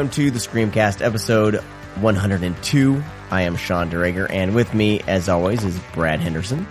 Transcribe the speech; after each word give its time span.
Welcome 0.00 0.14
to 0.14 0.30
the 0.30 0.38
Screamcast 0.38 1.04
episode 1.04 1.56
102. 1.96 3.04
I 3.30 3.42
am 3.42 3.54
Sean 3.54 3.90
DeRager, 3.90 4.26
and 4.30 4.54
with 4.54 4.72
me, 4.72 5.02
as 5.06 5.28
always, 5.28 5.62
is 5.62 5.78
Brad 5.92 6.20
Henderson. 6.20 6.66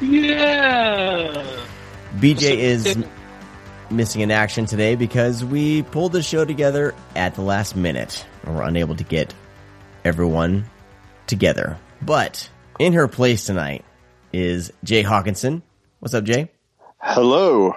Yeah. 0.00 1.46
BJ 2.16 2.56
is 2.56 3.04
missing 3.90 4.22
in 4.22 4.30
action 4.30 4.64
today 4.64 4.94
because 4.94 5.44
we 5.44 5.82
pulled 5.82 6.12
the 6.12 6.22
show 6.22 6.46
together 6.46 6.94
at 7.14 7.34
the 7.34 7.42
last 7.42 7.76
minute 7.76 8.24
and 8.44 8.56
we're 8.56 8.62
unable 8.62 8.96
to 8.96 9.04
get 9.04 9.34
everyone 10.02 10.64
together. 11.26 11.76
But 12.00 12.48
in 12.78 12.94
her 12.94 13.06
place 13.06 13.44
tonight 13.44 13.84
is 14.32 14.72
Jay 14.82 15.02
Hawkinson. 15.02 15.62
What's 15.98 16.14
up, 16.14 16.24
Jay? 16.24 16.50
Hello. 16.96 17.74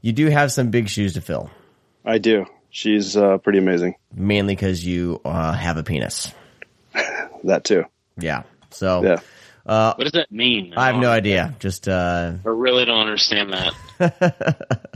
You 0.00 0.14
do 0.14 0.30
have 0.30 0.50
some 0.50 0.70
big 0.70 0.88
shoes 0.88 1.12
to 1.12 1.20
fill, 1.20 1.50
I 2.06 2.16
do. 2.16 2.46
She's 2.74 3.16
uh, 3.16 3.38
pretty 3.38 3.60
amazing. 3.60 3.94
mainly 4.12 4.56
because 4.56 4.84
you 4.84 5.20
uh, 5.24 5.52
have 5.52 5.76
a 5.76 5.84
penis. 5.84 6.32
That 7.44 7.62
too. 7.62 7.84
Yeah. 8.18 8.42
So 8.70 9.02
Yeah. 9.04 9.20
What 9.64 9.98
does 9.98 10.12
that 10.12 10.32
mean? 10.32 10.72
I 10.76 10.86
have 10.86 10.96
no 10.96 11.10
idea. 11.10 11.54
Just 11.60 11.86
uh, 11.86 12.32
I 12.44 12.48
really 12.48 12.84
don't 12.86 13.00
understand 13.00 13.52
that. 13.52 13.74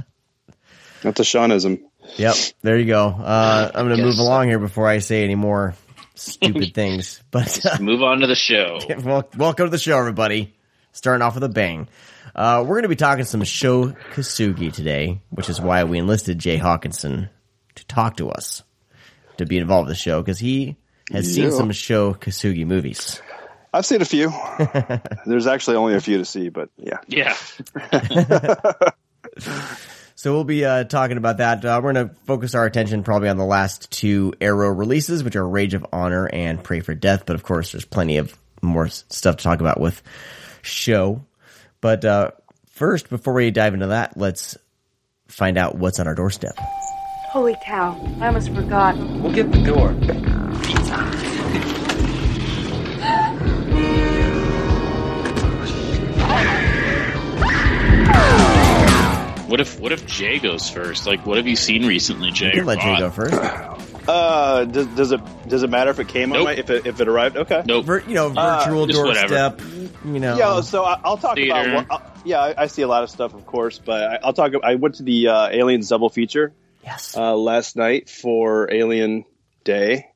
That's 1.02 1.20
a 1.20 1.22
Seanism. 1.22 1.82
Yep, 2.16 2.34
there 2.62 2.78
you 2.78 2.86
go. 2.86 3.06
Uh, 3.06 3.70
I'm 3.74 3.86
going 3.86 3.90
to 3.90 3.96
Guess 3.96 4.04
move 4.06 4.14
so. 4.16 4.22
along 4.22 4.48
here 4.48 4.58
before 4.58 4.88
I 4.88 4.98
say 4.98 5.22
any 5.24 5.34
more 5.36 5.74
stupid 6.14 6.74
things. 6.74 7.22
But 7.30 7.64
uh, 7.66 7.78
Move 7.80 8.02
on 8.02 8.20
to 8.20 8.26
the 8.26 8.34
show. 8.34 8.80
well, 9.04 9.28
welcome 9.36 9.66
to 9.66 9.70
the 9.70 9.78
show, 9.78 9.98
everybody. 9.98 10.54
Starting 10.92 11.22
off 11.22 11.34
with 11.34 11.44
a 11.44 11.48
bang. 11.50 11.86
Uh, 12.34 12.62
we're 12.62 12.76
going 12.76 12.82
to 12.84 12.88
be 12.88 12.96
talking 12.96 13.24
some 13.24 13.44
Sho 13.44 13.88
Kosugi 14.14 14.72
today, 14.72 15.20
which 15.30 15.48
is 15.50 15.60
why 15.60 15.84
we 15.84 15.98
enlisted 15.98 16.38
Jay 16.38 16.56
Hawkinson 16.56 17.28
to 17.78 17.86
talk 17.86 18.16
to 18.18 18.30
us, 18.30 18.62
to 19.38 19.46
be 19.46 19.58
involved 19.58 19.86
in 19.86 19.90
the 19.90 19.96
show, 19.96 20.20
because 20.20 20.38
he 20.38 20.76
has 21.12 21.32
seen 21.32 21.50
some 21.52 21.72
Sho 21.72 22.14
Kosugi 22.14 22.66
movies. 22.66 23.20
I've 23.72 23.86
seen 23.86 24.02
a 24.02 24.06
few. 24.06 24.32
There's 25.26 25.46
actually 25.46 25.76
only 25.76 25.94
a 25.94 26.00
few 26.00 26.18
to 26.18 26.24
see, 26.24 26.48
but 26.48 26.70
yeah. 26.76 26.98
Yeah. 27.06 27.36
So 30.18 30.32
we'll 30.32 30.42
be 30.42 30.64
uh, 30.64 30.82
talking 30.82 31.16
about 31.16 31.36
that. 31.36 31.64
Uh, 31.64 31.80
we're 31.80 31.92
going 31.92 32.08
to 32.08 32.14
focus 32.24 32.56
our 32.56 32.66
attention 32.66 33.04
probably 33.04 33.28
on 33.28 33.36
the 33.36 33.44
last 33.44 33.92
two 33.92 34.32
Arrow 34.40 34.68
releases, 34.70 35.22
which 35.22 35.36
are 35.36 35.48
Rage 35.48 35.74
of 35.74 35.86
Honor 35.92 36.26
and 36.26 36.60
Pray 36.60 36.80
for 36.80 36.92
Death. 36.92 37.22
But 37.24 37.36
of 37.36 37.44
course, 37.44 37.70
there's 37.70 37.84
plenty 37.84 38.16
of 38.16 38.36
more 38.60 38.88
stuff 38.88 39.36
to 39.36 39.44
talk 39.44 39.60
about 39.60 39.78
with 39.78 40.02
Sho. 40.62 41.24
But 41.80 42.04
uh, 42.04 42.32
first, 42.70 43.10
before 43.10 43.32
we 43.32 43.52
dive 43.52 43.74
into 43.74 43.86
that, 43.86 44.16
let's 44.16 44.58
find 45.28 45.56
out 45.56 45.76
what's 45.76 46.00
on 46.00 46.08
our 46.08 46.16
doorstep. 46.16 46.58
Holy 47.38 47.54
cow, 47.62 47.96
I 48.20 48.26
almost 48.26 48.52
forgot. 48.52 48.96
We'll 48.96 49.30
get 49.30 49.52
the 49.52 49.62
door. 49.62 49.92
What 59.48 59.60
if 59.60 59.80
What 59.80 59.92
if 59.92 60.04
Jay 60.06 60.38
goes 60.38 60.68
first? 60.68 61.06
Like, 61.06 61.24
what 61.24 61.38
have 61.38 61.46
you 61.46 61.56
seen 61.56 61.86
recently, 61.86 62.32
Jay? 62.32 62.46
You 62.46 62.52
can 62.52 62.60
or 62.60 62.64
let 62.66 62.80
Jay 62.80 62.84
bought? 62.84 62.98
go 62.98 63.10
first. 63.10 64.06
Uh, 64.06 64.64
does, 64.66 64.86
does 64.88 65.12
it 65.12 65.20
does 65.48 65.62
it 65.62 65.70
matter 65.70 65.90
if 65.90 65.98
it 66.00 66.08
came 66.08 66.32
on 66.34 66.44
my 66.44 66.52
if 66.54 66.68
it 66.68 66.86
if 66.86 67.00
it 67.00 67.08
arrived? 67.08 67.36
Okay. 67.38 67.62
Nope. 67.64 67.86
Vir- 67.86 68.04
you 68.06 68.14
know, 68.14 68.28
virtual 68.28 68.86
just 68.86 69.00
whatever. 69.02 69.34
doorstep. 69.34 69.62
You 70.04 70.20
know, 70.20 70.36
Yeah. 70.36 70.60
So 70.60 70.84
I, 70.84 71.00
I'll 71.02 71.16
talk 71.16 71.36
Theater. 71.36 71.70
about. 71.70 71.88
What, 71.88 72.02
uh, 72.02 72.10
yeah, 72.26 72.40
I, 72.40 72.62
I 72.64 72.66
see 72.66 72.82
a 72.82 72.88
lot 72.88 73.04
of 73.04 73.10
stuff, 73.10 73.32
of 73.32 73.46
course, 73.46 73.78
but 73.82 74.02
I, 74.02 74.18
I'll 74.22 74.34
talk. 74.34 74.52
I 74.62 74.74
went 74.74 74.96
to 74.96 75.02
the 75.02 75.28
uh, 75.28 75.48
Aliens 75.48 75.88
double 75.88 76.10
feature 76.10 76.52
yes, 76.88 77.16
uh, 77.16 77.36
last 77.36 77.76
night 77.76 78.08
for 78.10 78.72
Alien 78.72 79.24
Day, 79.64 80.06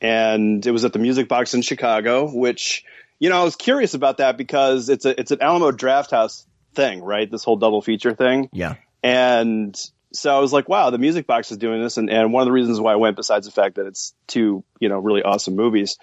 and 0.00 0.64
it 0.64 0.70
was 0.70 0.84
at 0.84 0.92
the 0.92 0.98
Music 0.98 1.28
Box 1.28 1.54
in 1.54 1.62
Chicago. 1.62 2.30
Which 2.30 2.84
you 3.18 3.30
know, 3.30 3.40
I 3.40 3.44
was 3.44 3.56
curious 3.56 3.94
about 3.94 4.18
that 4.18 4.36
because 4.36 4.88
it's 4.88 5.04
a 5.04 5.18
it's 5.18 5.30
an 5.30 5.40
Alamo 5.40 5.70
Drafthouse 5.70 6.44
thing, 6.74 7.02
right? 7.02 7.30
This 7.30 7.44
whole 7.44 7.56
double 7.56 7.82
feature 7.82 8.14
thing. 8.14 8.48
yeah, 8.52 8.74
And 9.02 9.76
so 10.12 10.34
I 10.34 10.40
was 10.40 10.52
like, 10.52 10.68
wow, 10.68 10.90
the 10.90 10.98
music 10.98 11.26
box 11.26 11.50
is 11.50 11.58
doing 11.58 11.82
this. 11.82 11.96
And, 11.96 12.10
and 12.10 12.32
one 12.32 12.42
of 12.42 12.46
the 12.46 12.52
reasons 12.52 12.80
why 12.80 12.92
I 12.92 12.96
went, 12.96 13.16
besides 13.16 13.46
the 13.46 13.52
fact 13.52 13.76
that 13.76 13.86
it's 13.86 14.14
two, 14.26 14.64
you 14.80 14.88
know, 14.88 14.98
really 14.98 15.22
awesome 15.22 15.56
movies 15.56 15.98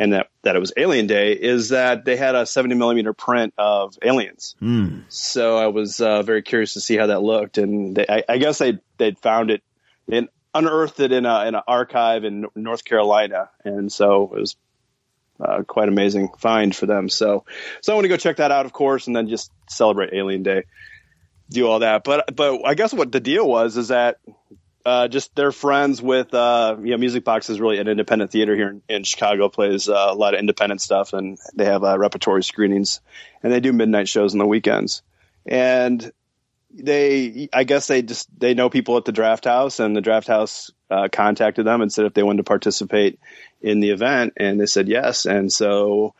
and 0.00 0.14
that, 0.14 0.28
that 0.42 0.56
it 0.56 0.58
was 0.58 0.72
Alien 0.78 1.06
Day 1.06 1.34
is 1.34 1.68
that 1.68 2.06
they 2.06 2.16
had 2.16 2.34
a 2.34 2.46
70 2.46 2.74
millimeter 2.74 3.12
print 3.12 3.52
of 3.58 3.98
aliens. 4.02 4.56
Hmm. 4.58 5.00
So 5.10 5.58
I 5.58 5.66
was 5.66 6.00
uh, 6.00 6.22
very 6.22 6.40
curious 6.40 6.72
to 6.72 6.80
see 6.80 6.96
how 6.96 7.08
that 7.08 7.22
looked. 7.22 7.58
And 7.58 7.94
they, 7.94 8.06
I, 8.08 8.24
I 8.26 8.38
guess 8.38 8.56
they, 8.56 8.78
they'd 8.96 9.18
found 9.18 9.50
it 9.50 9.62
and 10.10 10.30
unearthed 10.54 11.00
it 11.00 11.12
in 11.12 11.26
a, 11.26 11.46
in 11.46 11.54
an 11.54 11.60
archive 11.68 12.24
in 12.24 12.46
North 12.56 12.82
Carolina. 12.82 13.50
And 13.62 13.92
so 13.92 14.32
it 14.34 14.40
was 14.40 14.56
uh, 15.38 15.64
quite 15.64 15.88
amazing 15.88 16.30
find 16.38 16.74
for 16.74 16.86
them. 16.86 17.10
So, 17.10 17.44
so 17.82 17.92
I 17.92 17.94
want 17.94 18.04
to 18.04 18.08
go 18.08 18.16
check 18.16 18.38
that 18.38 18.50
out, 18.50 18.64
of 18.64 18.72
course, 18.72 19.06
and 19.06 19.14
then 19.14 19.28
just 19.28 19.52
celebrate 19.68 20.14
Alien 20.14 20.42
Day 20.42 20.64
do 21.50 21.66
all 21.66 21.80
that. 21.80 22.04
But 22.04 22.34
but 22.34 22.60
I 22.64 22.74
guess 22.74 22.94
what 22.94 23.10
the 23.10 23.18
deal 23.18 23.46
was 23.46 23.76
is 23.76 23.88
that 23.88 24.18
uh, 24.84 25.08
just 25.08 25.34
they're 25.34 25.52
friends 25.52 26.00
with 26.00 26.32
uh, 26.32 26.76
you 26.80 26.92
know 26.92 26.96
Music 26.96 27.24
Box 27.24 27.50
is 27.50 27.60
really 27.60 27.78
an 27.78 27.88
independent 27.88 28.30
theater 28.30 28.56
here 28.56 28.70
in, 28.70 28.82
in 28.88 29.04
Chicago 29.04 29.48
plays 29.48 29.88
uh, 29.88 30.06
a 30.10 30.14
lot 30.14 30.34
of 30.34 30.40
independent 30.40 30.80
stuff 30.80 31.12
and 31.12 31.38
they 31.54 31.66
have 31.66 31.84
uh, 31.84 31.98
repertory 31.98 32.42
screenings 32.42 33.00
and 33.42 33.52
they 33.52 33.60
do 33.60 33.72
midnight 33.72 34.08
shows 34.08 34.34
on 34.34 34.38
the 34.38 34.46
weekends. 34.46 35.02
And 35.44 36.10
they 36.72 37.48
I 37.52 37.64
guess 37.64 37.88
they 37.88 38.02
just 38.02 38.28
they 38.38 38.54
know 38.54 38.70
people 38.70 38.96
at 38.96 39.04
the 39.04 39.12
Drafthouse 39.12 39.80
and 39.80 39.94
the 39.94 40.02
Drafthouse 40.02 40.70
uh, 40.90 41.08
contacted 41.12 41.66
them 41.66 41.82
and 41.82 41.92
said 41.92 42.06
if 42.06 42.14
they 42.14 42.22
wanted 42.22 42.38
to 42.38 42.44
participate 42.44 43.20
in 43.60 43.80
the 43.80 43.90
event 43.90 44.34
and 44.38 44.58
they 44.58 44.66
said 44.66 44.88
yes. 44.88 45.26
And 45.26 45.52
so 45.52 46.14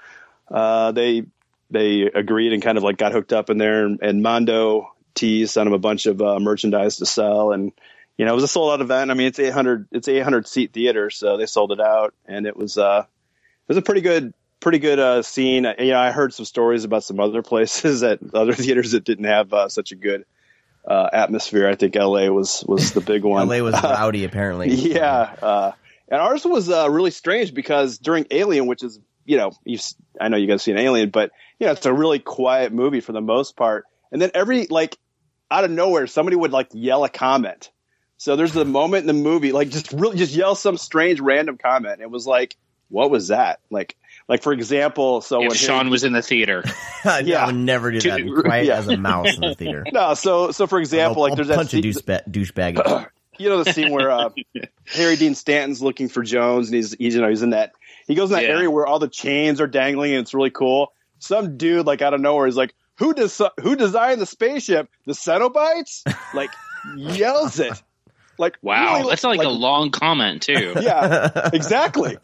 they 0.51 1.25
they 1.71 2.03
agreed 2.03 2.53
and 2.53 2.63
kind 2.63 2.77
of 2.77 2.85
like 2.85 2.99
got 2.99 3.13
hooked 3.13 3.33
up 3.33 3.49
in 3.49 3.57
there 3.57 3.87
and, 3.87 4.01
and 4.03 4.23
Mondo 4.23 4.93
Tees 5.15 5.53
sent 5.53 5.67
them 5.67 5.73
a 5.73 5.79
bunch 5.79 6.07
of 6.07 6.19
merchandise 6.19 6.97
to 6.97 7.07
sell 7.07 7.53
and 7.53 7.73
you 8.21 8.27
know 8.27 8.33
it 8.33 8.35
was 8.35 8.45
a 8.45 8.49
sold 8.49 8.71
out 8.71 8.83
event 8.83 9.11
I 9.11 9.15
mean 9.15 9.29
it's 9.29 9.39
800 9.39 9.89
it's 9.93 10.07
800 10.07 10.47
seat 10.47 10.75
theater 10.75 11.09
so 11.09 11.39
they 11.39 11.47
sold 11.47 11.73
it 11.73 11.81
out 11.81 12.13
and 12.27 12.47
it 12.47 12.55
was 12.55 12.77
uh 12.77 13.05
it 13.07 13.69
was 13.69 13.79
a 13.79 13.83
pretty 13.83 14.03
good 14.03 14.35
pretty 14.61 14.79
good 14.79 14.99
uh 14.99 15.23
scene 15.23 15.67
you 15.79 15.93
know 15.93 15.99
I 15.99 16.11
heard 16.11 16.35
some 16.35 16.45
stories 16.45 16.85
about 16.85 17.03
some 17.03 17.19
other 17.19 17.41
places 17.51 18.03
at 18.03 18.19
other 18.35 18.53
theaters 18.53 18.93
that 18.93 19.05
didn't 19.05 19.25
have 19.25 19.55
uh, 19.55 19.69
such 19.71 19.93
a 19.93 19.95
good 19.95 20.27
uh, 20.87 21.09
atmosphere 21.11 21.67
I 21.67 21.77
think 21.77 21.95
LA 21.95 22.27
was 22.27 22.63
was 22.69 22.93
the 22.93 23.01
big 23.01 23.25
one 23.25 23.49
LA 23.49 23.61
was 23.61 23.75
rowdy 23.83 24.25
apparently. 24.25 24.69
yeah, 24.71 25.35
uh, 25.41 25.73
and 26.09 26.21
ours 26.21 26.45
was 26.45 26.69
uh, 26.69 26.91
really 26.91 27.11
strange 27.11 27.55
because 27.55 27.99
during 27.99 28.27
Alien, 28.31 28.67
which 28.67 28.83
is 28.83 28.99
you 29.27 29.37
know, 29.37 29.53
you've, 29.65 29.83
I 30.19 30.29
know 30.29 30.39
you 30.39 30.47
guys 30.47 30.63
seen 30.63 30.79
Alien, 30.79 31.11
but 31.11 31.31
you 31.59 31.67
know, 31.67 31.73
it's 31.73 31.85
a 31.87 31.93
really 31.93 32.19
quiet 32.19 32.73
movie 32.73 33.01
for 33.01 33.13
the 33.13 33.21
most 33.21 33.57
part. 33.57 33.85
And 34.11 34.21
then 34.21 34.31
every 34.35 34.67
like 34.69 34.97
out 35.51 35.65
of 35.65 35.71
nowhere, 35.71 36.07
somebody 36.07 36.37
would 36.37 36.51
like 36.51 36.69
yell 36.73 37.05
a 37.05 37.11
comment. 37.11 37.71
So 38.21 38.37
there's 38.37 38.53
the 38.53 38.67
moment 38.67 39.01
in 39.01 39.07
the 39.07 39.15
movie, 39.23 39.51
like 39.51 39.71
just 39.71 39.93
really 39.95 40.19
just 40.19 40.35
yell 40.35 40.55
some 40.55 40.77
strange 40.77 41.21
random 41.21 41.57
comment. 41.57 42.03
It 42.03 42.11
was 42.11 42.27
like, 42.27 42.55
what 42.91 43.11
was 43.11 43.29
that? 43.29 43.61
Like, 43.71 43.97
like 44.29 44.43
for 44.43 44.53
example, 44.53 45.23
so 45.23 45.41
If 45.41 45.49
when 45.49 45.57
Sean 45.57 45.89
was 45.89 46.05
in 46.05 46.13
the 46.13 46.21
theater, 46.21 46.63
I 47.07 47.21
Yeah. 47.21 47.47
would 47.47 47.55
never 47.55 47.91
do 47.91 47.99
that. 48.11 48.19
Dude, 48.19 48.39
Quiet 48.45 48.67
yeah. 48.67 48.77
as 48.77 48.89
a 48.89 48.99
mouse 48.99 49.35
in 49.35 49.41
the 49.41 49.55
theater. 49.55 49.87
no, 49.93 50.13
so 50.13 50.51
so 50.51 50.67
for 50.67 50.79
example, 50.79 51.23
I'll, 51.23 51.31
like 51.31 51.37
there's 51.37 51.49
I'll 51.49 51.57
that 51.65 51.71
punch 51.71 51.73
a 51.75 51.83
scene- 51.83 52.05
douchebag. 52.05 52.29
douchebag. 52.77 53.09
you 53.39 53.49
know 53.49 53.65
the 53.65 53.73
scene 53.73 53.91
where 53.91 54.11
uh, 54.11 54.29
Harry 54.93 55.17
Dean 55.17 55.35
Stanton's 55.35 55.81
looking 55.81 56.11
for 56.11 56.23
Jones, 56.23 56.67
and 56.69 56.75
he's, 56.77 56.93
he's 56.93 57.15
you 57.15 57.23
know 57.23 57.29
he's 57.31 57.41
in 57.41 57.51
that 57.51 57.73
he 58.07 58.15
goes 58.17 58.29
in 58.31 58.35
that 58.37 58.43
Yeah. 58.43 58.51
area 58.51 58.71
where 58.71 58.87
all 58.87 58.99
the 58.99 59.09
chains 59.09 59.63
are 59.63 59.67
dangling, 59.67 60.13
and 60.13 60.21
it's 60.21 60.35
really 60.35 60.51
cool. 60.51 60.93
Some 61.21 61.57
dude 61.57 61.87
like 61.87 62.03
out 62.03 62.13
of 62.13 62.21
nowhere 62.21 62.47
is 62.47 62.55
like, 62.57 62.75
"Who 62.99 63.15
does 63.15 63.41
who 63.63 63.77
designed 63.77 64.21
the 64.21 64.27
spaceship? 64.27 64.91
The 65.07 65.15
Cenobites?" 65.15 66.03
Like 66.35 66.51
yells 66.99 67.59
it. 67.61 67.83
Like 68.41 68.57
wow, 68.63 68.97
really, 68.99 69.11
that's 69.11 69.23
not 69.23 69.37
like, 69.37 69.47
a 69.47 69.51
long 69.51 69.91
comment 69.91 70.43
too. 70.43 70.75
yeah, 70.81 71.51
exactly. 71.53 72.17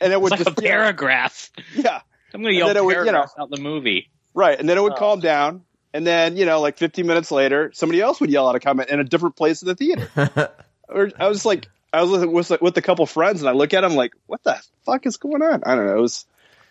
And 0.00 0.12
it 0.12 0.20
would 0.20 0.32
It's 0.32 0.40
like 0.40 0.46
just 0.48 0.58
a 0.58 0.62
paragraph. 0.62 1.50
yeah, 1.76 2.00
I'm 2.34 2.40
gonna 2.40 2.48
And 2.48 2.56
yell 2.56 2.66
then 2.68 2.76
it 2.78 2.84
would, 2.84 2.96
you 3.06 3.12
know- 3.12 3.26
out 3.38 3.50
the 3.50 3.60
movie. 3.60 4.08
right. 4.34 4.58
And 4.58 4.68
then 4.68 4.78
it 4.78 4.82
would 4.82 4.94
Oh. 4.94 4.96
calm 4.96 5.20
down, 5.20 5.62
and 5.92 6.06
then 6.06 6.36
you 6.36 6.46
know 6.46 6.60
like 6.60 6.78
15 6.78 7.06
minutes 7.06 7.30
later, 7.30 7.70
somebody 7.74 8.00
else 8.00 8.20
would 8.20 8.30
yell 8.30 8.48
out 8.48 8.56
a 8.56 8.60
comment 8.60 8.88
in 8.90 8.98
a 8.98 9.04
different 9.04 9.36
place 9.36 9.62
in 9.62 9.68
the 9.68 9.74
theater. 9.76 10.08
or 10.88 11.10
I 11.18 11.28
was 11.28 11.44
like, 11.44 11.68
I 11.92 12.02
was 12.02 12.10
with, 12.24 12.50
with 12.50 12.62
with 12.62 12.76
a 12.78 12.82
couple 12.82 13.04
friends, 13.06 13.42
and 13.42 13.48
I 13.48 13.52
look 13.52 13.74
at 13.74 13.82
them 13.82 13.94
like, 13.94 14.12
what 14.26 14.42
the 14.42 14.58
fuck 14.86 15.04
is 15.06 15.18
going 15.18 15.42
on? 15.42 15.62
I 15.64 15.74
don't 15.74 15.86
know. 15.86 15.98
It 15.98 16.00
was, 16.00 16.24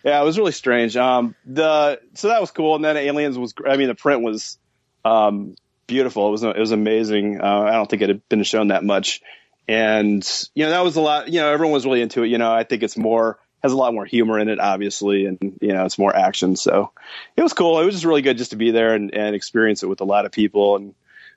yeah, 0.04 0.20
it 0.20 0.26
was 0.26 0.38
really 0.40 0.52
strange. 0.52 0.98
Um, 0.98 1.36
the 1.46 2.02
so 2.16 2.30
that 2.30 2.42
was 2.42 2.50
cool, 2.50 2.76
and 2.76 2.84
then 2.84 2.98
Aliens 2.98 3.38
was. 3.38 3.54
I 3.70 3.78
mean, 3.78 3.88
the 3.90 3.96
print 3.96 4.24
was, 4.24 4.58
um, 5.06 5.56
beautiful. 5.92 6.28
It 6.28 6.32
was 6.32 6.44
it 6.44 6.58
was 6.58 6.72
amazing. 6.72 7.42
Uh, 7.42 7.62
I 7.62 7.74
don't 7.74 7.90
think 7.90 8.02
it 8.02 8.10
had 8.10 8.28
been 8.30 8.44
shown 8.44 8.70
that 8.70 8.84
much, 8.84 9.22
and 9.68 10.28
you 10.56 10.66
know 10.66 10.72
that 10.72 10.84
was 10.84 10.96
a 10.96 11.02
lot. 11.02 11.28
You 11.28 11.42
know, 11.42 11.52
everyone 11.52 11.74
was 11.74 11.86
really 11.86 12.02
into 12.02 12.24
it. 12.24 12.28
You 12.30 12.38
know, 12.38 12.52
I 12.52 12.64
think 12.64 12.82
it's 12.82 12.98
more 12.98 13.38
has 13.62 13.74
a 13.74 13.78
lot 13.78 13.94
more 13.94 14.06
humor 14.06 14.40
in 14.40 14.50
it, 14.50 14.60
obviously, 14.60 15.26
and 15.26 15.38
you 15.62 15.74
know 15.74 15.86
it's 15.86 16.00
more 16.00 16.16
action. 16.16 16.56
So 16.56 16.92
it 17.36 17.44
was 17.44 17.54
cool. 17.54 17.80
It 17.80 17.86
was 17.86 17.94
just 17.96 18.06
really 18.06 18.24
good 18.24 18.38
just 18.38 18.52
to 18.52 18.58
be 18.58 18.72
there 18.72 18.96
and, 18.96 19.14
and 19.14 19.36
experience 19.36 19.84
it 19.84 19.88
with 19.88 20.02
a 20.02 20.06
lot 20.06 20.26
of 20.26 20.32
people 20.32 20.78
and 20.78 20.96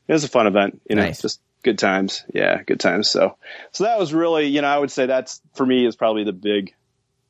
it 0.09 0.13
was 0.13 0.25
a 0.25 0.29
fun 0.29 0.47
event. 0.47 0.81
You 0.89 0.97
know, 0.97 1.03
Nice. 1.03 1.21
just 1.21 1.41
good 1.63 1.79
times. 1.79 2.25
Yeah, 2.33 2.63
good 2.63 2.81
times. 2.81 3.09
So, 3.09 3.37
so 3.73 3.85
that 3.85 3.99
was 3.99 4.13
really, 4.13 4.47
you 4.47 4.61
know, 4.63 4.69
I 4.69 4.79
would 4.79 4.91
say 4.91 5.07
that's 5.07 5.41
for 5.55 5.65
me 5.67 5.87
is 5.87 5.97
probably 5.97 6.25
the 6.25 6.33
big 6.33 6.75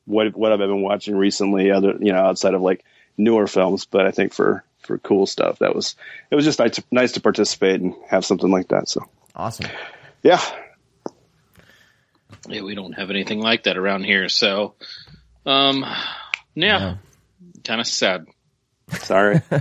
what 0.05 0.35
what 0.35 0.51
I've 0.51 0.59
been 0.59 0.81
watching 0.81 1.15
recently. 1.15 1.71
Other, 1.71 1.95
you 1.99 2.13
know, 2.13 2.19
outside 2.19 2.53
of 2.53 2.61
like 2.61 2.83
newer 3.17 3.47
films, 3.47 3.85
but 3.85 4.05
I 4.05 4.11
think 4.11 4.33
for 4.33 4.63
for 4.85 4.97
cool 4.97 5.25
stuff, 5.25 5.59
that 5.59 5.75
was 5.75 5.95
it 6.31 6.35
was 6.35 6.45
just 6.45 6.59
nice 6.59 6.75
to, 6.75 6.83
nice 6.91 7.11
to 7.13 7.21
participate 7.21 7.81
and 7.81 7.93
have 8.09 8.25
something 8.25 8.49
like 8.51 8.69
that. 8.69 8.87
So, 8.89 9.01
Awesome. 9.35 9.67
yeah, 10.23 10.39
Yeah, 12.47 12.61
we 12.61 12.75
don't 12.75 12.93
have 12.93 13.09
anything 13.09 13.39
like 13.39 13.63
that 13.63 13.77
around 13.77 14.03
here. 14.03 14.29
So, 14.29 14.75
um, 15.45 15.83
yeah, 16.53 16.79
Yeah. 16.79 16.95
kind 17.63 17.81
of 17.81 17.87
sad. 17.87 18.25
sorry. 18.91 19.41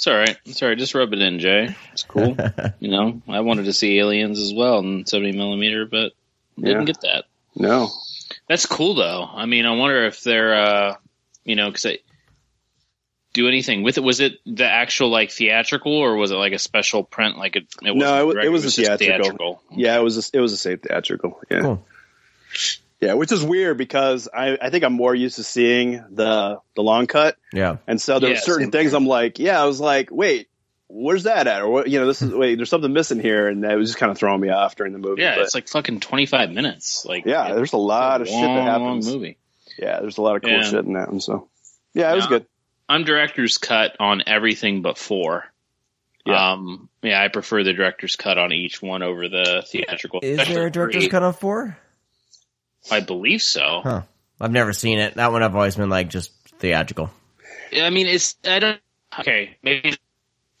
It's 0.00 0.06
all 0.06 0.16
right. 0.16 0.38
It's 0.46 0.62
all 0.62 0.68
right. 0.70 0.78
Just 0.78 0.94
rub 0.94 1.12
it 1.12 1.20
in, 1.20 1.40
Jay. 1.40 1.76
It's 1.92 2.04
cool. 2.04 2.34
you 2.80 2.90
know, 2.90 3.20
I 3.28 3.40
wanted 3.40 3.66
to 3.66 3.72
see 3.74 3.98
aliens 3.98 4.40
as 4.40 4.54
well 4.54 4.78
in 4.78 5.04
70 5.04 5.32
millimeter, 5.32 5.84
but 5.84 6.12
didn't 6.58 6.80
Yeah. 6.80 6.84
get 6.86 7.00
that. 7.02 7.24
no, 7.54 7.90
That's 8.48 8.64
cool 8.64 8.94
though. 8.94 9.28
I 9.30 9.44
mean, 9.44 9.66
I 9.66 9.76
wonder 9.76 10.06
if 10.06 10.22
they're, 10.22 10.54
uh, 10.54 10.94
you 11.44 11.54
know, 11.54 11.66
because 11.70 11.84
do 13.32 13.46
anything 13.48 13.82
with 13.82 13.96
it. 13.96 14.02
Was 14.02 14.20
it 14.20 14.34
the 14.44 14.64
actual 14.66 15.08
like 15.10 15.30
theatrical, 15.30 15.92
or 15.92 16.16
was 16.16 16.30
it 16.30 16.36
like 16.36 16.52
a 16.52 16.58
special 16.58 17.04
print? 17.04 17.38
Like 17.38 17.56
it? 17.56 17.66
it 17.82 17.94
No, 17.94 17.94
wasn't 17.94 18.20
it 18.20 18.26
wa- 18.26 18.32
direct, 18.32 18.46
it 18.46 18.50
was 18.50 18.64
a 18.78 18.82
just 18.82 18.98
theatrical. 18.98 19.62
yeah, 19.70 19.98
it 19.98 20.02
was 20.02 20.18
a, 20.32 20.36
it 20.36 20.40
was 20.40 20.52
a 20.52 20.56
safe 20.56 20.80
theatrical. 20.82 21.40
Yeah. 21.50 21.60
Cool. 21.60 21.84
Yeah, 23.00 23.14
which 23.14 23.32
is 23.32 23.42
weird 23.42 23.78
because 23.78 24.28
I, 24.32 24.58
I 24.60 24.68
think 24.70 24.84
I'm 24.84 24.92
more 24.92 25.14
used 25.14 25.36
to 25.36 25.42
seeing 25.44 25.92
the 26.10 26.60
the 26.76 26.82
long 26.82 27.06
cut, 27.06 27.36
Yeah. 27.52 27.76
and 27.86 28.00
so 28.00 28.18
there 28.18 28.30
Yeah, 28.30 28.36
were 28.36 28.40
certain 28.40 28.70
things 28.70 28.90
here. 28.90 28.98
I'm 28.98 29.06
like, 29.06 29.38
yeah, 29.38 29.62
I 29.62 29.64
was 29.64 29.80
like, 29.80 30.10
wait, 30.10 30.48
where's 30.88 31.22
that 31.22 31.46
at? 31.46 31.62
Or 31.62 31.68
what? 31.70 31.88
You 31.88 32.00
know, 32.00 32.06
this 32.06 32.20
is 32.20 32.30
wait, 32.34 32.56
there's 32.56 32.68
something 32.68 32.92
missing 32.92 33.18
here, 33.20 33.48
and 33.48 33.64
it 33.64 33.74
was 33.76 33.88
just 33.90 33.98
kind 33.98 34.12
of 34.12 34.18
throwing 34.18 34.40
me 34.42 34.50
off 34.50 34.76
during 34.76 34.92
the 34.92 34.98
movie. 34.98 35.22
Yeah, 35.22 35.36
but, 35.36 35.44
it's 35.44 35.54
like 35.54 35.68
fucking 35.68 36.00
25 36.00 36.50
minutes. 36.50 37.06
Like 37.06 37.24
yeah, 37.24 37.54
there's 37.54 37.72
a 37.72 37.78
lot 37.78 38.20
of 38.20 38.26
a 38.26 38.30
shit 38.30 38.38
that 38.38 38.46
long, 38.46 38.66
happens. 38.66 39.06
Long 39.08 39.16
movie. 39.16 39.38
Yeah, 39.78 40.00
there's 40.00 40.18
a 40.18 40.22
lot 40.22 40.36
of 40.36 40.42
cool 40.42 40.50
Yeah. 40.50 40.62
shit 40.64 40.84
in 40.84 40.92
that, 40.92 41.08
and 41.08 41.22
so 41.22 41.48
yeah, 41.94 42.12
it 42.12 42.16
was 42.16 42.24
Yeah. 42.24 42.28
good. 42.30 42.46
I'm 42.90 43.04
director's 43.04 43.56
cut 43.56 43.96
on 44.00 44.24
everything 44.26 44.82
but 44.82 44.98
four. 44.98 45.44
Yeah. 46.26 46.52
Um, 46.52 46.88
yeah, 47.02 47.22
I 47.22 47.28
prefer 47.28 47.62
the 47.62 47.72
director's 47.72 48.16
cut 48.16 48.36
on 48.36 48.52
each 48.52 48.82
one 48.82 49.04
over 49.04 49.28
the 49.28 49.64
theatrical. 49.66 50.20
Is 50.22 50.32
especially 50.32 50.54
there 50.54 50.66
a 50.66 50.70
director's 50.72 51.06
cut 51.06 51.22
on 51.22 51.32
four? 51.32 51.78
I 52.90 52.98
believe 52.98 53.42
so. 53.42 53.80
Huh. 53.84 54.02
I've 54.40 54.50
never 54.50 54.72
seen 54.72 54.98
it. 54.98 55.14
That 55.14 55.30
one 55.30 55.44
I've 55.44 55.54
always 55.54 55.76
been 55.76 55.88
like 55.88 56.08
just 56.08 56.32
theatrical. 56.58 57.10
Yeah, 57.70 57.86
I 57.86 57.90
mean, 57.90 58.08
it's 58.08 58.34
I 58.44 58.58
don't. 58.58 58.80
Okay, 59.20 59.56
maybe 59.62 59.96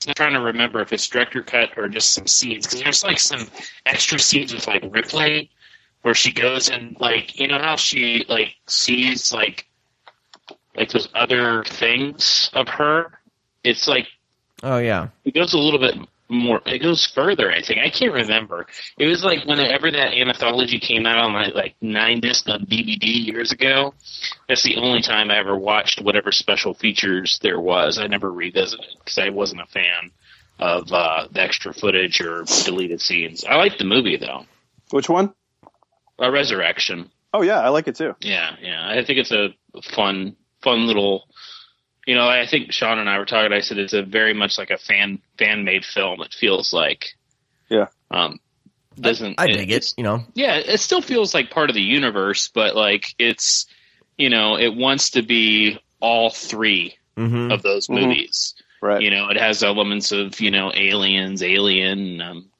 I'm 0.06 0.14
trying 0.14 0.34
to 0.34 0.40
remember 0.40 0.80
if 0.80 0.92
it's 0.92 1.08
director 1.08 1.42
cut 1.42 1.76
or 1.76 1.88
just 1.88 2.12
some 2.12 2.28
scenes 2.28 2.66
because 2.66 2.82
there's 2.82 3.04
like 3.04 3.18
some 3.18 3.48
extra 3.84 4.20
scenes 4.20 4.54
with 4.54 4.68
like 4.68 4.84
Ripley 4.88 5.50
where 6.02 6.14
she 6.14 6.32
goes 6.32 6.70
and 6.70 6.96
like 7.00 7.40
you 7.40 7.48
know 7.48 7.58
how 7.58 7.74
she 7.74 8.24
like 8.28 8.54
sees 8.68 9.32
like 9.32 9.66
like 10.76 10.90
those 10.90 11.08
other 11.14 11.64
things 11.64 12.50
of 12.52 12.68
her. 12.68 13.18
It's 13.64 13.86
like 13.88 14.06
Oh 14.62 14.78
yeah. 14.78 15.08
it 15.24 15.34
goes 15.34 15.52
a 15.54 15.58
little 15.58 15.80
bit 15.80 15.94
more. 16.28 16.60
It 16.66 16.78
goes 16.80 17.06
further. 17.06 17.50
I 17.50 17.60
think 17.62 17.80
I 17.80 17.90
can't 17.90 18.12
remember. 18.12 18.66
It 18.98 19.06
was 19.06 19.24
like 19.24 19.44
whenever 19.46 19.90
that 19.90 20.12
anthology 20.14 20.78
came 20.78 21.06
out 21.06 21.18
on 21.18 21.32
like 21.32 21.54
like 21.54 21.74
nine 21.80 22.20
disc 22.20 22.48
on 22.48 22.66
DVD 22.66 23.26
years 23.26 23.52
ago. 23.52 23.94
That's 24.48 24.62
the 24.62 24.76
only 24.76 25.02
time 25.02 25.30
I 25.30 25.38
ever 25.38 25.56
watched 25.56 26.00
whatever 26.02 26.30
special 26.30 26.74
features 26.74 27.38
there 27.42 27.58
was. 27.60 27.98
I 27.98 28.06
never 28.06 28.30
revisited 28.30 28.86
because 28.98 29.18
I 29.18 29.30
wasn't 29.30 29.62
a 29.62 29.66
fan 29.66 30.10
of 30.58 30.92
uh, 30.92 31.26
the 31.32 31.40
extra 31.40 31.72
footage 31.72 32.20
or 32.20 32.44
deleted 32.64 33.00
scenes. 33.00 33.44
I 33.44 33.56
like 33.56 33.78
the 33.78 33.84
movie 33.84 34.16
though. 34.18 34.44
Which 34.90 35.08
one? 35.08 35.32
A 36.18 36.30
Resurrection. 36.30 37.10
Oh 37.32 37.42
yeah, 37.42 37.60
I 37.60 37.70
like 37.70 37.88
it 37.88 37.96
too. 37.96 38.14
Yeah, 38.20 38.56
yeah. 38.60 38.86
I 38.88 39.04
think 39.04 39.18
it's 39.18 39.32
a 39.32 39.48
fun, 39.94 40.36
fun 40.62 40.86
little. 40.86 41.26
You 42.06 42.14
know, 42.14 42.26
I 42.28 42.46
think 42.46 42.72
Sean 42.72 42.98
and 42.98 43.08
I 43.08 43.18
were 43.18 43.26
talking. 43.26 43.52
I 43.52 43.60
said 43.60 43.78
it's 43.78 43.92
a 43.92 44.02
very 44.02 44.34
much 44.34 44.58
like 44.58 44.70
a 44.70 44.78
fan 44.78 45.20
fan 45.38 45.64
made 45.64 45.84
film. 45.84 46.22
It 46.22 46.32
feels 46.34 46.72
like. 46.72 47.10
Yeah. 47.68 47.86
Um. 48.10 48.40
Doesn't 48.98 49.36
I 49.38 49.46
dig 49.46 49.70
it. 49.70 49.74
it's- 49.76 49.94
You 49.96 50.04
know. 50.04 50.24
Yeah, 50.34 50.56
it 50.56 50.78
still 50.80 51.00
feels 51.00 51.32
like 51.32 51.50
part 51.50 51.70
of 51.70 51.74
the 51.74 51.82
universe, 51.82 52.48
but 52.48 52.74
like 52.74 53.14
it's, 53.18 53.66
you 54.18 54.28
know, 54.28 54.56
it 54.58 54.74
wants 54.74 55.10
to 55.10 55.22
be 55.22 55.78
all 56.00 56.30
three 56.30 56.96
hmm 57.16 57.50
of 57.52 57.62
those 57.62 57.86
Mhm. 57.86 58.00
movies. 58.02 58.54
Right. 58.82 59.02
You 59.02 59.10
know, 59.10 59.28
it 59.28 59.36
has 59.36 59.62
elements 59.62 60.10
of 60.10 60.40
you 60.40 60.50
know 60.50 60.72
aliens, 60.74 61.42
Alien, 61.42 62.20
um, 62.20 62.50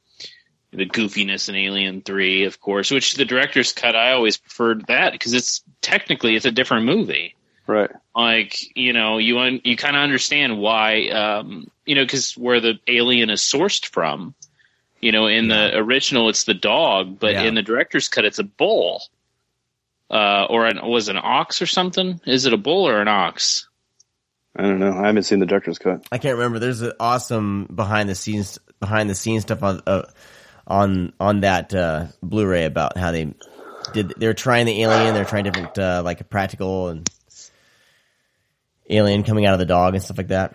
the 0.72 0.86
goofiness 0.86 1.48
in 1.48 1.56
Alien 1.56 2.02
Three, 2.02 2.44
of 2.44 2.60
course. 2.60 2.90
Which 2.90 3.14
the 3.14 3.24
director's 3.24 3.72
cut, 3.72 3.96
I 3.96 4.12
always 4.12 4.36
preferred 4.36 4.86
that 4.86 5.12
because 5.12 5.32
it's 5.32 5.62
technically 5.80 6.36
it's 6.36 6.44
a 6.46 6.52
different 6.52 6.84
movie. 6.86 7.34
Right. 7.66 7.90
Like 8.16 8.76
you 8.76 8.92
know, 8.92 9.18
you 9.18 9.38
un- 9.38 9.60
you 9.64 9.76
kind 9.76 9.96
of 9.96 10.02
understand 10.02 10.58
why 10.58 11.08
um, 11.08 11.70
you 11.86 11.94
know 11.94 12.02
because 12.04 12.32
where 12.36 12.60
the 12.60 12.78
alien 12.88 13.30
is 13.30 13.40
sourced 13.40 13.86
from. 13.86 14.34
You 15.00 15.12
know, 15.12 15.28
in 15.28 15.48
the 15.48 15.78
original, 15.78 16.28
it's 16.28 16.44
the 16.44 16.52
dog, 16.52 17.18
but 17.18 17.32
Yeah. 17.32 17.44
in 17.44 17.54
the 17.54 17.62
director's 17.62 18.08
cut, 18.08 18.26
it's 18.26 18.38
a 18.38 18.44
bull. 18.44 19.02
Uh, 20.10 20.44
or 20.50 20.66
an, 20.66 20.78
was 20.86 21.08
it 21.08 21.16
an 21.16 21.22
ox 21.24 21.62
or 21.62 21.66
something? 21.66 22.20
Is 22.26 22.44
it 22.44 22.52
a 22.52 22.58
bull 22.58 22.86
or 22.86 23.00
an 23.00 23.08
ox? 23.08 23.66
I 24.56 24.62
don't 24.62 24.78
know. 24.80 24.92
I 24.92 25.06
haven't 25.06 25.22
seen 25.22 25.38
the 25.38 25.46
director's 25.46 25.78
cut. 25.78 26.04
I 26.12 26.18
can't 26.18 26.36
remember. 26.36 26.58
There's 26.58 26.82
an 26.82 26.92
awesome 27.00 27.66
behind 27.72 28.08
the 28.10 28.14
scenes 28.14 28.58
behind 28.80 29.08
the 29.08 29.14
scenes 29.14 29.42
stuff 29.42 29.62
on 29.62 29.80
uh, 29.86 30.02
on 30.66 31.12
on 31.20 31.40
that 31.40 31.72
uh, 31.74 32.06
Blu-ray 32.22 32.64
about 32.64 32.98
how 32.98 33.12
they 33.12 33.32
did. 33.94 34.12
They're 34.18 34.34
trying 34.34 34.66
the 34.66 34.82
alien. 34.82 35.14
They're 35.14 35.24
trying 35.24 35.44
different 35.44 35.78
uh, 35.78 36.02
like 36.04 36.20
a 36.20 36.24
practical 36.24 36.88
and 36.88 37.08
alien 38.90 39.22
coming 39.22 39.46
out 39.46 39.54
of 39.54 39.58
the 39.60 39.66
dog 39.66 39.94
and 39.94 40.02
stuff 40.02 40.18
like 40.18 40.28
that. 40.28 40.54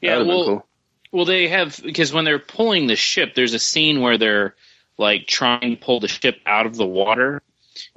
Yeah, 0.00 0.18
That 0.18 0.26
well, 0.26 0.44
cool. 0.44 0.66
well, 1.12 1.24
they 1.24 1.48
have 1.48 1.80
because 1.82 2.12
when 2.12 2.24
they're 2.24 2.38
pulling 2.38 2.86
the 2.86 2.96
ship, 2.96 3.34
there's 3.34 3.54
a 3.54 3.58
scene 3.58 4.00
where 4.00 4.18
they're 4.18 4.54
like 4.96 5.26
trying 5.26 5.76
to 5.76 5.76
pull 5.76 6.00
the 6.00 6.08
ship 6.08 6.36
out 6.46 6.66
of 6.66 6.76
the 6.76 6.86
water, 6.86 7.42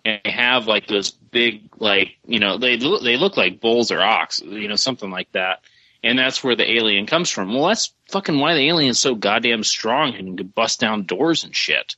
and 0.05 0.19
they 0.23 0.31
have 0.31 0.67
like 0.67 0.87
those 0.87 1.11
big, 1.11 1.69
like 1.79 2.17
you 2.25 2.39
know, 2.39 2.57
they 2.57 2.77
look 2.77 3.03
they 3.03 3.17
look 3.17 3.37
like 3.37 3.59
bulls 3.61 3.91
or 3.91 4.01
ox, 4.01 4.41
you 4.41 4.67
know, 4.67 4.75
something 4.75 5.11
like 5.11 5.31
that, 5.33 5.59
and 6.03 6.17
that's 6.17 6.43
where 6.43 6.55
the 6.55 6.69
alien 6.71 7.05
comes 7.05 7.29
from. 7.29 7.53
Well, 7.53 7.67
that's 7.67 7.93
fucking 8.09 8.39
why 8.39 8.53
the 8.55 8.67
alien's 8.69 8.99
so 8.99 9.15
goddamn 9.15 9.63
strong 9.63 10.15
and 10.15 10.37
can 10.37 10.47
bust 10.47 10.79
down 10.79 11.03
doors 11.05 11.43
and 11.43 11.55
shit. 11.55 11.95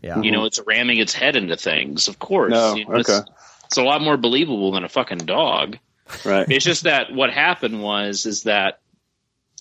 Yeah. 0.00 0.20
You 0.22 0.30
know, 0.30 0.44
it's 0.44 0.60
ramming 0.66 0.98
its 0.98 1.12
head 1.12 1.34
into 1.34 1.56
things. 1.56 2.06
Of 2.06 2.18
course, 2.20 2.52
No, 2.52 2.74
You 2.76 2.86
know, 2.86 2.94
it's, 2.96 3.10
okay. 3.10 3.28
it's 3.64 3.78
a 3.78 3.82
lot 3.82 4.00
more 4.00 4.16
believable 4.16 4.70
than 4.72 4.84
a 4.84 4.88
fucking 4.88 5.18
dog. 5.18 5.76
Right. 6.24 6.46
It's 6.48 6.64
just 6.64 6.84
that 6.84 7.12
what 7.12 7.30
happened 7.30 7.82
was 7.82 8.26
is 8.26 8.44
that 8.44 8.80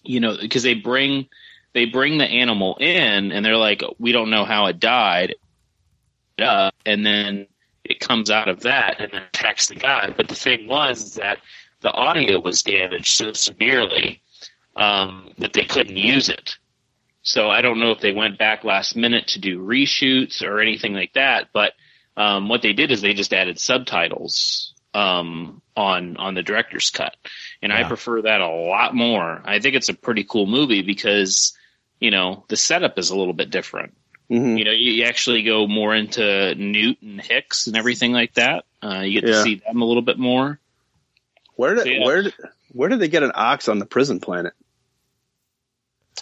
you 0.03 0.19
know 0.19 0.37
because 0.39 0.63
they 0.63 0.75
bring 0.75 1.27
they 1.73 1.85
bring 1.85 2.17
the 2.17 2.25
animal 2.25 2.77
in 2.79 3.31
and 3.31 3.45
they're 3.45 3.57
like 3.57 3.83
we 3.99 4.11
don't 4.11 4.29
know 4.29 4.45
how 4.45 4.67
it 4.67 4.79
died, 4.79 5.35
uh, 6.39 6.71
and 6.85 7.05
then 7.05 7.47
it 7.83 7.99
comes 7.99 8.29
out 8.29 8.49
of 8.49 8.61
that 8.61 8.99
and 8.99 9.11
then 9.11 9.23
attacks 9.23 9.67
the 9.67 9.75
guy. 9.75 10.13
But 10.15 10.27
the 10.27 10.35
thing 10.35 10.67
was 10.67 11.15
that 11.15 11.39
the 11.81 11.91
audio 11.91 12.39
was 12.39 12.63
damaged 12.63 13.07
so 13.07 13.33
severely 13.33 14.21
um, 14.75 15.31
that 15.37 15.53
they 15.53 15.63
couldn't 15.63 15.97
use 15.97 16.29
it. 16.29 16.57
So 17.21 17.49
I 17.49 17.61
don't 17.61 17.79
know 17.79 17.91
if 17.91 17.99
they 17.99 18.13
went 18.13 18.39
back 18.39 18.63
last 18.63 18.95
minute 18.95 19.27
to 19.29 19.39
do 19.39 19.59
reshoots 19.59 20.41
or 20.41 20.59
anything 20.61 20.93
like 20.93 21.13
that, 21.13 21.49
but 21.53 21.73
um, 22.15 22.47
what 22.49 22.61
they 22.61 22.73
did 22.73 22.91
is 22.91 23.01
they 23.01 23.13
just 23.13 23.33
added 23.33 23.59
subtitles 23.59 24.73
um, 24.93 25.61
on 25.75 26.17
on 26.17 26.33
the 26.33 26.43
director's 26.43 26.89
cut, 26.89 27.15
and 27.61 27.71
I 27.71 27.83
prefer 27.83 28.21
that 28.23 28.41
a 28.41 28.47
lot 28.49 28.95
more. 28.95 29.41
I 29.45 29.59
think 29.59 29.75
it's 29.75 29.89
a 29.89 29.93
pretty 29.93 30.23
cool 30.23 30.45
movie 30.47 30.81
because 30.81 31.55
you 31.99 32.11
know 32.11 32.45
the 32.47 32.57
setup 32.57 32.97
is 32.97 33.09
a 33.09 33.15
little 33.15 33.33
bit 33.33 33.49
different. 33.49 33.95
hmm 34.29 34.57
You 34.57 34.65
know, 34.65 34.71
you, 34.71 34.91
you 34.91 35.03
actually 35.05 35.43
go 35.43 35.67
more 35.67 35.93
into 35.95 36.55
Newt 36.55 37.01
and 37.01 37.21
Hicks 37.21 37.67
and 37.67 37.77
everything 37.77 38.11
like 38.11 38.33
that. 38.35 38.65
Uh, 38.83 39.01
you 39.01 39.21
get 39.21 39.27
Yeah. 39.29 39.35
to 39.35 39.43
see 39.43 39.55
them 39.55 39.81
a 39.81 39.85
little 39.85 40.01
bit 40.01 40.17
more. 40.17 40.59
Where 41.55 41.75
did 41.75 41.87
Yeah. 41.87 42.05
where 42.05 42.23
did 42.23 42.33
where 42.71 42.89
did 42.89 42.99
they 42.99 43.07
get 43.07 43.23
an 43.23 43.31
ox 43.35 43.67
on 43.69 43.79
the 43.79 43.85
prison 43.85 44.19
planet? 44.19 44.53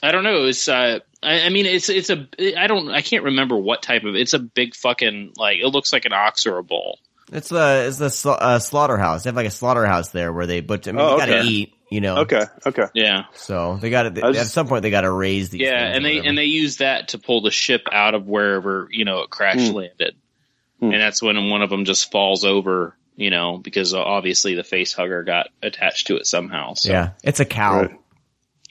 I 0.04 0.12
don't 0.12 0.24
know. 0.24 0.46
It's 0.46 0.68
uh, 0.68 1.00
I, 1.24 1.42
I 1.44 1.50
mean, 1.50 1.66
it's 1.66 1.90
it's 1.90 2.10
a 2.10 2.28
I 2.60 2.68
don't 2.68 2.90
I 2.90 3.02
can't 3.02 3.24
remember 3.24 3.56
what 3.56 3.82
type 3.82 4.04
of. 4.04 4.16
It's 4.16 4.34
a 4.34 4.40
big 4.40 4.76
fucking 4.76 5.34
like 5.38 5.60
it 5.60 5.68
looks 5.68 5.94
like 5.94 6.06
an 6.06 6.14
ox 6.14 6.46
or 6.46 6.58
a 6.58 6.64
bull. 6.64 7.00
It's 7.32 7.50
the 7.50 7.86
it's 7.88 7.98
the 7.98 8.08
sla- 8.08 8.38
uh, 8.40 8.60
slaughterhouse. 8.60 9.24
They 9.24 9.30
have 9.30 9.36
like 9.36 9.48
a 9.48 9.52
slaughterhouse 9.52 10.10
there 10.10 10.32
where 10.32 10.46
they 10.46 10.62
butcher. 10.62 10.92
I 10.92 10.94
mean, 10.94 11.02
Oh, 11.02 11.12
they 11.14 11.26
gotta 11.26 11.40
okay. 11.40 11.48
eat, 11.48 11.74
you 11.90 12.00
know. 12.02 12.18
Okay, 12.20 12.44
okay. 12.66 12.86
Yeah, 12.94 13.24
So 13.34 13.78
they 13.82 13.90
got 13.90 14.14
to 14.16 14.26
at 14.26 14.48
some 14.48 14.68
point 14.68 14.84
they 14.84 14.92
got 14.92 15.02
to 15.02 15.12
raise 15.12 15.50
these. 15.50 15.62
yeah, 15.62 15.86
and 15.96 16.06
they 16.06 16.20
and 16.20 16.38
they 16.38 16.46
use 16.46 16.78
that 16.78 17.10
to 17.10 17.18
pull 17.18 17.42
the 17.42 17.50
ship 17.52 17.88
out 17.92 18.14
of 18.14 18.28
wherever 18.28 18.88
you 18.92 19.06
know 19.06 19.22
it 19.22 19.30
crash 19.32 19.70
Hmm. 19.70 19.76
landed, 19.76 20.16
Hmm. 20.80 20.92
and 20.92 21.02
that's 21.02 21.22
when 21.22 21.50
one 21.50 21.62
of 21.64 21.70
them 21.72 21.86
just 21.86 22.12
falls 22.12 22.46
over. 22.46 22.96
You 23.18 23.30
know, 23.30 23.58
because 23.58 23.94
obviously 23.94 24.56
the 24.56 24.64
face 24.66 24.92
hugger 24.92 25.24
got 25.24 25.48
attached 25.64 26.08
to 26.08 26.18
it 26.18 26.28
somehow. 26.28 26.74
So 26.74 26.92
yeah, 26.92 27.12
it's 27.24 27.40
a 27.40 27.46
cow. 27.46 27.82
Right. 27.84 28.00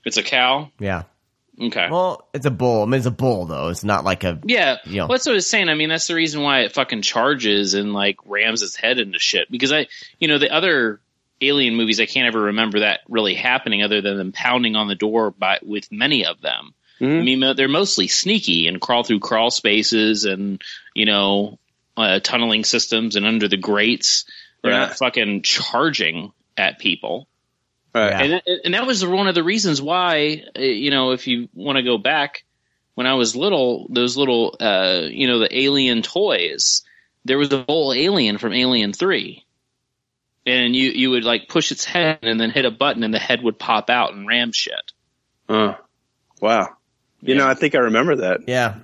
it's 0.04 0.18
a 0.18 0.23
cow. 0.23 0.70
Yeah, 0.78 1.04
Okay. 1.61 1.88
Well, 1.90 2.26
it's 2.34 2.46
a 2.46 2.50
bull. 2.50 2.82
I 2.82 2.87
mean, 2.87 2.94
it's 2.99 3.06
a 3.06 3.11
bull 3.12 3.46
though. 3.46 3.68
It's 3.68 3.84
not 3.84 4.04
like 4.04 4.25
a 4.25 4.40
Yeah, 4.44 4.78
you 4.84 4.96
know. 4.96 5.02
well, 5.06 5.16
that's 5.16 5.26
what 5.26 5.32
I 5.32 5.37
was 5.37 5.49
saying. 5.49 5.68
I 5.68 5.75
mean, 5.75 5.88
that's 5.88 6.06
the 6.08 6.14
reason 6.16 6.42
why 6.42 6.61
it 6.61 6.73
fucking 6.73 7.02
charges 7.02 7.75
and 7.75 7.92
like 7.92 8.16
rams 8.26 8.62
its 8.62 8.75
head 8.75 8.99
into 8.99 9.18
shit. 9.20 9.50
Because 9.50 9.73
I, 9.73 9.87
you 10.18 10.26
know, 10.28 10.38
the 10.38 10.50
other 10.52 11.00
alien 11.40 11.76
movies, 11.76 12.00
I 12.00 12.06
can't 12.06 12.26
ever 12.26 12.40
remember 12.46 12.80
that 12.80 13.00
really 13.08 13.34
happening, 13.34 13.82
other 13.82 14.00
than 14.00 14.16
them 14.16 14.32
pounding 14.32 14.75
on 14.76 14.88
the 14.88 14.94
door 14.96 15.30
by 15.30 15.58
with 15.62 15.92
many 15.92 16.26
of 16.26 16.40
them. 16.40 16.75
I 17.00 17.04
Mhm. 17.04 17.25
mean, 17.25 17.56
they're 17.56 17.68
mostly 17.68 18.06
sneaky 18.08 18.66
and 18.66 18.80
crawl 18.80 19.02
through 19.04 19.20
crawl 19.20 19.50
spaces 19.50 20.25
and 20.25 20.61
you 20.94 21.06
know, 21.06 21.58
uh, 21.96 22.18
tunneling 22.20 22.64
systems 22.64 23.14
and 23.16 23.26
under 23.26 23.46
the 23.46 23.56
grates. 23.56 24.25
They're 24.62 24.73
Right. 24.73 24.78
not 24.88 24.99
fucking 24.99 25.42
charging 25.42 26.32
at 26.56 26.78
people. 26.78 27.28
Right. 27.94 28.10
Yeah. 28.10 28.22
And, 28.22 28.32
that- 28.32 28.60
and 28.64 28.74
that 28.74 28.86
was 28.86 29.04
one 29.06 29.28
of 29.28 29.34
the 29.34 29.44
reasons 29.44 29.80
why, 29.80 30.42
uh, 30.56 30.60
you 30.60 30.90
know, 30.90 31.12
if 31.12 31.26
you 31.26 31.48
want 31.54 31.76
to 31.76 31.82
go 31.82 31.96
back, 31.98 32.44
when 32.94 33.06
I 33.06 33.14
was 33.14 33.34
little, 33.36 33.86
those 33.90 34.16
little, 34.16 34.56
uh, 34.60 35.02
you 35.10 35.26
know, 35.26 35.38
the 35.40 35.56
alien 35.58 36.02
toys, 36.02 36.82
there 37.24 37.38
was 37.38 37.52
a 37.52 37.62
whole 37.62 37.92
alien 37.92 38.38
from 38.38 38.52
Alien 38.52 38.92
3. 38.92 39.44
And 40.46 40.76
you, 40.76 40.90
you 40.90 41.10
would 41.10 41.24
like 41.24 41.48
push 41.48 41.72
its 41.72 41.84
head 41.84 42.18
and 42.22 42.38
then 42.38 42.50
hit 42.50 42.66
a 42.66 42.70
button 42.70 43.02
and 43.02 43.14
the 43.14 43.18
head 43.18 43.42
would 43.42 43.58
pop 43.58 43.88
out 43.90 44.12
and 44.12 44.26
ram 44.28 44.52
shit. 44.52 44.92
Uh, 45.48 45.74
wow. 46.40 46.68
You 47.22 47.34
Yeah. 47.34 47.40
know, 47.40 47.48
I 47.48 47.54
think 47.54 47.74
I 47.74 47.78
remember 47.78 48.16
that. 48.16 48.40
yeah. 48.46 48.76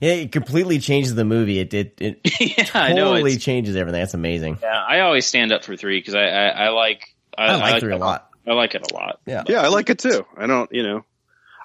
Yeah, 0.00 0.12
it 0.12 0.32
completely 0.32 0.78
changes 0.78 1.14
the 1.14 1.24
movie. 1.24 1.58
It 1.58 1.72
it, 1.72 1.94
it 2.00 2.20
yeah, 2.58 2.66
I 2.74 2.92
know. 2.92 3.12
totally 3.14 3.38
changes 3.38 3.76
everything. 3.76 4.00
That's 4.00 4.12
amazing. 4.14 4.58
Yeah, 4.62 4.84
I 4.86 5.00
always 5.00 5.26
stand 5.26 5.52
up 5.52 5.64
for 5.64 5.74
3 5.76 5.98
because 5.98 6.14
I, 6.14 6.24
I, 6.26 6.46
I 6.48 6.68
like, 6.70 7.14
I, 7.36 7.46
I 7.46 7.56
like 7.56 7.80
three 7.80 7.92
a 7.92 7.96
lot. 7.98 8.28
I 8.46 8.52
like 8.52 8.74
it 8.74 8.90
a 8.90 8.94
lot. 8.94 9.20
Yeah. 9.26 9.44
Yeah, 9.48 9.62
I 9.62 9.68
like 9.68 9.90
it 9.90 9.98
too. 9.98 10.24
I 10.36 10.46
don't, 10.46 10.70
you 10.72 10.82
know, 10.82 11.04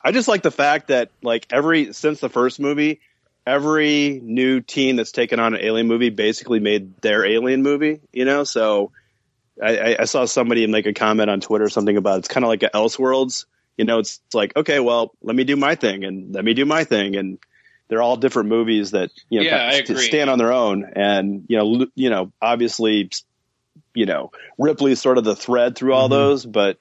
I 0.03 0.11
just 0.11 0.27
like 0.27 0.41
the 0.41 0.51
fact 0.51 0.87
that 0.87 1.11
like 1.21 1.45
every 1.51 1.93
since 1.93 2.19
the 2.19 2.29
first 2.29 2.59
movie, 2.59 3.01
every 3.45 4.19
new 4.23 4.61
team 4.61 4.95
that's 4.95 5.11
taken 5.11 5.39
on 5.39 5.53
an 5.53 5.61
alien 5.63 5.87
movie 5.87 6.09
basically 6.09 6.59
made 6.59 6.99
their 7.01 7.25
alien 7.25 7.61
movie. 7.61 8.01
You 8.11 8.25
know, 8.25 8.43
so 8.43 8.91
I, 9.61 9.77
I, 9.77 9.95
I 9.99 10.05
saw 10.05 10.25
somebody 10.25 10.65
make 10.67 10.87
a 10.87 10.93
comment 10.93 11.29
on 11.29 11.39
Twitter 11.39 11.65
or 11.65 11.69
something 11.69 11.97
about 11.97 12.19
it's 12.19 12.27
kind 12.27 12.43
of 12.43 12.49
like 12.49 12.63
a 12.63 12.69
Elseworlds. 12.69 13.45
You 13.77 13.85
know, 13.85 13.99
it's, 13.99 14.19
it's 14.25 14.35
like 14.35 14.55
okay, 14.55 14.79
well, 14.79 15.11
let 15.21 15.35
me 15.35 15.43
do 15.43 15.55
my 15.55 15.75
thing 15.75 16.03
and 16.03 16.33
let 16.33 16.43
me 16.43 16.53
do 16.53 16.65
my 16.65 16.83
thing, 16.83 17.15
and 17.15 17.39
they're 17.87 18.01
all 18.01 18.17
different 18.17 18.49
movies 18.49 18.91
that 18.91 19.11
you 19.29 19.39
know 19.39 19.45
Yeah, 19.45 19.71
kind 19.71 19.89
of 19.89 19.99
stand 19.99 20.29
on 20.29 20.37
their 20.37 20.53
own, 20.53 20.91
and 20.95 21.45
you 21.47 21.57
know, 21.57 21.85
you 21.95 22.09
know, 22.09 22.31
obviously, 22.41 23.09
you 23.93 24.05
know, 24.05 24.31
Ripley's 24.57 25.01
sort 25.01 25.17
of 25.17 25.23
the 25.23 25.35
thread 25.35 25.75
through 25.75 25.93
all 25.93 26.07
Mhm. 26.07 26.11
those, 26.11 26.45
but 26.45 26.77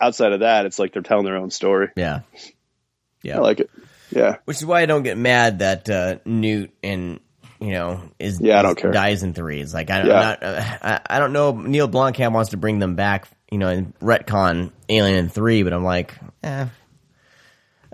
outside 0.00 0.32
of 0.32 0.40
that, 0.40 0.66
it's 0.66 0.78
like 0.78 0.92
they're 0.92 1.02
telling 1.02 1.24
their 1.24 1.36
own 1.36 1.50
story. 1.50 1.88
Yeah. 1.96 2.20
Yeah. 3.22 3.36
I 3.38 3.40
like 3.40 3.60
it. 3.60 3.70
Yeah. 4.10 4.36
Which 4.44 4.56
is 4.58 4.66
why 4.66 4.80
I 4.80 4.86
don't 4.86 5.02
get 5.02 5.18
mad 5.18 5.58
that 5.58 5.88
uh, 5.90 6.16
Newt 6.24 6.70
and 6.82 7.20
you 7.60 7.72
know 7.72 8.00
is 8.18 8.40
Yeah, 8.40 8.60
I 8.60 8.62
don't 8.62 8.76
care. 8.78 8.92
dies 8.92 9.22
in 9.22 9.34
three. 9.34 9.60
It's 9.60 9.74
like 9.74 9.90
I, 9.90 9.98
Yeah. 9.98 10.12
Not, 10.20 10.42
uh, 10.42 10.62
I 10.82 11.00
I 11.10 11.18
don't 11.18 11.32
know. 11.32 11.52
Neil 11.52 11.88
Blomkamp 11.88 12.32
wants 12.32 12.50
to 12.50 12.56
bring 12.56 12.78
them 12.78 12.94
back, 12.94 13.28
you 13.50 13.58
know, 13.58 13.68
and 13.68 13.92
retcon 13.98 14.70
Alien 14.88 15.16
in 15.16 15.28
three, 15.28 15.62
but 15.64 15.72
I'm 15.72 15.84
like, 15.84 16.14
eh. 16.42 16.66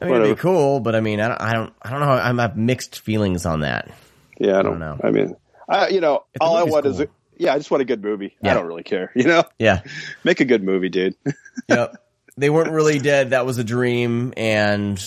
I 0.02 0.04
mean, 0.06 0.14
it'd 0.16 0.36
be 0.36 0.40
cool, 0.40 0.80
but 0.80 0.94
I 0.94 1.00
mean, 1.00 1.20
I 1.20 1.28
don't, 1.28 1.40
I 1.40 1.52
don't, 1.54 1.72
I 1.80 1.90
don't 1.90 2.00
know. 2.00 2.10
I'm 2.10 2.38
have 2.38 2.56
mixed 2.56 3.00
feelings 3.00 3.46
on 3.46 3.60
that. 3.60 3.90
Yeah. 4.38 4.58
I 4.58 4.62
don't 4.62 4.78
don't, 4.78 4.80
know. 4.80 5.00
I 5.02 5.10
mean, 5.10 5.36
I, 5.68 5.88
you 5.88 6.00
know, 6.00 6.24
If 6.34 6.42
all 6.42 6.56
I 6.56 6.64
want 6.64 6.84
is, 6.86 6.96
cool. 6.98 7.06
a, 7.06 7.08
yeah, 7.36 7.54
I 7.54 7.58
just 7.58 7.70
want 7.70 7.82
a 7.82 7.84
good 7.84 8.02
movie. 8.02 8.36
Yeah. 8.42 8.52
I 8.52 8.54
don't 8.54 8.66
really 8.66 8.82
care. 8.82 9.10
You 9.16 9.24
know, 9.24 9.44
Yeah, 9.58 9.82
make 10.24 10.40
a 10.40 10.44
good 10.44 10.62
movie, 10.62 10.88
dude. 10.88 11.16
yep. 11.68 11.96
They 12.36 12.50
weren't 12.50 12.72
really 12.72 12.98
dead. 12.98 13.30
That 13.30 13.46
was 13.46 13.58
a 13.58 13.64
dream, 13.64 14.34
and 14.36 15.00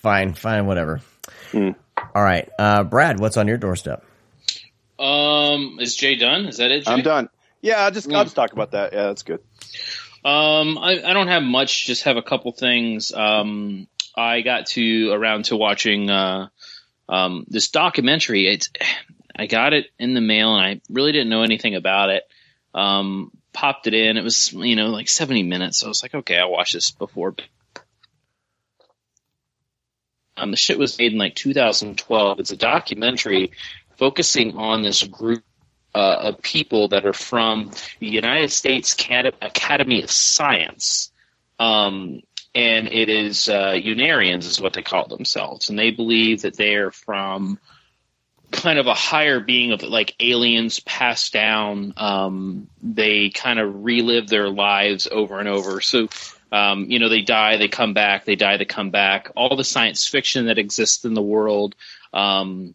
fine, 0.00 0.34
fine, 0.34 0.66
whatever. 0.66 1.00
Hmm. 1.50 1.70
All 2.14 2.22
right, 2.22 2.48
uh, 2.58 2.84
Brad, 2.84 3.18
what's 3.20 3.36
on 3.38 3.48
your 3.48 3.56
doorstep? 3.56 4.04
Um, 4.98 5.78
is 5.80 5.96
Jay 5.96 6.16
done? 6.16 6.46
Is 6.46 6.58
that 6.58 6.70
it? 6.70 6.84
Jay? 6.84 6.90
I'm 6.90 7.02
done. 7.02 7.28
Yeah. 7.62 7.84
I'll 7.84 7.90
just, 7.90 8.08
Yeah. 8.08 8.18
I'll 8.18 8.24
just 8.24 8.36
talk 8.36 8.52
about 8.52 8.72
that. 8.72 8.92
Yeah. 8.92 9.04
That's 9.04 9.22
good. 9.22 9.40
Um, 10.24 10.78
I, 10.78 11.02
I 11.04 11.12
don't 11.12 11.28
have 11.28 11.42
much. 11.42 11.86
Just 11.86 12.04
have 12.04 12.16
a 12.16 12.22
couple 12.22 12.52
things. 12.52 13.12
Um, 13.12 13.86
I 14.16 14.40
got 14.40 14.66
to 14.68 15.10
around 15.12 15.46
to 15.46 15.56
watching 15.56 16.10
uh, 16.10 16.48
um, 17.08 17.44
this 17.48 17.68
documentary. 17.68 18.46
It's 18.46 18.70
I 19.38 19.46
got 19.46 19.72
it 19.72 19.86
in 19.98 20.14
the 20.14 20.20
mail, 20.20 20.56
and 20.56 20.64
I 20.64 20.80
really 20.90 21.12
didn't 21.12 21.28
know 21.28 21.42
anything 21.42 21.74
about 21.74 22.10
it. 22.10 22.24
Um, 22.74 23.30
popped 23.52 23.86
it 23.86 23.94
in. 23.94 24.16
It 24.16 24.24
was 24.24 24.52
you 24.52 24.76
know 24.76 24.88
like 24.88 25.08
seventy 25.08 25.42
minutes. 25.42 25.80
So 25.80 25.86
I 25.86 25.88
was 25.88 26.02
like, 26.02 26.14
okay, 26.14 26.38
I'll 26.38 26.50
watch 26.50 26.72
this 26.72 26.90
before. 26.90 27.34
Um, 30.36 30.50
the 30.50 30.56
shit 30.56 30.78
was 30.78 30.98
made 30.98 31.12
in 31.12 31.18
like 31.18 31.34
2012. 31.34 32.40
It's 32.40 32.50
a 32.50 32.56
documentary 32.56 33.52
focusing 33.96 34.56
on 34.56 34.82
this 34.82 35.02
group 35.02 35.42
uh, 35.94 36.16
of 36.20 36.42
people 36.42 36.88
that 36.88 37.06
are 37.06 37.14
from 37.14 37.70
the 38.00 38.08
United 38.08 38.52
States 38.52 38.92
Cad- 38.92 39.34
Academy 39.40 40.02
of 40.02 40.10
Science. 40.10 41.10
Um, 41.58 42.20
and 42.54 42.88
it 42.88 43.08
is 43.08 43.48
uh, 43.48 43.72
Unarians, 43.72 44.44
is 44.44 44.60
what 44.60 44.74
they 44.74 44.82
call 44.82 45.06
themselves. 45.08 45.70
And 45.70 45.78
they 45.78 45.90
believe 45.90 46.42
that 46.42 46.56
they 46.56 46.74
are 46.74 46.90
from 46.90 47.58
kind 48.50 48.78
of 48.78 48.86
a 48.86 48.94
higher 48.94 49.40
being 49.40 49.72
of 49.72 49.82
like 49.82 50.14
aliens 50.20 50.80
passed 50.80 51.32
down. 51.32 51.94
Um, 51.96 52.68
they 52.82 53.30
kind 53.30 53.58
of 53.58 53.84
relive 53.84 54.28
their 54.28 54.48
lives 54.48 55.08
over 55.10 55.38
and 55.38 55.48
over. 55.48 55.80
So, 55.80 56.08
um, 56.52 56.90
you 56.90 56.98
know, 56.98 57.08
they 57.08 57.22
die, 57.22 57.56
they 57.56 57.68
come 57.68 57.94
back, 57.94 58.24
they 58.24 58.36
die, 58.36 58.56
they 58.56 58.64
come 58.64 58.90
back. 58.90 59.30
All 59.36 59.56
the 59.56 59.64
science 59.64 60.06
fiction 60.06 60.46
that 60.46 60.58
exists 60.58 61.04
in 61.04 61.14
the 61.14 61.22
world. 61.22 61.74
Um, 62.12 62.74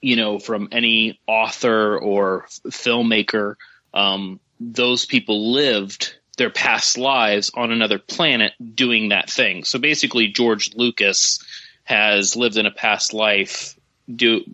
you 0.00 0.16
know, 0.16 0.38
from 0.38 0.68
any 0.72 1.20
author 1.28 1.96
or 1.96 2.46
filmmaker, 2.68 3.54
um, 3.94 4.40
those 4.58 5.06
people 5.06 5.52
lived 5.52 6.16
their 6.38 6.50
past 6.50 6.98
lives 6.98 7.52
on 7.54 7.70
another 7.70 7.98
planet 7.98 8.52
doing 8.74 9.10
that 9.10 9.30
thing. 9.30 9.64
So 9.64 9.78
basically, 9.78 10.28
George 10.28 10.74
Lucas 10.74 11.44
has 11.84 12.36
lived 12.36 12.56
in 12.56 12.66
a 12.66 12.70
past 12.70 13.12
life 13.12 13.76
do 14.14 14.44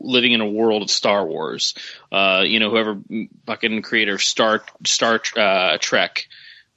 living 0.00 0.32
in 0.32 0.40
a 0.40 0.48
world 0.48 0.82
of 0.82 0.90
Star 0.90 1.26
Wars. 1.26 1.74
Uh, 2.12 2.42
you 2.46 2.60
know, 2.60 2.70
whoever 2.70 3.00
fucking 3.46 3.82
creator 3.82 4.14
of 4.14 4.22
Star 4.22 4.62
Star 4.86 5.20
uh, 5.36 5.78
Trek 5.80 6.28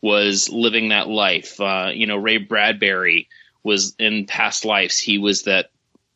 was 0.01 0.49
living 0.49 0.89
that 0.89 1.07
life. 1.07 1.59
Uh, 1.59 1.91
you 1.93 2.07
know, 2.07 2.17
Ray 2.17 2.37
Bradbury 2.37 3.29
was 3.63 3.95
in 3.99 4.25
past 4.25 4.65
lives. 4.65 4.97
He 4.97 5.17
was 5.19 5.43
that 5.43 5.69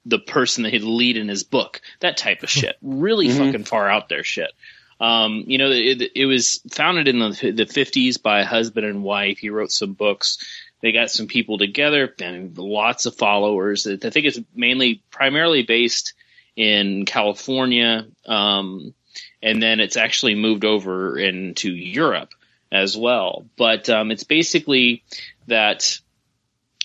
the 0.05 0.19
person 0.19 0.63
that 0.63 0.73
he'd 0.73 0.83
lead 0.83 1.17
in 1.17 1.27
his 1.27 1.43
book. 1.43 1.81
That 1.99 2.17
type 2.17 2.43
of 2.43 2.49
shit. 2.49 2.75
Really 2.81 3.27
Mhm. 3.27 3.37
fucking 3.37 3.63
far 3.65 3.89
out 3.89 4.09
there 4.09 4.23
shit. 4.23 4.51
Um, 4.99 5.43
you 5.47 5.57
know, 5.57 5.71
it, 5.71 6.11
it 6.15 6.25
was 6.25 6.61
founded 6.71 7.07
in 7.07 7.19
the, 7.19 7.29
the 7.51 7.65
50s 7.65 8.21
by 8.21 8.39
a 8.41 8.45
husband 8.45 8.85
and 8.85 9.03
wife. 9.03 9.39
He 9.39 9.49
wrote 9.49 9.71
some 9.71 9.93
books. 9.93 10.37
They 10.81 10.91
got 10.91 11.11
some 11.11 11.27
people 11.27 11.57
together 11.57 12.13
and 12.21 12.57
lots 12.57 13.05
of 13.05 13.15
followers. 13.15 13.85
I 13.87 13.97
think 13.97 14.25
it's 14.25 14.39
mainly, 14.55 15.01
primarily 15.11 15.63
based 15.63 16.13
in 16.55 17.05
California. 17.05 18.07
Um, 18.25 18.93
and 19.41 19.61
then 19.61 19.79
it's 19.79 19.97
actually 19.97 20.35
moved 20.35 20.65
over 20.65 21.17
into 21.17 21.71
Europe 21.71 22.33
as 22.71 22.97
well. 22.97 23.45
But 23.57 23.89
um, 23.89 24.11
it's 24.11 24.23
basically 24.23 25.03
that, 25.47 25.99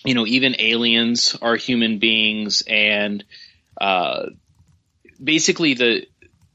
you 0.05 0.13
know, 0.13 0.25
even 0.25 0.55
aliens 0.59 1.35
are 1.41 1.55
human 1.55 1.99
beings 1.99 2.63
and 2.67 3.23
uh, 3.79 4.27
basically 5.21 5.73
the 5.73 6.05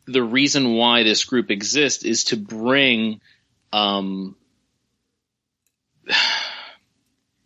the 0.07 0.23
reason 0.23 0.75
why 0.75 1.03
this 1.03 1.25
group 1.25 1.51
exists 1.51 2.05
is 2.05 2.25
to 2.25 2.37
bring 2.37 3.21
um 3.73 4.37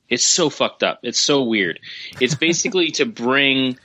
it's 0.08 0.24
so 0.24 0.50
fucked 0.50 0.82
up 0.82 1.00
it's 1.02 1.20
so 1.20 1.42
weird 1.42 1.80
it's 2.20 2.34
basically 2.34 2.90
to 2.90 3.06
bring 3.06 3.78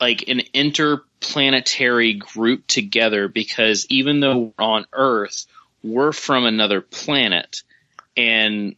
like 0.00 0.28
an 0.28 0.40
interplanetary 0.54 2.14
group 2.14 2.66
together 2.66 3.28
because 3.28 3.86
even 3.90 4.20
though 4.20 4.52
we're 4.56 4.64
on 4.64 4.86
earth 4.92 5.46
we're 5.82 6.12
from 6.12 6.44
another 6.44 6.80
planet 6.80 7.62
and 8.16 8.74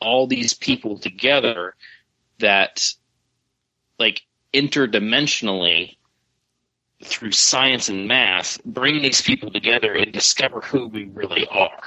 all 0.00 0.26
these 0.26 0.54
people 0.54 0.98
together 0.98 1.74
that 2.38 2.94
like 3.98 4.22
interdimensionally 4.54 5.96
through 7.04 7.32
science 7.32 7.88
and 7.88 8.08
math 8.08 8.62
bring 8.64 9.02
these 9.02 9.22
people 9.22 9.50
together 9.50 9.92
and 9.94 10.12
discover 10.12 10.60
who 10.60 10.86
we 10.88 11.04
really 11.04 11.46
are. 11.46 11.80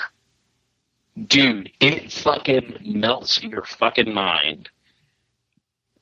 Dude, 1.28 1.72
it 1.80 2.12
fucking 2.12 2.80
melts 2.86 3.44
your 3.44 3.64
fucking 3.64 4.14
mind. 4.14 4.70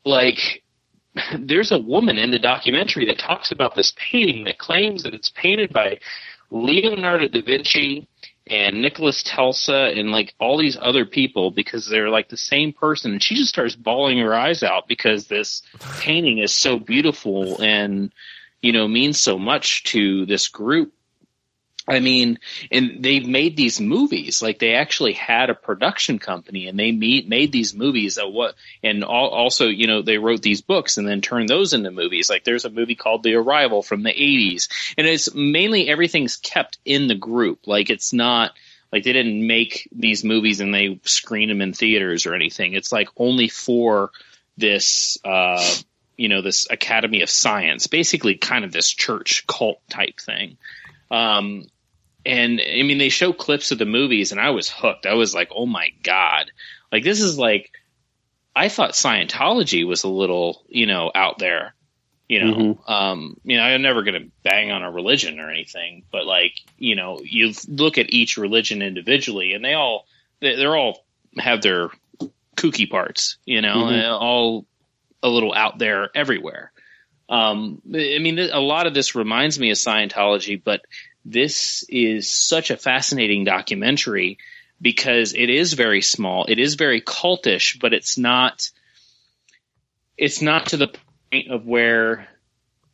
Like, 0.05 0.63
there's 1.39 1.71
a 1.71 1.79
woman 1.79 2.17
in 2.17 2.31
the 2.31 2.39
documentary 2.39 3.05
that 3.05 3.19
talks 3.19 3.51
about 3.51 3.75
this 3.75 3.93
painting 3.97 4.43
that 4.45 4.57
claims 4.57 5.03
that 5.03 5.13
it's 5.13 5.29
painted 5.29 5.73
by 5.73 5.99
Leonardo 6.51 7.27
da 7.27 7.41
Vinci 7.41 8.07
and 8.47 8.81
Nicholas 8.81 9.23
Telsa 9.23 9.97
and 9.97 10.11
like 10.11 10.33
all 10.39 10.57
these 10.57 10.77
other 10.81 11.05
people 11.05 11.51
because 11.51 11.87
they're 11.87 12.09
like 12.09 12.29
the 12.29 12.37
same 12.37 12.73
person. 12.73 13.11
And 13.11 13.21
she 13.23 13.35
just 13.35 13.49
starts 13.49 13.75
bawling 13.75 14.17
her 14.19 14.33
eyes 14.33 14.63
out 14.63 14.87
because 14.87 15.27
this 15.27 15.61
painting 15.99 16.39
is 16.39 16.53
so 16.53 16.79
beautiful 16.79 17.61
and, 17.61 18.11
you 18.61 18.71
know, 18.71 18.87
means 18.87 19.19
so 19.19 19.37
much 19.37 19.83
to 19.85 20.25
this 20.25 20.47
group. 20.47 20.93
I 21.89 21.99
mean, 21.99 22.39
and 22.71 23.03
they've 23.03 23.27
made 23.27 23.57
these 23.57 23.79
movies. 23.81 24.41
Like 24.41 24.59
they 24.59 24.75
actually 24.75 25.13
had 25.13 25.49
a 25.49 25.55
production 25.55 26.19
company, 26.19 26.67
and 26.67 26.77
they 26.77 26.91
meet, 26.91 27.27
made 27.27 27.51
these 27.51 27.73
movies. 27.73 28.15
That 28.15 28.29
what, 28.29 28.55
and 28.83 29.03
all, 29.03 29.29
also, 29.29 29.67
you 29.67 29.87
know, 29.87 30.01
they 30.01 30.17
wrote 30.17 30.41
these 30.41 30.61
books 30.61 30.97
and 30.97 31.07
then 31.07 31.21
turned 31.21 31.49
those 31.49 31.73
into 31.73 31.91
movies. 31.91 32.29
Like 32.29 32.43
there's 32.43 32.65
a 32.65 32.69
movie 32.69 32.95
called 32.95 33.23
The 33.23 33.35
Arrival 33.35 33.81
from 33.81 34.03
the 34.03 34.13
'80s, 34.13 34.69
and 34.97 35.07
it's 35.07 35.33
mainly 35.33 35.89
everything's 35.89 36.37
kept 36.37 36.77
in 36.85 37.07
the 37.07 37.15
group. 37.15 37.67
Like 37.67 37.89
it's 37.89 38.13
not 38.13 38.51
like 38.91 39.03
they 39.03 39.13
didn't 39.13 39.45
make 39.45 39.87
these 39.91 40.23
movies 40.23 40.59
and 40.59 40.73
they 40.73 40.99
screen 41.03 41.49
them 41.49 41.61
in 41.61 41.73
theaters 41.73 42.25
or 42.25 42.33
anything. 42.33 42.73
It's 42.73 42.91
like 42.91 43.09
only 43.17 43.47
for 43.47 44.11
this, 44.57 45.17
uh, 45.23 45.63
you 46.17 46.27
know, 46.27 46.41
this 46.41 46.67
Academy 46.69 47.21
of 47.21 47.29
Science, 47.29 47.87
basically 47.87 48.35
kind 48.35 48.65
of 48.65 48.71
this 48.71 48.89
church 48.89 49.45
cult 49.47 49.81
type 49.89 50.19
thing. 50.19 50.57
Um, 51.11 51.65
and 52.25 52.61
I 52.61 52.83
mean, 52.83 52.97
they 52.97 53.09
show 53.09 53.33
clips 53.33 53.71
of 53.71 53.77
the 53.77 53.85
movies, 53.85 54.31
and 54.31 54.39
I 54.39 54.51
was 54.51 54.69
hooked. 54.69 55.05
I 55.05 55.13
was 55.13 55.33
like, 55.33 55.49
"Oh 55.55 55.65
my 55.65 55.89
god!" 56.03 56.51
Like 56.91 57.03
this 57.03 57.21
is 57.21 57.37
like, 57.37 57.71
I 58.55 58.69
thought 58.69 58.91
Scientology 58.91 59.87
was 59.87 60.03
a 60.03 60.09
little, 60.09 60.63
you 60.67 60.85
know, 60.85 61.11
out 61.13 61.39
there. 61.39 61.75
You 62.27 62.45
know, 62.45 62.53
mm-hmm. 62.53 62.91
um, 62.91 63.37
you 63.43 63.57
know, 63.57 63.63
I'm 63.63 63.81
never 63.81 64.03
going 64.03 64.21
to 64.21 64.29
bang 64.43 64.69
on 64.69 64.83
a 64.83 64.91
religion 64.91 65.39
or 65.39 65.49
anything, 65.49 66.03
but 66.11 66.27
like, 66.27 66.53
you 66.77 66.95
know, 66.95 67.19
you 67.23 67.53
look 67.67 67.97
at 67.97 68.13
each 68.13 68.37
religion 68.37 68.83
individually, 68.83 69.53
and 69.53 69.65
they 69.65 69.73
all, 69.73 70.05
they're 70.39 70.75
all 70.75 71.03
have 71.39 71.63
their 71.63 71.89
kooky 72.55 72.87
parts. 72.87 73.37
You 73.45 73.61
know, 73.61 73.85
mm-hmm. 73.85 74.13
all 74.13 74.67
a 75.23 75.27
little 75.27 75.55
out 75.55 75.79
there 75.79 76.09
everywhere. 76.13 76.71
Um, 77.29 77.81
I 77.87 78.19
mean, 78.19 78.39
a 78.39 78.59
lot 78.59 78.87
of 78.87 78.93
this 78.93 79.15
reminds 79.15 79.59
me 79.59 79.71
of 79.71 79.77
Scientology, 79.77 80.61
but 80.63 80.81
this 81.25 81.83
is 81.89 82.29
such 82.29 82.71
a 82.71 82.77
fascinating 82.77 83.43
documentary 83.43 84.37
because 84.81 85.33
it 85.33 85.49
is 85.49 85.73
very 85.73 86.01
small. 86.01 86.45
It 86.45 86.59
is 86.59 86.75
very 86.75 87.01
cultish, 87.01 87.79
but 87.79 87.93
it's 87.93 88.17
not 88.17 88.69
it's 90.17 90.41
not 90.41 90.67
to 90.67 90.77
the 90.77 90.87
point 91.31 91.49
of 91.49 91.65
where 91.65 92.27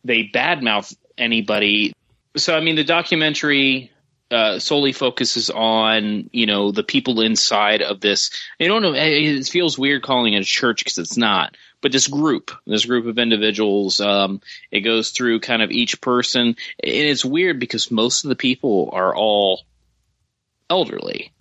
they 0.04 0.24
badmouth 0.24 0.96
anybody. 1.18 1.94
So 2.38 2.56
I 2.56 2.62
mean 2.62 2.76
the 2.76 2.84
documentary 2.84 3.92
uh, 4.32 4.60
solely 4.60 4.92
focuses 4.92 5.50
on 5.50 6.30
you 6.34 6.46
know 6.46 6.72
the 6.72 6.84
people 6.84 7.22
inside 7.22 7.82
of 7.82 8.02
this. 8.02 8.32
I 8.60 8.66
don't 8.66 8.82
know. 8.82 8.94
It 8.94 9.48
feels 9.48 9.78
weird 9.78 10.04
calling 10.04 10.34
it 10.34 10.42
a 10.42 10.46
church 10.46 10.84
because 10.84 10.98
it's 10.98 11.18
not. 11.18 11.56
But 11.86 11.92
this 11.92 12.08
group, 12.08 12.50
this 12.66 12.84
group 12.84 13.06
of 13.06 13.20
individuals, 13.20 14.02
um, 14.02 14.42
it 14.72 14.80
goes 14.80 15.12
through 15.12 15.42
kind 15.42 15.62
of 15.62 15.70
each 15.70 16.02
person, 16.02 16.48
and 16.48 16.58
it's 16.80 17.24
weird 17.24 17.60
because 17.60 17.92
most 17.92 18.24
of 18.24 18.30
the 18.30 18.36
people 18.36 18.90
are 18.92 19.16
all 19.16 19.62
elderly. 20.68 21.32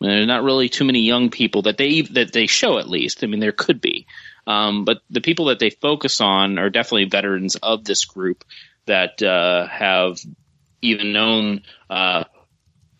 There's 0.00 0.26
not 0.26 0.42
really 0.42 0.68
too 0.68 0.84
many 0.84 1.02
young 1.02 1.30
people 1.30 1.62
that 1.62 1.76
they 1.76 2.00
that 2.00 2.32
they 2.32 2.48
show 2.48 2.80
at 2.80 2.88
least. 2.88 3.22
I 3.22 3.28
mean, 3.28 3.38
there 3.38 3.52
could 3.52 3.80
be, 3.80 4.08
um, 4.44 4.84
but 4.84 5.02
the 5.08 5.20
people 5.20 5.44
that 5.44 5.60
they 5.60 5.70
focus 5.70 6.20
on 6.20 6.58
are 6.58 6.68
definitely 6.68 7.04
veterans 7.04 7.54
of 7.54 7.84
this 7.84 8.04
group 8.04 8.44
that 8.86 9.22
uh, 9.22 9.68
have 9.68 10.18
even 10.80 11.12
known 11.12 11.62
uh, 11.88 12.24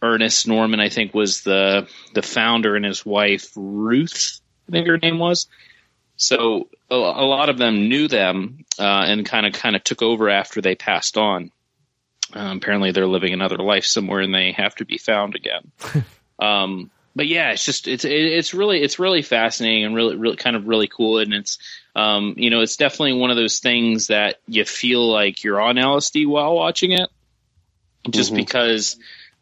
Ernest 0.00 0.46
Norman, 0.46 0.79
I 0.79 0.88
think, 0.88 1.14
was 1.14 1.40
the 1.40 1.88
the 2.14 2.22
founder, 2.22 2.76
and 2.76 2.85
his 2.85 3.05
wife 3.05 3.50
Ruth, 3.57 4.40
I 4.68 4.70
think 4.70 4.87
her 4.87 4.98
name 4.98 5.18
was. 5.18 5.48
So 6.16 6.68
a, 6.90 6.94
a 6.94 7.27
lot 7.27 7.48
of 7.48 7.59
them 7.59 7.88
knew 7.88 8.09
them 8.09 8.64
uh, 8.79 9.05
and 9.07 9.27
kind 9.27 9.46
of 9.46 9.53
kind 9.53 9.77
of 9.77 9.85
took 9.85 10.03
over 10.03 10.29
after 10.29 10.61
they 10.61 10.75
passed 10.75 11.16
on. 11.16 11.51
Um, 12.35 12.59
apparently, 12.59 12.92
they're 12.92 13.07
living 13.07 13.33
another 13.33 13.59
life 13.59 13.85
somewhere, 13.85 14.20
and 14.20 14.35
they 14.35 14.53
have 14.53 14.75
to 14.77 14.85
be 14.85 14.98
found 14.98 15.35
again. 15.35 15.72
um, 16.38 16.90
but 17.14 17.27
yeah, 17.27 17.53
it's 17.53 17.64
just 17.64 17.88
it's 17.88 18.05
it's 18.05 18.55
really 18.55 18.83
it's 18.83 18.98
really 18.98 19.22
fascinating 19.22 19.85
and 19.85 19.94
really 19.94 20.16
really 20.16 20.37
kind 20.37 20.57
of 20.57 20.66
really 20.66 20.88
cool, 20.88 21.18
and 21.18 21.35
it's 21.35 21.59
um, 21.94 22.35
you 22.38 22.51
know 22.51 22.61
it's 22.61 22.77
definitely 22.77 23.14
one 23.14 23.31
of 23.31 23.37
those 23.37 23.59
things 23.59 24.07
that 24.07 24.37
you 24.46 24.64
feel 24.64 25.11
like 25.11 25.44
you're 25.44 25.61
on 25.61 25.77
LSD 25.77 26.27
while 26.27 26.55
watching 26.55 26.92
it, 26.92 27.11
just 28.09 28.31
mm-hmm. 28.31 28.38
because 28.38 28.96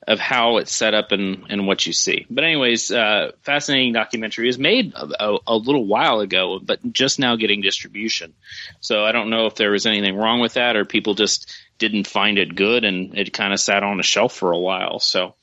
of 0.09 0.19
how 0.19 0.57
it's 0.57 0.73
set 0.73 0.95
up 0.95 1.13
and, 1.13 1.45
and 1.51 1.67
what 1.67 1.87
you 1.87 1.93
see. 1.93 2.27
But 2.31 2.45
anyways, 2.45 2.91
uh, 2.91 3.33
fascinating 3.43 3.93
documentary 3.93 4.49
is 4.49 4.59
made 4.59 4.95
a, 4.95 5.37
a, 5.47 5.57
little 5.57 5.87
while 5.87 6.21
ago, 6.21 6.59
but 6.63 6.81
just 6.93 7.19
now 7.19 7.37
getting 7.37 7.61
distribution. 7.61 8.33
So 8.81 9.05
I 9.05 9.13
don't 9.13 9.31
know 9.31 9.47
if 9.47 9.57
there 9.57 9.71
was 9.71 9.87
anything 9.87 10.17
wrong 10.17 10.41
with 10.41 10.55
that 10.55 10.77
or 10.77 10.85
people 10.85 11.15
just 11.15 11.53
didn't 11.79 12.07
find 12.07 12.39
it 12.39 12.55
good 12.55 12.85
and 12.85 13.17
it 13.19 13.33
kind 13.33 13.53
of 13.53 13.61
sat 13.61 13.83
on 13.83 14.01
a 14.01 14.05
shelf 14.05 14.35
for 14.35 14.53
a 14.53 14.59
while. 14.59 15.01
So 15.01 15.35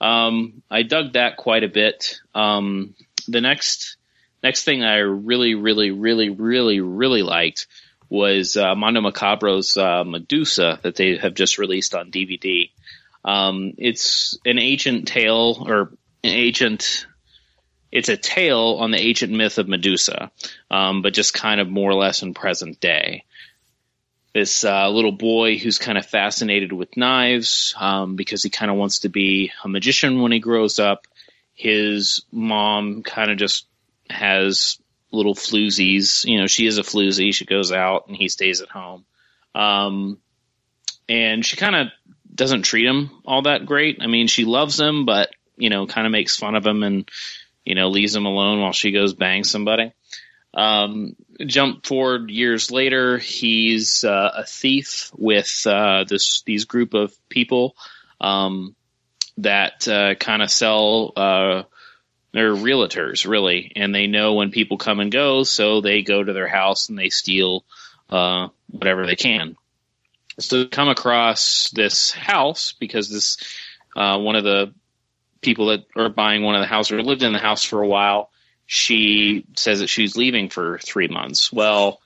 um, 0.00 0.62
I 0.70 0.82
dug 0.82 1.14
that 1.14 1.36
quite 1.36 1.64
a 1.64 1.68
bit. 1.68 2.20
Um, 2.34 2.94
the 3.28 3.40
next 3.40 3.96
next 4.42 4.64
thing 4.64 4.82
I 4.82 4.96
really, 4.96 5.54
really, 5.54 5.90
really, 5.90 6.28
really, 6.28 6.80
really 6.80 7.22
liked 7.22 7.66
was 8.08 8.56
uh, 8.56 8.74
Mondo 8.74 9.00
Macabro's 9.00 9.76
uh, 9.76 10.04
Medusa 10.04 10.78
that 10.82 10.96
they 10.96 11.16
have 11.16 11.34
just 11.34 11.56
released 11.56 11.94
on 11.94 12.10
DVD. 12.10 12.70
Um, 13.24 13.74
it's 13.78 14.38
an 14.44 14.58
ancient 14.58 15.08
tale 15.08 15.64
or 15.66 15.80
an 16.24 16.30
ancient. 16.30 17.06
It's 17.90 18.08
a 18.08 18.16
tale 18.16 18.78
on 18.80 18.90
the 18.90 19.00
ancient 19.00 19.32
myth 19.32 19.58
of 19.58 19.68
Medusa, 19.68 20.30
um, 20.70 21.02
but 21.02 21.12
just 21.12 21.34
kind 21.34 21.60
of 21.60 21.68
more 21.68 21.90
or 21.90 21.94
less 21.94 22.22
in 22.22 22.32
present 22.34 22.80
day. 22.80 23.24
This 24.32 24.64
uh, 24.64 24.88
little 24.88 25.12
boy 25.12 25.58
who's 25.58 25.78
kind 25.78 25.98
of 25.98 26.06
fascinated 26.06 26.72
with 26.72 26.96
knives 26.96 27.74
um, 27.78 28.16
because 28.16 28.42
he 28.42 28.48
kind 28.48 28.70
of 28.70 28.78
wants 28.78 29.00
to 29.00 29.10
be 29.10 29.52
a 29.62 29.68
magician 29.68 30.22
when 30.22 30.32
he 30.32 30.38
grows 30.38 30.78
up. 30.78 31.06
His 31.52 32.24
mom 32.32 33.02
kind 33.02 33.30
of 33.30 33.36
just 33.36 33.66
has 34.08 34.78
little 35.12 35.34
floozies. 35.34 36.24
You 36.24 36.40
know, 36.40 36.46
she 36.46 36.66
is 36.66 36.78
a 36.78 36.82
floozy. 36.82 37.34
She 37.34 37.44
goes 37.44 37.72
out 37.72 38.06
and 38.08 38.16
he 38.16 38.28
stays 38.28 38.62
at 38.62 38.70
home. 38.70 39.04
Um, 39.54 40.18
and 41.08 41.44
she 41.44 41.56
kind 41.56 41.76
of 41.76 41.88
doesn't 42.34 42.62
treat 42.62 42.86
him 42.86 43.10
all 43.24 43.42
that 43.42 43.66
great. 43.66 43.98
I 44.00 44.06
mean, 44.06 44.26
she 44.26 44.44
loves 44.44 44.78
him, 44.78 45.04
but 45.04 45.30
you 45.56 45.70
know, 45.70 45.86
kind 45.86 46.06
of 46.06 46.12
makes 46.12 46.36
fun 46.36 46.54
of 46.54 46.66
him 46.66 46.82
and 46.82 47.10
you 47.64 47.74
know 47.74 47.88
leaves 47.88 48.14
him 48.14 48.26
alone 48.26 48.60
while 48.60 48.72
she 48.72 48.92
goes 48.92 49.14
bang 49.14 49.44
somebody. 49.44 49.92
Um, 50.54 51.16
jump 51.46 51.86
forward 51.86 52.30
years 52.30 52.70
later, 52.70 53.18
he's 53.18 54.04
uh, 54.04 54.30
a 54.38 54.44
thief 54.44 55.10
with 55.16 55.66
uh, 55.66 56.04
this 56.04 56.42
these 56.44 56.64
group 56.64 56.94
of 56.94 57.14
people 57.28 57.76
um, 58.20 58.74
that 59.38 59.86
uh, 59.88 60.14
kind 60.14 60.42
of 60.42 60.50
sell. 60.50 61.12
Uh, 61.16 61.62
they're 62.32 62.54
realtors, 62.54 63.26
really, 63.26 63.72
and 63.76 63.94
they 63.94 64.06
know 64.06 64.34
when 64.34 64.50
people 64.50 64.78
come 64.78 65.00
and 65.00 65.12
go, 65.12 65.42
so 65.42 65.82
they 65.82 66.00
go 66.00 66.24
to 66.24 66.32
their 66.32 66.48
house 66.48 66.88
and 66.88 66.98
they 66.98 67.10
steal 67.10 67.62
uh, 68.08 68.48
whatever 68.70 69.04
they 69.04 69.16
can 69.16 69.54
so 70.38 70.66
come 70.66 70.88
across 70.88 71.70
this 71.70 72.10
house 72.10 72.74
because 72.78 73.08
this 73.10 73.38
uh, 73.94 74.18
one 74.18 74.36
of 74.36 74.44
the 74.44 74.72
people 75.42 75.66
that 75.66 75.84
are 75.96 76.08
buying 76.08 76.42
one 76.42 76.54
of 76.54 76.60
the 76.60 76.66
houses 76.66 76.92
or 76.92 77.02
lived 77.02 77.22
in 77.22 77.32
the 77.32 77.38
house 77.38 77.64
for 77.64 77.82
a 77.82 77.88
while. 77.88 78.30
She 78.66 79.44
says 79.56 79.80
that 79.80 79.88
she's 79.88 80.16
leaving 80.16 80.48
for 80.48 80.78
three 80.78 81.08
months. 81.08 81.52
Well, 81.52 82.00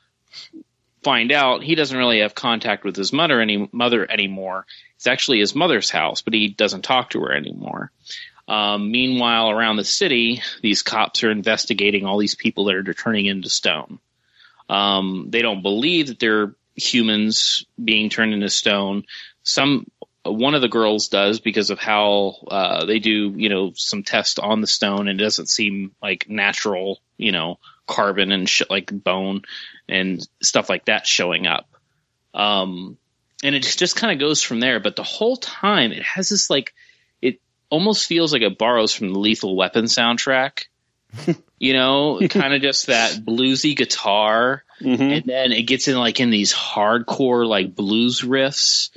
find 1.05 1.31
out 1.31 1.62
he 1.62 1.77
doesn't 1.77 1.97
really 1.97 2.21
have 2.21 2.35
contact 2.35 2.83
with 2.83 2.97
his 2.97 3.12
mother 3.12 3.41
any 3.41 3.69
mother 3.71 4.11
anymore. 4.11 4.67
It's 4.97 5.07
actually 5.07 5.39
his 5.39 5.55
mother's 5.55 5.91
house, 5.91 6.23
but 6.23 6.35
he 6.35 6.49
doesn't 6.49 6.83
talk 6.83 7.11
to 7.11 7.21
her 7.21 7.33
anymore. 7.33 7.93
Um, 8.49 8.91
meanwhile, 8.91 9.51
around 9.51 9.77
the 9.77 9.85
city, 9.85 10.43
these 10.62 10.83
cops 10.83 11.23
are 11.23 11.31
investigating 11.31 12.05
all 12.05 12.19
these 12.19 12.35
people 12.35 12.65
that 12.65 12.77
are 12.77 12.95
turning 12.95 13.27
into 13.27 13.49
stone. 13.49 13.99
Um, 14.69 15.29
they 15.31 15.43
don't 15.43 15.62
believe 15.62 16.09
that 16.09 16.19
they're 16.19 16.55
humans 16.77 17.67
being 17.83 18.11
turned 18.11 18.35
into 18.35 18.51
stone. 18.51 19.05
Some 19.43 19.87
one 20.25 20.55
of 20.55 20.61
the 20.61 20.69
girls 20.69 21.09
does 21.09 21.41
because 21.41 21.71
of 21.71 21.79
how 21.79 22.37
uh, 22.49 22.85
they 22.85 22.99
do, 22.99 23.35
you 23.37 23.49
know, 23.49 23.73
some 23.75 24.03
tests 24.03 24.39
on 24.39 24.61
the 24.61 24.67
stone 24.67 25.09
and 25.09 25.21
it 25.21 25.25
doesn't 25.25 25.49
seem 25.49 25.93
like 26.03 26.29
natural, 26.29 27.01
you 27.17 27.33
know, 27.33 27.59
carbon 27.87 28.33
and 28.33 28.49
shit 28.49 28.71
like 28.71 28.91
bone 28.93 29.43
and 29.89 30.27
stuff 30.43 30.69
like 30.69 30.87
that 30.87 31.07
showing 31.07 31.47
up. 31.47 31.69
Um, 32.35 32.99
and 33.43 33.55
it 33.55 33.62
just 33.62 33.97
kind 33.97 34.12
of 34.12 34.19
goes 34.19 34.43
from 34.43 34.61
there. 34.61 34.81
But 34.81 34.97
the 34.97 35.03
whole 35.03 35.37
time 35.37 35.93
it 35.93 36.03
has 36.03 36.29
this 36.29 36.51
like, 36.51 36.75
it 37.23 37.41
almost 37.71 38.07
feels 38.07 38.33
like 38.33 38.43
it 38.43 38.59
borrows 38.59 38.93
from 38.93 39.12
the 39.12 39.19
Lethal 39.19 39.57
Weapon 39.57 39.85
soundtrack. 39.85 40.65
you 41.59 41.73
know, 41.73 42.21
kind 42.29 42.53
of 42.53 42.61
just 42.61 42.89
that 42.89 43.12
bluesy 43.12 43.77
guitar, 43.77 44.65
mm-hmm. 44.81 45.03
and 45.03 45.25
then 45.25 45.53
it 45.53 45.62
gets 45.62 45.89
in 45.89 45.97
like 45.97 46.21
in 46.21 46.31
these 46.31 46.53
hardcore 46.53 47.47
like 47.47 47.75
blues 47.75 48.23
riffs, 48.23 48.91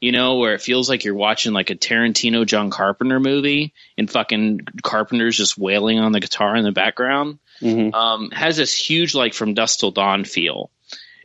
you 0.00 0.12
know, 0.12 0.38
where 0.38 0.54
it 0.54 0.60
feels 0.60 0.88
like 0.88 1.04
you're 1.04 1.14
watching 1.14 1.52
like 1.52 1.70
a 1.70 1.76
Tarantino 1.76 2.44
John 2.44 2.70
Carpenter 2.70 3.20
movie 3.20 3.72
and 3.96 4.10
fucking 4.10 4.60
Carpenter's 4.82 5.36
just 5.36 5.56
wailing 5.56 6.00
on 6.00 6.12
the 6.12 6.20
guitar 6.20 6.56
in 6.56 6.64
the 6.64 6.72
background. 6.72 7.38
Mhm. 7.60 7.94
Um, 7.94 8.30
has 8.32 8.56
this 8.56 8.74
huge 8.74 9.14
like 9.14 9.32
from 9.34 9.54
dusk 9.54 9.78
till 9.78 9.92
dawn 9.92 10.24
feel, 10.24 10.70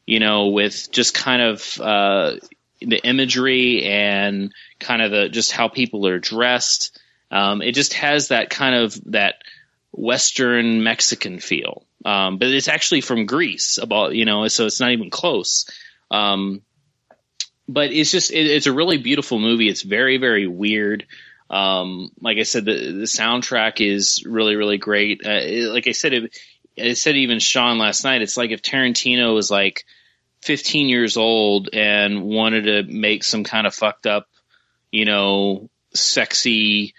you 0.05 0.19
know, 0.19 0.49
with 0.49 0.91
just 0.91 1.15
kind 1.15 1.41
of 1.41 1.81
uh, 1.81 2.35
the 2.79 3.03
imagery 3.03 3.83
and 3.83 4.53
kind 4.79 5.01
of 5.01 5.11
the 5.11 5.29
just 5.29 5.51
how 5.51 5.67
people 5.67 6.05
are 6.07 6.19
dressed. 6.19 6.99
Um, 7.31 7.61
it 7.61 7.73
just 7.73 7.93
has 7.95 8.27
that 8.27 8.49
kind 8.49 8.75
of 8.75 8.99
that 9.11 9.35
Western 9.91 10.83
Mexican 10.83 11.39
feel. 11.39 11.86
Um, 12.07 12.37
but 12.37 12.47
it's 12.47 12.69
actually 12.69 13.01
from 13.01 13.25
Greece 13.25 13.77
about, 13.77 14.15
you 14.15 14.23
know, 14.23 14.47
so 14.47 14.65
it's 14.65 14.79
not 14.79 14.91
even 14.91 15.09
close. 15.09 15.69
Um, 16.09 16.61
but 17.67 17.91
it's 17.91 18.11
just, 18.11 18.31
it, 18.31 18.47
it's 18.47 18.65
a 18.65 18.71
really 18.71 18.97
beautiful 18.97 19.39
movie. 19.39 19.67
It's 19.67 19.81
very, 19.81 20.15
very 20.17 20.47
weird. 20.47 21.05
Um, 21.49 22.09
like 22.21 22.37
I 22.37 22.43
said, 22.43 22.63
the, 22.63 22.71
the 22.71 23.03
soundtrack 23.03 23.85
is 23.85 24.23
really, 24.25 24.55
really 24.55 24.77
great. 24.77 25.21
Uh, 25.25 25.31
it- 25.31 25.69
like 25.73 25.89
I 25.89 25.91
said, 25.91 26.13
it, 26.13 26.39
I 26.79 26.93
said 26.93 27.17
even 27.17 27.39
Sean 27.39 27.77
last 27.77 28.05
night, 28.05 28.21
it's 28.21 28.37
like 28.37 28.51
if 28.51 28.61
Tarantino 28.61 29.33
was 29.33 29.51
like 29.51 29.83
15 30.43 30.87
years 30.87 31.17
old 31.17 31.67
and 31.73 32.23
wanted 32.23 32.61
to 32.63 32.83
make 32.83 33.25
some 33.25 33.43
kind 33.43 33.67
of 33.67 33.75
fucked 33.75 34.07
up, 34.07 34.29
you 34.93 35.03
know, 35.03 35.69
sexy, 35.93 36.93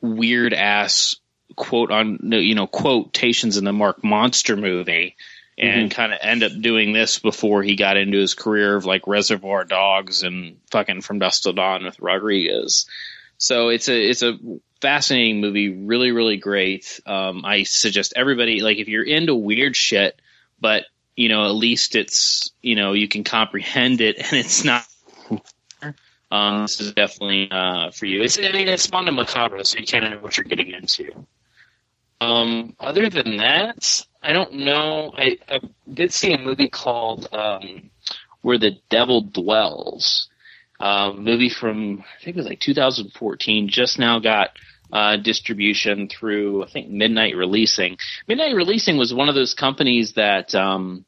weird 0.00 0.54
ass 0.54 1.16
quote 1.56 1.90
on 1.90 2.18
you 2.32 2.54
know 2.54 2.66
quotations 2.66 3.56
in 3.56 3.64
the 3.64 3.72
Mark 3.72 4.02
Monster 4.02 4.56
movie 4.56 5.16
and 5.58 5.90
kind 5.90 6.12
of 6.12 6.18
end 6.22 6.42
up 6.42 6.52
doing 6.60 6.92
this 6.92 7.18
before 7.18 7.62
he 7.62 7.76
got 7.76 7.96
into 7.96 8.18
his 8.18 8.34
career 8.34 8.74
of 8.74 8.84
like 8.84 9.06
Reservoir 9.06 9.64
Dogs 9.64 10.22
and 10.22 10.58
fucking 10.70 11.02
From 11.02 11.18
Dusk 11.18 11.42
Till 11.42 11.52
Dawn 11.52 11.84
with 11.84 12.00
Rodriguez. 12.00 12.86
So 13.38 13.68
it's 13.68 13.88
a 13.88 14.10
it's 14.10 14.22
a 14.22 14.38
fascinating 14.80 15.40
movie, 15.40 15.68
really 15.68 16.10
really 16.10 16.36
great. 16.36 17.00
Um, 17.06 17.44
I 17.44 17.64
suggest 17.64 18.14
everybody 18.16 18.60
like 18.60 18.78
if 18.78 18.88
you're 18.88 19.04
into 19.04 19.34
weird 19.34 19.76
shit, 19.76 20.20
but 20.60 20.84
you 21.16 21.28
know 21.28 21.44
at 21.44 21.54
least 21.54 21.94
it's 21.96 22.50
you 22.62 22.76
know 22.76 22.92
you 22.92 23.08
can 23.08 23.24
comprehend 23.24 24.00
it 24.00 24.16
and 24.18 24.32
it's 24.32 24.64
not. 24.64 24.86
Um, 26.30 26.62
this 26.62 26.80
is 26.80 26.94
definitely 26.94 27.50
uh, 27.50 27.90
for 27.90 28.06
you. 28.06 28.22
It's 28.22 28.38
I 28.38 28.52
mean 28.52 28.66
it's 28.66 28.90
Mondo 28.90 29.12
Macabro, 29.12 29.66
so 29.66 29.78
you 29.78 29.86
kind 29.86 30.06
of 30.06 30.12
know 30.12 30.18
what 30.18 30.38
you're 30.38 30.44
getting 30.44 30.70
into. 30.70 31.26
Um, 32.22 32.76
other 32.78 33.10
than 33.10 33.38
that, 33.38 34.02
I 34.22 34.32
don't 34.32 34.52
know. 34.54 35.12
I, 35.16 35.38
I 35.48 35.60
did 35.92 36.12
see 36.12 36.32
a 36.32 36.38
movie 36.38 36.68
called 36.68 37.28
um, 37.32 37.90
Where 38.42 38.58
the 38.58 38.78
Devil 38.88 39.22
Dwells. 39.22 40.28
Uh, 40.78 41.12
movie 41.12 41.48
from 41.48 42.00
I 42.00 42.24
think 42.24 42.36
it 42.36 42.40
was 42.40 42.46
like 42.46 42.60
2014. 42.60 43.68
Just 43.68 43.98
now 43.98 44.18
got 44.18 44.50
uh, 44.92 45.16
distribution 45.16 46.08
through 46.08 46.64
I 46.64 46.68
think 46.68 46.90
Midnight 46.90 47.36
Releasing. 47.36 47.98
Midnight 48.26 48.54
Releasing 48.54 48.96
was 48.96 49.14
one 49.14 49.28
of 49.28 49.34
those 49.34 49.54
companies 49.54 50.14
that 50.14 50.54
um, 50.54 51.04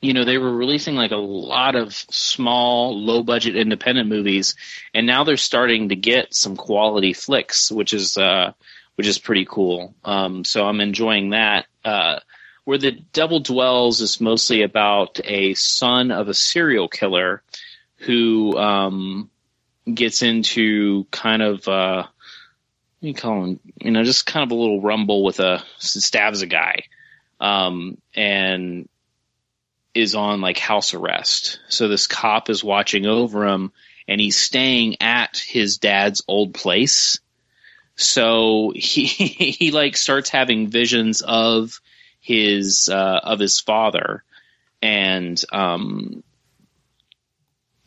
you 0.00 0.12
know 0.12 0.24
they 0.24 0.38
were 0.38 0.54
releasing 0.54 0.94
like 0.94 1.10
a 1.10 1.16
lot 1.16 1.76
of 1.76 1.92
small, 1.94 2.98
low 2.98 3.22
budget 3.22 3.56
independent 3.56 4.08
movies, 4.08 4.54
and 4.94 5.06
now 5.06 5.24
they're 5.24 5.36
starting 5.36 5.88
to 5.88 5.96
get 5.96 6.34
some 6.34 6.56
quality 6.56 7.12
flicks, 7.12 7.72
which 7.72 7.92
is 7.92 8.16
uh, 8.16 8.52
which 8.98 9.06
is 9.06 9.16
pretty 9.16 9.44
cool. 9.44 9.94
Um, 10.04 10.44
so 10.44 10.66
I'm 10.66 10.80
enjoying 10.80 11.30
that. 11.30 11.66
Uh, 11.84 12.18
where 12.64 12.78
the 12.78 12.90
Devil 12.90 13.38
Dwells 13.38 14.00
is 14.00 14.20
mostly 14.20 14.62
about 14.62 15.20
a 15.24 15.54
son 15.54 16.10
of 16.10 16.28
a 16.28 16.34
serial 16.34 16.88
killer 16.88 17.44
who 17.98 18.58
um, 18.58 19.30
gets 19.94 20.22
into 20.22 21.06
kind 21.12 21.42
of 21.42 21.68
uh, 21.68 22.02
what 22.02 23.00
do 23.00 23.08
you 23.08 23.14
call 23.14 23.44
him? 23.44 23.60
You 23.80 23.92
know, 23.92 24.02
just 24.02 24.26
kind 24.26 24.42
of 24.42 24.50
a 24.50 24.60
little 24.60 24.82
rumble 24.82 25.22
with 25.22 25.38
a 25.38 25.62
stabs 25.78 26.42
a 26.42 26.46
guy, 26.46 26.82
um, 27.38 27.98
and 28.16 28.88
is 29.94 30.16
on 30.16 30.40
like 30.40 30.58
house 30.58 30.92
arrest. 30.92 31.60
So 31.68 31.86
this 31.86 32.08
cop 32.08 32.50
is 32.50 32.64
watching 32.64 33.06
over 33.06 33.46
him, 33.46 33.70
and 34.08 34.20
he's 34.20 34.36
staying 34.36 34.96
at 35.00 35.38
his 35.38 35.78
dad's 35.78 36.24
old 36.26 36.52
place 36.52 37.20
so 37.98 38.72
he 38.74 39.04
he 39.06 39.70
like 39.72 39.96
starts 39.96 40.30
having 40.30 40.68
visions 40.68 41.20
of 41.20 41.80
his 42.20 42.88
uh, 42.88 43.20
of 43.22 43.38
his 43.40 43.60
father 43.60 44.22
and 44.80 45.42
um 45.52 46.22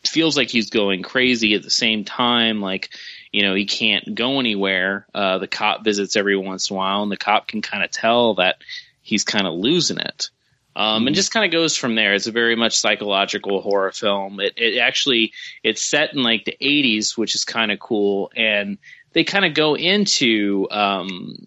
feels 0.04 0.36
like 0.36 0.50
he's 0.50 0.68
going 0.68 1.02
crazy 1.02 1.54
at 1.54 1.62
the 1.62 1.70
same 1.70 2.04
time 2.04 2.60
like 2.60 2.90
you 3.30 3.42
know 3.42 3.54
he 3.54 3.64
can't 3.64 4.14
go 4.14 4.40
anywhere 4.40 5.06
uh 5.14 5.38
the 5.38 5.46
cop 5.46 5.82
visits 5.82 6.16
every 6.16 6.36
once 6.36 6.68
in 6.68 6.76
a 6.76 6.76
while 6.76 7.02
and 7.02 7.10
the 7.10 7.16
cop 7.16 7.48
can 7.48 7.62
kind 7.62 7.82
of 7.82 7.90
tell 7.90 8.34
that 8.34 8.56
he's 9.00 9.24
kind 9.24 9.46
of 9.46 9.54
losing 9.54 9.98
it 9.98 10.28
um, 10.74 11.06
and 11.06 11.14
just 11.14 11.32
kind 11.32 11.44
of 11.44 11.52
goes 11.52 11.76
from 11.76 11.96
there. 11.96 12.14
It's 12.14 12.26
a 12.26 12.32
very 12.32 12.56
much 12.56 12.78
psychological 12.78 13.60
horror 13.60 13.92
film. 13.92 14.40
It, 14.40 14.54
it 14.56 14.78
actually 14.78 15.34
it's 15.62 15.82
set 15.82 16.14
in 16.14 16.22
like 16.22 16.46
the 16.46 16.56
80s, 16.58 17.16
which 17.16 17.34
is 17.34 17.44
kind 17.44 17.70
of 17.70 17.78
cool, 17.78 18.32
and 18.34 18.78
they 19.12 19.24
kind 19.24 19.44
of 19.44 19.54
go 19.54 19.76
into 19.76 20.68
um, 20.70 21.46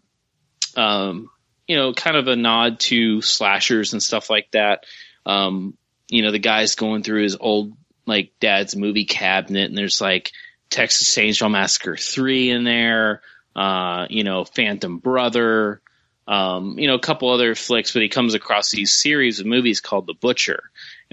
um, 0.76 1.30
you 1.68 1.76
know 1.76 1.94
kind 1.94 2.18
of 2.18 2.28
a 2.28 2.36
nod 2.36 2.80
to 2.82 3.22
slashers 3.22 3.94
and 3.94 4.02
stuff 4.02 4.30
like 4.30 4.52
that. 4.52 4.86
Um, 5.26 5.78
you 6.08 6.22
know, 6.22 6.32
the 6.32 6.40
guy's 6.40 6.76
going 6.76 7.04
through 7.04 7.24
his 7.24 7.38
old 7.40 7.74
like 8.06 8.34
dad's 8.40 8.76
movie 8.76 9.06
cabinet, 9.06 9.66
and 9.70 9.78
there's 9.78 10.02
like 10.02 10.32
Texas 10.70 11.14
Chainsaw 11.16 11.50
Massacre 11.50 11.98
three 11.98 12.50
in 12.50 12.64
there. 12.64 13.22
Uh, 13.56 14.08
you 14.10 14.24
know, 14.24 14.44
Phantom 14.44 15.00
Brother 15.00 15.82
um, 16.28 16.80
you 16.80 16.88
know, 16.88 16.96
a 16.96 17.00
couple 17.00 17.30
other 17.30 17.56
flicks, 17.56 17.94
but 17.94 18.02
he 18.02 18.10
comes 18.10 18.34
across 18.34 18.72
these 18.72 18.94
series 18.94 19.40
of 19.40 19.46
movies 19.46 19.82
called 19.82 20.08
The 20.08 20.14
Butcher. 20.14 20.64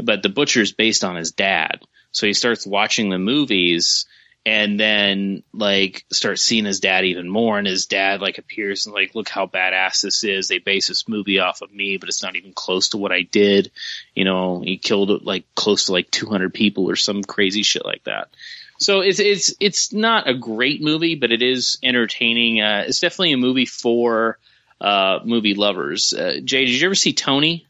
But 0.03 0.23
The 0.23 0.31
Butcher 0.31 0.62
is 0.62 0.73
based 0.73 1.05
on 1.05 1.17
his 1.17 1.33
dad. 1.33 1.81
So 2.12 2.27
he 2.27 2.33
starts 2.33 2.67
watching 2.67 3.11
the 3.11 3.19
movies 3.19 4.07
and 4.45 4.79
then 4.79 5.43
like 5.53 6.05
starts 6.11 6.43
seeing 6.43 6.65
his 6.65 6.81
dad 6.81 7.05
even 7.05 7.29
more 7.29 7.59
and 7.59 7.67
his 7.67 7.87
dad 7.87 8.21
like 8.21 8.39
appears 8.39 8.87
and 8.87 8.95
like 8.95 9.15
look 9.15 9.29
how 9.29 9.47
badass 9.47 10.03
this 10.03 10.25
is 10.25 10.49
they 10.49 10.59
base 10.59 10.89
this 10.89 11.09
movie 11.09 11.39
off 11.39 11.63
of 11.63 11.73
me 11.73 11.97
but 11.97 12.09
it's 12.09 12.23
not 12.23 12.35
even 12.35 12.53
close 12.53 12.89
to 12.89 12.97
what 12.97 13.13
i 13.13 13.23
did 13.23 13.71
you 14.15 14.25
know 14.25 14.61
he 14.61 14.79
killed 14.79 15.25
like 15.25 15.45
close 15.55 15.87
to 15.87 15.93
like 15.93 16.11
200 16.11 16.53
people 16.53 16.91
or 16.91 16.97
some 16.97 17.23
crazy 17.23 17.63
shit 17.63 17.85
like 17.85 18.03
that 18.05 18.29
so 18.79 19.01
it's 19.01 19.21
it's 19.21 19.55
it's 19.61 19.93
not 19.93 20.29
a 20.29 20.35
great 20.35 20.83
movie 20.83 21.15
but 21.15 21.31
it 21.31 21.43
is 21.43 21.79
entertaining 21.83 22.61
uh, 22.61 22.85
it's 22.87 22.99
definitely 22.99 23.33
a 23.33 23.37
movie 23.37 23.67
for 23.67 24.39
uh, 24.83 25.21
movie 25.25 25.55
lovers. 25.55 26.13
Uh, 26.13 26.41
Jay, 26.43 26.65
did 26.67 26.73
you 26.81 26.87
ever 26.87 26.97
see 26.97 27.13
Tony? 27.13 27.67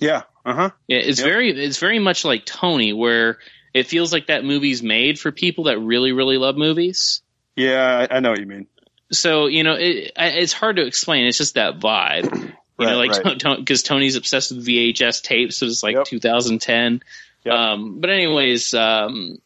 Yeah. 0.00 0.22
Uh 0.44 0.54
huh. 0.54 0.70
Yeah, 0.88 0.98
it's 0.98 1.20
Yep. 1.20 1.24
very 1.28 1.50
it's 1.64 1.78
very 1.78 1.98
much 2.00 2.24
like 2.24 2.44
Tony, 2.44 2.92
where 2.92 3.38
it 3.76 3.86
feels 3.86 4.12
like 4.12 4.26
that 4.28 4.44
movie's 4.44 4.82
made 4.82 5.18
for 5.18 5.30
people 5.32 5.64
that 5.64 5.78
really 5.78 6.12
really 6.12 6.38
love 6.38 6.56
movies. 6.56 7.22
Yeah, 7.54 8.06
I, 8.10 8.16
I 8.16 8.20
know 8.20 8.30
what 8.30 8.40
you 8.40 8.46
mean. 8.46 8.66
So 9.12 9.46
you 9.46 9.62
know, 9.64 9.74
it, 9.74 10.12
it's 10.16 10.52
hard 10.52 10.76
to 10.76 10.86
explain. 10.86 11.26
It's 11.26 11.38
just 11.38 11.54
that 11.54 11.78
vibe. 11.78 12.24
You 12.34 12.40
know, 12.86 12.98
Right, 12.98 13.10
like 13.10 13.24
right. 13.24 13.58
because 13.58 13.82
Tony's 13.82 14.16
obsessed 14.16 14.50
with 14.52 14.66
VHS 14.66 15.22
tapes, 15.22 15.56
so 15.56 15.66
it's 15.66 15.82
like 15.82 15.94
Yep. 15.96 16.04
2010. 16.06 17.02
Yep. 17.44 17.54
Um, 17.54 18.00
but 18.00 18.10
anyways, 18.10 18.74
um, 18.74 19.38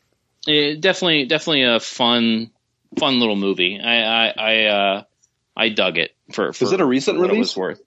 it, 0.46 0.80
definitely 0.80 1.26
definitely 1.26 1.62
a 1.64 1.78
fun 1.80 2.50
fun 2.98 3.20
little 3.20 3.36
movie. 3.36 3.78
I 3.78 4.26
I 4.26 4.34
I, 4.36 4.64
uh, 4.64 5.02
I 5.56 5.68
dug 5.68 5.98
it 5.98 6.12
for. 6.32 6.52
for 6.52 6.64
Is 6.64 6.72
it 6.72 6.80
a 6.80 6.84
recent 6.86 7.18
what 7.18 7.30
it 7.30 7.38
was 7.38 7.56
worth. 7.56 7.80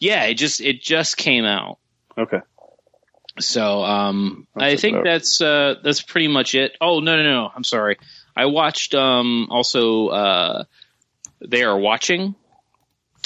Yeah, 0.00 0.24
it 0.24 0.34
just 0.34 0.60
it 0.60 0.80
just 0.80 1.16
came 1.16 1.44
out. 1.44 1.78
Okay. 2.16 2.40
So 3.40 3.82
um, 3.82 4.46
I 4.56 4.76
think 4.76 5.04
that's 5.04 5.40
uh, 5.40 5.76
that's 5.82 6.02
pretty 6.02 6.28
much 6.28 6.54
it. 6.54 6.76
Oh 6.80 7.00
no 7.00 7.16
no 7.16 7.22
no! 7.22 7.50
I'm 7.54 7.64
sorry. 7.64 7.98
I 8.36 8.46
watched 8.46 8.94
um, 8.94 9.48
also 9.50 10.08
uh, 10.08 10.64
they 11.40 11.62
are 11.62 11.78
watching. 11.78 12.34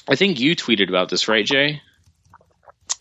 I 0.09 0.16
think 0.16 0.40
you 0.40 0.57
tweeted 0.57 0.88
about 0.88 1.09
this, 1.09 1.29
right, 1.29 1.44
Jay? 1.44 1.81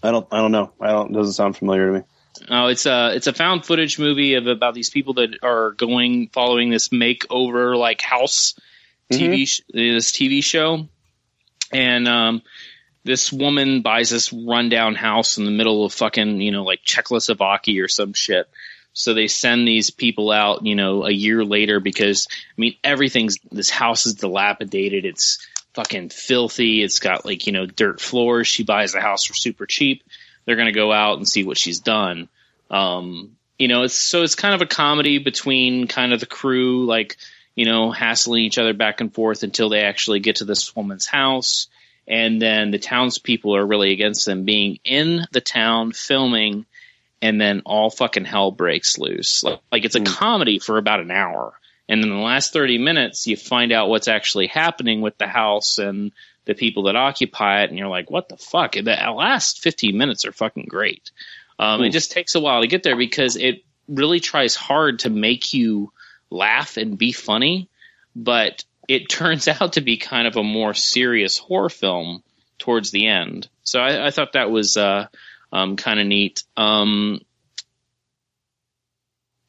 I 0.04 0.12
don't. 0.12 0.28
I 0.32 0.38
don't 0.38 0.52
know. 0.52 0.72
I 0.80 0.88
don't. 0.88 1.14
Doesn't 1.14 1.34
sound 1.34 1.58
familiar 1.58 1.88
to 1.88 1.94
me. 2.00 2.04
Oh, 2.50 2.68
it's 2.68 2.86
a 2.86 3.14
it's 3.16 3.28
a 3.28 3.34
found 3.34 3.66
footage 3.66 4.00
movie 4.00 4.36
of 4.36 4.48
about 4.48 4.74
these 4.74 4.90
people 4.90 5.16
that 5.16 5.38
are 5.44 5.72
going 5.72 6.30
following 6.30 6.70
this 6.70 6.90
makeover 6.90 7.78
like 7.78 8.02
house 8.02 8.56
TV 9.12 9.48
sh- 9.48 9.62
this 9.72 10.12
TV 10.12 10.44
show, 10.44 10.88
and 11.72 12.08
um, 12.08 12.42
this 13.04 13.32
woman 13.32 13.82
buys 13.82 14.10
this 14.10 14.32
rundown 14.32 14.96
house 14.96 15.38
in 15.38 15.46
the 15.46 15.52
middle 15.52 15.86
of 15.86 15.94
fucking 15.94 16.42
you 16.42 16.52
know 16.52 16.64
like 16.64 16.82
Czechoslovakia 16.84 17.84
or 17.84 17.88
some 17.88 18.14
shit. 18.14 18.48
So 18.94 19.14
they 19.14 19.28
send 19.28 19.66
these 19.66 19.90
people 19.90 20.32
out, 20.32 20.66
you 20.66 20.76
know, 20.76 21.06
a 21.06 21.12
year 21.12 21.46
later 21.46 21.80
because 21.80 22.28
I 22.32 22.62
mean 22.62 22.76
everything's 22.84 23.38
this 23.52 23.70
house 23.70 24.06
is 24.06 24.16
dilapidated. 24.16 25.06
It's 25.06 25.46
fucking 25.74 26.10
filthy. 26.10 26.84
It's 26.84 27.00
got 27.00 27.26
like 27.26 27.48
you 27.48 27.54
know 27.54 27.66
dirt 27.66 28.02
floors. 28.02 28.48
She 28.48 28.64
buys 28.64 28.94
the 28.94 29.02
house 29.02 29.26
for 29.26 29.34
super 29.34 29.66
cheap. 29.66 30.04
They're 30.46 30.58
gonna 30.58 30.72
go 30.72 30.92
out 30.92 31.18
and 31.18 31.28
see 31.28 31.44
what 31.44 31.58
she's 31.58 31.80
done. 31.80 32.30
Um, 32.70 33.38
you 33.58 33.68
know, 33.68 33.84
it's 33.84 33.96
so 33.96 34.24
it's 34.24 34.36
kind 34.36 34.56
of 34.56 34.62
a 34.62 34.66
comedy 34.66 35.20
between 35.20 35.88
kind 35.88 36.14
of 36.14 36.20
the 36.20 36.26
crew, 36.26 36.86
like 36.86 37.18
you 37.56 37.66
know, 37.66 37.92
hassling 37.92 38.44
each 38.44 38.58
other 38.58 38.74
back 38.74 39.02
and 39.02 39.14
forth 39.14 39.44
until 39.44 39.70
they 39.70 39.82
actually 39.82 40.20
get 40.20 40.38
to 40.38 40.46
this 40.46 40.76
woman's 40.76 41.06
house, 41.06 41.68
and 42.08 42.42
then 42.42 42.72
the 42.72 42.80
townspeople 42.80 43.56
are 43.56 43.66
really 43.66 43.92
against 43.92 44.26
them 44.26 44.44
being 44.44 44.80
in 44.84 45.26
the 45.32 45.42
town 45.42 45.92
filming, 45.92 46.66
and 47.22 47.40
then 47.40 47.62
all 47.66 47.90
fucking 47.90 48.26
hell 48.26 48.52
breaks 48.52 48.98
loose. 48.98 49.44
Like, 49.44 49.60
like 49.72 49.86
it's 49.86 49.96
a 49.96 50.02
comedy 50.04 50.60
for 50.60 50.78
about 50.78 51.00
an 51.00 51.12
hour, 51.12 51.54
and 51.88 52.04
in 52.04 52.10
the 52.10 52.16
last 52.16 52.54
thirty 52.54 52.78
minutes, 52.78 53.28
you 53.28 53.38
find 53.38 53.72
out 53.72 53.90
what's 53.90 54.08
actually 54.08 54.48
happening 54.48 55.02
with 55.02 55.18
the 55.18 55.28
house 55.28 55.78
and 55.78 56.12
the 56.46 56.56
people 56.56 56.84
that 56.84 56.96
occupy 56.96 57.64
it, 57.64 57.70
and 57.70 57.78
you're 57.78 57.88
like, 57.88 58.10
what 58.10 58.28
the 58.28 58.38
fuck? 58.38 58.74
The 58.74 58.82
last 59.16 59.62
fifteen 59.62 59.98
minutes 59.98 60.26
are 60.26 60.32
fucking 60.32 60.66
great. 60.68 61.12
Um, 61.60 61.84
it 61.84 61.92
just 61.92 62.12
takes 62.12 62.34
a 62.34 62.40
while 62.40 62.62
to 62.62 62.68
get 62.68 62.82
there 62.82 62.98
because 62.98 63.36
it 63.36 63.64
really 63.88 64.20
tries 64.20 64.56
hard 64.56 65.00
to 65.00 65.10
make 65.12 65.54
you 65.54 65.92
laugh 66.32 66.78
and 66.78 66.98
be 66.98 67.12
funny, 67.12 67.70
but 68.16 68.64
it 68.92 69.08
turns 69.08 69.48
out 69.62 69.74
to 69.74 69.82
be 69.82 69.98
kind 69.98 70.28
of 70.28 70.36
a 70.36 70.44
more 70.44 70.74
serious 70.74 71.38
horror 71.38 71.70
film 71.70 72.24
towards 72.58 72.92
the 72.92 73.08
end. 73.08 73.48
So 73.64 73.80
I, 73.80 74.08
I 74.08 74.12
thought 74.12 74.34
that 74.34 74.52
was 74.52 74.76
uh, 74.76 75.08
um, 75.52 75.78
kind 75.78 76.00
of 76.00 76.06
neat. 76.06 76.44
Um, 76.58 77.22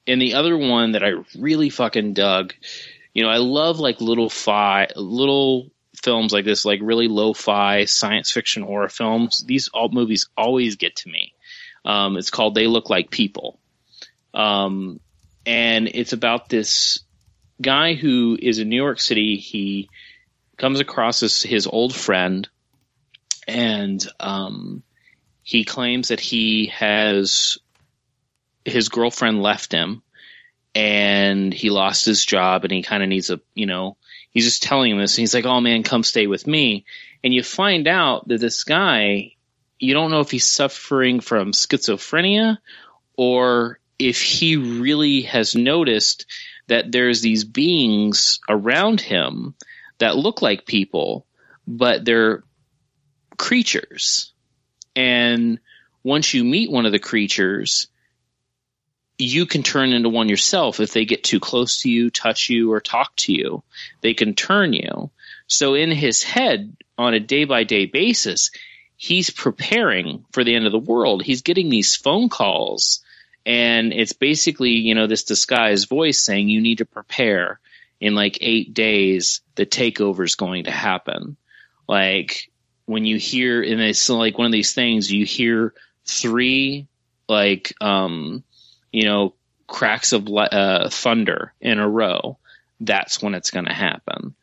and 0.07 0.23
the 0.23 0.35
other 0.35 0.57
one 0.57 0.93
that 0.93 1.05
I 1.05 1.13
really 1.37 1.71
fucking 1.71 2.15
dug, 2.15 2.55
you 3.13 3.25
know, 3.25 3.29
I 3.29 3.39
love 3.39 3.81
like 3.81 4.01
little 4.01 4.31
fi 4.31 4.89
little 4.97 5.71
films 6.03 6.33
like 6.33 6.45
this, 6.45 6.65
like 6.65 6.81
really 6.83 7.09
lo-fi 7.09 7.85
science 7.85 8.31
fiction 8.31 8.63
horror 8.63 8.89
films. 8.89 9.45
These 9.47 9.69
all 9.69 9.89
movies 9.91 10.29
always 10.37 10.77
get 10.77 10.97
to 10.97 11.09
me. 11.09 11.35
Um, 11.85 12.17
it's 12.17 12.31
called 12.31 12.55
They 12.55 12.67
Look 12.67 12.91
Like 12.91 13.11
People. 13.11 13.59
Um, 14.35 15.01
and 15.45 15.89
it's 15.89 16.13
about 16.13 16.49
this 16.49 17.01
guy 17.61 17.95
who 17.95 18.39
is 18.41 18.59
in 18.59 18.69
New 18.69 18.77
York 18.77 19.01
City. 19.01 19.37
He 19.37 19.89
comes 20.57 20.81
across 20.81 21.21
his, 21.21 21.43
his 21.43 21.67
old 21.67 21.95
friend 21.95 22.49
and 23.47 24.05
um, 24.21 24.83
he 25.43 25.65
claims 25.65 26.09
that 26.09 26.21
he 26.21 26.67
has 26.67 27.59
his 28.65 28.89
girlfriend 28.89 29.43
left 29.43 29.73
him 29.73 30.03
and 30.75 31.53
he 31.53 31.71
lost 31.71 32.05
his 32.05 32.25
job 32.25 32.65
and 32.65 32.73
he 32.73 32.83
kind 32.83 33.03
of 33.03 33.09
needs 33.09 33.31
a, 33.31 33.41
you 33.55 33.67
know, 33.67 33.97
he's 34.31 34.45
just 34.45 34.63
telling 34.63 34.93
him 34.93 34.99
this 34.99 35.17
and 35.17 35.23
he's 35.23 35.35
like, 35.35 35.47
oh 35.47 35.61
man, 35.61 35.83
come 35.83 36.05
stay 36.05 36.27
with 36.27 36.47
me. 36.47 36.85
And 37.25 37.35
you 37.35 37.43
find 37.43 37.89
out 37.89 38.29
that 38.29 38.41
this 38.41 38.65
guy 38.65 39.35
you 39.83 39.95
don't 39.95 40.13
know 40.13 40.21
if 40.21 40.31
he's 40.31 40.47
suffering 40.47 41.19
from 41.19 41.51
schizophrenia 41.51 42.59
or 43.17 43.81
if 43.99 44.23
he 44.23 44.57
really 44.57 45.23
has 45.23 45.57
noticed 45.57 46.25
that 46.69 46.91
there's 46.93 47.21
these 47.21 47.45
beings 47.45 48.41
around 48.49 49.01
him 49.01 49.55
that 49.99 50.17
look 50.17 50.43
like 50.43 50.67
people, 50.67 51.27
but 51.67 52.05
they're 52.05 52.45
creatures. 53.37 54.33
And 54.95 55.59
once 56.03 56.35
you 56.35 56.45
meet 56.45 56.71
one 56.71 56.87
of 56.87 56.93
the 56.93 56.99
creatures, 56.99 57.89
you 59.19 59.47
can 59.47 59.63
turn 59.63 59.93
into 59.93 60.09
one 60.09 60.29
yourself 60.29 60.81
if 60.81 60.93
they 60.93 61.05
get 61.05 61.23
too 61.23 61.41
close 61.41 61.83
to 61.83 61.91
you, 61.91 62.11
touch 62.11 62.51
you, 62.51 62.73
or 62.73 62.81
talk 62.81 63.15
to 63.17 63.33
you. 63.33 63.63
They 64.01 64.15
can 64.15 64.35
turn 64.35 64.73
you. 64.73 65.11
So 65.47 65.75
in 65.75 65.91
his 65.91 66.23
head, 66.23 66.77
on 66.99 67.15
a 67.15 67.21
day 67.21 67.45
by 67.45 67.65
day 67.65 67.87
basis, 67.87 68.51
he's 68.97 69.31
preparing 69.31 70.25
for 70.33 70.45
the 70.45 70.55
end 70.55 70.67
of 70.67 70.73
the 70.73 70.79
world. 70.79 71.23
He's 71.23 71.43
getting 71.43 71.69
these 71.69 71.97
phone 71.97 72.29
calls, 72.29 73.03
and 73.45 73.93
it's 73.93 74.13
basically, 74.13 74.71
you 74.71 74.95
know, 74.95 75.07
this 75.07 75.25
disguised 75.25 75.89
voice 75.89 76.21
saying, 76.21 76.49
You 76.49 76.61
need 76.61 76.79
to 76.79 76.87
prepare. 76.87 77.61
In 78.01 78.17
like 78.17 78.39
eight 78.41 78.75
days, 78.75 79.43
the 79.55 79.65
takeover 79.65 80.25
is 80.25 80.35
going 80.35 80.65
to 80.65 80.73
happen. 80.73 81.37
Like, 81.89 82.51
when 82.85 83.05
you 83.05 83.17
hear, 83.17 83.63
and 83.63 83.81
it's 83.81 84.09
like 84.09 84.37
one 84.37 84.47
of 84.47 84.53
these 84.53 84.75
things, 84.75 85.11
you 85.11 85.25
hear 85.25 85.73
three, 86.05 86.89
like, 87.29 87.73
um, 87.81 88.43
you 88.91 89.05
know, 89.05 89.35
cracks 89.69 90.13
of 90.13 90.27
uh, 90.29 90.89
thunder 90.89 91.55
in 91.61 91.79
a 91.79 91.89
row. 91.89 92.39
That's 92.81 93.23
when 93.23 93.35
it's 93.35 93.53
going 93.53 93.67
to 93.67 93.73
happen 93.73 94.35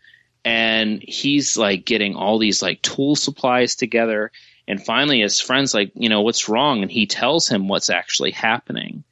and 0.45 1.03
he's 1.05 1.57
like 1.57 1.85
getting 1.85 2.15
all 2.15 2.39
these 2.39 2.61
like 2.61 2.81
tool 2.81 3.15
supplies 3.15 3.75
together 3.75 4.31
and 4.69 4.83
finally 4.83 5.19
his 5.19 5.41
friend's 5.41 5.73
like 5.73 5.91
you 5.95 6.07
know 6.07 6.21
what's 6.21 6.47
wrong? 6.47 6.81
And 6.83 6.91
he 6.91 7.07
tells 7.07 7.49
him 7.49 7.67
what's 7.67 7.89
actually 7.89 8.31
happening. 8.31 9.03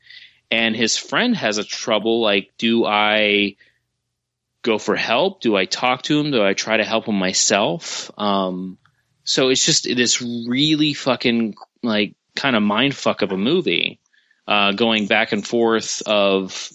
And 0.50 0.74
his 0.76 0.96
friend 0.96 1.36
has 1.36 1.58
a 1.58 1.64
trouble 1.64 2.22
like 2.22 2.52
do 2.58 2.86
i 2.86 3.58
go 4.62 4.78
for 4.78 4.96
help? 4.96 5.42
Do 5.42 5.58
i 5.58 5.66
talk 5.66 6.04
to 6.04 6.20
him? 6.20 6.32
Do 6.32 6.44
i 6.44 6.54
try 6.54 6.78
to 6.78 6.86
help 6.86 7.08
him 7.08 7.16
myself? 7.16 8.12
Um, 8.18 8.78
so 9.26 9.50
it's 9.50 9.66
just 9.66 9.84
this 9.84 10.22
really 10.22 10.94
fucking 10.94 11.56
like 11.84 12.14
kind 12.36 12.56
of 12.56 12.64
mind 12.64 12.96
fuck 12.96 13.24
of 13.24 13.32
a 13.34 13.38
movie 13.38 14.00
uh, 14.48 14.72
going 14.72 15.08
back 15.08 15.34
and 15.34 15.46
forth 15.46 16.02
of 16.06 16.70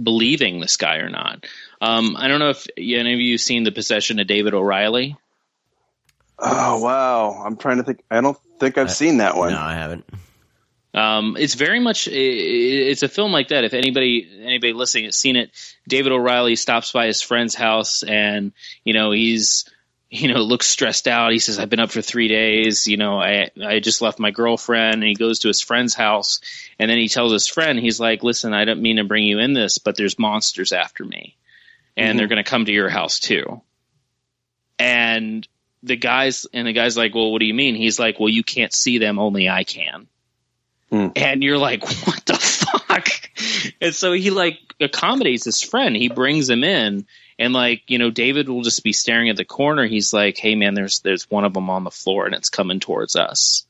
believing 0.00 0.60
this 0.60 0.76
guy 0.76 0.98
or 0.98 1.08
not. 1.08 1.46
Um, 1.80 2.16
I 2.16 2.28
don't 2.28 2.38
know 2.38 2.50
if 2.50 2.66
any 2.76 3.14
of 3.14 3.20
you 3.20 3.32
have 3.32 3.40
seen 3.40 3.64
the 3.64 3.72
possession 3.72 4.20
of 4.20 4.26
David 4.26 4.54
O'Reilly. 4.54 5.16
Oh 6.40 6.80
wow! 6.82 7.42
I'm 7.44 7.56
trying 7.56 7.78
to 7.78 7.82
think. 7.82 8.02
I 8.10 8.20
don't 8.20 8.38
think 8.58 8.78
I've 8.78 8.90
seen 8.90 9.18
that 9.18 9.36
one. 9.36 9.52
No, 9.52 9.58
I 9.58 9.74
haven't. 9.74 10.04
Um, 10.92 11.36
it's 11.38 11.54
very 11.54 11.78
much 11.78 12.08
it's 12.10 13.02
a 13.02 13.08
film 13.08 13.30
like 13.30 13.48
that. 13.48 13.64
If 13.64 13.74
anybody 13.74 14.28
anybody 14.42 14.72
listening 14.72 15.04
has 15.04 15.16
seen 15.16 15.36
it, 15.36 15.50
David 15.86 16.12
O'Reilly 16.12 16.56
stops 16.56 16.92
by 16.92 17.06
his 17.06 17.22
friend's 17.22 17.54
house 17.54 18.02
and 18.02 18.52
you 18.84 18.94
know 18.94 19.12
he's 19.12 19.66
you 20.08 20.32
know 20.32 20.40
looks 20.40 20.66
stressed 20.66 21.06
out. 21.06 21.32
He 21.32 21.38
says, 21.38 21.58
"I've 21.58 21.70
been 21.70 21.78
up 21.78 21.92
for 21.92 22.02
three 22.02 22.26
days. 22.26 22.88
You 22.88 22.96
know, 22.96 23.20
I 23.20 23.50
I 23.62 23.78
just 23.78 24.02
left 24.02 24.18
my 24.18 24.32
girlfriend." 24.32 24.94
And 24.94 25.04
he 25.04 25.14
goes 25.14 25.40
to 25.40 25.48
his 25.48 25.60
friend's 25.60 25.94
house 25.94 26.40
and 26.78 26.90
then 26.90 26.98
he 26.98 27.08
tells 27.08 27.32
his 27.32 27.46
friend, 27.46 27.78
he's 27.78 28.00
like, 28.00 28.24
"Listen, 28.24 28.52
I 28.52 28.64
don't 28.64 28.82
mean 28.82 28.96
to 28.96 29.04
bring 29.04 29.24
you 29.24 29.38
in 29.38 29.52
this, 29.52 29.78
but 29.78 29.96
there's 29.96 30.18
monsters 30.18 30.72
after 30.72 31.04
me." 31.04 31.36
and 31.96 32.10
mm-hmm. 32.10 32.18
they're 32.18 32.28
going 32.28 32.42
to 32.42 32.50
come 32.50 32.64
to 32.64 32.72
your 32.72 32.88
house 32.88 33.20
too. 33.20 33.60
And 34.78 35.46
the 35.82 35.96
guys 35.96 36.46
and 36.52 36.66
the 36.66 36.72
guy's 36.72 36.96
like, 36.96 37.14
"Well, 37.14 37.32
what 37.32 37.40
do 37.40 37.46
you 37.46 37.54
mean?" 37.54 37.74
He's 37.74 37.98
like, 37.98 38.20
"Well, 38.20 38.28
you 38.28 38.42
can't 38.42 38.72
see 38.72 38.98
them, 38.98 39.18
only 39.18 39.48
I 39.48 39.64
can." 39.64 40.06
Mm. 40.92 41.12
And 41.16 41.42
you're 41.42 41.58
like, 41.58 41.82
"What 42.06 42.24
the 42.26 42.34
fuck?" 42.34 43.08
And 43.80 43.94
so 43.94 44.12
he 44.12 44.30
like 44.30 44.58
accommodates 44.80 45.44
his 45.44 45.62
friend. 45.62 45.96
He 45.96 46.08
brings 46.08 46.48
him 46.48 46.64
in, 46.64 47.06
and 47.38 47.52
like 47.52 47.82
you 47.88 47.98
know, 47.98 48.10
David 48.10 48.48
will 48.48 48.62
just 48.62 48.84
be 48.84 48.92
staring 48.92 49.28
at 49.28 49.36
the 49.36 49.44
corner. 49.44 49.86
He's 49.86 50.12
like, 50.12 50.36
"Hey, 50.36 50.54
man, 50.54 50.74
there's 50.74 51.00
there's 51.00 51.30
one 51.30 51.44
of 51.44 51.54
them 51.54 51.70
on 51.70 51.84
the 51.84 51.90
floor, 51.90 52.26
and 52.26 52.34
it's 52.34 52.50
coming 52.50 52.80
towards 52.80 53.16
us." 53.16 53.64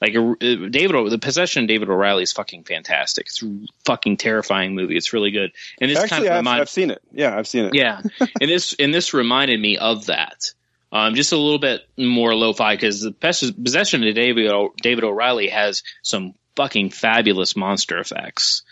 Like 0.00 0.14
uh, 0.14 0.34
David, 0.38 1.10
the 1.10 1.18
possession 1.18 1.64
of 1.64 1.68
David 1.68 1.88
O'Reilly 1.88 2.22
is 2.22 2.32
fucking 2.32 2.64
fantastic. 2.64 3.26
It's 3.26 3.42
a 3.42 3.66
fucking 3.84 4.18
terrifying 4.18 4.74
movie. 4.74 4.96
It's 4.96 5.12
really 5.12 5.30
good. 5.30 5.52
And 5.80 5.90
this 5.90 5.98
Actually, 5.98 6.28
kind 6.28 6.46
of 6.46 6.52
I've, 6.52 6.60
I've 6.62 6.68
seen 6.68 6.90
it. 6.90 7.02
Yeah, 7.12 7.36
I've 7.36 7.48
seen 7.48 7.64
it. 7.64 7.74
Yeah, 7.74 8.02
and 8.20 8.50
this 8.50 8.74
and 8.78 8.92
this 8.92 9.14
reminded 9.14 9.58
me 9.58 9.78
of 9.78 10.06
that. 10.06 10.52
Um, 10.96 11.14
just 11.14 11.32
a 11.32 11.36
little 11.36 11.58
bit 11.58 11.82
more 11.98 12.34
lo-fi 12.34 12.74
because 12.74 13.02
the 13.02 13.12
possession 13.12 14.02
of 14.02 14.14
David 14.14 14.50
o- 14.50 14.72
David 14.80 15.04
O'Reilly 15.04 15.48
has 15.48 15.82
some 16.02 16.34
fucking 16.54 16.88
fabulous 16.90 17.54
monster 17.54 17.98
effects. 17.98 18.62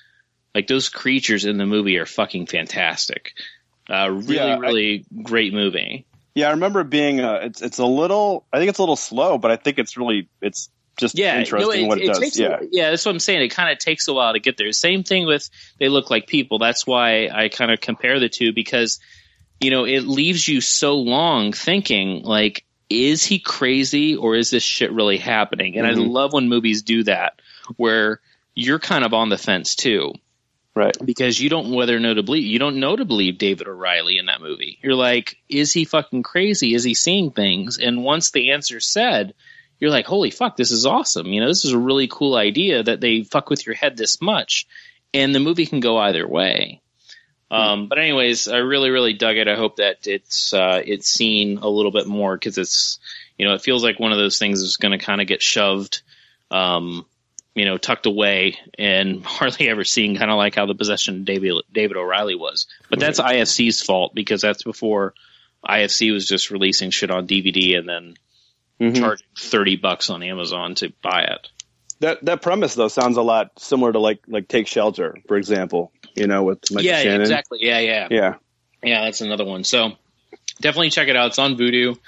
Like 0.54 0.66
those 0.66 0.88
creatures 0.88 1.44
in 1.44 1.58
the 1.58 1.66
movie 1.66 1.98
are 1.98 2.06
fucking 2.06 2.46
fantastic. 2.46 3.34
Uh, 3.90 4.08
really, 4.10 4.37
yeah, 4.37 4.58
really 4.58 5.04
I, 5.18 5.22
great 5.22 5.52
movie. 5.52 6.06
Yeah, 6.34 6.48
I 6.48 6.52
remember 6.52 6.82
being. 6.82 7.20
Uh, 7.20 7.40
it's 7.42 7.60
it's 7.60 7.78
a 7.78 7.84
little. 7.84 8.46
I 8.50 8.58
think 8.58 8.70
it's 8.70 8.78
a 8.78 8.82
little 8.82 8.96
slow, 8.96 9.37
but 9.37 9.50
I 9.50 9.56
think 9.56 9.78
it's 9.78 9.98
really 9.98 10.28
it's 10.40 10.70
just 10.96 11.18
yeah, 11.18 11.38
interesting 11.38 11.82
no, 11.82 11.84
it, 11.84 11.88
what 11.88 11.98
it, 11.98 12.04
it 12.04 12.14
does. 12.14 12.38
yeah, 12.38 12.58
a, 12.58 12.66
yeah, 12.70 12.90
that's 12.90 13.04
what 13.04 13.12
I'm 13.12 13.20
saying. 13.20 13.42
It 13.42 13.48
kind 13.48 13.70
of 13.70 13.78
takes 13.78 14.08
a 14.08 14.14
while 14.14 14.32
to 14.32 14.40
get 14.40 14.56
there. 14.56 14.72
Same 14.72 15.02
thing 15.02 15.26
with 15.26 15.50
they 15.78 15.90
look 15.90 16.08
like 16.10 16.26
people. 16.26 16.58
That's 16.58 16.87
why 16.87 17.28
I 17.28 17.50
kind 17.50 17.70
of 17.70 17.82
compare 17.82 18.18
the 18.18 18.30
two 18.30 18.54
because 18.54 18.98
you 19.64 19.70
know 19.70 19.85
it 19.85 20.03
leaves 20.03 20.46
you 20.46 20.61
so 20.61 20.96
long 20.96 21.53
thinking 21.53 22.22
like, 22.22 22.64
is 22.90 23.24
he 23.24 23.38
crazy 23.38 24.16
or 24.16 24.37
is 24.37 24.50
this 24.50 24.62
shit 24.62 24.92
really 24.92 25.16
happening? 25.16 25.79
And 25.79 25.87
mm-hmm. 25.87 26.00
I 26.00 26.05
love 26.05 26.33
when 26.33 26.48
movies 26.48 26.83
do 26.83 27.05
that 27.05 27.40
where 27.77 28.20
you're 28.55 28.79
kind 28.79 29.05
of 29.05 29.14
on 29.14 29.31
the 29.31 29.38
fence 29.38 29.74
too. 29.74 30.12
Right. 30.77 30.96
Because 31.05 31.40
you 31.40 31.48
don't 31.48 31.72
whether 31.72 31.96
or 31.96 32.00
know 32.00 32.14
to 32.14 32.22
believe 32.22 32.44
you 32.44 32.59
don't 32.59 32.81
know 32.81 32.94
to 32.94 33.05
believe 33.05 33.38
David 33.38 33.68
O'Reilly 33.68 34.18
in 34.18 34.27
that 34.27 34.40
movie. 34.40 34.79
You're 34.83 34.96
like, 34.96 35.37
is 35.48 35.72
he 35.72 35.85
fucking 35.85 36.24
crazy? 36.24 36.74
Is 36.74 36.85
he 36.85 36.94
seeing 36.94 37.31
things? 37.31 37.79
And 37.79 38.03
once 38.03 38.31
the 38.31 38.50
answer's 38.53 38.87
said, 38.87 39.35
you're 39.79 39.90
like, 39.90 40.07
holy 40.07 40.31
fuck, 40.31 40.57
this 40.57 40.72
is 40.72 40.85
awesome. 40.85 41.29
You 41.29 41.40
know, 41.40 41.48
this 41.48 41.64
is 41.64 41.72
a 41.72 41.79
really 41.79 42.09
cool 42.09 42.35
idea 42.35 42.83
that 42.83 43.00
they 43.00 43.22
fuck 43.22 43.50
with 43.50 43.64
your 43.66 43.74
head 43.74 43.96
this 43.96 44.20
much. 44.20 44.66
And 45.12 45.35
the 45.35 45.40
movie 45.40 45.66
can 45.66 45.81
go 45.81 45.96
either 45.96 46.27
way. 46.27 46.81
Um, 47.54 47.88
but 47.88 47.98
anyways, 47.98 48.48
I 48.48 48.58
really, 48.58 48.90
really 48.90 49.12
dug 49.12 49.36
it. 49.36 49.48
I 49.48 49.54
hope 49.56 49.76
that 49.76 50.06
it's 50.06 50.52
uh, 50.52 50.82
it's 50.84 51.08
seen 51.08 51.58
a 51.58 51.68
little 51.68 51.92
bit 51.92 52.06
more 52.06 52.36
because 52.36 52.58
it's 52.58 52.98
you 53.38 53.46
know 53.46 53.54
it 53.54 53.62
feels 53.62 53.82
like 53.84 53.98
one 54.00 54.12
of 54.12 54.18
those 54.18 54.38
things 54.38 54.60
is 54.60 54.76
going 54.76 54.98
to 54.98 55.04
kind 55.04 55.20
of 55.20 55.26
get 55.26 55.42
shoved 55.42 56.02
um, 56.50 57.06
you 57.54 57.64
know, 57.64 57.78
tucked 57.78 58.06
away 58.06 58.58
and 58.78 59.24
hardly 59.24 59.68
ever 59.68 59.84
seen, 59.84 60.16
kind 60.16 60.30
of 60.30 60.36
like 60.36 60.54
how 60.56 60.66
the 60.66 60.74
possession 60.74 61.16
of 61.20 61.24
David 61.24 61.54
David 61.72 61.96
O'Reilly 61.96 62.34
was. 62.34 62.66
But 62.90 62.98
that's 62.98 63.20
IFC's 63.20 63.80
fault 63.82 64.14
because 64.14 64.40
that's 64.42 64.62
before 64.64 65.14
IFC 65.66 66.12
was 66.12 66.26
just 66.26 66.50
releasing 66.50 66.90
shit 66.90 67.10
on 67.10 67.26
DVD 67.26 67.78
and 67.78 67.88
then 67.88 68.14
Mhm. 68.80 68.98
charging 68.98 69.26
thirty 69.38 69.76
bucks 69.76 70.10
on 70.10 70.22
Amazon 70.24 70.74
to 70.76 70.92
buy 71.00 71.22
it. 71.22 71.48
That 72.00 72.24
that 72.24 72.42
premise 72.42 72.74
though 72.74 72.88
sounds 72.88 73.16
a 73.16 73.22
lot 73.22 73.52
similar 73.60 73.92
to 73.92 74.00
like 74.00 74.18
like 74.26 74.48
Take 74.48 74.66
Shelter, 74.66 75.16
for 75.28 75.36
example. 75.36 75.92
You 76.14 76.27
know, 76.27 76.44
with 76.44 76.61
Michael 76.70 76.87
yeah, 76.87 77.03
Shannon. 77.03 77.20
exactly. 77.22 77.59
Yeah, 77.62 77.79
yeah, 77.81 78.09
Yeah. 78.11 78.35
yeah. 78.83 79.05
That's 79.05 79.20
another 79.20 79.44
one. 79.44 79.64
So 79.64 79.92
definitely 80.61 80.90
check 80.90 81.09
it 81.09 81.16
out. 81.16 81.29
It's 81.29 81.38
on 81.38 81.57
Vudu 81.57 81.98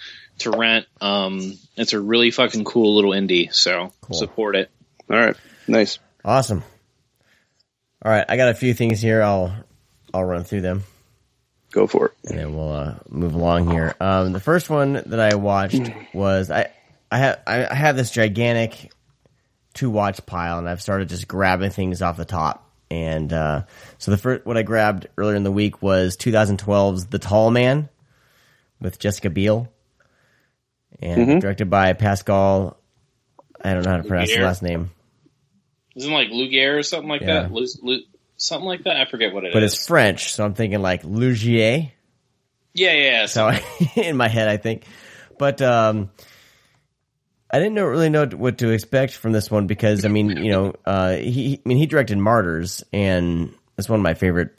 to 0.41 0.51
rent. 0.51 0.87
Um, 1.01 1.59
it's 1.77 1.93
a 1.93 2.01
really 2.01 2.31
fucking 2.31 2.65
cool 2.65 2.95
little 2.95 3.11
indie. 3.13 3.53
So 3.53 3.93
Cool. 4.03 4.17
support 4.17 4.55
it. 4.57 4.71
All 5.11 5.17
right. 5.19 5.37
Nice. 5.67 5.99
Awesome. 6.25 6.63
All 8.05 8.13
right, 8.13 8.25
I 8.29 8.37
got 8.37 8.51
a 8.51 8.55
few 8.55 8.75
things 8.75 9.01
here. 9.01 9.23
I'll 9.23 9.53
I'll 10.15 10.23
run 10.25 10.45
through 10.45 10.61
them 10.61 10.85
Go 11.73 11.87
for 11.89 12.07
it. 12.07 12.13
and 12.31 12.39
then 12.39 12.55
we'll 12.55 12.73
uh, 12.73 12.95
move 13.09 13.35
along 13.35 13.71
here. 13.71 13.95
Um, 14.01 14.33
the 14.33 14.39
first 14.41 14.71
one 14.71 14.93
that 15.07 15.19
I 15.19 15.35
watched 15.35 15.91
was 16.15 16.51
I 16.51 16.69
I 17.11 17.19
have 17.19 17.41
I 17.47 17.67
I 17.67 17.75
have 17.75 17.97
this 17.97 18.11
gigantic 18.13 18.93
to 19.75 19.91
watch 19.91 20.25
pile, 20.27 20.59
and 20.59 20.69
I've 20.69 20.83
started 20.83 21.09
just 21.09 21.27
grabbing 21.27 21.71
things 21.71 22.01
off 22.03 22.17
the 22.17 22.25
top. 22.25 22.66
And 22.91 23.33
uh, 23.33 23.63
so 23.99 24.11
the 24.13 24.17
first 24.17 24.47
what 24.47 24.57
I 24.57 24.63
grabbed 24.63 25.09
earlier 25.17 25.35
in 25.37 25.43
the 25.43 25.51
week 25.53 25.83
was 25.83 26.17
2012's 26.17 27.07
The 27.07 27.19
Tall 27.19 27.51
Man 27.51 27.89
with 28.81 28.99
Jessica 28.99 29.29
Biel, 29.31 29.73
and 31.01 31.41
directed 31.41 31.69
by 31.71 31.93
Pascal. 31.95 32.79
I 33.65 33.75
don't 33.75 33.83
know 33.85 33.91
how 33.91 33.97
to 33.97 34.05
pronounce 34.05 34.33
the 34.35 34.43
last 34.43 34.63
name, 34.63 34.91
Isn't 35.97 36.13
like 36.13 36.29
Lugier 36.29 36.79
or 36.79 36.83
something 36.83 37.09
like 37.09 37.23
Yeah. 37.23 37.43
that? 37.43 37.53
Lu, 37.53 37.67
Lu, 37.83 38.01
something 38.37 38.67
like 38.67 38.85
that. 38.85 38.97
I 38.97 39.07
forget 39.11 39.33
what 39.35 39.45
it 39.45 39.49
is. 39.49 39.53
but 39.55 39.63
it's 39.65 39.87
French, 39.87 40.33
so 40.33 40.45
I'm 40.45 40.55
thinking 40.55 40.81
like 40.83 41.03
Lugier. 41.03 41.91
yeah, 42.75 42.93
yeah. 42.93 43.27
So, 43.27 43.51
So 43.51 43.85
in 44.01 44.17
my 44.17 44.29
head, 44.29 44.47
I 44.47 44.59
think, 44.59 44.85
but 45.39 45.61
um, 45.63 46.11
I 47.51 47.59
didn't 47.59 47.75
know, 47.75 47.85
really 47.85 48.09
know 48.09 48.27
what 48.27 48.59
to 48.59 48.71
expect 48.71 49.15
from 49.15 49.33
this 49.33 49.51
one 49.51 49.67
because 49.67 50.05
I 50.05 50.09
mean, 50.09 50.31
you 50.31 50.51
know, 50.51 50.75
uh, 50.85 51.17
he, 51.17 51.61
I 51.65 51.69
mean, 51.69 51.79
he 51.79 51.87
directed 51.87 52.19
Martyrs, 52.19 52.85
and 52.93 53.55
it's 53.79 53.89
one 53.89 54.01
of 54.01 54.03
my 54.03 54.15
favorite 54.15 54.51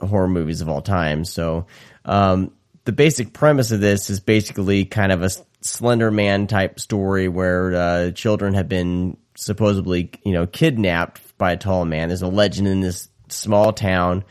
horror 0.00 0.28
movies 0.28 0.60
of 0.60 0.68
all 0.68 0.82
time. 0.82 1.24
So, 1.24 1.66
um, 2.04 2.52
the 2.84 2.92
basic 2.92 3.32
premise 3.32 3.72
of 3.72 3.80
this 3.80 4.10
is 4.10 4.20
basically 4.20 4.84
kind 4.84 5.12
of 5.12 5.22
a 5.22 5.30
Slender 5.62 6.10
Man 6.10 6.46
type 6.46 6.80
story 6.80 7.28
where 7.28 7.74
uh, 7.74 8.10
children 8.12 8.54
have 8.54 8.68
been 8.68 9.16
supposedly, 9.36 10.10
you 10.24 10.32
know, 10.32 10.46
kidnapped 10.46 11.20
by 11.38 11.52
a 11.52 11.56
tall 11.56 11.84
man. 11.84 12.08
There's 12.08 12.22
a 12.22 12.28
legend 12.28 12.68
in 12.68 12.80
this 12.80 13.08
small 13.28 13.72
town. 13.72 14.24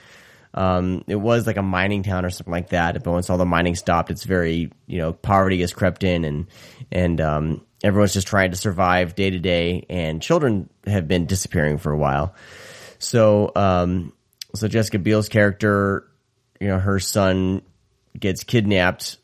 Um, 0.53 1.03
it 1.07 1.15
was 1.15 1.45
like 1.45 1.57
a 1.57 1.61
mining 1.61 2.03
town 2.03 2.25
or 2.25 2.29
something 2.29 2.51
like 2.51 2.69
that. 2.69 3.03
But 3.03 3.11
once 3.11 3.29
all 3.29 3.37
the 3.37 3.45
mining 3.45 3.75
stopped, 3.75 4.09
it's 4.09 4.23
very, 4.23 4.71
you 4.87 4.97
know, 4.97 5.13
poverty 5.13 5.61
has 5.61 5.73
crept 5.73 6.03
in 6.03 6.25
and, 6.25 6.47
and, 6.91 7.21
um, 7.21 7.65
everyone's 7.83 8.13
just 8.13 8.27
trying 8.27 8.51
to 8.51 8.57
survive 8.57 9.15
day 9.15 9.29
to 9.29 9.39
day 9.39 9.85
and 9.89 10.21
children 10.21 10.69
have 10.85 11.07
been 11.07 11.25
disappearing 11.25 11.77
for 11.77 11.91
a 11.91 11.97
while. 11.97 12.35
So, 12.97 13.51
um, 13.55 14.11
so 14.55 14.67
Jessica 14.67 14.99
Biel's 14.99 15.29
character, 15.29 16.05
you 16.59 16.67
know, 16.67 16.79
her 16.79 16.99
son 16.99 17.61
gets 18.19 18.43
kidnapped 18.43 19.17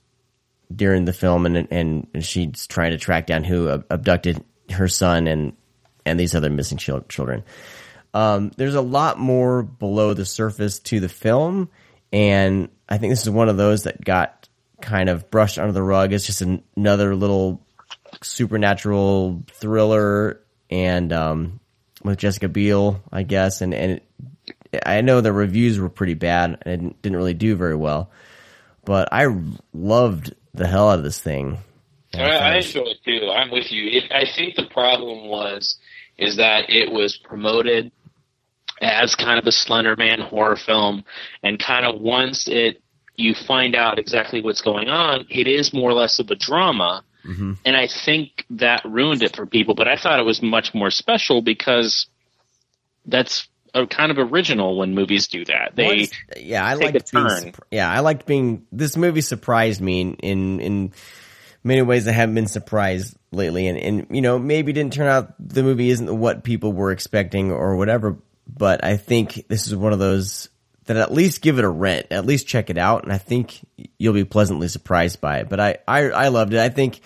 during 0.74 1.06
the 1.06 1.14
film 1.14 1.46
and, 1.46 1.68
and 1.70 2.24
she's 2.24 2.68
trying 2.68 2.92
to 2.92 2.98
track 2.98 3.26
down 3.26 3.44
who 3.44 3.68
abducted 3.90 4.44
her 4.72 4.88
son 4.88 5.28
and, 5.28 5.54
and 6.06 6.20
these 6.20 6.36
other 6.36 6.50
missing 6.50 6.78
chil- 6.78 7.06
children. 7.10 7.44
Um, 8.15 8.51
there's 8.56 8.75
a 8.75 8.82
lot 8.82 9.19
more 9.19 9.62
below 9.62 10.13
the 10.13 10.25
surface 10.25 10.80
to 10.80 11.01
the 11.01 11.10
film, 11.10 11.69
and 12.13 12.69
I 12.88 12.97
think 12.97 13.12
this 13.12 13.23
is 13.23 13.30
one 13.30 13.49
of 13.49 13.58
those 13.58 13.84
that 13.84 14.01
got 14.01 14.47
kind 14.82 15.10
of 15.10 15.30
brushed 15.30 15.60
under 15.60 15.73
the 15.73 15.84
rug. 15.84 16.13
It's 16.13 16.25
just 16.25 16.41
an, 16.41 16.63
another 16.78 17.13
little 17.13 17.62
supernatural 18.21 19.43
thriller, 19.51 20.39
and 20.69 21.12
um, 21.12 21.60
with 22.06 22.17
Jessica 22.19 22.47
Biel, 22.47 23.04
I 23.12 23.23
guess, 23.23 23.60
and 23.60 23.73
and 23.73 23.91
it, 24.71 24.84
I 24.86 25.01
know 25.01 25.19
the 25.19 25.34
reviews 25.34 25.78
were 25.78 25.89
pretty 25.89 26.13
bad 26.13 26.58
and 26.62 26.91
it 26.91 27.01
didn't- 27.01 27.17
really 27.17 27.34
do 27.34 27.58
very 27.58 27.75
well, 27.75 28.12
but 28.86 29.10
I 29.12 29.28
loved 29.73 30.34
the 30.54 30.67
hell 30.67 30.89
out 30.89 30.99
of 30.99 31.04
this 31.04 31.19
thing. 31.19 31.58
I, 32.13 32.21
I 32.21 32.56
enjoy 32.56 32.82
it 32.82 33.04
too. 33.04 33.30
I'm 33.30 33.51
with 33.51 33.73
you. 33.73 33.89
It, 33.89 34.10
I 34.10 34.23
think 34.25 34.56
the 34.56 34.67
problem 34.67 35.28
was 35.28 35.78
is 36.17 36.38
that 36.38 36.69
it 36.69 36.89
was 36.89 37.17
promoted 37.17 37.91
as 38.82 39.16
kind 39.16 39.40
of 39.40 39.46
a 39.48 39.52
Slender 39.52 39.96
Man 39.96 40.20
horror 40.20 40.56
film, 40.58 41.04
and 41.44 41.60
kind 41.60 41.86
of 41.86 42.00
once 42.02 42.48
it 42.48 42.82
you 43.18 43.34
find 43.34 43.76
out 43.76 43.98
exactly 43.98 44.42
what's 44.42 44.62
going 44.62 44.90
on, 44.90 45.26
it 45.30 45.48
is 45.48 45.74
more 45.74 45.90
or 45.92 45.94
less 45.94 46.20
of 46.20 46.30
a 46.32 46.36
drama. 46.36 47.02
Mhm. 47.26 47.58
And 47.66 47.76
I 47.78 47.88
think 47.88 48.46
that 48.52 48.84
ruined 48.84 49.24
it 49.24 49.36
for 49.36 49.46
people. 49.46 49.74
But 49.74 49.88
I 49.88 49.96
thought 49.96 50.20
it 50.20 50.26
was 50.26 50.42
much 50.42 50.74
more 50.74 50.92
special 50.92 51.42
because 51.42 52.08
that's 53.06 53.48
a 53.74 53.86
kind 53.88 54.12
of 54.12 54.18
original 54.18 54.78
when 54.78 54.94
movies 54.94 55.28
do 55.28 55.46
that. 55.46 55.72
They 55.76 55.86
Once- 55.88 56.12
yeah, 56.38 56.66
I 56.66 56.74
liked 56.76 57.12
being, 57.12 57.28
turn. 57.28 57.54
yeah, 57.72 57.90
I 57.90 58.00
liked 58.02 58.26
being. 58.26 58.64
This 58.72 58.96
movie 58.98 59.22
surprised 59.22 59.82
me 59.82 60.02
in 60.02 60.14
in, 60.16 60.60
in 60.60 60.94
many 61.64 61.82
ways. 61.82 62.08
I 62.08 62.12
haven't 62.12 62.36
been 62.36 62.48
surprised 62.48 63.16
lately, 63.32 63.68
and 63.68 63.78
and 63.78 64.08
you 64.10 64.22
know 64.22 64.38
maybe 64.40 64.72
it 64.72 64.76
didn't 64.76 64.94
turn 64.94 65.08
out 65.08 65.34
the 65.40 65.64
movie 65.64 65.90
isn't 65.90 66.20
what 66.20 66.44
people 66.44 66.74
were 66.74 66.92
expecting 66.92 67.52
or 67.52 67.76
whatever. 67.76 68.18
But 68.48 68.84
I 68.84 68.98
think 68.98 69.48
this 69.48 69.68
is 69.68 69.76
one 69.76 69.94
of 69.94 70.00
those 70.00 70.50
that 70.86 70.98
at 70.98 71.12
least 71.12 71.42
give 71.42 71.58
it 71.58 71.66
a 71.66 71.70
rent, 71.70 72.08
at 72.12 72.26
least 72.26 72.48
check 72.48 72.70
it 72.70 72.78
out, 72.78 73.04
and 73.04 73.12
I 73.12 73.18
think 73.18 73.60
you'll 73.98 74.14
be 74.14 74.24
pleasantly 74.24 74.68
surprised 74.68 75.20
by 75.20 75.40
it. 75.40 75.50
But 75.50 75.60
I 75.60 75.78
I, 75.88 76.10
I 76.10 76.28
loved 76.28 76.54
it. 76.54 76.60
I 76.60 76.70
think 76.70 77.02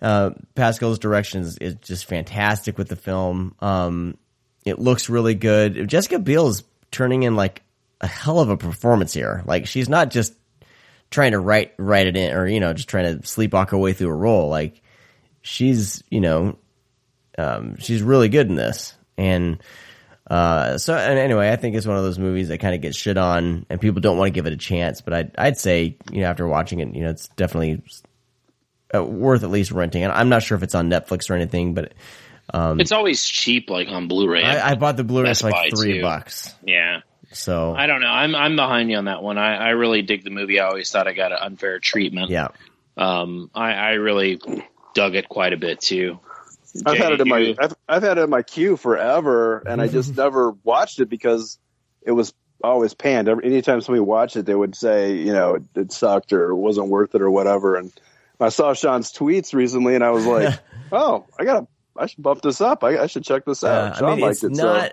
uh, 0.00 0.30
Pascal's 0.54 0.98
direction 0.98 1.42
is, 1.42 1.58
just 1.82 2.06
fantastic 2.06 2.78
with 2.78 2.88
the 2.88 2.96
film. 2.96 3.54
Um, 3.60 4.16
it 4.64 4.78
looks 4.78 5.08
really 5.08 5.34
good. 5.34 5.88
Jessica 5.88 6.18
Biel 6.18 6.48
is 6.48 6.62
turning 6.90 7.22
in 7.22 7.36
like 7.36 7.62
a 8.00 8.06
hell 8.06 8.40
of 8.40 8.50
a 8.50 8.56
performance 8.56 9.12
here. 9.12 9.42
Like 9.44 9.66
she's 9.66 9.88
not 9.88 10.10
just 10.10 10.34
trying 11.10 11.32
to 11.32 11.38
write 11.38 11.72
write 11.78 12.06
it 12.06 12.16
in 12.16 12.34
or 12.34 12.46
you 12.46 12.60
know 12.60 12.72
just 12.72 12.88
trying 12.88 13.16
to 13.16 13.22
sleepwalk 13.26 13.70
her 13.70 13.78
way 13.78 13.92
through 13.92 14.10
a 14.10 14.14
role. 14.14 14.48
Like 14.48 14.80
she's 15.42 16.02
you 16.10 16.20
know 16.20 16.56
um, 17.36 17.76
she's 17.78 18.02
really 18.02 18.28
good 18.28 18.48
in 18.48 18.56
this. 18.56 18.94
And 19.16 19.62
uh, 20.28 20.78
so 20.78 20.94
and 20.94 21.18
anyway, 21.18 21.50
I 21.50 21.56
think 21.56 21.74
it's 21.76 21.86
one 21.86 21.96
of 21.96 22.02
those 22.02 22.18
movies 22.18 22.48
that 22.48 22.58
kind 22.58 22.74
of 22.74 22.80
gets 22.80 22.96
shit 22.96 23.16
on 23.16 23.66
and 23.70 23.80
people 23.80 24.00
don't 24.00 24.18
want 24.18 24.28
to 24.28 24.32
give 24.32 24.46
it 24.46 24.52
a 24.52 24.58
chance. 24.58 25.00
But 25.00 25.14
I'd 25.14 25.38
I'd 25.38 25.58
say 25.58 25.96
you 26.12 26.20
know 26.20 26.26
after 26.26 26.46
watching 26.46 26.80
it, 26.80 26.94
you 26.94 27.02
know 27.02 27.10
it's 27.10 27.28
definitely 27.28 27.82
uh, 28.94 29.04
worth 29.04 29.42
at 29.42 29.50
least 29.50 29.70
renting. 29.70 30.02
And 30.02 30.12
I'm 30.12 30.28
not 30.28 30.42
sure 30.42 30.56
if 30.56 30.62
it's 30.62 30.74
on 30.74 30.90
Netflix 30.90 31.30
or 31.30 31.34
anything, 31.34 31.74
but 31.74 31.92
um, 32.52 32.80
it's 32.80 32.92
always 32.92 33.24
cheap, 33.24 33.70
like 33.70 33.88
on 33.88 34.08
Blu-ray. 34.08 34.42
I, 34.42 34.70
I 34.70 34.74
bought 34.74 34.96
the 34.96 35.04
Blu-ray 35.04 35.34
for 35.34 35.50
like 35.50 35.74
three 35.74 35.94
too. 35.94 36.02
bucks. 36.02 36.54
yeah. 36.62 37.00
So 37.30 37.74
I 37.74 37.86
don't 37.86 38.00
know. 38.00 38.08
I'm 38.08 38.34
I'm 38.34 38.56
behind 38.56 38.90
you 38.90 38.96
on 38.96 39.04
that 39.04 39.22
one. 39.22 39.36
I, 39.36 39.56
I 39.56 39.68
really 39.70 40.00
dig 40.00 40.24
the 40.24 40.30
movie. 40.30 40.60
I 40.60 40.66
always 40.66 40.90
thought 40.90 41.06
I 41.06 41.12
got 41.12 41.32
an 41.32 41.38
unfair 41.40 41.78
treatment. 41.78 42.30
yeah. 42.30 42.48
Um, 42.96 43.50
I, 43.54 43.72
I 43.74 43.90
really 43.92 44.40
dug 44.94 45.14
it 45.14 45.28
quite 45.28 45.52
a 45.52 45.56
bit 45.56 45.80
too. 45.80 46.18
I've 46.86 46.98
had 46.98 47.12
it 47.12 47.20
in 47.20 47.28
my 47.28 47.54
I've, 47.58 47.74
I've 47.88 48.02
had 48.02 48.18
it 48.18 48.22
in 48.22 48.30
my 48.30 48.42
queue 48.42 48.76
forever, 48.76 49.58
and 49.66 49.80
I 49.80 49.88
just 49.98 50.16
never 50.16 50.52
watched 50.64 51.00
it 51.00 51.08
because 51.08 51.58
it 52.02 52.12
was 52.12 52.32
always 52.62 52.94
panned. 52.94 53.28
Every, 53.28 53.44
anytime 53.44 53.80
somebody 53.80 54.00
watched 54.00 54.36
it, 54.36 54.46
they 54.46 54.54
would 54.54 54.74
say, 54.74 55.16
you 55.16 55.32
know, 55.32 55.54
it, 55.56 55.62
it 55.74 55.92
sucked 55.92 56.32
or 56.32 56.50
it 56.50 56.56
wasn't 56.56 56.88
worth 56.88 57.14
it 57.14 57.22
or 57.22 57.30
whatever. 57.30 57.76
And 57.76 57.92
I 58.40 58.48
saw 58.50 58.72
Sean's 58.74 59.12
tweets 59.12 59.54
recently, 59.54 59.94
and 59.94 60.04
I 60.04 60.10
was 60.10 60.26
like, 60.26 60.58
oh, 60.92 61.24
I 61.38 61.44
gotta, 61.44 61.66
I 61.96 62.06
should 62.06 62.22
bump 62.22 62.42
this 62.42 62.60
up. 62.60 62.84
I, 62.84 62.98
I 62.98 63.06
should 63.06 63.24
check 63.24 63.44
this 63.44 63.64
out. 63.64 63.92
Uh, 63.92 63.94
Sean 63.94 64.08
I 64.08 64.14
mean, 64.14 64.20
liked 64.20 64.32
it's 64.34 64.44
it. 64.44 64.56
so- 64.56 64.72
not. 64.72 64.92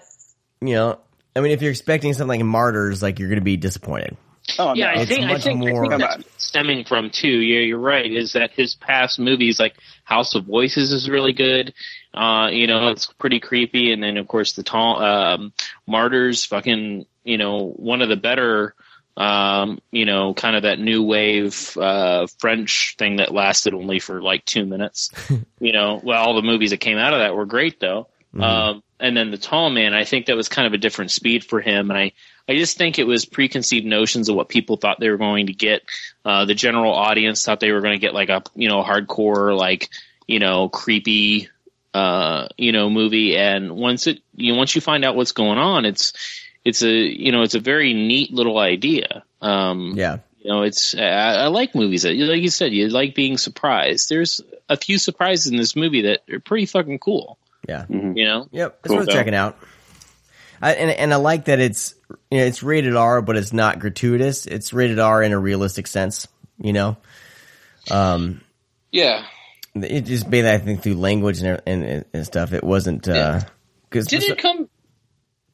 You 0.61 0.73
know, 0.75 0.99
I 1.35 1.41
mean, 1.41 1.51
if 1.51 1.61
you're 1.61 1.71
expecting 1.71 2.13
something 2.13 2.39
like 2.39 2.45
Martyrs, 2.45 3.03
like 3.03 3.19
you're 3.19 3.27
going 3.27 3.39
to 3.41 3.45
be 3.45 3.57
disappointed. 3.57 4.15
Oh, 4.59 4.73
yeah, 4.73 4.87
no, 4.87 4.91
I 4.91 5.01
it's 5.01 5.09
think 5.09 5.25
I 5.25 5.27
much 5.27 5.43
think, 5.43 5.63
I 5.63 5.71
think 5.71 5.99
that's 5.99 6.43
stemming 6.43 6.85
from 6.85 7.09
too. 7.09 7.27
Yeah, 7.27 7.61
you're 7.61 7.79
right. 7.79 8.11
Is 8.11 8.33
that 8.33 8.51
his 8.51 8.75
past 8.75 9.19
movies 9.19 9.59
like 9.59 9.75
House 10.03 10.35
of 10.35 10.45
Voices 10.45 10.91
is 10.91 11.09
really 11.09 11.33
good. 11.33 11.73
Uh, 12.13 12.49
you 12.51 12.67
know, 12.67 12.89
it's 12.89 13.07
pretty 13.07 13.39
creepy, 13.39 13.91
and 13.91 14.01
then 14.01 14.17
of 14.17 14.27
course 14.27 14.53
the 14.53 14.63
tall 14.63 15.03
um, 15.03 15.53
Martyrs, 15.87 16.45
fucking, 16.45 17.05
you 17.23 17.37
know, 17.37 17.69
one 17.75 18.01
of 18.01 18.09
the 18.09 18.15
better. 18.15 18.75
Um, 19.17 19.79
you 19.91 20.03
know, 20.03 20.33
kind 20.33 20.57
of 20.57 20.63
that 20.63 20.77
new 20.77 21.01
wave 21.01 21.77
uh, 21.77 22.27
French 22.39 22.95
thing 22.97 23.15
that 23.17 23.33
lasted 23.33 23.73
only 23.73 23.99
for 23.99 24.21
like 24.21 24.43
two 24.43 24.65
minutes. 24.65 25.09
you 25.59 25.71
know, 25.71 26.01
well, 26.03 26.21
all 26.21 26.35
the 26.35 26.41
movies 26.41 26.71
that 26.71 26.81
came 26.81 26.97
out 26.97 27.13
of 27.13 27.19
that 27.19 27.33
were 27.33 27.45
great 27.45 27.79
though. 27.79 28.09
Um, 28.37 28.83
and 28.99 29.15
then 29.15 29.31
the 29.31 29.37
tall 29.37 29.69
man, 29.69 29.93
I 29.93 30.03
think 30.03 30.25
that 30.25 30.35
was 30.35 30.49
kind 30.49 30.67
of 30.67 30.73
a 30.73 30.77
different 30.77 31.11
speed 31.11 31.43
for 31.43 31.61
him, 31.61 31.89
and 31.89 31.97
I 31.97 32.11
I 32.47 32.55
just 32.55 32.77
think 32.77 32.99
it 32.99 33.07
was 33.07 33.25
preconceived 33.25 33.85
notions 33.85 34.29
of 34.29 34.35
what 34.35 34.49
people 34.49 34.77
thought 34.77 34.99
they 34.99 35.09
were 35.09 35.17
going 35.17 35.47
to 35.47 35.53
get. 35.53 35.83
Uh, 36.23 36.45
the 36.45 36.53
general 36.55 36.93
audience 36.93 37.43
thought 37.43 37.59
they 37.59 37.71
were 37.71 37.81
going 37.81 37.95
to 37.95 37.99
get 37.99 38.13
like 38.13 38.29
a 38.29 38.43
you 38.55 38.69
know 38.69 38.83
hardcore 38.83 39.57
like 39.57 39.89
you 40.27 40.39
know 40.39 40.69
creepy 40.69 41.49
uh, 41.93 42.49
you 42.57 42.73
know, 42.73 42.89
movie. 42.89 43.37
And 43.37 43.71
once 43.71 44.05
it, 44.05 44.19
you 44.35 44.51
know, 44.51 44.57
once 44.57 44.75
you 44.75 44.81
find 44.81 45.05
out 45.05 45.15
what's 45.15 45.31
going 45.31 45.57
on, 45.57 45.85
it's, 45.85 46.11
it's 46.65 46.81
a, 46.83 46.89
you 46.91 47.31
know, 47.31 47.43
it's 47.43 47.55
a 47.55 47.59
very 47.61 47.93
neat 47.93 48.33
little 48.33 48.57
idea. 48.57 49.23
Um, 49.41 49.93
Yeah. 49.95 50.17
you 50.41 50.51
know, 50.51 50.63
it's, 50.63 50.93
I, 50.93 51.05
I 51.45 51.47
like 51.47 51.73
movies 51.73 52.01
that, 52.03 52.13
like 52.17 52.41
you 52.41 52.49
said, 52.49 52.73
you 52.73 52.89
like 52.89 53.15
being 53.15 53.37
surprised. 53.37 54.09
There's 54.09 54.41
a 54.67 54.75
few 54.75 54.97
surprises 54.97 55.49
in 55.49 55.55
this 55.57 55.73
movie 55.77 56.01
that 56.01 56.23
are 56.29 56.41
pretty 56.41 56.65
fucking 56.65 56.99
cool, 56.99 57.37
Yeah. 57.65 57.85
you 57.87 58.25
know? 58.25 58.49
Yep, 58.51 58.79
it's 58.83 58.87
Cool. 58.89 58.97
worth 58.97 59.07
checking 59.07 59.33
out. 59.33 59.57
I, 60.65 60.71
and 60.73 60.89
and 60.91 61.13
I 61.13 61.17
like 61.17 61.45
that 61.45 61.59
it's 61.59 61.93
you 62.31 62.39
know, 62.39 62.45
it's 62.45 62.63
rated 62.63 62.95
R, 62.95 63.21
but 63.21 63.37
it's 63.37 63.53
not 63.53 63.79
gratuitous. 63.79 64.45
It's 64.47 64.73
rated 64.73 64.99
R 64.99 65.21
in 65.21 65.31
a 65.31 65.39
realistic 65.39 65.87
sense. 65.87 66.27
You 66.57 66.73
know, 66.73 66.97
um, 67.91 68.41
Yeah. 68.91 69.25
it 69.75 70.01
just 70.01 70.27
made 70.27 70.45
I 70.45 70.57
think 70.57 70.81
through 70.81 70.95
language 70.95 71.41
and 71.41 71.61
and, 71.65 72.05
and 72.13 72.25
stuff. 72.25 72.53
It 72.53 72.63
wasn't 72.63 73.03
because 73.03 74.07
Did 74.07 74.23
it 74.23 74.37
come? 74.37 74.69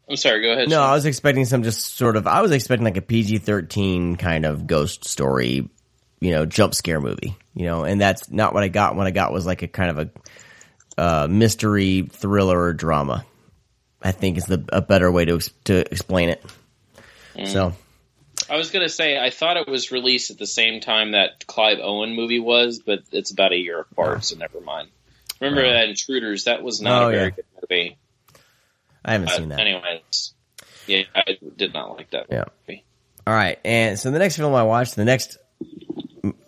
I'm 0.09 0.15
sorry. 0.17 0.41
Go 0.41 0.51
ahead. 0.51 0.69
no, 0.69 0.75
Sean. 0.75 0.89
I 0.89 0.93
was 0.93 1.05
expecting 1.05 1.45
some 1.45 1.63
just 1.63 1.95
sort 1.97 2.15
of. 2.17 2.27
I 2.27 2.41
was 2.41 2.51
expecting 2.51 2.85
like 2.85 2.97
a 2.97 3.01
PG 3.01 3.39
thirteen 3.39 4.15
kind 4.17 4.45
of 4.45 4.67
ghost 4.67 5.05
story, 5.05 5.69
you 6.19 6.31
know, 6.31 6.45
jump 6.45 6.75
scare 6.75 6.99
movie. 7.01 7.35
You 7.53 7.65
know, 7.65 7.83
and 7.83 7.99
that's 7.99 8.29
not 8.31 8.53
what 8.53 8.63
I 8.63 8.67
got. 8.69 8.95
What 8.95 9.07
I 9.07 9.11
got 9.11 9.33
was 9.33 9.45
like 9.45 9.61
a 9.61 9.67
kind 9.67 9.89
of 9.97 10.09
a 10.97 11.01
uh, 11.01 11.27
mystery 11.29 12.07
thriller 12.11 12.73
drama. 12.73 13.25
I 14.03 14.11
think 14.11 14.37
is 14.37 14.45
the 14.45 14.63
a 14.71 14.81
better 14.81 15.11
way 15.11 15.25
to 15.25 15.39
to 15.65 15.79
explain 15.91 16.29
it. 16.29 16.43
So 17.45 17.73
I 18.49 18.57
was 18.57 18.71
gonna 18.71 18.89
say 18.89 19.17
I 19.19 19.29
thought 19.29 19.57
it 19.57 19.67
was 19.67 19.91
released 19.91 20.31
at 20.31 20.37
the 20.37 20.47
same 20.47 20.81
time 20.81 21.11
that 21.11 21.45
Clive 21.47 21.79
Owen 21.81 22.13
movie 22.15 22.39
was, 22.39 22.79
but 22.79 22.99
it's 23.11 23.31
about 23.31 23.51
a 23.53 23.57
year 23.57 23.79
apart, 23.79 24.25
so 24.25 24.35
never 24.37 24.59
mind. 24.61 24.89
Remember 25.39 25.61
that 25.73 25.89
Intruders? 25.89 26.43
That 26.45 26.61
was 26.61 26.81
not 26.81 27.03
Oh, 27.03 27.07
a 27.07 27.11
very 27.11 27.23
yeah. 27.25 27.29
good 27.31 27.45
movie. 27.61 27.97
I 29.03 29.13
haven't 29.13 29.29
Uh, 29.29 29.37
seen 29.37 29.49
that. 29.49 29.59
anyways, 29.59 30.33
yeah, 30.85 31.03
I 31.15 31.37
did 31.57 31.73
not 31.73 31.97
like 31.97 32.11
that 32.11 32.27
Yeah. 32.29 32.43
movie. 32.67 32.83
All 33.25 33.33
right, 33.33 33.59
and 33.63 33.97
so 33.99 34.11
the 34.11 34.19
next 34.19 34.35
film 34.37 34.53
I 34.53 34.63
watched, 34.63 34.95
the 34.95 35.05
next 35.05 35.37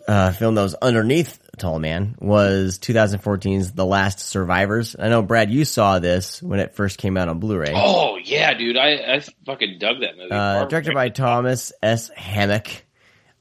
uh, 0.06 0.32
film 0.32 0.54
that 0.54 0.62
was 0.62 0.74
underneath 0.74 1.38
Tall 1.56 1.78
Man 1.78 2.16
was 2.20 2.78
2014's 2.78 3.72
The 3.72 3.86
Last 3.86 4.20
Survivors. 4.20 4.96
I 4.98 5.08
know 5.08 5.22
Brad, 5.22 5.50
you 5.50 5.64
saw 5.64 5.98
this 5.98 6.42
when 6.42 6.60
it 6.60 6.74
first 6.74 6.98
came 6.98 7.16
out 7.16 7.28
on 7.28 7.38
Blu-ray. 7.38 7.72
Oh 7.74 8.16
yeah, 8.16 8.54
dude, 8.54 8.76
I, 8.76 9.14
I 9.14 9.20
fucking 9.46 9.78
dug 9.78 10.00
that 10.00 10.16
movie. 10.16 10.30
uh, 10.30 10.66
directed 10.66 10.94
by 10.94 11.08
Thomas 11.08 11.72
S. 11.82 12.08
Hammock. 12.10 12.68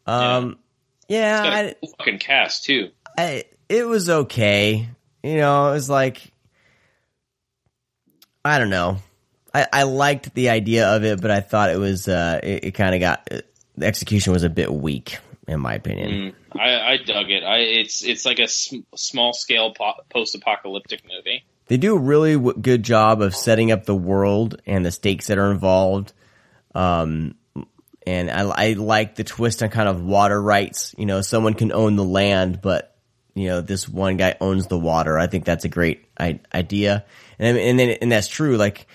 Um, 0.05 0.59
yeah, 1.07 1.39
It's 1.39 1.49
got 1.49 1.53
I, 1.53 1.73
cool 1.79 1.93
fucking 1.97 2.19
cast 2.19 2.63
too. 2.65 2.91
I, 3.17 3.45
it 3.69 3.85
was 3.85 4.09
okay. 4.09 4.87
You 5.23 5.37
know, 5.37 5.69
it 5.69 5.73
was 5.73 5.89
like, 5.89 6.21
I 8.43 8.59
don't 8.59 8.69
know. 8.69 8.97
I, 9.53 9.67
I 9.71 9.83
liked 9.83 10.33
the 10.33 10.49
idea 10.49 10.95
of 10.95 11.03
it, 11.03 11.21
but 11.21 11.31
I 11.31 11.41
thought 11.41 11.69
it 11.69 11.77
was, 11.77 12.07
uh, 12.07 12.39
it, 12.43 12.65
it 12.65 12.71
kind 12.71 12.95
of 12.95 13.01
got, 13.01 13.29
the 13.77 13.85
execution 13.85 14.33
was 14.33 14.43
a 14.43 14.49
bit 14.49 14.71
weak, 14.73 15.17
in 15.47 15.59
my 15.59 15.75
opinion. 15.75 16.09
Mm, 16.09 16.35
I, 16.59 16.93
I 16.93 16.97
dug 16.97 17.29
it. 17.29 17.43
I 17.43 17.57
it's 17.57 18.03
it's 18.03 18.25
like 18.25 18.39
a 18.39 18.47
sm- 18.47 18.81
small 18.95 19.33
scale 19.33 19.73
po- 19.73 20.03
post 20.09 20.35
apocalyptic 20.35 21.01
movie. 21.03 21.43
They 21.67 21.77
do 21.77 21.95
a 21.95 21.99
really 21.99 22.33
w- 22.33 22.57
good 22.59 22.83
job 22.83 23.21
of 23.21 23.35
setting 23.35 23.71
up 23.71 23.85
the 23.85 23.95
world 23.95 24.61
and 24.65 24.85
the 24.85 24.91
stakes 24.91 25.27
that 25.27 25.37
are 25.37 25.51
involved. 25.51 26.13
Um, 26.75 27.35
and 28.05 28.29
I, 28.29 28.41
I 28.43 28.73
like 28.73 29.15
the 29.15 29.23
twist 29.23 29.63
on 29.63 29.69
kind 29.69 29.87
of 29.87 30.03
water 30.03 30.41
rights. 30.41 30.93
You 30.97 31.05
know, 31.05 31.21
someone 31.21 31.53
can 31.53 31.71
own 31.71 31.95
the 31.95 32.03
land, 32.03 32.61
but 32.61 32.95
you 33.33 33.47
know, 33.47 33.61
this 33.61 33.87
one 33.87 34.17
guy 34.17 34.35
owns 34.39 34.67
the 34.67 34.77
water. 34.77 35.17
I 35.17 35.27
think 35.27 35.45
that's 35.45 35.65
a 35.65 35.69
great 35.69 36.05
I- 36.19 36.41
idea. 36.53 37.05
And 37.39 37.57
and 37.57 37.79
then 37.79 37.89
and 38.01 38.11
that's 38.11 38.27
true. 38.27 38.57
Like 38.57 38.87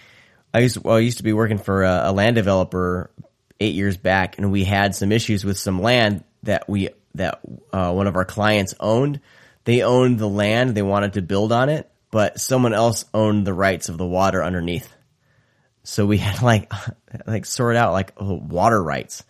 I 0.53 0.61
used 0.61 0.83
well, 0.83 0.97
I 0.97 1.01
used 1.01 1.19
to 1.19 1.25
be 1.25 1.33
working 1.33 1.59
for 1.59 1.85
a, 1.85 2.03
a 2.05 2.13
land 2.13 2.37
developer 2.37 3.11
eight 3.61 3.75
years 3.75 3.97
back, 3.97 4.39
and 4.39 4.53
we 4.53 4.65
had 4.65 4.95
some 4.95 5.11
issues 5.11 5.45
with 5.45 5.59
some 5.59 5.81
land 5.83 6.25
that 6.45 6.69
we 6.69 6.91
that 7.19 7.41
uh, 7.73 7.93
one 7.93 8.07
of 8.07 8.16
our 8.16 8.25
clients 8.25 8.75
owned. 8.81 9.21
They 9.64 9.83
owned 9.83 10.19
the 10.19 10.29
land; 10.29 10.75
they 10.75 10.83
wanted 10.83 11.14
to 11.14 11.23
build 11.23 11.53
on 11.53 11.69
it, 11.69 11.91
but 12.11 12.41
someone 12.41 12.73
else 12.73 13.05
owned 13.12 13.47
the 13.47 13.53
rights 13.53 13.89
of 13.89 13.99
the 13.99 14.07
water 14.07 14.43
underneath. 14.43 14.93
So 15.85 16.07
we 16.07 16.19
had 16.19 16.43
like 16.43 16.73
like 17.27 17.45
sort 17.45 17.77
out 17.77 17.93
like 17.93 18.12
oh, 18.16 18.35
water 18.35 18.83
rights. 18.83 19.25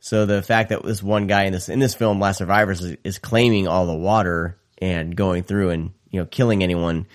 So 0.00 0.26
the 0.26 0.42
fact 0.42 0.68
that 0.68 0.82
this 0.84 1.02
one 1.02 1.26
guy 1.26 1.44
in 1.44 1.52
this 1.52 1.68
in 1.68 1.78
this 1.78 1.94
film, 1.94 2.20
Last 2.20 2.38
Survivors, 2.38 2.80
is, 2.82 2.96
is 3.04 3.18
claiming 3.18 3.66
all 3.66 3.86
the 3.86 3.94
water 3.94 4.58
and 4.78 5.16
going 5.16 5.44
through 5.44 5.70
and 5.70 5.92
you 6.10 6.20
know 6.20 6.26
killing 6.26 6.62
anyone 6.62 7.06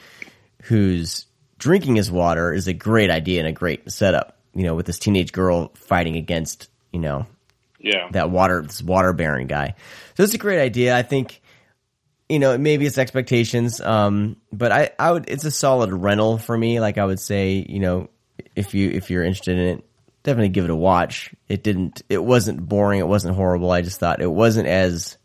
who's 0.63 1.27
drinking 1.59 1.95
his 1.97 2.09
water 2.09 2.51
is 2.51 2.67
a 2.67 2.73
great 2.73 3.11
idea 3.11 3.39
and 3.39 3.47
a 3.47 3.53
great 3.53 3.91
setup. 3.91 4.37
You 4.55 4.63
know, 4.63 4.75
with 4.75 4.87
this 4.87 4.97
teenage 4.97 5.31
girl 5.31 5.71
fighting 5.75 6.15
against 6.15 6.69
you 6.91 6.99
know 6.99 7.27
Yeah, 7.79 8.09
that 8.11 8.29
water 8.29 8.61
this 8.61 8.81
water 8.83 9.13
bearing 9.13 9.47
guy. 9.47 9.75
So 10.15 10.23
it's 10.23 10.33
a 10.33 10.37
great 10.37 10.59
idea. 10.61 10.95
I 10.97 11.01
think 11.01 11.41
you 12.27 12.39
know 12.39 12.57
maybe 12.57 12.85
it's 12.85 12.97
expectations, 12.97 13.79
um, 13.81 14.35
but 14.51 14.71
I 14.71 14.91
I 14.99 15.11
would 15.11 15.29
it's 15.29 15.45
a 15.45 15.51
solid 15.51 15.91
rental 15.91 16.37
for 16.37 16.57
me. 16.57 16.79
Like 16.79 16.97
I 16.97 17.05
would 17.05 17.19
say, 17.19 17.65
you 17.67 17.79
know, 17.79 18.09
if 18.55 18.73
you 18.73 18.89
if 18.89 19.09
you're 19.09 19.23
interested 19.23 19.57
in 19.57 19.65
it, 19.77 19.85
definitely 20.23 20.49
give 20.49 20.65
it 20.65 20.69
a 20.71 20.75
watch. 20.75 21.33
It 21.47 21.63
didn't 21.63 22.01
it 22.09 22.23
wasn't 22.23 22.67
boring. 22.67 22.99
It 22.99 23.07
wasn't 23.07 23.35
horrible. 23.35 23.71
I 23.71 23.81
just 23.81 23.99
thought 23.99 24.21
it 24.21 24.27
wasn't 24.31 24.67
as 24.67 25.17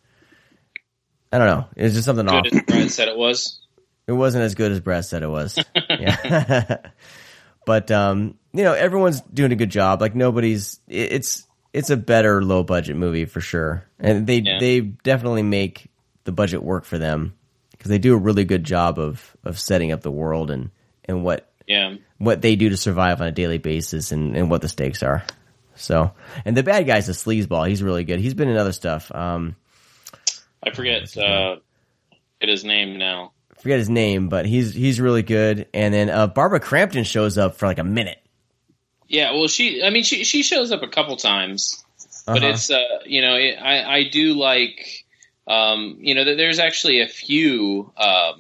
I 1.32 1.38
don't 1.38 1.48
know. 1.48 1.66
It 1.74 1.82
was 1.82 1.94
just 1.94 2.05
something 2.05 2.28
off. 2.28 2.44
good 2.44 2.55
as 2.55 2.62
Brad 2.62 2.90
said 2.90 3.09
it 3.09 3.16
was. 3.16 3.61
It 4.07 4.12
wasn't 4.12 4.44
as 4.44 4.55
good 4.55 4.70
as 4.70 4.80
Brad 4.80 5.07
said 5.07 5.22
it 5.22 5.28
was. 5.30 5.59
yeah. 5.88 6.76
but 7.66 7.90
um, 7.90 8.36
you 8.52 8.62
know, 8.62 8.74
everyone's 8.74 9.22
doing 9.22 9.50
a 9.50 9.57
good 9.57 9.70
job. 9.70 10.02
Like 10.02 10.14
nobody's 10.14 10.78
it- 10.86 11.12
it's 11.14 11.46
it's 11.75 11.91
a 11.91 11.97
better 11.97 12.43
low 12.43 12.62
budget 12.62 12.97
movie 12.97 13.27
for 13.27 13.41
sure. 13.43 13.85
And 13.99 14.27
they 14.27 14.39
Yeah. 14.39 14.59
they 14.61 14.81
definitely 14.81 15.43
make 15.43 15.89
the 16.25 16.33
budget 16.33 16.62
work 16.62 16.85
for 16.87 16.97
them 16.97 17.35
because 17.72 17.91
they 17.91 17.99
do 17.99 18.14
a 18.14 18.18
really 18.18 18.45
good 18.45 18.64
job 18.64 18.99
of 18.99 19.37
of 19.45 19.59
setting 19.59 19.93
up 19.93 20.01
the 20.01 20.11
world 20.11 20.51
and 20.51 20.70
and 21.05 21.22
what 21.22 21.51
Yeah, 21.66 21.97
what 22.18 22.41
they 22.41 22.57
do 22.57 22.70
to 22.70 22.77
survive 22.79 23.20
on 23.20 23.27
a 23.27 23.33
daily 23.33 23.59
basis 23.59 24.12
and, 24.12 24.37
and 24.37 24.51
what 24.51 24.62
the 24.62 24.68
stakes 24.68 25.03
are. 25.03 25.25
So, 25.77 26.12
and 26.45 26.57
the 26.57 26.62
bad 26.62 26.87
guy's 26.87 27.09
a 27.09 27.12
sleazeball. 27.12 27.68
He's 27.68 27.83
really 27.83 28.05
good. 28.05 28.20
He's 28.20 28.35
been 28.35 28.49
in 28.49 28.57
other 28.57 28.72
stuff. 28.72 29.11
Um, 29.12 29.57
I 30.62 30.70
forget 30.70 31.14
uh, 31.18 31.57
his 32.41 32.64
name 32.64 32.97
now. 32.99 33.33
forget 33.59 33.79
his 33.79 33.91
name, 33.91 34.29
but 34.29 34.47
he's 34.47 34.72
he's 34.72 35.01
really 35.01 35.22
good. 35.22 35.66
And 35.75 35.93
then 35.93 36.09
uh, 36.11 36.29
Barbara 36.29 36.61
Crampton 36.61 37.05
shows 37.05 37.37
up 37.39 37.57
for 37.57 37.66
like 37.66 37.79
a 37.79 37.85
minute. 37.85 38.18
Yeah, 39.15 39.31
well, 39.33 39.47
she. 39.47 39.81
I 39.83 39.91
mean, 39.91 40.03
she 40.03 40.25
she 40.25 40.43
shows 40.43 40.73
up 40.73 40.83
a 40.83 40.89
couple 40.89 41.17
times, 41.17 41.85
but 42.27 42.39
Uh-huh. 42.39 42.47
it's 42.49 42.69
uh, 42.69 42.83
you 43.07 43.23
know, 43.23 43.37
it, 43.37 43.55
I 43.62 43.99
I 43.99 44.09
do 44.09 44.35
like, 44.35 45.05
um, 45.47 45.99
you 46.01 46.17
know, 46.17 46.25
th- 46.25 46.37
there's 46.37 46.59
actually 46.59 47.01
a 47.01 47.07
few, 47.07 47.93
um, 47.97 48.39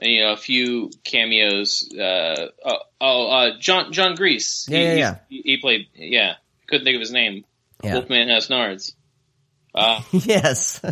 you 0.00 0.20
know, 0.20 0.32
a 0.32 0.36
few 0.36 0.90
cameos. 1.04 1.88
Uh, 1.90 2.48
oh, 2.64 2.78
oh 3.00 3.30
uh, 3.30 3.58
John 3.58 3.92
John 3.92 4.14
Gries. 4.14 4.66
Yeah, 4.68 4.78
yeah, 4.78 4.94
yeah. 4.94 5.14
He, 5.30 5.42
he 5.44 5.56
played. 5.56 5.86
Yeah, 5.94 6.34
couldn't 6.66 6.84
think 6.84 6.96
of 6.96 7.00
his 7.00 7.12
name. 7.12 7.44
Yeah. 7.82 7.94
Wolfman 7.94 8.28
has 8.28 8.48
nards. 8.48 8.94
Uh, 9.74 10.02
yes. 10.12 10.82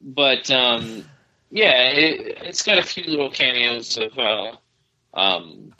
but 0.00 0.50
um, 0.50 1.04
yeah, 1.50 1.90
it, 1.90 2.38
it's 2.42 2.62
got 2.62 2.78
a 2.78 2.82
few 2.82 3.04
little 3.04 3.30
cameos 3.30 3.98
of 3.98 4.18
uh, 4.18 4.56
um, 5.14 5.74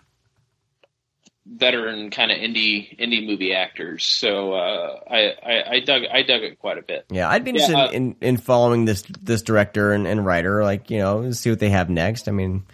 veteran 1.55 2.11
kind 2.11 2.30
of 2.30 2.38
indie 2.38 2.98
indie 2.98 3.26
movie 3.26 3.53
actors. 3.55 4.05
So 4.05 4.53
uh, 4.55 5.00
I, 5.11 5.34
I 5.44 5.70
I 5.74 5.80
dug 5.80 6.03
I 6.12 6.22
dug 6.22 6.42
it 6.42 6.59
quite 6.59 6.78
a 6.78 6.82
bit. 6.82 7.05
yeah, 7.11 7.28
I'd 7.28 7.44
be 7.44 7.50
interested 7.50 7.76
Yeah, 7.76 7.84
uh, 7.84 7.90
in, 7.90 8.16
in 8.20 8.36
following 8.36 8.84
this 8.84 9.03
this 9.22 9.42
director 9.42 9.92
and, 9.92 10.07
and 10.07 10.24
writer, 10.24 10.62
like 10.64 10.90
you 10.90 10.98
know, 10.98 11.30
see 11.32 11.50
what 11.50 11.59
they 11.59 11.70
have 11.70 11.90
next. 11.90 12.28
I 12.28 12.32
mean, 12.32 12.64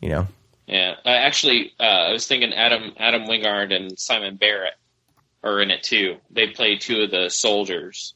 you 0.00 0.08
know, 0.08 0.26
Yeah, 0.66 0.94
uh, 1.04 1.08
actually, 1.08 1.72
uh, 1.78 1.82
I 1.82 2.12
was 2.12 2.26
thinking 2.26 2.52
Adam 2.52 2.92
Adam 2.98 3.26
Wingard 3.26 3.72
and 3.72 3.98
Simon 3.98 4.36
Barrett 4.36 4.74
are 5.44 5.60
in 5.60 5.70
it 5.70 5.82
too. 5.82 6.16
They 6.30 6.48
play 6.48 6.76
two 6.76 7.02
of 7.02 7.10
the 7.10 7.28
soldiers. 7.28 8.14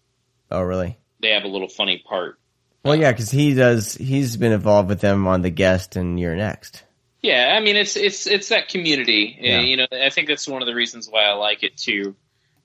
oh 0.51 0.63
really? 0.63 0.99
They 1.21 1.31
have 1.31 1.45
a 1.45 1.49
little 1.49 1.69
funny 1.69 2.03
part. 2.05 2.39
Well, 2.85 2.97
yeah, 2.97 3.13
because 3.13 3.31
he 3.31 3.55
does. 3.55 3.95
He's 3.95 4.37
been 4.37 4.51
involved 4.51 4.89
with 4.89 5.01
them 5.01 5.29
on 5.29 5.43
the 5.43 5.51
guest 5.51 5.95
and 5.95 6.19
You're 6.19 6.35
Next. 6.35 6.83
Yeah, 7.23 7.55
I 7.57 7.61
mean 7.61 7.77
it's 7.77 7.97
it's 7.97 8.27
it's 8.27 8.49
that 8.49 8.69
community. 8.69 9.37
Uh, 9.39 9.45
Yeah. 9.45 9.61
You 9.61 9.77
know, 9.79 9.87
I 9.93 10.11
think 10.11 10.29
that's 10.29 10.49
one 10.49 10.61
of 10.61 10.67
the 10.67 10.75
reasons 10.75 11.09
why 11.09 11.25
I 11.25 11.33
like 11.35 11.63
it 11.63 11.77
too. 11.77 12.17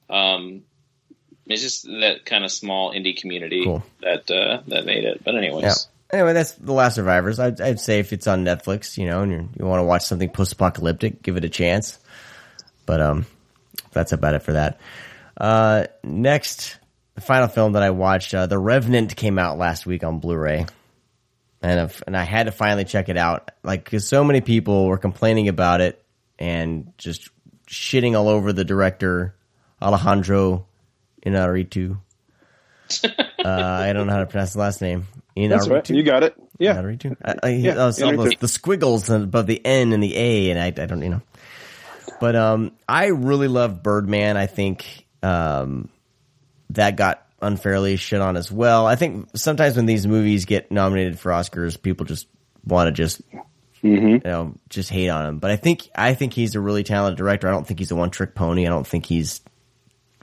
Um, 0.10 0.64
it's 1.46 1.62
just 1.62 1.84
that 1.86 2.26
kind 2.26 2.44
of 2.44 2.52
small 2.52 2.94
indie 2.94 3.16
community 3.16 3.64
Cool. 3.64 3.84
that 4.02 4.30
uh, 4.32 4.62
that 4.68 4.86
made 4.86 5.06
it. 5.06 5.24
But 5.24 5.36
anyways, 5.36 5.64
Yeah. 5.64 5.74
Anyway, 6.10 6.32
that's 6.34 6.54
the 6.54 6.72
Last 6.72 6.96
Survivors. 6.96 7.38
I'd, 7.38 7.60
I'd 7.60 7.80
say 7.82 8.00
if 8.00 8.14
it's 8.14 8.28
on 8.28 8.46
Netflix, 8.46 8.98
you 8.98 9.06
know, 9.06 9.24
and 9.24 9.32
you're, 9.32 9.46
you 9.60 9.66
want 9.66 9.82
to 9.82 9.84
watch 9.84 10.04
something 10.06 10.30
post-apocalyptic, 10.30 11.22
give 11.22 11.36
it 11.36 11.44
a 11.44 11.50
chance. 11.50 12.00
But 12.86 13.02
um, 13.02 13.26
that's 13.92 14.14
about 14.14 14.34
it 14.34 14.42
for 14.44 14.54
that. 14.54 14.80
Uh, 15.36 15.88
next, 16.06 16.78
the 17.16 17.22
final 17.22 17.50
film 17.50 17.74
that 17.74 17.84
I 17.84 17.90
watched, 17.90 18.34
uh, 18.34 18.46
The 18.48 18.58
Revenant, 18.58 19.18
came 19.18 19.38
out 19.38 19.58
last 19.58 19.86
week 19.86 20.06
on 20.06 20.20
Blu-ray. 20.20 20.66
I 21.68 21.72
and 21.72 21.92
and 22.08 22.18
I 22.18 22.24
had 22.24 22.46
to 22.46 22.52
finally 22.52 22.86
check 22.86 23.10
it 23.10 23.18
out, 23.18 23.52
like 23.64 23.84
because 23.84 24.08
so 24.08 24.24
many 24.24 24.42
people 24.42 24.88
were 24.88 24.98
complaining 24.98 25.48
about 25.48 25.82
it 25.82 26.04
and 26.40 26.94
just 26.98 27.30
shitting 27.68 28.18
all 28.18 28.30
over 28.30 28.54
the 28.54 28.64
director 28.64 29.36
Alejandro 29.82 30.66
Inarritu. 31.26 32.00
uh, 33.04 33.10
I 33.46 33.94
don't 33.94 34.08
know 34.08 34.14
how 34.14 34.20
to 34.20 34.26
pronounce 34.26 34.54
the 34.54 34.60
last 34.60 34.82
name. 34.82 35.08
Inarritu. 35.36 35.50
That's 35.50 35.68
right. 35.68 35.90
You 35.90 36.04
got 36.04 36.24
it. 36.24 36.36
Yeah. 36.58 36.76
Inarritu. 36.76 37.16
I, 37.24 37.36
I, 37.44 37.50
Yeah, 37.50 37.86
I 37.86 37.90
saw 37.92 38.12
the, 38.12 38.18
Inarritu. 38.18 38.40
the 38.40 38.48
squiggles 38.48 39.10
above 39.10 39.46
the 39.48 39.64
N 39.64 39.94
and 39.94 40.02
the 40.02 40.16
A, 40.16 40.52
and 40.52 40.60
I, 40.60 40.68
I 40.68 40.86
don't, 40.86 41.02
you 41.02 41.10
know. 41.10 41.22
But 42.20 42.36
um, 42.36 42.72
I 42.88 43.08
really 43.08 43.48
love 43.48 43.84
Birdman. 43.84 44.38
I 44.38 44.48
think 44.48 45.06
um, 45.22 45.90
that 46.72 46.96
got 46.96 47.27
unfairly 47.42 47.96
shit 47.96 48.22
on 48.22 48.38
as 48.38 48.52
well. 48.52 48.86
I 48.86 48.96
think 48.96 49.30
sometimes 49.36 49.76
when 49.76 49.86
these 49.86 50.08
movies 50.08 50.46
get 50.46 50.72
nominated 50.72 51.20
for 51.20 51.32
Oscars, 51.32 51.82
people 51.82 52.06
just 52.06 52.28
want 52.66 52.88
to 52.88 52.92
just 52.92 53.22
you 53.82 54.20
know 54.20 54.56
just 54.70 54.90
hate 54.90 55.10
on 55.10 55.26
him. 55.26 55.40
But 55.40 55.52
I 55.52 55.56
think 55.56 55.90
I 55.96 56.14
think 56.14 56.34
he's 56.34 56.56
a 56.56 56.60
really 56.60 56.84
talented 56.84 57.18
director. 57.18 57.48
I 57.48 57.52
don't 57.52 57.66
think 57.66 57.80
he's 57.80 57.92
a 57.92 57.96
one 57.96 58.10
trick 58.10 58.36
pony. 58.36 58.66
I 58.66 58.70
don't 58.70 58.88
think 58.88 59.06
he's 59.06 59.42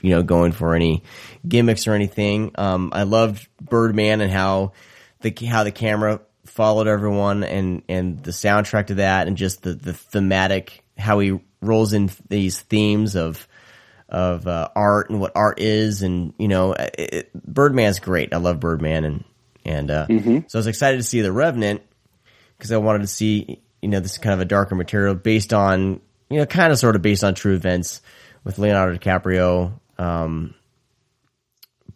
you 0.03 0.11
know 0.11 0.23
going 0.23 0.53
for 0.53 0.75
any 0.75 1.03
gimmicks 1.47 1.87
or 1.87 1.95
anything. 1.95 2.53
Um, 2.57 2.91
I 2.93 3.05
loved 3.05 3.49
Birdman 3.61 4.21
and 4.21 4.33
how 4.33 4.73
the 5.21 5.33
how 5.47 5.65
the 5.65 5.73
camera 5.73 6.21
followed 6.45 6.87
everyone 6.89 7.43
and 7.43 7.83
and 7.89 8.23
the 8.23 8.31
soundtrack 8.31 8.89
to 8.89 8.95
that 8.97 9.27
and 9.27 9.37
just 9.37 9.63
the 9.63 9.73
the 9.73 9.93
thematic 9.93 10.85
how 10.97 11.19
he 11.19 11.41
rolls 11.61 11.93
in 11.93 12.11
these 12.29 12.61
themes 12.61 13.17
of 13.17 13.49
of 14.15 14.47
uh, 14.47 14.69
art 14.77 15.11
and 15.11 15.21
what 15.21 15.33
art 15.35 15.61
is 15.61 16.03
and 16.03 16.33
you 16.39 16.47
know 16.47 16.73
it, 16.73 16.95
it, 16.97 17.31
Birdman's 17.35 17.99
great. 17.99 18.33
I 18.33 18.37
love 18.37 18.61
Birdman 18.61 19.05
and 19.05 19.25
and 19.65 19.91
uh, 19.91 20.07
so 20.47 20.59
I 20.59 20.61
was 20.61 20.67
excited 20.69 20.99
to 20.99 21.03
see 21.03 21.21
The 21.21 21.33
Revenant 21.33 21.83
because 22.57 22.71
I 22.71 22.77
wanted 22.77 23.01
to 23.01 23.09
see 23.09 23.61
you 23.83 23.89
know 23.89 23.99
this 23.99 24.17
kind 24.19 24.33
of 24.33 24.41
a 24.41 24.45
darker 24.45 24.77
material 24.77 25.17
based 25.17 25.53
on 25.53 26.01
you 26.31 26.39
know 26.39 26.47
kind 26.47 26.73
of 26.73 26.79
sort 26.79 26.95
of 26.95 27.03
based 27.03 27.25
on 27.25 27.35
true 27.35 27.55
events 27.55 28.03
with 28.45 28.59
Leonardo 28.59 28.97
DiCaprio 28.97 29.81
um, 29.99 30.55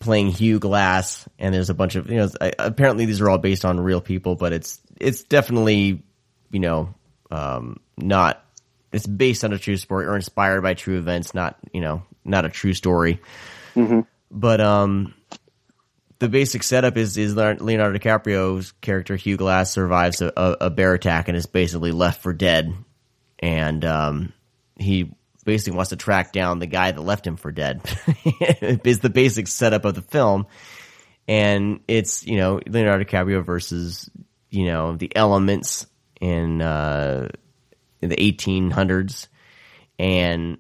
playing 0.01 0.33
Hugh 0.33 0.59
Glass 0.59 1.29
and 1.39 1.55
there's 1.55 1.71
a 1.71 1.75
bunch 1.75 1.95
of 1.95 2.11
you 2.11 2.16
know 2.16 2.29
apparently 2.59 3.05
these 3.05 3.21
are 3.21 3.31
all 3.31 3.39
based 3.39 3.64
on 3.64 3.79
real 3.79 4.01
people 4.01 4.35
but 4.35 4.53
it's 4.53 4.81
it's 4.97 5.23
definitely 5.23 6.03
you 6.51 6.59
know 6.59 6.95
um, 7.31 7.79
not 7.97 8.45
it's 8.93 9.07
based 9.07 9.45
on 9.45 9.53
a 9.53 9.59
true 9.59 9.76
story 9.76 10.07
or 10.07 10.16
inspired 10.16 10.62
by 10.62 10.74
true 10.74 10.99
events 10.99 11.34
not 11.34 11.57
you 11.72 11.80
know 11.80 12.03
not 12.24 12.45
a 12.45 12.49
true 12.49 12.74
story. 12.74 13.20
But 14.30 14.61
um 14.61 15.14
the 16.18 16.28
basic 16.28 16.62
setup 16.62 16.97
is 16.97 17.16
is 17.16 17.36
Leonardo 17.36 17.99
DiCaprio's 17.99 18.72
character 18.80 19.16
Hugh 19.16 19.36
Glass 19.36 19.70
survives 19.70 20.20
a, 20.20 20.32
a, 20.36 20.70
bear 20.70 20.95
attack 20.95 21.28
and 21.28 21.36
is 21.36 21.47
basically 21.47 21.93
left 21.93 22.22
for 22.22 22.32
dead, 22.32 22.74
and 23.39 23.84
um, 23.84 24.32
he 24.76 25.12
basically 25.45 25.76
wants 25.76 25.91
to 25.91 25.97
track 25.97 26.32
down 26.32 26.59
the 26.59 26.66
guy 26.66 26.91
that 26.91 27.01
left 27.01 27.26
him 27.26 27.36
for 27.36 27.53
dead. 27.53 27.82
is 28.84 28.99
the 28.99 29.11
basic 29.11 29.47
setup 29.47 29.84
of 29.84 29.95
the 29.95 30.03
film, 30.03 30.47
and 31.28 31.80
it's 31.86 32.26
you 32.26 32.36
know 32.36 32.61
Leonardo 32.66 33.05
DiCaprio 33.05 33.45
versus 33.45 34.11
you 34.51 34.66
know 34.66 34.97
the 34.97 35.14
elements 35.14 35.86
in 36.20 36.61
uh, 36.61 37.28
in 38.01 38.09
the 38.09 38.20
eighteen 38.20 38.70
hundreds, 38.70 39.28
and 39.99 40.59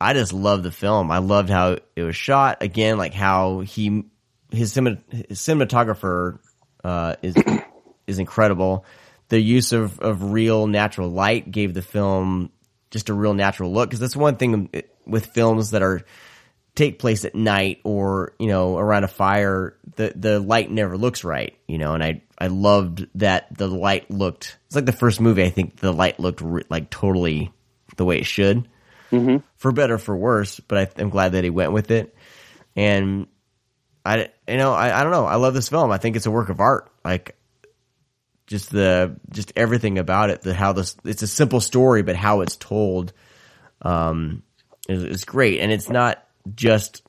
I 0.00 0.14
just 0.14 0.32
love 0.32 0.62
the 0.62 0.72
film. 0.72 1.10
I 1.10 1.18
loved 1.18 1.48
how 1.48 1.78
it 1.94 2.02
was 2.02 2.16
shot. 2.16 2.62
Again, 2.62 2.98
like 2.98 3.14
how 3.14 3.60
he 3.60 4.04
his, 4.50 4.74
his 4.74 5.38
cinematographer 5.38 6.38
uh, 6.84 7.16
is 7.22 7.36
is 8.06 8.18
incredible. 8.18 8.84
The 9.28 9.40
use 9.40 9.72
of, 9.72 9.98
of 10.00 10.32
real 10.32 10.66
natural 10.66 11.08
light 11.08 11.50
gave 11.50 11.72
the 11.72 11.82
film 11.82 12.50
just 12.90 13.08
a 13.08 13.14
real 13.14 13.32
natural 13.32 13.72
look 13.72 13.88
because 13.88 14.00
that's 14.00 14.16
one 14.16 14.36
thing 14.36 14.70
with 15.06 15.26
films 15.26 15.70
that 15.70 15.82
are 15.82 16.02
take 16.74 16.98
place 16.98 17.24
at 17.24 17.34
night 17.34 17.80
or 17.84 18.34
you 18.38 18.46
know 18.46 18.78
around 18.78 19.04
a 19.04 19.08
fire 19.08 19.76
the 19.96 20.12
the 20.16 20.40
light 20.40 20.70
never 20.70 20.96
looks 20.96 21.22
right 21.22 21.56
you 21.66 21.76
know 21.76 21.92
and 21.94 22.02
i 22.02 22.22
i 22.38 22.46
loved 22.46 23.06
that 23.14 23.46
the 23.56 23.68
light 23.68 24.10
looked 24.10 24.56
it's 24.66 24.76
like 24.76 24.86
the 24.86 24.92
first 24.92 25.20
movie 25.20 25.44
i 25.44 25.50
think 25.50 25.76
the 25.76 25.92
light 25.92 26.18
looked 26.18 26.40
re- 26.40 26.64
like 26.70 26.88
totally 26.90 27.52
the 27.96 28.06
way 28.06 28.18
it 28.18 28.26
should. 28.26 28.66
For 29.56 29.70
better 29.72 29.94
or 29.94 29.98
for 29.98 30.16
worse 30.16 30.60
but 30.60 30.78
I, 30.78 31.00
i'm 31.02 31.10
glad 31.10 31.32
that 31.32 31.44
he 31.44 31.50
went 31.50 31.72
with 31.72 31.90
it. 31.90 32.16
And 32.74 33.26
i 34.06 34.30
you 34.48 34.56
know 34.56 34.72
I, 34.72 34.98
I 34.98 35.02
don't 35.02 35.12
know 35.12 35.26
i 35.26 35.36
love 35.36 35.52
this 35.52 35.68
film. 35.68 35.90
I 35.90 35.98
think 35.98 36.16
it's 36.16 36.26
a 36.26 36.30
work 36.30 36.48
of 36.48 36.60
art. 36.60 36.90
Like 37.04 37.36
just 38.46 38.70
the 38.70 39.16
just 39.30 39.52
everything 39.56 39.98
about 39.98 40.30
it 40.30 40.40
the 40.42 40.54
how 40.54 40.72
this 40.72 40.96
it's 41.04 41.22
a 41.22 41.26
simple 41.26 41.60
story 41.60 42.02
but 42.02 42.16
how 42.16 42.40
it's 42.40 42.56
told 42.56 43.12
um 43.82 44.42
is, 44.88 45.04
is 45.04 45.24
great. 45.26 45.60
And 45.60 45.70
it's 45.70 45.90
not 45.90 46.26
just 46.54 47.02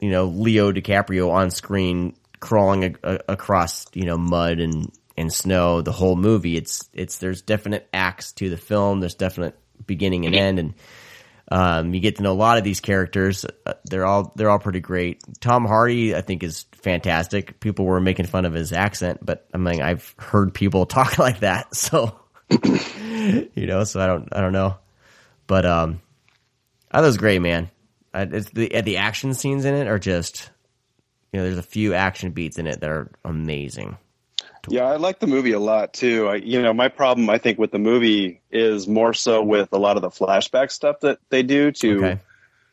you 0.00 0.10
know 0.10 0.26
leo 0.26 0.72
dicaprio 0.72 1.30
on 1.30 1.50
screen 1.50 2.14
crawling 2.40 2.84
a, 2.84 2.94
a, 3.02 3.18
across 3.28 3.86
you 3.94 4.04
know 4.04 4.18
mud 4.18 4.58
and 4.58 4.90
and 5.16 5.32
snow 5.32 5.82
the 5.82 5.92
whole 5.92 6.16
movie 6.16 6.56
it's 6.56 6.88
it's 6.92 7.18
there's 7.18 7.42
definite 7.42 7.88
acts 7.92 8.32
to 8.32 8.50
the 8.50 8.56
film 8.56 9.00
there's 9.00 9.14
definite 9.14 9.58
beginning 9.86 10.26
and 10.26 10.34
end 10.34 10.58
and 10.58 10.74
um, 11.52 11.92
you 11.92 12.00
get 12.00 12.16
to 12.16 12.22
know 12.22 12.32
a 12.32 12.34
lot 12.34 12.56
of 12.56 12.64
these 12.64 12.80
characters. 12.80 13.44
Uh, 13.66 13.74
they're 13.84 14.06
all 14.06 14.32
they're 14.36 14.48
all 14.48 14.58
pretty 14.58 14.80
great. 14.80 15.22
Tom 15.40 15.66
Hardy, 15.66 16.14
I 16.14 16.22
think, 16.22 16.42
is 16.42 16.64
fantastic. 16.72 17.60
People 17.60 17.84
were 17.84 18.00
making 18.00 18.24
fun 18.24 18.46
of 18.46 18.54
his 18.54 18.72
accent, 18.72 19.18
but 19.22 19.46
I 19.52 19.58
mean, 19.58 19.82
I've 19.82 20.14
heard 20.18 20.54
people 20.54 20.86
talk 20.86 21.18
like 21.18 21.40
that, 21.40 21.74
so 21.76 22.18
you 22.50 23.66
know. 23.66 23.84
So 23.84 24.00
I 24.00 24.06
don't 24.06 24.28
I 24.32 24.40
don't 24.40 24.54
know, 24.54 24.78
but 25.46 25.66
um, 25.66 26.00
I 26.90 27.02
was 27.02 27.18
great, 27.18 27.42
man. 27.42 27.70
I, 28.14 28.22
it's 28.22 28.50
the 28.50 28.80
the 28.82 28.96
action 28.98 29.34
scenes 29.34 29.64
in 29.64 29.74
it 29.74 29.86
are 29.86 29.98
just 29.98 30.50
you 31.32 31.40
know, 31.40 31.44
there's 31.44 31.58
a 31.58 31.62
few 31.62 31.94
action 31.94 32.30
beats 32.30 32.58
in 32.58 32.66
it 32.66 32.80
that 32.80 32.90
are 32.90 33.10
amazing. 33.24 33.96
Yeah, 34.68 34.84
I 34.84 34.96
like 34.96 35.18
the 35.18 35.26
movie 35.26 35.52
a 35.52 35.58
lot 35.58 35.92
too. 35.92 36.28
I, 36.28 36.36
you 36.36 36.62
know, 36.62 36.72
my 36.72 36.88
problem 36.88 37.28
I 37.28 37.38
think 37.38 37.58
with 37.58 37.72
the 37.72 37.78
movie 37.78 38.42
is 38.50 38.86
more 38.86 39.12
so 39.12 39.42
with 39.42 39.70
a 39.72 39.78
lot 39.78 39.96
of 39.96 40.02
the 40.02 40.08
flashback 40.08 40.70
stuff 40.70 41.00
that 41.00 41.18
they 41.30 41.42
do 41.42 41.72
to 41.72 42.02
Okay. 42.02 42.20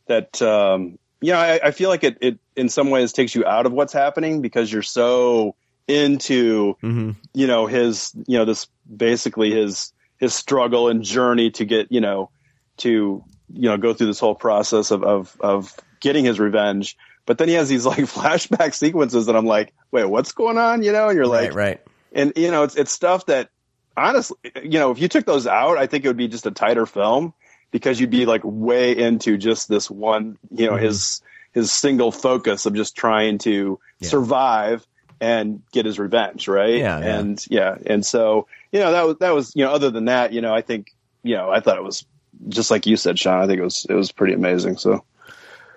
that. 0.08 0.42
Um, 0.42 1.00
you 1.22 1.34
know, 1.34 1.40
I, 1.40 1.60
I 1.66 1.72
feel 1.72 1.90
like 1.90 2.04
it, 2.04 2.18
it 2.22 2.40
in 2.56 2.70
some 2.70 2.90
ways 2.90 3.12
takes 3.12 3.36
you 3.36 3.46
out 3.46 3.66
of 3.66 3.74
what's 3.74 3.92
happening 3.92 4.42
because 4.42 4.72
you're 4.72 4.82
so 4.82 5.56
into 5.88 6.78
hmm 6.82 7.12
you 7.34 7.48
know 7.48 7.66
his 7.66 8.14
you 8.28 8.38
know 8.38 8.46
this 8.46 8.68
basically 8.96 9.52
his 9.52 9.92
his 10.18 10.34
struggle 10.34 10.88
and 10.90 11.04
journey 11.04 11.52
to 11.52 11.66
get 11.66 11.92
you 11.92 12.00
know 12.02 12.30
to 12.78 13.24
you 13.54 13.70
know 13.70 13.78
go 13.78 13.94
through 13.94 14.08
this 14.08 14.20
whole 14.20 14.36
process 14.36 14.92
of 14.92 15.04
of 15.04 15.36
of 15.40 15.76
getting 16.00 16.26
his 16.26 16.40
revenge 16.40 16.98
but 17.26 17.38
then 17.38 17.48
he 17.48 17.54
has 17.54 17.70
these 17.70 17.86
like 17.86 17.98
flashback 18.00 18.74
sequences 18.74 19.26
that 19.28 19.36
I'm 19.36 19.46
like 19.46 19.74
wait 19.92 20.06
what's 20.06 20.32
going 20.32 20.58
on 20.58 20.84
you 20.84 20.92
know 20.92 21.10
and 21.10 21.16
you're 21.18 21.28
like 21.28 21.54
right, 21.54 21.78
right. 21.78 21.82
and 22.14 22.34
you 22.36 22.52
know 22.52 22.64
it's 22.64 22.76
it's 22.76 22.92
stuff 22.92 23.26
that 23.28 23.50
honestly 23.98 24.38
you 24.64 24.80
know 24.80 24.92
if 24.92 25.00
you 25.00 25.08
took 25.08 25.26
those 25.26 25.48
out 25.48 25.78
I 25.78 25.88
think 25.88 26.06
it 26.06 26.08
would 26.08 26.18
be 26.18 26.28
just 26.28 26.46
a 26.46 26.52
tighter 26.52 26.86
film 26.86 27.34
because 27.72 28.00
you'd 28.00 28.10
be 28.10 28.26
like 28.26 28.42
way 28.44 28.98
into 28.98 29.38
just 29.38 29.68
this 29.68 29.90
one 29.90 30.38
you 30.52 30.68
know 30.68 30.74
Mhm. 30.74 30.82
his 30.82 31.22
his 31.52 31.72
single 31.72 32.12
focus 32.12 32.66
of 32.66 32.74
just 32.76 32.96
trying 32.96 33.40
to 33.40 33.80
Yeah. 34.00 34.10
survive 34.10 34.86
and 35.20 35.62
get 35.74 35.86
his 35.86 36.00
revenge 36.00 36.48
right 36.48 36.76
Yeah, 36.78 37.00
yeah. 37.00 37.20
and 37.20 37.46
yeah 37.50 37.76
and 37.86 38.06
so 38.06 38.48
you 38.72 38.80
know 38.80 38.92
that 38.94 39.06
was 39.06 39.18
that 39.18 39.32
was 39.34 39.54
you 39.56 39.66
know 39.66 39.72
other 39.72 39.90
than 39.90 40.06
that 40.06 40.32
you 40.32 40.42
know 40.42 40.54
I 40.54 40.62
think 40.62 40.94
you 41.24 41.36
know 41.36 41.50
I 41.50 41.60
thought 41.60 41.78
it 41.78 41.84
was 41.84 42.06
just 42.48 42.72
like 42.72 42.86
you 42.86 42.96
said 42.98 43.20
Sean 43.20 43.44
I 43.44 43.48
think 43.48 43.60
it 43.60 43.64
was 43.64 43.86
it 43.90 43.94
was 43.94 44.12
pretty 44.12 44.34
amazing 44.34 44.78
so 44.78 45.04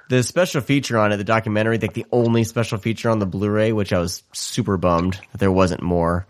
The 0.09 0.23
special 0.23 0.61
feature 0.61 0.99
on 0.99 1.13
it, 1.13 1.17
the 1.17 1.25
documentary, 1.25 1.79
like 1.79 1.95
the 1.95 2.07
only 2.13 2.45
special 2.45 2.79
feature 2.79 3.09
on 3.09 3.19
the 3.19 3.27
Blu-ray, 3.27 3.73
which 3.73 3.93
I 3.93 3.99
was 3.99 4.23
super 4.33 4.77
bummed 4.77 5.19
that 5.31 5.39
there 5.39 5.53
wasn't 5.53 5.83
more, 5.83 6.27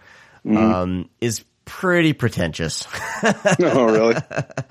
um, 0.48 1.08
is 1.20 1.42
pretty 1.64 2.12
pretentious. 2.12 2.86
oh 3.60 3.84
really 3.84 4.14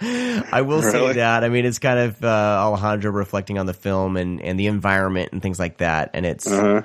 I 0.52 0.62
will 0.62 0.82
say 0.82 1.14
that. 1.14 1.44
I 1.44 1.50
mean, 1.50 1.66
it's 1.66 1.80
kind 1.80 2.00
of 2.00 2.24
uh, 2.24 2.28
Alejandro 2.28 3.12
reflecting 3.12 3.58
on 3.58 3.66
the 3.66 3.74
film 3.74 4.18
and, 4.18 4.42
and 4.42 4.60
the 4.60 4.68
environment 4.68 5.30
and 5.32 5.42
things 5.42 5.60
like 5.60 5.78
that. 5.78 6.12
And 6.14 6.26
it's, 6.26 6.48
uh-huh. 6.50 6.84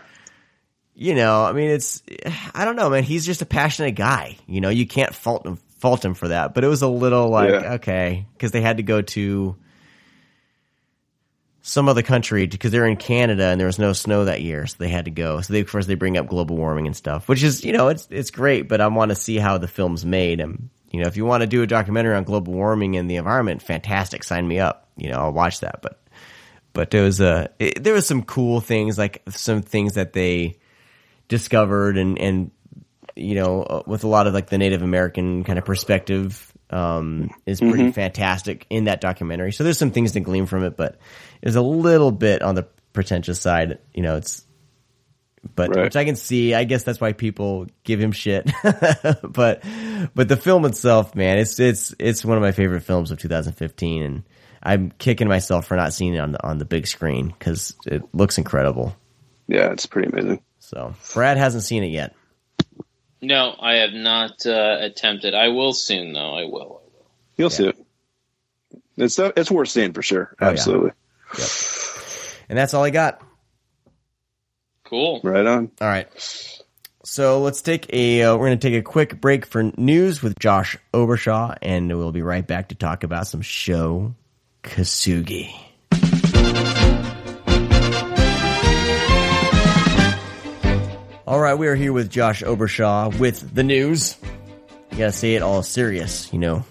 you 0.95 1.14
know, 1.14 1.45
I 1.45 1.53
mean, 1.53 1.70
it's, 1.70 2.03
I 2.55 2.64
don't 2.64 2.77
know, 2.77 2.91
man. 2.91 3.05
He's 3.05 3.27
just 3.27 3.43
a 3.43 3.47
passionate 3.47 3.93
guy. 3.93 4.37
You 4.47 4.61
know, 4.61 4.68
you 4.68 4.87
can't 4.87 5.14
fault 5.14 5.47
him, 5.47 5.59
fault 5.87 6.05
him 6.05 6.14
for 6.14 6.28
that. 6.28 6.53
But 6.55 6.64
it 6.64 6.68
was 6.68 6.82
a 6.82 6.89
little 6.89 7.28
like, 7.28 7.51
Yeah. 7.51 7.74
okay, 7.74 8.26
because 8.32 8.51
they 8.51 8.61
had 8.61 8.78
to 8.78 8.82
go 8.82 9.03
to 9.03 9.57
some 11.62 11.89
other 11.89 12.03
country 12.03 12.47
because 12.47 12.70
they're 12.70 12.87
in 12.87 12.97
Canada 12.97 13.45
and 13.47 13.59
there 13.61 13.66
was 13.66 13.78
no 13.78 13.93
snow 13.93 14.24
that 14.24 14.41
year, 14.43 14.66
so 14.66 14.76
they 14.78 14.89
had 14.89 15.05
to 15.07 15.11
go. 15.11 15.41
So 15.41 15.53
they, 15.53 15.61
of 15.61 15.70
course, 15.70 15.87
they 15.87 15.95
bring 15.95 16.16
up 16.16 16.28
global 16.28 16.57
warming 16.57 16.87
and 16.87 16.97
stuff, 16.97 17.28
which 17.28 17.43
is, 17.43 17.64
you 17.64 17.72
know, 17.72 17.89
it's 17.89 18.07
it's 18.11 18.30
great. 18.30 18.68
But 18.68 18.80
I 18.80 18.87
want 18.89 19.11
to 19.11 19.14
see 19.16 19.37
how 19.39 19.59
the 19.59 19.68
film's 19.68 20.05
made. 20.05 20.41
And 20.41 20.70
you 20.93 21.01
know, 21.03 21.09
if 21.09 21.16
you 21.16 21.24
want 21.24 21.43
to 21.43 21.47
do 21.47 21.62
a 21.62 21.66
documentary 21.66 22.14
on 22.14 22.24
global 22.24 22.53
warming 22.53 22.97
and 22.97 23.11
the 23.11 23.16
environment, 23.16 23.62
fantastic. 23.62 24.22
Sign 24.24 24.47
me 24.47 24.59
up. 24.61 24.89
You 24.97 25.11
know, 25.11 25.18
I'll 25.18 25.32
watch 25.32 25.61
that. 25.61 25.82
But 25.82 26.01
but 26.72 26.91
there 26.91 27.03
was 27.03 27.20
a 27.20 27.51
it, 27.59 27.82
there 27.82 27.95
was 27.95 28.07
some 28.07 28.22
cool 28.22 28.61
things 28.61 28.97
like 28.97 29.22
some 29.30 29.62
things 29.62 29.95
that 29.95 30.12
they 30.12 30.59
discovered 31.28 31.97
and 31.99 32.16
and 32.18 32.51
you 33.17 33.35
know, 33.35 33.62
uh, 33.62 33.83
with 33.87 34.05
a 34.05 34.09
lot 34.09 34.27
of 34.27 34.35
like 34.35 34.49
the 34.49 34.59
Native 34.59 34.83
American 34.83 35.43
kind 35.45 35.59
of 35.59 35.64
perspective, 35.64 36.53
um, 36.71 37.31
is 37.47 37.61
pretty 37.61 37.93
fantastic 37.93 38.67
in 38.71 38.85
that 38.85 39.01
documentary. 39.01 39.53
So 39.53 39.64
there's 39.64 39.79
some 39.79 39.91
things 39.91 40.12
to 40.12 40.21
glean 40.21 40.47
from 40.47 40.64
it, 40.64 40.77
but 40.77 40.99
it's 41.43 41.57
a 41.57 41.62
little 41.62 42.11
bit 42.12 42.43
on 42.43 42.55
the 42.55 42.64
pretentious 42.93 43.41
side. 43.41 43.79
You 43.95 44.03
know, 44.03 44.17
it's, 44.17 44.45
but 45.55 45.71
Right. 45.75 45.85
which 45.85 45.97
I 45.97 46.05
can 46.05 46.17
see. 46.17 46.55
I 46.55 46.64
guess 46.64 46.83
that's 46.83 47.01
why 47.01 47.12
people 47.12 47.67
give 47.85 48.01
him 48.01 48.11
shit. 48.12 48.51
but, 49.23 49.62
but 50.14 50.29
the 50.29 50.37
film 50.37 50.64
itself, 50.64 51.14
man, 51.14 51.39
it's 51.39 51.61
it's 51.61 51.95
it's 51.99 52.25
one 52.25 52.37
of 52.37 52.43
my 52.43 52.53
favorite 52.53 52.83
films 52.83 53.12
of 53.12 53.19
2015, 53.19 54.03
and 54.03 54.23
I'm 54.62 54.91
kicking 54.99 55.29
myself 55.29 55.67
for 55.67 55.77
not 55.77 55.93
seeing 55.93 56.14
it 56.14 56.19
on 56.19 56.33
the 56.33 56.45
on 56.45 56.59
the 56.59 56.64
big 56.64 56.89
screen 56.89 57.29
because 57.29 57.77
it 57.87 58.03
looks 58.12 58.39
incredible. 58.39 58.97
Yeah, 59.47 59.71
it's 59.71 59.87
pretty 59.87 60.09
amazing. 60.09 60.43
So 60.59 60.95
Brad 61.14 61.37
hasn't 61.37 61.62
seen 61.62 61.85
it 61.85 61.93
yet. 61.93 62.17
No, 63.23 63.55
I 63.59 63.77
have 63.77 63.93
not 63.93 64.47
uh, 64.47 64.79
attempted. 64.81 65.35
I 65.35 65.49
will 65.49 65.73
soon, 65.73 66.12
though. 66.12 66.35
I 66.35 66.45
will. 66.45 66.62
I 66.62 66.67
will. 66.67 67.11
You'll 67.37 67.51
see 67.51 67.69
it. 67.69 67.79
It's 68.97 69.19
it's 69.19 69.51
worth 69.51 69.69
seeing 69.69 69.93
for 69.93 70.03
sure. 70.03 70.35
Oh, 70.41 70.47
yeah. 70.47 70.51
Absolutely. 70.53 70.91
And 72.49 72.59
that's 72.59 72.75
all 72.75 72.85
I 72.85 72.91
got. 72.91 73.21
Cool. 74.85 75.21
Right 75.23 75.47
on. 75.47 75.71
All 75.81 75.89
right. 75.89 76.09
So 77.05 77.41
let's 77.41 77.62
take 77.62 77.93
a. 77.93 78.23
Uh, 78.23 78.37
we're 78.37 78.47
going 78.47 78.59
to 78.59 78.69
take 78.69 78.79
a 78.79 78.83
quick 78.83 79.21
break 79.21 79.47
for 79.47 79.62
news 79.77 80.23
with 80.23 80.39
Josh 80.39 80.77
Obershaw, 80.93 81.57
and 81.62 81.89
we'll 81.89 82.12
be 82.12 82.23
right 82.23 82.47
back 82.47 82.69
to 82.69 82.75
talk 82.75 83.05
about 83.05 83.27
some 83.27 83.43
Sho 83.43 84.14
Kosugi. 84.62 85.55
All 91.27 91.41
right, 91.41 91.55
we 91.55 91.66
are 91.66 91.74
here 91.74 91.93
with 91.93 92.09
Josh 92.09 92.45
Obershaw 92.45 93.18
with 93.18 93.53
the 93.53 93.64
news. 93.64 94.16
You 94.93 94.99
gotta 94.99 95.11
say 95.12 95.35
it 95.35 95.43
all 95.43 95.61
serious, 95.64 96.33
you 96.33 96.39
know. 96.39 96.64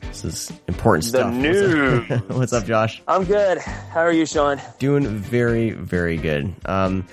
This 0.00 0.24
is 0.24 0.52
important 0.66 1.04
The 1.04 1.10
stuff. 1.10 1.32
The 1.32 1.38
news. 1.38 2.08
What's 2.08 2.10
up, 2.10 2.30
What's 2.36 2.52
up 2.52 2.64
Josh? 2.64 3.02
I'm 3.06 3.24
good. 3.24 3.58
How 3.58 4.00
are 4.00 4.10
you, 4.10 4.26
Sean? 4.26 4.60
Doing 4.80 5.06
very, 5.06 5.70
very 5.70 6.16
good. 6.16 6.52
Um, 6.64 7.06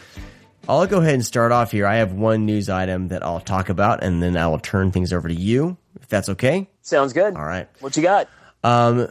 I'll 0.68 0.88
go 0.88 0.98
ahead 0.98 1.14
and 1.14 1.24
start 1.24 1.52
off 1.52 1.72
here. 1.72 1.86
I 1.86 1.98
have 1.98 2.14
one 2.14 2.48
news 2.48 2.68
item 2.68 3.10
that 3.10 3.24
I'll 3.24 3.42
talk 3.42 3.70
about, 3.70 4.04
and 4.04 4.22
then 4.22 4.36
I 4.36 4.48
will 4.48 4.58
turn 4.58 4.92
things 4.92 5.14
over 5.14 5.28
to 5.28 5.36
you, 5.36 5.78
if 6.02 6.08
that's 6.08 6.30
okay. 6.30 6.68
Sounds 6.82 7.14
good. 7.14 7.36
All 7.36 7.46
right. 7.46 7.70
What 7.80 7.96
you 7.96 8.02
got? 8.02 8.28
Um, 8.64 9.08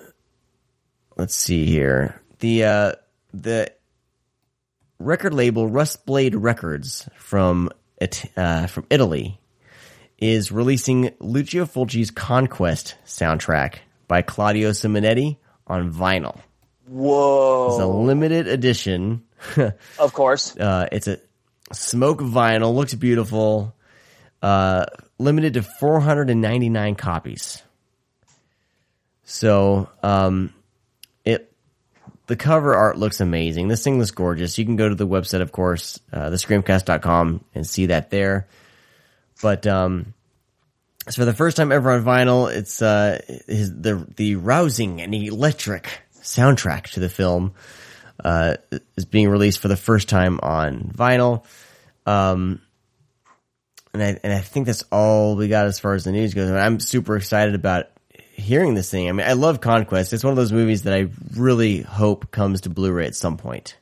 let's 1.16 1.36
see 1.36 1.66
here. 1.66 2.20
The 2.40 2.64
uh, 2.64 2.92
the 3.32 3.72
record 4.98 5.34
label 5.34 5.68
Rustblade 5.68 6.34
Records 6.36 7.08
from 7.16 7.70
it 7.98 8.24
uh, 8.36 8.66
from 8.66 8.86
Italy 8.90 9.38
is 10.18 10.50
releasing 10.50 11.12
Lucio 11.20 11.66
Fulci's 11.66 12.10
Conquest 12.10 12.94
soundtrack 13.04 13.76
by 14.08 14.22
Claudio 14.22 14.70
Simonetti 14.70 15.36
on 15.66 15.92
vinyl. 15.92 16.38
Whoa! 16.86 17.68
It's 17.70 17.80
a 17.80 17.86
limited 17.86 18.48
edition. 18.48 19.22
Of 19.98 20.12
course. 20.12 20.56
Uh, 20.56 20.88
it's 20.90 21.08
a 21.08 21.20
smoke 21.72 22.20
vinyl, 22.20 22.74
looks 22.74 22.94
beautiful. 22.94 23.74
Uh, 24.40 24.86
limited 25.18 25.54
to 25.54 25.62
499 25.62 26.94
copies. 26.94 27.62
So, 29.24 29.90
um, 30.02 30.54
the 32.26 32.36
cover 32.36 32.74
art 32.74 32.98
looks 32.98 33.20
amazing. 33.20 33.68
This 33.68 33.84
thing 33.84 33.98
looks 33.98 34.10
gorgeous. 34.10 34.58
You 34.58 34.64
can 34.64 34.76
go 34.76 34.88
to 34.88 34.94
the 34.94 35.06
website, 35.06 35.42
of 35.42 35.52
course, 35.52 36.00
uh, 36.12 36.30
thescreamcast.com 36.30 37.44
and 37.54 37.66
see 37.66 37.86
that 37.86 38.10
there. 38.10 38.48
But 39.42 39.66
um, 39.66 40.14
so 41.08 41.22
for 41.22 41.24
the 41.24 41.34
first 41.34 41.56
time 41.56 41.70
ever 41.70 41.92
on 41.92 42.04
vinyl, 42.04 42.52
it's 42.52 42.82
uh, 42.82 43.20
his, 43.46 43.72
the 43.72 44.06
the 44.16 44.36
rousing 44.36 45.00
and 45.00 45.14
electric 45.14 45.88
soundtrack 46.20 46.90
to 46.92 47.00
the 47.00 47.08
film 47.08 47.54
uh, 48.24 48.56
is 48.96 49.04
being 49.04 49.28
released 49.28 49.60
for 49.60 49.68
the 49.68 49.76
first 49.76 50.08
time 50.08 50.40
on 50.42 50.90
vinyl. 50.96 51.44
Um, 52.06 52.60
and 53.92 54.02
I 54.02 54.20
and 54.22 54.32
I 54.32 54.40
think 54.40 54.66
that's 54.66 54.84
all 54.90 55.36
we 55.36 55.48
got 55.48 55.66
as 55.66 55.78
far 55.78 55.94
as 55.94 56.04
the 56.04 56.12
news 56.12 56.34
goes. 56.34 56.50
I'm 56.50 56.80
super 56.80 57.16
excited 57.16 57.54
about 57.54 57.86
hearing 58.36 58.74
this 58.74 58.90
thing. 58.90 59.08
I 59.08 59.12
mean, 59.12 59.26
I 59.26 59.32
love 59.32 59.60
Conquest. 59.60 60.12
It's 60.12 60.22
one 60.22 60.30
of 60.30 60.36
those 60.36 60.52
movies 60.52 60.82
that 60.82 60.94
I 60.94 61.08
really 61.34 61.80
hope 61.80 62.30
comes 62.30 62.62
to 62.62 62.70
Blu-ray 62.70 63.06
at 63.06 63.16
some 63.16 63.36
point. 63.36 63.76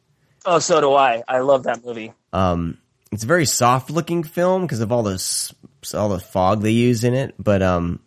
Oh, 0.47 0.59
so 0.59 0.81
do 0.81 0.95
I. 0.95 1.23
I 1.27 1.41
love 1.41 1.65
that 1.65 1.85
movie. 1.85 2.13
Um, 2.33 2.79
it's 3.11 3.25
a 3.25 3.27
very 3.27 3.47
soft 3.47 3.91
looking 3.91 4.23
film 4.23 4.63
because 4.63 4.81
of 4.81 4.93
all 4.93 5.03
this 5.03 5.53
all 5.93 6.09
the 6.09 6.19
fog 6.19 6.63
they 6.63 6.71
use 6.71 7.05
in 7.05 7.15
it. 7.15 7.35
But 7.39 7.63
um, 7.63 8.01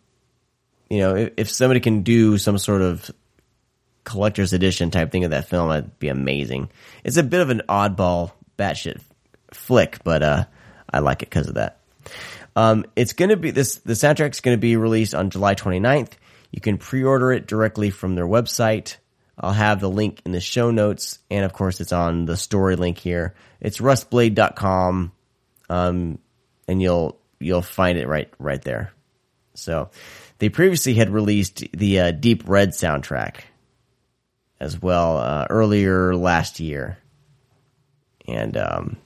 you 0.88 0.98
know, 0.98 1.16
if, 1.16 1.32
if 1.36 1.50
somebody 1.50 1.80
can 1.80 2.02
do 2.02 2.38
some 2.38 2.58
sort 2.58 2.82
of 2.82 3.10
collector's 4.04 4.52
edition 4.52 4.90
type 4.90 5.10
thing 5.12 5.24
of 5.24 5.30
that 5.32 5.48
film, 5.48 5.68
that'd 5.68 5.98
be 5.98 6.08
amazing. 6.08 6.70
It's 7.04 7.16
a 7.16 7.22
bit 7.22 7.40
of 7.40 7.50
an 7.50 7.62
oddball 7.68 8.32
batshit 8.58 9.00
flick, 9.52 10.02
but 10.04 10.22
uh, 10.22 10.44
I 10.92 11.00
like 11.00 11.22
it 11.22 11.30
because 11.30 11.48
of 11.48 11.54
that. 11.54 11.80
Um, 12.56 12.84
it's 12.96 13.12
going 13.12 13.28
to 13.30 13.36
be 13.36 13.50
this. 13.50 13.76
The 13.76 13.92
soundtrack's 13.92 14.40
going 14.40 14.56
to 14.56 14.60
be 14.60 14.76
released 14.76 15.14
on 15.14 15.30
July 15.30 15.54
29th. 15.54 16.12
You 16.50 16.60
can 16.60 16.78
pre-order 16.78 17.32
it 17.32 17.46
directly 17.46 17.90
from 17.90 18.14
their 18.14 18.26
website. 18.26 18.96
I'll 19.38 19.52
have 19.52 19.80
the 19.80 19.90
link 19.90 20.22
in 20.24 20.32
the 20.32 20.40
show 20.40 20.70
notes, 20.70 21.18
and 21.30 21.44
of 21.44 21.52
course, 21.52 21.80
it's 21.80 21.92
on 21.92 22.24
the 22.24 22.36
story 22.36 22.76
link 22.76 22.98
here. 22.98 23.34
It's 23.60 23.78
rustblade.com, 23.78 25.12
um, 25.68 26.18
and 26.66 26.82
you'll 26.82 27.20
you'll 27.38 27.62
find 27.62 27.98
it 27.98 28.08
right 28.08 28.32
right 28.38 28.62
there. 28.62 28.92
So, 29.54 29.90
they 30.38 30.48
previously 30.48 30.94
had 30.94 31.10
released 31.10 31.64
the 31.72 32.00
uh, 32.00 32.10
Deep 32.12 32.48
Red 32.48 32.70
soundtrack 32.70 33.42
as 34.60 34.80
well 34.80 35.18
uh, 35.18 35.46
earlier 35.50 36.16
last 36.16 36.58
year, 36.58 36.98
and 38.26 38.56
um, 38.56 38.96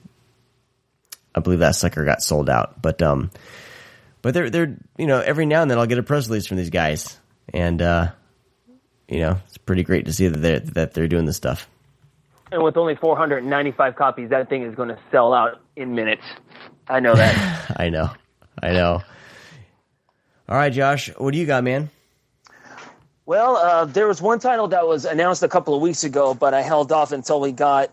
I 1.35 1.39
believe 1.41 1.59
that 1.59 1.75
sucker 1.75 2.05
got 2.05 2.23
sold 2.23 2.49
out. 2.49 2.81
But 2.81 3.01
um, 3.01 3.29
but 4.21 4.33
they're 4.33 4.49
they're 4.49 4.77
you 4.97 5.05
know 5.05 5.19
every 5.19 5.45
now 5.45 5.61
and 5.61 5.69
then 5.69 5.77
I'll 5.77 5.85
get 5.85 5.99
a 5.99 6.03
press 6.03 6.27
release 6.27 6.47
from 6.47 6.57
these 6.57 6.71
guys, 6.71 7.19
and 7.49 7.81
uh, 7.81 8.11
you 9.07 9.19
know 9.19 9.37
it's 9.47 9.57
pretty 9.57 9.83
great 9.83 10.05
to 10.05 10.13
see 10.13 10.27
that 10.27 10.37
they're 10.37 10.59
that 10.59 10.93
they're 10.93 11.07
doing 11.07 11.25
this 11.25 11.37
stuff. 11.37 11.69
And 12.51 12.63
with 12.63 12.77
only 12.77 12.95
495 12.95 13.95
copies, 13.95 14.29
that 14.29 14.47
thing 14.47 14.61
is 14.61 14.75
going 14.75 14.89
to 14.89 14.99
sell 15.11 15.33
out 15.33 15.59
in 15.75 15.95
minutes. 15.95 16.21
I 16.87 16.99
know 16.99 17.15
that. 17.15 17.73
I 17.77 17.89
know, 17.89 18.11
I 18.61 18.73
know. 18.73 19.01
All 20.47 20.57
right, 20.57 20.71
Josh, 20.71 21.09
what 21.17 21.31
do 21.31 21.39
you 21.39 21.47
got, 21.47 21.63
man? 21.63 21.89
well, 23.25 23.55
uh, 23.55 23.85
there 23.85 24.07
was 24.07 24.21
one 24.21 24.39
title 24.39 24.67
that 24.69 24.87
was 24.87 25.05
announced 25.05 25.43
a 25.43 25.47
couple 25.47 25.73
of 25.75 25.81
weeks 25.81 26.03
ago, 26.03 26.33
but 26.33 26.53
I 26.53 26.61
held 26.61 26.91
off 26.91 27.11
until 27.11 27.39
we 27.39 27.51
got 27.51 27.89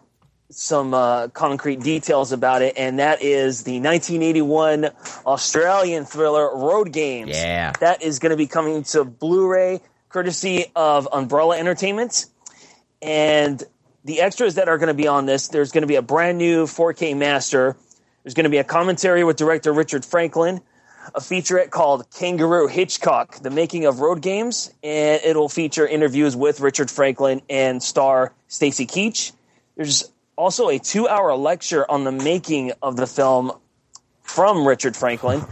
some 0.51 0.95
uh, 0.95 1.29
concrete 1.29 1.81
details 1.81 2.33
about 2.33 2.63
it, 2.63 2.77
and 2.77 2.99
that 2.99 3.23
is 3.23 3.63
the 3.63 3.81
1981 3.81 4.91
Australian 5.25 6.05
thriller 6.05 6.57
Road 6.57 6.93
Games. 6.93 7.31
Yeah. 7.31 7.73
That 7.81 8.03
is 8.03 8.19
going 8.19 8.31
to 8.31 8.37
be 8.37 8.47
coming 8.47 8.83
to 8.85 9.05
Blu-ray, 9.05 9.81
courtesy 10.09 10.67
of 10.75 11.09
Umbrella 11.13 11.57
Entertainment. 11.57 12.27
And 13.01 13.63
the 14.05 14.21
extras 14.21 14.57
that 14.57 14.69
are 14.69 14.79
going 14.79 14.89
to 14.89 14.95
be 14.95 15.07
on 15.07 15.27
this, 15.27 15.49
there's 15.49 15.73
going 15.73 15.83
to 15.83 15.89
be 15.89 15.97
a 15.97 16.03
brand 16.03 16.39
new 16.39 16.65
4K 16.65 17.17
master. 17.17 17.77
There's 18.25 18.35
going 18.35 18.45
to 18.45 18.51
be 18.51 18.59
a 18.59 18.65
commentary 18.65 19.25
with 19.25 19.37
director 19.37 19.73
Richard 19.73 20.05
Franklin, 20.05 20.61
a 21.15 21.21
featurette 21.21 21.71
called 21.71 22.11
Kangaroo 22.11 22.67
Hitchcock: 22.67 23.41
The 23.41 23.51
Making 23.51 23.87
of 23.87 24.01
Road 24.01 24.21
Games, 24.21 24.71
and 24.83 25.23
it'll 25.25 25.49
feature 25.49 25.87
interviews 25.87 26.37
with 26.37 26.61
Richard 26.61 26.91
Franklin 26.91 27.41
and 27.49 27.83
star 27.83 28.35
Stacy 28.49 28.87
Keach. 28.87 29.33
There's 29.77 30.11
also 30.41 30.71
a 30.71 30.79
two-hour 30.79 31.35
lecture 31.37 31.89
on 31.89 32.05
the 32.05 32.13
making 32.13 32.73
of 32.81 32.97
the 32.97 33.07
film 33.07 33.53
from 34.23 34.67
Richard 34.67 34.97
Franklin. 34.97 35.45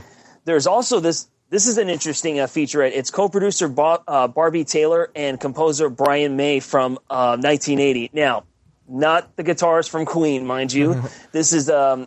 There's 0.45 0.67
also 0.67 0.99
this. 0.99 1.29
This 1.51 1.67
is 1.67 1.79
an 1.79 1.89
interesting 1.89 2.41
uh, 2.41 2.47
featurette. 2.47 2.93
It's 2.95 3.11
co-producer 3.11 3.73
uh, 3.79 4.29
Barbie 4.29 4.65
Taylor 4.65 5.11
and 5.17 5.41
composer 5.41 5.89
Brian 5.89 6.37
May 6.37 6.61
from 6.61 6.99
uh, 7.09 7.39
1980. 7.41 8.11
Now, 8.13 8.45
not 8.87 9.35
the 9.37 9.45
guitarist 9.45 9.89
from 9.89 10.05
Queen, 10.05 10.47
mind 10.47 10.75
you. 10.75 11.03
this 11.33 11.55
is 11.55 11.71
um, 11.71 12.07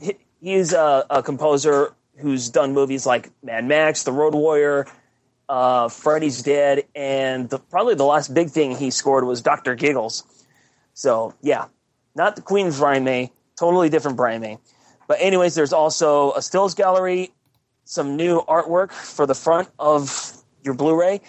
he- 0.00 0.18
he's 0.40 0.72
a, 0.72 1.04
a 1.10 1.22
composer 1.22 1.94
who's 2.18 2.48
done 2.48 2.74
movies 2.74 3.06
like 3.06 3.30
Mad 3.42 3.64
Max, 3.64 4.04
The 4.04 4.12
Road 4.12 4.34
Warrior, 4.34 4.86
uh, 5.48 5.88
Freddy's 5.88 6.42
Dead, 6.42 6.84
and 6.94 7.50
the, 7.50 7.58
probably 7.58 7.96
the 7.96 8.04
last 8.04 8.32
big 8.34 8.50
thing 8.50 8.76
he 8.76 8.92
scored 8.92 9.24
was 9.24 9.42
Doctor 9.42 9.74
Giggles. 9.74 10.22
So 10.94 11.34
yeah, 11.42 11.66
not 12.16 12.34
the 12.34 12.42
Queen's 12.42 12.78
Brian 12.78 13.04
May, 13.04 13.30
totally 13.56 13.88
different 13.88 14.16
Brian 14.16 14.58
But 15.06 15.18
anyways, 15.20 15.54
there's 15.54 15.72
also 15.72 16.32
a 16.32 16.42
stills 16.42 16.74
gallery, 16.74 17.32
some 17.84 18.16
new 18.16 18.40
artwork 18.40 18.90
for 18.90 19.26
the 19.26 19.34
front 19.34 19.68
of 19.78 20.32
your 20.64 20.74
Blu-ray, 20.74 21.20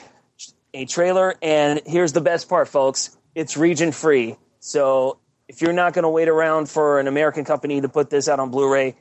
a 0.74 0.86
trailer, 0.86 1.36
and 1.42 1.82
here's 1.86 2.14
the 2.14 2.22
best 2.22 2.50
part, 2.50 2.68
folks. 2.68 3.16
It's 3.36 3.56
region 3.56 3.92
free. 3.92 4.38
So 4.60 5.20
if 5.48 5.62
you're 5.62 5.74
not 5.74 5.94
going 5.94 6.04
to 6.04 6.10
wait 6.10 6.28
around 6.28 6.70
for 6.70 7.00
an 7.00 7.08
American 7.08 7.46
company 7.46 7.82
to 7.82 7.90
put 7.90 8.10
this 8.10 8.28
out 8.28 8.40
on 8.40 8.50
Blu-ray, 8.50 8.96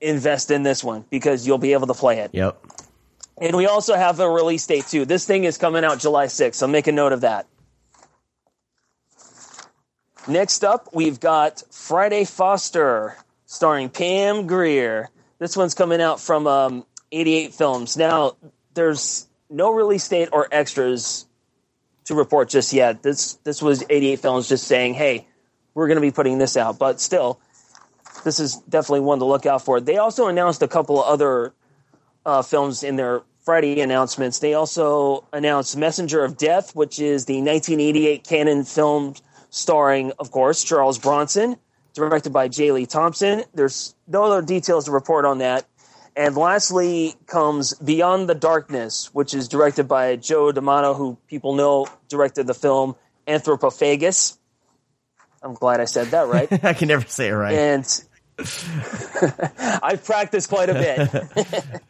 invest 0.00 0.50
in 0.50 0.62
this 0.62 0.82
one 0.82 1.04
because 1.10 1.46
you'll 1.46 1.58
be 1.58 1.72
able 1.72 1.86
to 1.88 1.94
play 1.94 2.20
it. 2.20 2.30
Yep. 2.32 2.64
And 3.40 3.56
we 3.56 3.66
also 3.66 3.94
have 3.94 4.20
a 4.20 4.30
release 4.30 4.66
date 4.66 4.86
too. 4.86 5.04
This 5.04 5.26
thing 5.26 5.44
is 5.44 5.58
coming 5.58 5.84
out 5.84 5.98
July 5.98 6.26
6th, 6.26 6.54
so 6.54 6.66
make 6.66 6.86
a 6.86 6.92
note 6.92 7.12
of 7.12 7.22
that. 7.22 7.46
Next 10.26 10.64
up, 10.64 10.88
we've 10.94 11.20
got 11.20 11.62
Friday 11.70 12.24
Foster, 12.24 13.14
starring 13.44 13.90
Pam 13.90 14.46
Grier. 14.46 15.10
This 15.38 15.54
one's 15.54 15.74
coming 15.74 16.00
out 16.00 16.18
from 16.18 16.46
um, 16.46 16.86
88 17.12 17.52
Films. 17.52 17.96
Now, 17.98 18.36
there's 18.72 19.26
no 19.50 19.70
release 19.70 20.08
date 20.08 20.30
or 20.32 20.48
extras 20.50 21.26
to 22.06 22.14
report 22.14 22.48
just 22.48 22.72
yet. 22.72 23.02
This 23.02 23.34
this 23.44 23.60
was 23.60 23.84
88 23.90 24.20
Films 24.20 24.48
just 24.48 24.66
saying, 24.66 24.94
"Hey, 24.94 25.26
we're 25.74 25.88
going 25.88 25.96
to 25.96 26.02
be 26.02 26.10
putting 26.10 26.38
this 26.38 26.56
out." 26.56 26.78
But 26.78 27.02
still, 27.02 27.38
this 28.24 28.40
is 28.40 28.56
definitely 28.68 29.00
one 29.00 29.18
to 29.18 29.26
look 29.26 29.44
out 29.44 29.62
for. 29.62 29.78
They 29.78 29.98
also 29.98 30.28
announced 30.28 30.62
a 30.62 30.68
couple 30.68 31.02
of 31.02 31.06
other 31.06 31.52
uh, 32.24 32.40
films 32.40 32.82
in 32.82 32.96
their 32.96 33.20
Friday 33.44 33.82
announcements. 33.82 34.38
They 34.38 34.54
also 34.54 35.26
announced 35.34 35.76
Messenger 35.76 36.24
of 36.24 36.38
Death, 36.38 36.74
which 36.74 36.98
is 36.98 37.26
the 37.26 37.42
1988 37.42 38.24
Cannon 38.24 38.64
film 38.64 39.14
starring, 39.54 40.12
of 40.18 40.32
course, 40.32 40.64
Charles 40.64 40.98
Bronson, 40.98 41.56
directed 41.94 42.32
by 42.32 42.48
J. 42.48 42.72
Lee 42.72 42.86
Thompson. 42.86 43.44
There's 43.54 43.94
no 44.08 44.24
other 44.24 44.42
details 44.42 44.86
to 44.86 44.90
report 44.90 45.24
on 45.24 45.38
that. 45.38 45.64
And 46.16 46.36
lastly 46.36 47.14
comes 47.26 47.74
Beyond 47.74 48.28
the 48.28 48.34
Darkness, 48.34 49.14
which 49.14 49.32
is 49.32 49.46
directed 49.48 49.86
by 49.86 50.16
Joe 50.16 50.50
D'Amato, 50.50 50.94
who 50.94 51.16
people 51.28 51.54
know 51.54 51.86
directed 52.08 52.48
the 52.48 52.54
film 52.54 52.96
Anthropophagus. 53.28 54.36
I'm 55.40 55.54
glad 55.54 55.80
I 55.80 55.84
said 55.84 56.08
that 56.08 56.26
right. 56.28 56.48
I 56.64 56.74
can 56.74 56.88
never 56.88 57.06
say 57.06 57.28
it 57.28 57.32
right. 57.32 57.54
and 57.54 58.04
I've 59.82 60.04
practiced 60.04 60.48
quite 60.48 60.68
a 60.68 60.74
bit. 60.74 61.80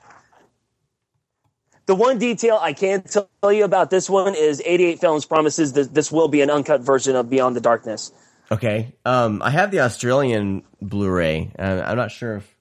The 1.87 1.95
one 1.95 2.19
detail 2.19 2.59
I 2.61 2.73
can 2.73 3.03
tell 3.03 3.29
you 3.53 3.65
about 3.65 3.91
this 3.91 4.09
one 4.09 4.35
is 4.35 4.63
88 4.65 5.01
Films 5.01 5.25
promises 5.25 5.75
that 5.75 5.93
this 5.95 6.11
will 6.11 6.29
be 6.29 6.41
an 6.41 6.51
uncut 6.51 6.81
version 6.81 7.17
of 7.17 7.29
Beyond 7.31 7.57
the 7.57 7.61
Darkness. 7.61 8.13
Okay. 8.51 8.95
Um, 9.05 9.43
I 9.43 9.51
have 9.51 9.71
the 9.71 9.81
Australian 9.81 10.63
Blu-ray, 10.81 11.53
I'm 11.59 11.97
not 11.97 12.11
sure 12.11 12.37
if 12.37 12.57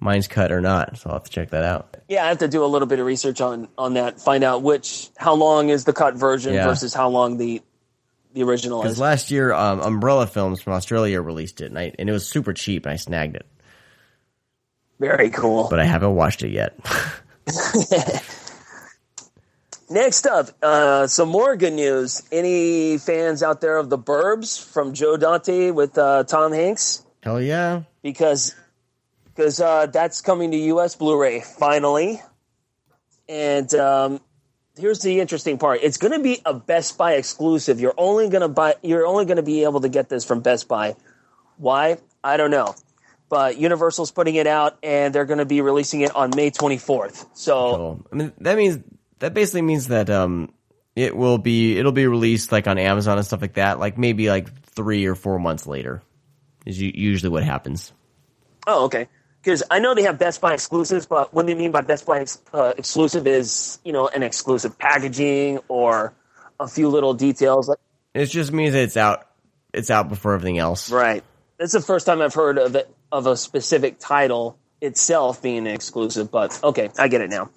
mine's 0.00 0.28
cut 0.28 0.50
or 0.52 0.60
not, 0.60 0.98
so 0.98 1.10
I'll 1.10 1.16
have 1.16 1.24
to 1.24 1.30
check 1.30 1.50
that 1.50 1.64
out. 1.64 1.96
Yeah, 2.08 2.24
I 2.24 2.28
have 2.28 2.38
to 2.38 2.48
do 2.48 2.64
a 2.64 2.66
little 2.66 2.88
bit 2.88 2.98
of 2.98 3.06
research 3.06 3.40
on 3.40 3.68
on 3.78 3.94
that, 3.94 4.20
find 4.20 4.44
out 4.44 4.62
which 4.62 5.10
how 5.16 5.34
long 5.34 5.68
is 5.68 5.84
the 5.84 5.92
cut 5.92 6.14
version 6.14 6.54
Yeah. 6.54 6.66
versus 6.66 6.92
how 6.92 7.08
long 7.08 7.36
the 7.38 7.62
the 8.34 8.42
original 8.42 8.80
Because 8.82 8.98
last 8.98 9.30
year, 9.30 9.52
um, 9.52 9.80
Umbrella 9.80 10.26
Films 10.26 10.60
from 10.62 10.72
Australia 10.72 11.20
released 11.20 11.60
it, 11.60 11.66
and, 11.66 11.78
I, 11.78 11.92
and 11.98 12.08
it 12.08 12.12
was 12.12 12.26
super 12.26 12.52
cheap, 12.54 12.86
and 12.86 12.92
I 12.92 12.96
snagged 12.96 13.36
it, 13.36 13.46
Very 14.98 15.30
cool. 15.30 15.68
but 15.68 15.78
I 15.80 15.84
haven't 15.84 16.14
watched 16.14 16.42
it 16.42 16.50
yet. 16.50 16.74
Next 19.90 20.26
up, 20.26 20.48
uh, 20.62 21.06
some 21.06 21.28
more 21.28 21.56
good 21.56 21.74
news. 21.74 22.22
Any 22.32 22.98
fans 22.98 23.42
out 23.42 23.60
there 23.60 23.76
of 23.76 23.90
The 23.90 23.98
Burbs 23.98 24.62
from 24.62 24.94
Joe 24.94 25.16
Dante 25.16 25.70
with 25.70 25.98
uh, 25.98 26.24
Tom 26.24 26.52
Hanks? 26.52 27.04
Hell 27.22 27.40
yeah! 27.40 27.82
because 28.02 28.54
because 29.34 29.60
uh, 29.60 29.86
that's 29.86 30.20
coming 30.20 30.50
to 30.50 30.56
U.S. 30.56 30.96
Blu-ray 30.96 31.40
finally. 31.40 32.20
And 33.28 33.72
um, 33.74 34.20
here's 34.76 35.00
the 35.00 35.20
interesting 35.20 35.58
part: 35.58 35.80
it's 35.82 35.96
going 35.96 36.12
to 36.12 36.18
be 36.18 36.40
a 36.44 36.52
Best 36.52 36.98
Buy 36.98 37.14
exclusive. 37.14 37.80
You're 37.80 37.94
only 37.96 38.28
going 38.28 38.42
to 38.42 38.48
buy. 38.48 38.74
You're 38.82 39.06
only 39.06 39.24
going 39.24 39.36
to 39.36 39.42
be 39.42 39.64
able 39.64 39.80
to 39.80 39.88
get 39.88 40.08
this 40.08 40.24
from 40.24 40.40
Best 40.40 40.68
Buy. 40.68 40.96
Why? 41.56 41.98
I 42.22 42.36
don't 42.36 42.50
know. 42.50 42.74
But 43.32 43.56
Universal's 43.56 44.10
putting 44.10 44.34
it 44.34 44.46
out, 44.46 44.76
and 44.82 45.14
they're 45.14 45.24
going 45.24 45.38
to 45.38 45.46
be 45.46 45.62
releasing 45.62 46.02
it 46.02 46.14
on 46.14 46.32
May 46.36 46.50
24th. 46.50 47.24
So 47.32 47.76
Cool. 47.76 48.06
I 48.12 48.14
mean, 48.14 48.32
that 48.40 48.58
means 48.58 48.80
that 49.20 49.32
basically 49.32 49.62
means 49.62 49.88
that 49.88 50.10
um, 50.10 50.52
it 50.94 51.16
will 51.16 51.38
be 51.38 51.78
it'll 51.78 51.92
be 51.92 52.06
released 52.06 52.52
like 52.52 52.66
on 52.66 52.76
Amazon 52.76 53.16
and 53.16 53.26
stuff 53.26 53.40
like 53.40 53.54
that, 53.54 53.78
like 53.78 53.96
maybe 53.96 54.28
like 54.28 54.52
three 54.66 55.06
or 55.06 55.14
four 55.14 55.38
months 55.38 55.66
later, 55.66 56.02
is 56.66 56.78
usually 56.78 57.30
what 57.30 57.42
happens. 57.42 57.94
Oh, 58.66 58.84
okay. 58.84 59.08
Because 59.42 59.62
I 59.70 59.78
know 59.78 59.94
they 59.94 60.02
have 60.02 60.18
Best 60.18 60.42
Buy 60.42 60.52
exclusives, 60.52 61.06
but 61.06 61.32
what 61.32 61.46
they 61.46 61.54
mean 61.54 61.70
by 61.70 61.80
Best 61.80 62.04
Buy 62.04 62.20
ex- 62.20 62.38
uh, 62.52 62.74
exclusive 62.76 63.26
is, 63.26 63.78
you 63.82 63.94
know, 63.94 64.08
an 64.08 64.22
exclusive 64.22 64.78
packaging 64.78 65.58
or 65.68 66.12
a 66.60 66.68
few 66.68 66.90
little 66.90 67.14
details. 67.14 67.66
Like, 67.66 67.78
It 68.12 68.26
just 68.26 68.52
means 68.52 68.74
that 68.74 68.82
it's 68.82 68.98
out. 68.98 69.26
It's 69.72 69.90
out 69.90 70.10
before 70.10 70.34
everything 70.34 70.58
else. 70.58 70.92
right. 70.92 71.24
That's 71.58 71.72
the 71.72 71.80
first 71.80 72.04
time 72.04 72.20
I've 72.20 72.34
heard 72.34 72.58
of 72.58 72.76
it, 72.76 72.92
of 73.12 73.26
a 73.26 73.36
specific 73.36 73.98
title 74.00 74.58
itself 74.80 75.42
being 75.42 75.58
an 75.58 75.66
exclusive. 75.68 76.30
But 76.32 76.58
okay, 76.64 76.90
I 76.98 77.06
get 77.08 77.20
it 77.20 77.30
now. 77.30 77.50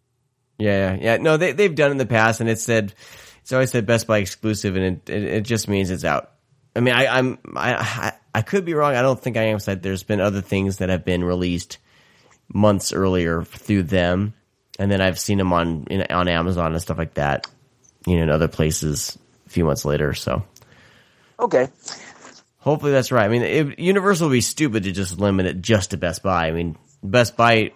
Yeah, 0.57 0.91
yeah, 0.93 0.97
yeah. 1.01 1.17
No, 1.17 1.37
they 1.37 1.53
they've 1.53 1.73
done 1.73 1.91
in 1.91 1.97
the 1.97 2.05
past, 2.05 2.41
and 2.41 2.49
it 2.49 2.59
said 2.59 2.93
it's 3.41 3.51
always 3.51 3.71
said 3.71 3.85
Best 3.85 4.05
Buy 4.05 4.19
exclusive, 4.19 4.75
and 4.75 4.85
it 4.85 5.09
it, 5.09 5.23
it 5.23 5.41
just 5.41 5.67
means 5.67 5.89
it's 5.89 6.03
out. 6.05 6.31
I 6.75 6.81
mean, 6.81 6.93
I, 6.93 7.07
I'm 7.07 7.39
I, 7.55 7.73
I 7.73 8.13
I 8.35 8.41
could 8.41 8.65
be 8.65 8.73
wrong. 8.73 8.95
I 8.95 9.01
don't 9.01 9.19
think 9.19 9.37
I 9.37 9.43
am. 9.43 9.59
Said 9.59 9.81
there's 9.81 10.03
been 10.03 10.21
other 10.21 10.41
things 10.41 10.77
that 10.77 10.89
have 10.89 11.05
been 11.05 11.23
released 11.23 11.77
months 12.53 12.93
earlier 12.93 13.43
through 13.43 13.83
them, 13.83 14.33
and 14.77 14.91
then 14.91 15.01
I've 15.01 15.19
seen 15.19 15.37
them 15.39 15.51
on 15.53 15.87
in, 15.89 16.05
on 16.11 16.27
Amazon 16.27 16.73
and 16.73 16.81
stuff 16.81 16.97
like 16.97 17.15
that. 17.15 17.47
You 18.05 18.17
know, 18.17 18.23
in 18.23 18.29
other 18.29 18.47
places 18.47 19.17
a 19.47 19.49
few 19.49 19.65
months 19.65 19.83
later. 19.83 20.13
So 20.13 20.43
Okay. 21.39 21.67
Hopefully 22.65 22.91
that's 22.91 23.11
right. 23.11 23.23
I 23.23 23.29
mean, 23.29 23.43
it, 23.43 23.79
Universal 23.79 24.27
would 24.27 24.33
be 24.33 24.41
stupid 24.41 24.83
to 24.83 24.91
just 24.91 25.19
limit 25.19 25.45
it 25.45 25.61
just 25.61 25.91
to 25.91 25.97
Best 25.97 26.23
Buy. 26.23 26.47
I 26.47 26.51
mean, 26.51 26.77
Best 27.01 27.37
Buy. 27.37 27.71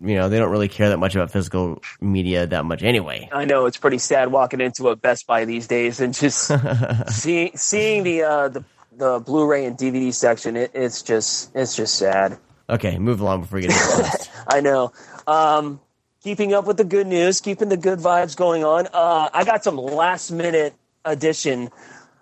You 0.00 0.14
know, 0.14 0.28
they 0.28 0.38
don't 0.38 0.50
really 0.50 0.68
care 0.68 0.90
that 0.90 0.98
much 0.98 1.16
about 1.16 1.32
physical 1.32 1.82
media 2.00 2.46
that 2.46 2.64
much 2.64 2.84
anyway. 2.84 3.28
I 3.32 3.44
know 3.44 3.66
it's 3.66 3.76
pretty 3.76 3.98
sad 3.98 4.30
walking 4.30 4.60
into 4.60 4.88
a 4.88 4.96
Best 4.96 5.26
Buy 5.26 5.44
these 5.44 5.66
days 5.66 6.00
and 6.00 6.14
just 6.14 6.52
seeing 7.08 7.56
seeing 7.56 8.04
the 8.04 8.22
uh, 8.22 8.48
the 8.48 8.64
the 8.96 9.20
Blu-ray 9.20 9.66
and 9.66 9.76
DVD 9.76 10.14
section. 10.14 10.56
It, 10.56 10.70
it's 10.74 11.02
just 11.02 11.54
it's 11.54 11.76
just 11.76 11.96
sad. 11.96 12.38
Okay, 12.70 12.98
move 12.98 13.20
along 13.20 13.42
before 13.42 13.56
we 13.56 13.66
get 13.66 13.72
into. 13.72 14.28
I 14.48 14.60
know. 14.60 14.92
Um, 15.26 15.80
keeping 16.22 16.54
up 16.54 16.64
with 16.64 16.76
the 16.76 16.84
good 16.84 17.06
news, 17.06 17.40
keeping 17.40 17.68
the 17.68 17.76
good 17.76 17.98
vibes 17.98 18.36
going 18.36 18.64
on. 18.64 18.86
Uh, 18.92 19.30
I 19.32 19.44
got 19.44 19.64
some 19.64 19.76
last 19.76 20.30
minute 20.30 20.74
addition. 21.04 21.70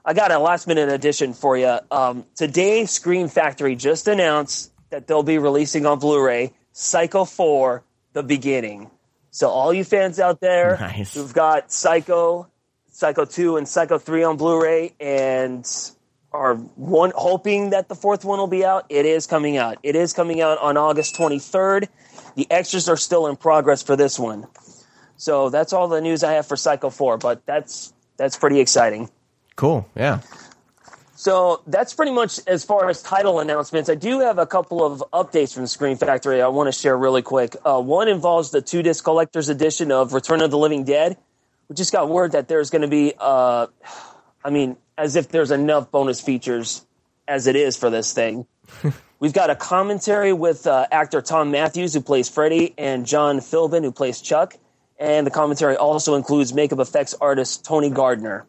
I 0.09 0.15
got 0.15 0.31
a 0.31 0.39
last 0.39 0.69
minute 0.69 0.89
addition 0.89 1.35
for 1.35 1.59
you. 1.59 1.81
Um, 1.91 2.25
today, 2.37 2.87
Scream 2.87 3.27
Factory 3.27 3.75
just 3.75 4.07
announced 4.07 4.73
that 4.91 5.09
they'll 5.09 5.25
be 5.25 5.39
releasing 5.39 5.85
on 5.85 5.99
Blu-ray 5.99 6.53
Psycho 6.71 7.25
4: 7.25 7.83
The 8.13 8.23
Beginning. 8.23 8.89
So 9.33 9.49
all 9.49 9.75
you 9.75 9.83
fans 9.83 10.21
out 10.21 10.41
there 10.41 10.77
Nice. 10.79 11.13
who've 11.15 11.35
got 11.35 11.73
Psycho, 11.73 12.47
Psycho 12.93 13.25
2, 13.25 13.57
and 13.57 13.69
Psycho 13.69 13.99
3 13.99 14.23
on 14.23 14.37
Blu-ray, 14.37 14.95
and 15.01 15.69
are 16.31 16.55
one 16.55 17.13
hoping 17.17 17.71
that 17.71 17.89
the 17.89 17.97
fourth 17.97 18.25
one 18.25 18.39
will 18.39 18.47
be 18.47 18.65
out. 18.65 18.87
It 18.89 19.07
is 19.07 19.27
coming 19.27 19.57
out. 19.57 19.79
It 19.83 19.97
is 19.97 20.13
coming 20.13 20.41
out 20.41 20.59
on 20.59 20.77
August 20.77 21.17
23rd. 21.17 21.89
The 22.37 22.47
extras 22.49 22.89
are 22.89 22.97
still 22.97 23.27
in 23.27 23.35
progress 23.35 23.83
for 23.83 23.97
this 23.97 24.21
one. 24.21 24.47
So 25.17 25.51
that's 25.51 25.73
all 25.73 25.89
the 25.89 26.01
news 26.01 26.23
I 26.23 26.35
have 26.35 26.47
for 26.47 26.57
Psycho 26.57 26.91
4, 26.91 27.19
but 27.19 27.45
that's 27.45 27.93
that's 28.17 28.37
pretty 28.37 28.61
exciting. 28.61 29.11
Cool. 29.57 29.89
Yeah. 29.97 30.21
So 31.17 31.63
that's 31.67 31.95
pretty 31.95 32.13
much 32.13 32.41
as 32.47 32.63
far 32.63 32.91
as 32.91 33.03
title 33.03 33.41
announcements. 33.41 33.89
I 33.89 33.95
do 33.95 34.21
have 34.21 34.39
a 34.39 34.47
couple 34.47 34.85
of 34.85 35.03
updates 35.13 35.55
from 35.55 35.67
Scream 35.67 35.97
Factory 35.97 36.43
I 36.43 36.49
want 36.49 36.69
to 36.69 36.79
share 36.79 36.97
really 36.97 37.23
quick. 37.23 37.57
Uh, 37.65 37.81
one 37.81 38.09
involves 38.09 38.51
the 38.51 38.61
two 38.61 38.83
disc 38.83 39.03
collector's 39.03 39.49
edition 39.49 39.91
of 39.91 40.13
Return 40.13 40.43
of 40.43 40.51
the 40.51 40.59
Living 40.59 40.85
Dead. 40.85 41.17
We 41.69 41.75
just 41.75 41.91
got 41.91 42.11
word 42.11 42.33
that 42.33 42.49
there's 42.49 42.69
going 42.69 42.83
to 42.83 42.89
be, 42.89 43.15
uh, 43.19 43.67
I 44.45 44.51
mean, 44.51 44.77
as 44.97 45.17
if 45.17 45.29
there's 45.29 45.51
enough 45.51 45.91
bonus 45.91 46.21
features 46.21 46.85
as 47.27 47.47
it 47.47 47.57
is 47.57 47.77
for 47.77 47.89
this 47.89 48.13
thing. 48.13 48.47
We've 49.19 49.33
got 49.33 49.49
a 49.49 49.57
commentary 49.57 50.35
with 50.35 50.67
uh, 50.67 50.87
actor 50.93 51.23
Thom 51.23 51.51
Mathews, 51.51 51.95
who 51.95 52.03
plays 52.03 52.29
Freddy, 52.29 52.75
and 52.77 53.07
John 53.07 53.39
Philbin, 53.39 53.83
who 53.83 53.91
plays 53.91 54.21
Chuck. 54.21 54.55
And 54.99 55.27
the 55.27 55.31
commentary 55.31 55.77
also 55.77 56.15
includes 56.15 56.53
makeup 56.53 56.79
effects 56.79 57.15
artist 57.19 57.65
Tony 57.65 57.89
Gardner. 57.89 58.47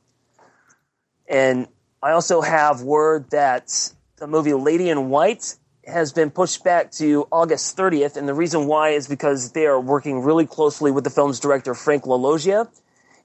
And 1.28 1.68
I 2.02 2.12
also 2.12 2.42
have 2.42 2.82
word 2.82 3.30
that 3.32 3.92
the 4.18 4.28
movie 4.28 4.54
Lady 4.54 4.90
in 4.90 5.10
White 5.10 5.56
has 5.86 6.12
been 6.12 6.32
pushed 6.32 6.64
back 6.64 6.92
to 6.92 7.28
August 7.32 7.78
30th. 7.78 8.18
And 8.18 8.28
the 8.28 8.34
reason 8.34 8.68
why 8.68 8.90
is 8.90 9.08
because 9.08 9.52
they 9.52 9.66
are 9.66 9.80
working 9.80 10.22
really 10.22 10.46
closely 10.46 10.92
with 10.92 11.04
the 11.04 11.10
film's 11.10 11.40
director, 11.40 11.74
Frank 11.74 12.04
LaLoggia. 12.04 12.70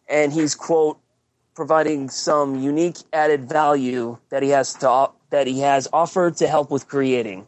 And 0.08 0.32
he's, 0.32 0.54
quote, 0.54 0.98
providing 1.54 2.08
some 2.08 2.60
unique 2.60 2.96
added 3.12 3.48
value 3.48 4.18
that 4.30 4.42
he 4.42 4.50
has 4.50 4.74
to 4.74 5.10
that 5.30 5.46
he 5.46 5.60
has 5.60 5.88
offered 5.92 6.36
to 6.36 6.46
help 6.46 6.70
with 6.70 6.86
creating. 6.86 7.46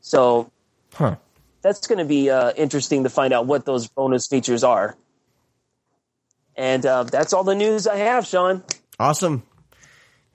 So 0.00 0.50
Huh. 0.94 1.16
that's 1.62 1.86
going 1.86 1.98
to 1.98 2.04
be 2.04 2.30
uh, 2.30 2.52
interesting 2.56 3.04
to 3.04 3.10
find 3.10 3.32
out 3.32 3.46
what 3.46 3.64
those 3.64 3.88
bonus 3.88 4.26
features 4.26 4.64
are. 4.64 4.96
And 6.56 6.84
uh, 6.84 7.04
that's 7.04 7.32
all 7.32 7.44
the 7.44 7.54
news 7.54 7.86
I 7.86 7.96
have, 7.96 8.26
Sean. 8.26 8.64
Awesome. 8.98 9.44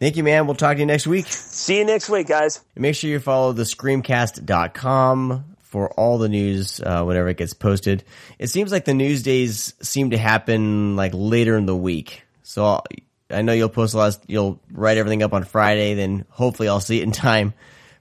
Thank 0.04 0.18
you, 0.18 0.24
man. 0.26 0.48
We'll 0.48 0.56
talk 0.56 0.76
to 0.76 0.80
you 0.82 0.86
next 0.86 1.08
week. 1.08 1.28
See 1.28 1.78
you 1.78 1.86
next 1.86 2.10
week, 2.10 2.28
guys. 2.28 2.60
And 2.76 2.82
make 2.82 2.94
sure 2.94 3.10
you 3.10 3.22
follow 3.22 3.54
the 3.54 3.64
screamcast.com 3.64 5.56
for 5.62 5.92
all 5.92 6.18
the 6.18 6.28
news 6.28 6.82
uh, 6.82 7.06
whenever 7.06 7.30
it 7.30 7.38
gets 7.38 7.54
posted. 7.54 8.04
It 8.38 8.48
seems 8.48 8.70
like 8.70 8.84
the 8.84 8.94
news 8.94 9.24
days 9.24 9.74
seem 9.82 10.10
to 10.10 10.18
happen 10.18 10.98
like 10.98 11.14
later 11.16 11.56
in 11.56 11.68
the 11.68 11.76
week. 11.76 12.24
So 12.42 12.66
I'll, 12.66 12.84
I 13.30 13.44
know 13.44 13.54
you'll 13.54 13.70
post 13.70 13.94
a 13.94 13.98
lot. 13.98 14.18
Of, 14.18 14.22
you'll 14.28 14.60
write 14.74 14.98
everything 14.98 15.24
up 15.24 15.32
on 15.32 15.46
Friday. 15.46 15.94
Then 15.94 16.26
hopefully 16.28 16.68
I'll 16.68 16.82
see 16.82 17.00
it 17.00 17.04
in 17.04 17.14
time. 17.14 17.54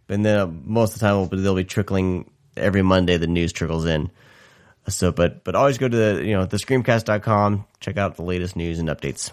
But 0.09 0.21
then 0.25 0.63
most 0.65 0.95
of 0.95 0.99
the 0.99 1.07
time 1.07 1.29
they'll 1.41 1.55
be 1.55 1.63
trickling 1.63 2.29
every 2.57 2.83
Monday. 2.83 3.17
The 3.17 3.29
news 3.29 3.53
trickles 3.53 3.87
in. 3.87 4.11
So, 4.89 5.13
but 5.13 5.45
but 5.45 5.55
always 5.55 5.79
go 5.79 5.87
to 5.87 5.97
the 5.97 6.25
you 6.25 6.33
know 6.33 6.47
the 6.47 6.57
screamcast.com. 6.57 7.65
Check 7.79 7.97
out 7.97 8.17
the 8.17 8.23
latest 8.23 8.57
news 8.57 8.81
and 8.81 8.89
updates. 8.89 9.31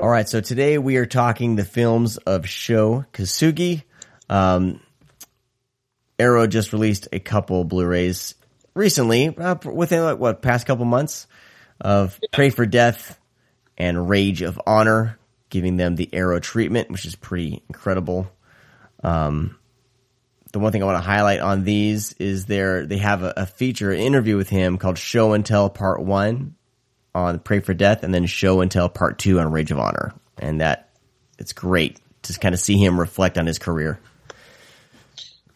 All 0.00 0.08
right, 0.08 0.26
so 0.26 0.40
today 0.40 0.78
we 0.78 0.96
are 0.96 1.04
talking 1.04 1.56
the 1.56 1.64
films 1.64 2.16
of 2.16 2.48
Sho 2.48 3.04
Kosugi. 3.12 3.82
Um, 4.30 4.80
Arrow 6.18 6.46
just 6.46 6.72
released 6.72 7.08
a 7.12 7.18
couple 7.18 7.64
Blu-rays 7.64 8.34
recently, 8.72 9.36
uh, 9.36 9.56
within 9.64 10.04
like 10.04 10.18
what 10.18 10.40
past 10.40 10.66
couple 10.66 10.86
months 10.86 11.26
of 11.80 12.18
Pray 12.32 12.48
for 12.48 12.64
Death 12.64 13.20
and 13.76 14.08
Rage 14.08 14.40
of 14.40 14.58
Honor, 14.66 15.18
giving 15.50 15.76
them 15.76 15.96
the 15.96 16.08
Arrow 16.14 16.40
treatment, 16.40 16.90
which 16.90 17.04
is 17.04 17.14
pretty 17.14 17.62
incredible. 17.68 18.30
Um, 19.04 19.58
the 20.58 20.62
one 20.62 20.72
thing 20.72 20.82
I 20.82 20.86
want 20.86 20.98
to 20.98 21.08
highlight 21.08 21.40
on 21.40 21.62
these 21.64 22.12
is 22.14 22.46
there 22.46 22.84
they 22.84 22.98
have 22.98 23.22
a, 23.22 23.32
a 23.36 23.46
feature 23.46 23.92
an 23.92 24.00
interview 24.00 24.36
with 24.36 24.48
him 24.48 24.76
called 24.76 24.98
Sho 24.98 25.32
and 25.32 25.46
Tell 25.46 25.70
Part 25.70 26.02
One 26.02 26.56
on 27.14 27.38
Pray 27.38 27.60
for 27.60 27.74
Death, 27.74 28.02
and 28.02 28.12
then 28.12 28.26
Sho 28.26 28.60
and 28.60 28.70
Tell 28.70 28.88
Part 28.88 29.18
Two 29.18 29.38
on 29.38 29.52
Rage 29.52 29.70
of 29.70 29.78
Honor, 29.78 30.14
and 30.36 30.60
that 30.60 30.90
it's 31.38 31.52
great 31.52 32.00
to 32.22 32.38
kind 32.38 32.54
of 32.54 32.60
see 32.60 32.76
him 32.76 32.98
reflect 32.98 33.38
on 33.38 33.46
his 33.46 33.58
career. 33.58 34.00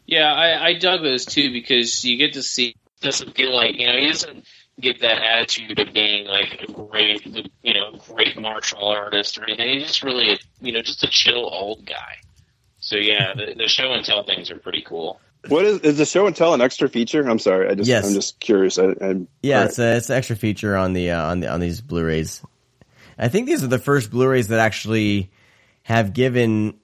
Yeah, 0.07 0.33
I, 0.33 0.69
I 0.69 0.79
dug 0.79 1.03
those 1.03 1.25
too 1.25 1.53
because 1.53 2.05
you 2.05 2.17
get 2.17 2.35
to 2.35 2.43
see. 2.43 2.77
Doesn't 3.01 3.35
feel 3.35 3.55
like 3.55 3.77
you 3.77 3.87
know 3.89 3.97
he 3.99 4.07
doesn't 4.07 4.45
get 4.81 5.01
that 5.01 5.21
attitude 5.21 5.79
of 5.81 5.93
being 5.93 6.27
like 6.27 6.63
a 6.63 6.73
great, 6.73 7.27
you 7.63 7.75
know, 7.75 7.99
great 8.09 8.41
martial 8.41 8.85
artist 8.85 9.37
or 9.37 9.45
anything. 9.45 9.81
He's 9.81 9.89
just 9.89 10.03
really, 10.05 10.39
you 10.61 10.73
know, 10.73 10.83
just 10.83 11.03
a 11.03 11.09
chill 11.09 11.49
old 11.53 11.85
guy. 11.85 12.22
So 12.83 12.97
yeah, 12.97 13.33
the, 13.35 13.55
the 13.57 13.69
show 13.69 13.93
and 13.93 14.05
tell 14.05 14.25
things 14.25 14.51
are 14.51 14.59
pretty 14.59 14.83
cool. 14.83 15.21
What 15.49 15.65
is 15.65 15.79
is 15.81 15.99
the 15.99 16.05
show 16.05 16.27
and 16.27 16.35
tell 16.35 16.53
an 16.53 16.61
extra 16.61 16.89
feature? 16.89 17.23
I'm 17.23 17.39
sorry, 17.39 17.69
I 17.69 17.75
just 17.75 17.89
Yes. 17.89 18.07
I'm 18.07 18.13
just 18.13 18.41
curious. 18.41 18.79
I, 18.79 18.95
I'm, 19.01 19.29
Yeah, 19.41 19.61
all 19.61 19.67
it's 19.67 19.79
a, 19.79 19.97
it's 19.97 20.11
an 20.11 20.17
extra 20.17 20.37
feature 20.37 20.77
on 20.77 20.93
the 20.93 21.13
uh, 21.13 21.23
on 21.25 21.41
the 21.41 21.49
on 21.49 21.61
these 21.61 21.81
Blu-rays. 21.81 22.43
I 23.19 23.29
think 23.29 23.47
these 23.47 23.63
are 23.63 23.69
the 23.69 23.79
first 23.79 24.11
Blu-rays 24.11 24.49
that 24.49 24.59
actually 24.59 25.31
have 25.85 26.13
given 26.13 26.75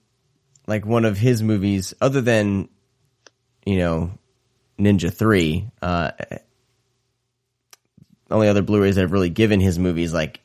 like 0.68 0.86
one 0.86 1.05
of 1.05 1.18
his 1.18 1.42
movies, 1.42 1.94
other 2.01 2.20
than 2.20 2.68
you 3.66 3.78
know 3.78 4.12
Ninja 4.78 5.12
Three. 5.12 5.68
Uh, 5.82 6.12
only 8.30 8.49
other 8.49 8.62
Blu-rays 8.62 8.94
that 8.94 9.03
have 9.03 9.12
really 9.12 9.30
given 9.30 9.59
his 9.59 9.78
movies 9.78 10.12
like 10.12 10.40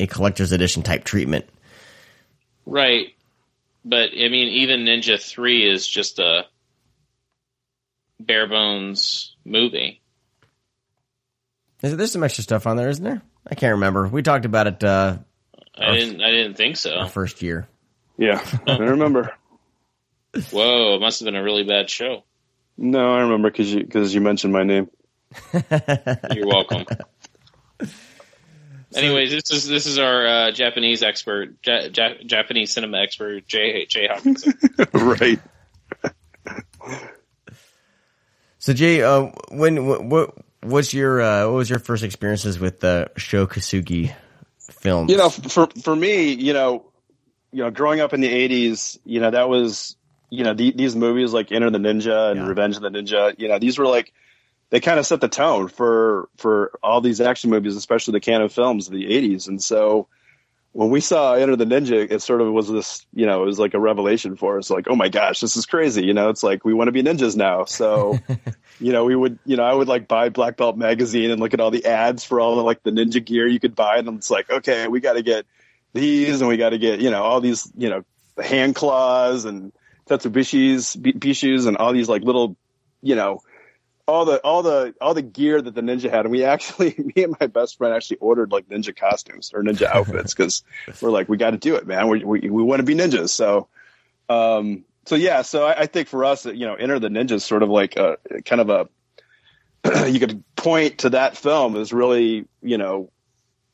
a 0.00 0.06
collector's 0.06 0.52
edition 0.52 0.82
type 0.82 1.04
treatment. 1.04 1.46
Right. 2.64 3.14
But 3.84 4.10
I 4.12 4.28
mean, 4.28 4.48
even 4.48 4.84
Ninja 4.84 5.20
Three 5.20 5.68
is 5.68 5.86
just 5.86 6.18
a 6.18 6.46
bare 8.18 8.48
bones 8.48 9.36
movie. 9.44 10.00
There's, 11.80 11.96
there's 11.96 12.12
some 12.12 12.24
extra 12.24 12.42
stuff 12.42 12.66
on 12.66 12.76
there, 12.76 12.88
isn't 12.88 13.04
there? 13.04 13.22
I 13.46 13.54
can't 13.54 13.72
remember. 13.72 14.08
We 14.08 14.22
talked 14.22 14.46
about 14.46 14.66
it 14.66 14.82
uh, 14.82 15.18
I 15.76 15.96
didn't. 15.96 16.22
I 16.22 16.30
didn't 16.30 16.54
think 16.56 16.76
so. 16.76 16.94
our 16.94 17.08
first 17.08 17.42
year. 17.42 17.68
Yeah, 18.16 18.44
I 18.66 18.76
remember. 18.78 19.34
Whoa, 20.50 20.94
it 20.94 21.00
must 21.00 21.20
have 21.20 21.26
been 21.26 21.36
a 21.36 21.42
really 21.42 21.64
bad 21.64 21.90
show. 21.90 22.24
No, 22.76 23.14
I 23.14 23.20
remember 23.20 23.50
because 23.50 23.72
you 23.72 23.80
because 23.80 24.14
you 24.14 24.20
mentioned 24.20 24.52
my 24.52 24.62
name. 24.62 24.88
You're 26.32 26.46
welcome. 26.46 26.86
Anyways, 28.94 29.30
this 29.30 29.50
is 29.50 29.66
this 29.66 29.86
is 29.86 29.98
our 29.98 30.26
uh, 30.26 30.50
Japanese 30.52 31.02
expert, 31.02 31.54
ja- 31.66 31.88
ja- 31.92 32.22
Japanese 32.24 32.72
cinema 32.72 32.98
expert, 32.98 33.46
Jay 33.46 33.86
Jay 33.86 34.06
Hawkinson. 34.06 34.54
right. 34.92 35.40
So 38.58 38.72
Jay, 38.72 39.02
uh, 39.02 39.30
when 39.50 39.86
what, 39.86 40.04
what 40.04 40.34
what's 40.62 40.94
your 40.94 41.20
uh, 41.20 41.46
what 41.46 41.56
was 41.56 41.70
your 41.70 41.78
first 41.78 42.02
experiences 42.02 42.58
with 42.58 42.80
the 42.80 43.10
Sho 43.16 43.46
Kosugi 43.46 44.14
films? 44.70 45.10
You 45.10 45.18
know, 45.18 45.28
for 45.28 45.68
for 45.82 45.94
me, 45.94 46.32
you 46.32 46.52
know, 46.52 46.86
you 47.52 47.62
know, 47.62 47.70
growing 47.70 48.00
up 48.00 48.12
in 48.14 48.20
the 48.20 48.30
'80s, 48.30 48.98
you 49.04 49.20
know, 49.20 49.30
that 49.30 49.48
was, 49.48 49.96
you 50.30 50.44
know, 50.44 50.54
the, 50.54 50.72
these 50.72 50.96
movies 50.96 51.32
like 51.32 51.52
Enter 51.52 51.70
the 51.70 51.78
Ninja 51.78 52.30
and 52.30 52.40
Yeah. 52.40 52.46
Revenge 52.48 52.76
of 52.76 52.82
the 52.82 52.88
Ninja. 52.90 53.34
You 53.38 53.48
know, 53.48 53.58
these 53.58 53.78
were 53.78 53.86
like 53.86 54.12
they 54.74 54.80
kind 54.80 54.98
of 54.98 55.06
set 55.06 55.20
the 55.20 55.28
tone 55.28 55.68
for 55.68 56.28
for 56.36 56.72
all 56.82 57.00
these 57.00 57.20
action 57.20 57.48
movies, 57.48 57.76
especially 57.76 58.10
the 58.10 58.18
Cannon 58.18 58.48
films 58.48 58.88
of 58.88 58.92
the 58.92 59.04
'80s. 59.04 59.46
And 59.46 59.62
so 59.62 60.08
when 60.72 60.90
we 60.90 61.00
saw 61.00 61.34
Enter 61.34 61.54
the 61.54 61.64
Ninja, 61.64 62.10
it 62.10 62.22
sort 62.22 62.40
of 62.40 62.52
was 62.52 62.68
this, 62.68 63.06
you 63.14 63.24
know, 63.24 63.44
it 63.44 63.46
was 63.46 63.60
like 63.60 63.74
a 63.74 63.78
revelation 63.78 64.34
for 64.34 64.58
us. 64.58 64.70
Like, 64.70 64.88
oh 64.90 64.96
my 64.96 65.08
gosh, 65.08 65.38
this 65.38 65.56
is 65.56 65.64
crazy. 65.64 66.04
You 66.04 66.12
know, 66.12 66.28
it's 66.28 66.42
like 66.42 66.64
we 66.64 66.74
want 66.74 66.88
to 66.88 66.92
be 66.92 67.04
ninjas 67.04 67.36
now. 67.36 67.66
So. 67.66 68.18
you 68.80 68.90
know, 68.90 69.04
we 69.04 69.14
would, 69.14 69.38
you 69.46 69.56
know, 69.56 69.62
I 69.62 69.72
would 69.72 69.86
like 69.86 70.08
buy 70.08 70.28
Black 70.30 70.56
Belt 70.56 70.76
magazine 70.76 71.30
and 71.30 71.40
look 71.40 71.54
at 71.54 71.60
all 71.60 71.70
the 71.70 71.84
ads 71.86 72.24
for 72.24 72.40
all 72.40 72.56
the 72.56 72.62
like 72.62 72.82
the 72.82 72.90
ninja 72.90 73.24
gear 73.24 73.46
you 73.46 73.60
could 73.60 73.76
buy, 73.76 73.98
and 73.98 74.08
it's 74.08 74.28
like, 74.28 74.50
okay, 74.50 74.88
we 74.88 74.98
got 74.98 75.12
to 75.12 75.22
get 75.22 75.46
these, 75.92 76.40
and 76.40 76.48
we 76.48 76.56
got 76.56 76.70
to 76.70 76.78
get, 76.78 76.98
you 76.98 77.10
know, 77.10 77.22
all 77.22 77.40
these, 77.40 77.70
you 77.76 77.90
know, 77.90 78.04
hand 78.42 78.74
claws 78.74 79.44
and 79.44 79.72
Tetsubishis, 80.08 81.00
B- 81.00 81.12
Bishus, 81.12 81.68
and 81.68 81.76
all 81.76 81.92
these 81.92 82.08
like 82.08 82.22
little, 82.22 82.56
you 83.02 83.14
know, 83.14 83.40
all 84.06 84.24
the 84.24 84.38
all 84.38 84.62
the 84.62 84.94
all 85.00 85.14
the 85.14 85.22
gear 85.22 85.60
that 85.60 85.74
the 85.74 85.80
ninja 85.80 86.10
had, 86.10 86.26
and 86.26 86.30
we 86.30 86.44
actually, 86.44 86.94
me 87.16 87.24
and 87.24 87.36
my 87.40 87.46
best 87.46 87.78
friend 87.78 87.94
actually 87.94 88.18
ordered 88.18 88.52
like 88.52 88.68
ninja 88.68 88.94
costumes 88.94 89.52
or 89.54 89.62
ninja 89.62 89.86
outfits 89.94 90.34
because 90.34 90.62
we're 91.00 91.10
like, 91.10 91.28
we 91.28 91.36
got 91.36 91.50
to 91.50 91.58
do 91.58 91.74
it, 91.76 91.86
man. 91.86 92.08
We 92.08 92.24
we, 92.24 92.40
we 92.40 92.62
want 92.62 92.80
to 92.80 92.84
be 92.84 92.94
ninjas, 92.94 93.30
so. 93.30 93.68
Um, 94.28 94.84
so 95.06 95.16
yeah, 95.16 95.42
so 95.42 95.66
I, 95.66 95.80
I 95.80 95.86
think 95.86 96.08
for 96.08 96.24
us, 96.24 96.46
you 96.46 96.66
know, 96.66 96.74
Enter 96.76 96.98
the 96.98 97.08
Ninja 97.08 97.32
is 97.32 97.44
sort 97.44 97.62
of 97.62 97.68
like 97.68 97.96
a 97.96 98.16
kind 98.46 98.62
of 98.62 98.70
a 98.70 98.88
you 100.10 100.18
could 100.18 100.42
point 100.56 100.98
to 100.98 101.10
that 101.10 101.36
film 101.36 101.76
as 101.76 101.92
really, 101.92 102.46
you 102.62 102.78
know, 102.78 103.10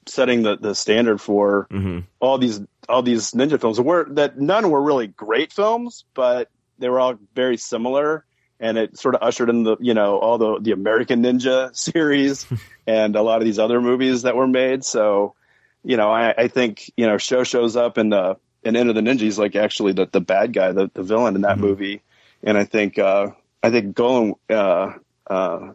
setting 0.07 0.43
the, 0.43 0.57
the 0.57 0.75
standard 0.75 1.21
for 1.21 1.67
hmm 1.71 2.01
all 2.19 2.37
these 2.37 2.61
all 2.89 3.03
these 3.03 3.31
ninja 3.31 3.61
films. 3.61 3.81
Were 3.81 4.07
that 4.11 4.39
none 4.39 4.71
were 4.71 4.83
really 4.83 5.07
great 5.07 5.53
films, 5.53 6.05
but 6.15 6.51
they 6.79 6.89
were 6.89 7.01
all 7.01 7.19
very 7.35 7.57
similar, 7.57 8.25
and 8.61 8.79
it 8.79 8.99
sort 8.99 9.15
of 9.15 9.23
ushered 9.23 9.49
in 9.51 9.65
the 9.65 9.77
you 9.81 9.95
know 9.95 10.19
all 10.19 10.39
the 10.39 10.61
the 10.61 10.73
American 10.73 11.23
Ninja 11.23 11.75
series 11.77 12.47
and 12.87 13.17
a 13.17 13.23
lot 13.23 13.41
of 13.41 13.45
these 13.45 13.59
other 13.59 13.81
movies 13.81 14.23
that 14.23 14.37
were 14.37 14.47
made. 14.47 14.85
So, 14.85 15.35
you 15.83 15.97
know, 15.97 16.11
I, 16.11 16.35
I 16.37 16.49
think 16.49 16.91
you 16.97 17.07
know 17.07 17.19
Sho 17.19 17.43
shows 17.45 17.75
up 17.77 17.99
in 17.99 18.11
the 18.11 18.37
in 18.63 18.77
End 18.77 18.89
of 18.91 18.95
the 18.95 19.01
Ninja. 19.01 19.21
He's 19.21 19.39
like 19.39 19.57
actually 19.57 19.93
the 19.95 20.07
the 20.11 20.21
bad 20.21 20.53
guy, 20.53 20.73
the 20.73 20.91
the 20.93 21.03
villain 21.03 21.35
in 21.35 21.43
that 21.43 21.57
Mhm. 21.57 21.61
movie, 21.61 22.03
and 22.43 22.57
I 22.59 22.65
think 22.65 22.99
uh, 22.99 23.29
I 23.63 23.71
think 23.71 23.95
Golan 23.95 24.35
uh, 24.51 24.93
uh, 25.29 25.73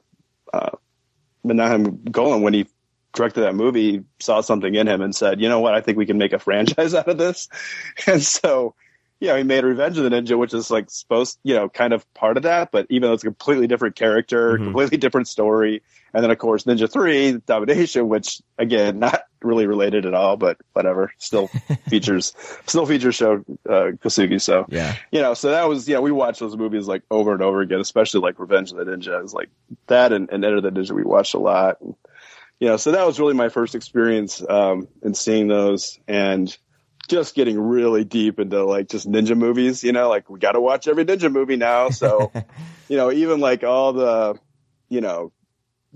uh, 0.54 0.70
Menahem 1.44 2.04
Golan 2.12 2.42
when 2.42 2.54
he 2.54 2.68
directed 3.14 3.42
that 3.42 3.56
movie 3.56 4.04
saw 4.20 4.42
something 4.42 4.76
in 4.76 4.88
him 4.88 5.02
and 5.02 5.16
said, 5.16 5.40
you 5.40 5.48
know 5.48 5.62
what, 5.62 5.74
I 5.74 5.80
think 5.80 5.98
we 5.98 6.06
can 6.06 6.18
make 6.18 6.34
a 6.34 6.40
franchise 6.40 6.94
out 6.94 7.08
of 7.08 7.18
this. 7.18 7.48
And 8.08 8.22
so, 8.22 8.76
you 9.20 9.28
know, 9.30 9.36
he 9.38 9.44
made 9.44 9.64
Revenge 9.64 9.98
of 9.98 10.04
the 10.04 10.10
Ninja, 10.10 10.38
which 10.38 10.54
is 10.54 10.70
like 10.70 10.90
supposed, 10.90 11.40
you 11.44 11.56
know, 11.56 11.70
kind 11.70 11.94
of 11.94 12.12
part 12.14 12.38
of 12.38 12.44
that, 12.44 12.72
but 12.72 12.86
even 12.90 13.08
though 13.08 13.14
it's 13.14 13.24
a 13.24 13.28
completely 13.28 13.66
different 13.68 13.96
character, 13.96 14.58
Mhm. 14.58 14.64
completely 14.66 14.98
different 14.98 15.28
story. 15.28 15.82
And 16.14 16.24
then 16.24 16.32
of 16.32 16.38
course 16.38 16.64
Ninja 16.66 16.92
3, 16.92 17.40
Domination, 17.46 18.08
which 18.10 18.42
again, 18.58 19.00
not 19.00 19.22
really 19.42 19.68
related 19.68 20.06
at 20.06 20.14
all, 20.14 20.38
but 20.38 20.58
whatever, 20.74 21.14
still 21.18 21.48
features, 21.90 22.34
still 22.66 22.86
features 22.86 23.16
Sho, 23.16 23.44
uh, 23.70 23.92
Kosugi. 24.04 24.42
So, 24.42 24.66
Yeah. 24.70 24.96
you 25.12 25.22
know, 25.22 25.34
so 25.34 25.52
that 25.52 25.68
was, 25.70 25.88
you 25.88 25.96
know, 25.96 26.02
we 26.02 26.12
watched 26.12 26.40
those 26.40 26.58
movies 26.58 26.88
like 26.88 27.04
over 27.10 27.32
and 27.34 27.42
over 27.42 27.62
again, 27.62 27.80
especially 27.80 28.22
like 28.22 28.40
Revenge 28.40 28.72
of 28.72 28.78
the 28.78 28.86
Ninja. 28.86 29.18
It 29.20 29.24
was 29.24 29.34
like 29.34 29.50
that 29.88 30.12
and, 30.12 30.30
and 30.32 30.44
Enter 30.44 30.62
the 30.62 30.72
Ninja 30.72 30.92
we 30.92 31.04
watched 31.04 31.34
a 31.36 31.40
lot. 31.40 31.80
And, 31.82 31.96
you 32.60 32.68
know, 32.70 32.78
so 32.78 32.92
that 32.94 33.06
was 33.06 33.20
really 33.20 33.34
my 33.34 33.50
first 33.50 33.76
experience 33.76 34.42
um, 34.48 34.88
in 35.04 35.14
seeing 35.14 35.48
those 35.48 36.00
and 36.08 36.56
just 37.08 37.36
getting 37.36 37.60
really 37.60 38.04
deep 38.04 38.40
into 38.40 38.64
like 38.66 38.90
just 38.90 39.10
ninja 39.10 39.38
movies, 39.38 39.84
you 39.84 39.92
know, 39.92 40.10
like 40.10 40.30
we 40.30 40.40
got 40.40 40.54
to 40.54 40.62
watch 40.62 40.88
every 40.88 41.06
ninja 41.06 41.32
movie 41.32 41.56
now. 41.56 41.90
So, 41.90 42.32
you 42.90 42.98
know, 42.98 43.12
even 43.12 43.40
like 43.40 43.64
all 43.64 43.94
the, 43.94 44.40
you 44.90 45.02
know, 45.02 45.32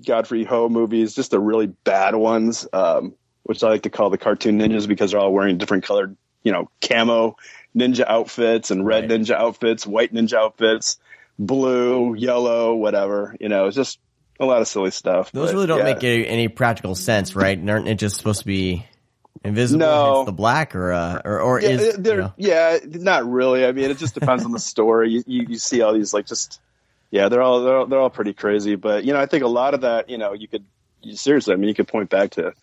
Godfrey 0.06 0.44
Ho 0.46 0.70
movies, 0.70 1.16
just 1.16 1.32
the 1.32 1.40
really 1.40 1.68
bad 1.68 2.16
ones, 2.16 2.68
um, 2.74 3.16
which 3.44 3.64
I 3.64 3.70
like 3.70 3.84
to 3.84 3.90
call 3.90 4.10
the 4.10 4.18
cartoon 4.18 4.60
ninjas 4.60 4.88
because 4.88 5.12
they're 5.12 5.20
all 5.20 5.34
wearing 5.34 5.58
different 5.58 5.84
colored, 5.84 6.16
you 6.44 6.52
know, 6.52 6.70
camo 6.82 7.36
ninja 7.76 8.06
outfits 8.08 8.72
and 8.72 8.86
red 8.86 9.10
Right. 9.10 9.20
ninja 9.20 9.36
outfits, 9.36 9.86
white 9.86 10.14
ninja 10.14 10.36
outfits. 10.36 10.98
blue, 11.42 12.16
yellow, 12.16 12.76
whatever. 12.76 13.34
You 13.40 13.48
know, 13.48 13.68
it's 13.68 13.76
just 13.76 13.98
a 14.42 14.46
lot 14.46 14.62
of 14.62 14.68
silly 14.68 14.92
stuff. 14.92 15.32
Those 15.32 15.50
but, 15.50 15.56
really 15.56 15.68
don't 15.68 15.78
yeah. 15.80 15.94
make 15.94 16.04
any, 16.04 16.50
practical 16.50 16.96
sense, 16.96 17.36
right? 17.36 17.58
And 17.58 17.70
Aren't 17.70 17.88
it 17.88 17.96
just 17.96 18.18
supposed 18.18 18.42
to 18.42 18.46
be 18.46 18.86
invisible? 19.44 19.80
No. 19.80 20.26
the 20.26 20.32
black, 20.32 20.76
or 20.76 20.92
uh, 20.92 21.22
or 21.26 21.40
or 21.42 21.62
Yeah, 21.62 21.70
is 21.70 21.98
they're- 21.98 22.16
you 22.16 22.22
know, 22.22 22.34
yeah, 22.38 22.78
not 22.86 23.30
really. 23.30 23.66
I 23.66 23.72
mean, 23.72 23.90
it 23.92 23.98
just 23.98 24.14
depends 24.14 24.46
on 24.46 24.52
the 24.52 24.60
story. 24.60 25.12
You, 25.12 25.24
you 25.28 25.46
you 25.50 25.58
see 25.58 25.82
all 25.82 25.94
these 25.94 26.14
like 26.14 26.26
just 26.26 26.60
yeah, 27.12 27.30
they're 27.30 27.42
all 27.42 27.64
they're 27.64 27.78
all, 27.78 27.86
they're 27.86 28.00
all 28.00 28.10
pretty 28.10 28.34
crazy. 28.34 28.76
But 28.76 29.04
you 29.06 29.14
know, 29.14 29.20
I 29.20 29.26
think 29.26 29.44
a 29.44 29.48
lot 29.48 29.74
of 29.74 29.82
that, 29.82 30.10
you 30.10 30.18
know, 30.18 30.34
you 30.34 30.48
could 30.48 30.66
you, 31.02 31.16
seriously, 31.16 31.54
I 31.54 31.58
mean, 31.58 31.70
you 31.70 31.76
could 31.76 31.88
point 31.88 32.10
back 32.10 32.32
to 32.32 32.54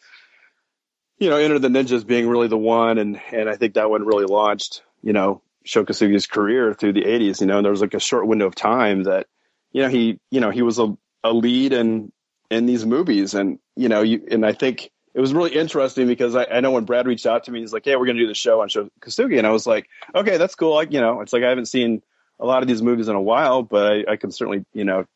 you 1.18 1.30
know, 1.30 1.36
Enter 1.38 1.58
the 1.58 1.68
Ninjas 1.68 2.06
being 2.06 2.28
really 2.28 2.48
the 2.48 2.58
one, 2.58 2.98
and 2.98 3.20
and 3.32 3.48
I 3.48 3.56
think 3.56 3.74
that 3.74 3.88
one 3.90 4.04
really 4.04 4.26
launched 4.26 4.82
you 5.02 5.12
know 5.12 5.40
Sho 5.64 5.84
Kosugi's 5.84 6.26
career 6.26 6.74
through 6.74 6.92
the 6.92 7.04
'80s. 7.04 7.40
You 7.40 7.46
know, 7.46 7.56
and 7.56 7.64
there 7.64 7.72
was 7.72 7.80
like 7.80 7.94
a 7.94 8.00
short 8.00 8.26
window 8.26 8.46
of 8.46 8.54
time 8.54 9.04
that 9.04 9.26
you 9.72 9.82
know 9.82 9.88
he 9.88 10.18
you 10.30 10.40
know 10.40 10.50
he 10.50 10.62
was 10.62 10.78
a, 10.78 10.94
a 11.24 11.32
lead 11.32 11.72
in 11.72 12.12
in 12.50 12.66
these 12.66 12.84
movies, 12.84 13.34
and 13.34 13.58
you 13.76 13.88
know, 13.88 14.02
you 14.02 14.26
and 14.30 14.44
I 14.44 14.52
think 14.52 14.90
it 15.16 15.20
was 15.20 15.32
really 15.32 15.54
interesting 15.54 16.06
because 16.06 16.36
I, 16.36 16.44
I 16.44 16.60
know 16.60 16.72
when 16.72 16.84
Brad 16.84 17.06
reached 17.06 17.24
out 17.24 17.44
to 17.44 17.50
me, 17.50 17.60
he's 17.60 17.72
like, 17.72 17.86
"Hey, 17.86 17.96
we're 17.96 18.04
going 18.04 18.18
to 18.18 18.22
do 18.22 18.28
the 18.28 18.34
show 18.34 18.60
on 18.60 18.68
Sho 18.68 18.90
Kosugi," 19.00 19.38
and 19.38 19.46
I 19.46 19.50
was 19.50 19.66
like, 19.66 19.88
"Okay, 20.14 20.36
that's 20.36 20.54
cool." 20.54 20.74
Like, 20.74 20.92
you 20.92 21.00
know, 21.00 21.22
it's 21.22 21.32
like 21.32 21.42
I 21.42 21.48
haven't 21.48 21.66
seen 21.66 22.02
a 22.38 22.44
lot 22.44 22.60
of 22.60 22.68
these 22.68 22.82
movies 22.82 23.08
in 23.08 23.16
a 23.16 23.20
while, 23.20 23.62
but 23.62 23.90
I, 23.90 24.12
I 24.12 24.16
can 24.16 24.30
certainly 24.30 24.66
you 24.74 24.84
know 24.84 25.06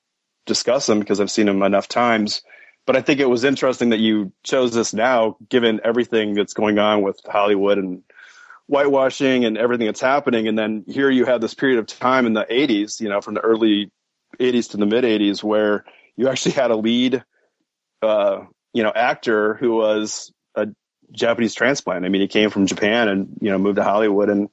discuss 0.47 0.87
them 0.87 1.01
because 1.01 1.21
I've 1.21 1.31
seen 1.31 1.45
them 1.45 1.63
enough 1.63 1.87
times. 1.87 2.41
But 2.87 2.97
I 2.97 3.03
think 3.03 3.21
it 3.21 3.29
was 3.29 3.45
interesting 3.45 3.91
that 3.91 4.01
you 4.01 4.33
chose 4.43 4.73
this 4.73 4.95
now, 4.95 5.37
given 5.51 5.83
everything 5.85 6.33
that's 6.33 6.55
going 6.55 6.79
on 6.79 7.03
with 7.03 7.21
Hollywood 7.27 7.77
and 7.77 8.03
whitewashing 8.69 9.45
and 9.45 9.59
everything 9.59 9.85
that's 9.85 10.01
happening. 10.01 10.49
And 10.49 10.59
then 10.59 10.85
here 10.89 11.11
you 11.11 11.27
have 11.27 11.43
this 11.43 11.53
period 11.53 11.79
of 11.79 11.87
time 11.87 12.25
in 12.25 12.33
the 12.33 12.47
80s, 12.51 13.03
you 13.03 13.11
know, 13.11 13.21
from 13.21 13.35
the 13.35 13.43
early 13.43 13.93
80s 14.39 14.71
to 14.71 14.79
the 14.79 14.87
mid 14.87 15.05
80s, 15.05 15.43
where 15.43 15.85
you 16.17 16.31
actually 16.31 16.53
had 16.53 16.71
a 16.71 16.77
lead, 16.77 17.23
uh, 18.01 18.45
you 18.73 18.83
know, 18.83 18.93
actor 18.95 19.55
who 19.55 19.75
was 19.77 20.33
a 20.55 20.69
Japanese 21.13 21.55
transplant. 21.55 22.05
I 22.05 22.09
mean, 22.09 22.21
he 22.21 22.29
came 22.29 22.51
from 22.51 22.67
Japan 22.67 23.09
and, 23.09 23.39
you 23.41 23.51
know, 23.51 23.59
moved 23.59 23.77
to 23.77 23.85
Hollywood 23.85 24.29
and 24.29 24.49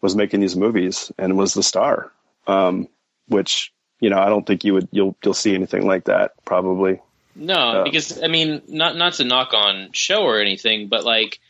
was 0.00 0.14
making 0.14 0.40
these 0.40 0.56
movies 0.56 1.10
and 1.18 1.36
was 1.36 1.54
the 1.54 1.62
star. 1.62 2.12
Um, 2.46 2.88
which, 3.28 3.72
you 4.00 4.10
know, 4.10 4.18
I 4.18 4.28
don't 4.28 4.46
think 4.46 4.64
you 4.64 4.74
would, 4.74 4.88
you'll, 4.92 5.16
you'll 5.24 5.32
see 5.34 5.54
anything 5.54 5.86
like 5.86 6.04
that 6.04 6.32
probably. 6.44 7.00
No, 7.36 7.54
Uh, 7.54 7.84
because 7.84 8.22
I 8.22 8.28
mean, 8.28 8.62
not 8.68 8.96
not 8.96 9.14
to 9.14 9.24
knock 9.24 9.54
on 9.54 9.90
Sho 9.92 10.22
or 10.22 10.40
anything, 10.40 10.88
but 10.88 11.04
like, 11.04 11.40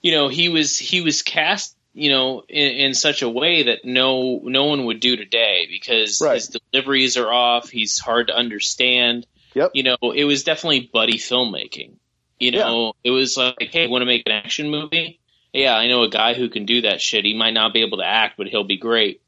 you 0.00 0.12
know, 0.12 0.28
he 0.28 0.48
was 0.48 0.78
he 0.78 1.00
was 1.00 1.22
cast, 1.22 1.76
you 1.92 2.10
know, 2.10 2.44
in, 2.48 2.72
in 2.72 2.94
such 2.94 3.22
a 3.22 3.28
way 3.28 3.64
that 3.64 3.84
no 3.84 4.40
no 4.44 4.66
one 4.66 4.84
would 4.84 5.00
do 5.00 5.16
today 5.16 5.66
because 5.68 6.20
Right. 6.20 6.34
his 6.34 6.56
deliveries 6.72 7.16
are 7.16 7.32
off. 7.32 7.68
He's 7.68 7.98
hard 7.98 8.28
to 8.28 8.36
understand. 8.36 9.26
Yep. 9.54 9.72
You 9.74 9.82
know, 9.82 9.96
it 10.14 10.24
was 10.24 10.44
definitely 10.44 10.90
buddy 10.92 11.18
filmmaking. 11.18 11.96
You 12.38 12.50
know, 12.50 12.94
it 13.04 13.10
was 13.10 13.36
like, 13.36 13.70
hey, 13.70 13.86
want 13.86 14.02
to 14.02 14.06
make 14.06 14.24
an 14.26 14.32
action 14.32 14.68
movie? 14.68 15.20
Yeah, 15.52 15.76
I 15.76 15.86
know 15.86 16.02
a 16.02 16.08
guy 16.08 16.34
who 16.34 16.48
can 16.48 16.64
do 16.64 16.82
that 16.82 17.00
shit. 17.00 17.24
He 17.24 17.34
might 17.34 17.54
not 17.54 17.72
be 17.72 17.82
able 17.82 17.98
to 17.98 18.06
act, 18.06 18.36
but 18.36 18.48
he'll 18.48 18.64
be 18.64 18.78
great. 18.78 19.20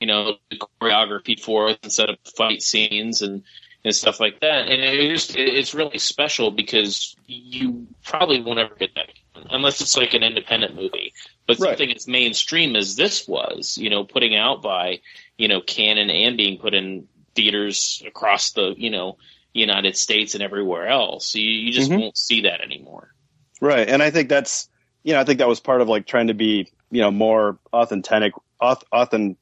You 0.00 0.08
know, 0.08 0.36
the 0.50 0.58
choreography 0.82 1.40
for 1.40 1.70
it 1.70 1.78
instead 1.82 2.10
of 2.10 2.18
fight 2.36 2.62
scenes 2.62 3.22
and 3.22 3.44
and 3.84 3.94
stuff 3.94 4.18
like 4.18 4.40
that. 4.40 4.68
And 4.68 4.82
it 4.82 5.10
just 5.10 5.36
it, 5.36 5.54
it's 5.54 5.74
really 5.74 5.98
special 5.98 6.50
because 6.50 7.14
you 7.26 7.86
probably 8.04 8.40
won't 8.42 8.58
ever 8.58 8.74
get 8.74 8.94
that 8.94 9.10
unless 9.50 9.80
it's 9.80 9.96
like 9.96 10.14
an 10.14 10.22
independent 10.22 10.74
movie. 10.74 11.12
But 11.46 11.58
Right. 11.58 11.70
something 11.70 11.92
as 11.94 12.08
mainstream 12.08 12.76
as 12.76 12.96
this 12.96 13.28
was, 13.28 13.78
you 13.78 13.90
know, 13.90 14.04
putting 14.04 14.34
out 14.36 14.62
by 14.62 15.00
you 15.38 15.48
know 15.48 15.60
Cannon 15.60 16.10
and 16.10 16.36
being 16.36 16.58
put 16.58 16.74
in 16.74 17.08
theaters 17.34 18.02
across 18.06 18.52
the 18.52 18.74
you 18.76 18.90
know 18.90 19.16
United 19.54 19.96
States 19.96 20.34
and 20.34 20.42
everywhere 20.42 20.86
else, 20.88 21.34
you, 21.34 21.48
you 21.48 21.72
just 21.72 21.90
Mhm. 21.90 22.00
won't 22.00 22.18
see 22.18 22.42
that 22.42 22.60
anymore. 22.60 23.14
Right. 23.60 23.88
And 23.88 24.02
I 24.02 24.10
think 24.10 24.28
that's, 24.28 24.68
you 25.04 25.14
know, 25.14 25.20
I 25.20 25.24
think 25.24 25.38
that 25.38 25.48
was 25.48 25.60
part 25.60 25.80
of 25.80 25.88
like 25.88 26.06
trying 26.06 26.26
to 26.26 26.34
be, 26.34 26.68
you 26.90 27.00
know, 27.00 27.10
more 27.10 27.58
authentic, 27.72 28.32
auth, 28.60 28.82
authen, 28.92 29.36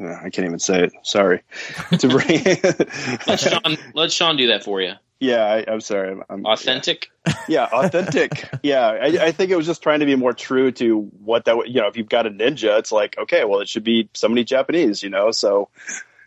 uh, 0.00 0.06
I 0.06 0.30
can't 0.30 0.46
even 0.46 0.58
say 0.58 0.84
it. 0.84 0.92
Sorry. 1.02 1.42
to 1.98 2.08
bring, 2.08 2.42
Let 3.26 3.38
Sean 3.40 3.76
let 3.94 4.10
Sean 4.12 4.36
do 4.36 4.48
that 4.48 4.64
for 4.64 4.80
you. 4.80 4.94
yeah, 5.20 5.44
I, 5.44 5.64
I'm 5.70 5.80
sorry. 5.80 6.10
I'm, 6.10 6.22
I'm 6.28 6.46
Authentic. 6.46 7.10
Yeah, 7.48 7.64
authentic. 7.66 8.48
yeah. 8.62 8.86
I, 8.88 9.06
I 9.26 9.32
think 9.32 9.50
it 9.50 9.56
was 9.56 9.66
just 9.66 9.82
trying 9.82 10.00
to 10.00 10.06
be 10.06 10.16
more 10.16 10.32
true 10.32 10.72
to 10.72 11.00
what 11.24 11.44
that, 11.44 11.68
you 11.68 11.80
know, 11.80 11.86
if 11.86 11.96
you've 11.96 12.08
got 12.08 12.26
a 12.26 12.30
ninja, 12.30 12.78
it's 12.78 12.90
like, 12.92 13.16
okay, 13.18 13.44
well, 13.44 13.60
it 13.60 13.68
should 13.68 13.84
be 13.84 14.08
somebody 14.14 14.42
Japanese, 14.44 15.02
you 15.02 15.10
know? 15.10 15.30
So, 15.30 15.68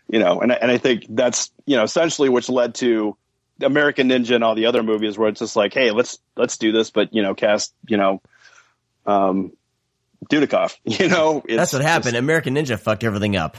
you 0.08 0.18
know, 0.18 0.40
and, 0.40 0.52
I- 0.52 0.56
and 0.56 0.70
I 0.70 0.78
think 0.78 1.04
that's, 1.08 1.50
you 1.66 1.76
know, 1.76 1.82
essentially 1.84 2.28
which 2.28 2.48
led 2.48 2.74
to 2.76 3.16
American 3.60 4.08
Ninja 4.08 4.34
and 4.34 4.44
all 4.44 4.54
the 4.54 4.66
other 4.66 4.82
movies 4.82 5.18
where 5.18 5.28
it's 5.28 5.40
just 5.40 5.56
like, 5.56 5.74
hey, 5.74 5.90
let's, 5.90 6.18
let's 6.36 6.58
do 6.58 6.72
this, 6.72 6.90
but, 6.90 7.12
you 7.14 7.22
know, 7.22 7.34
cast, 7.34 7.74
you 7.88 7.96
know, 7.96 8.20
um, 9.06 9.52
Dudikoff, 10.30 10.76
you 10.84 11.08
know, 11.08 11.42
it's 11.46 11.56
that's 11.56 11.72
what 11.72 11.82
happened. 11.82 12.12
just- 12.12 12.16
American 12.16 12.54
Ninja 12.54 12.78
fucked 12.78 13.04
everything 13.04 13.36
up. 13.36 13.56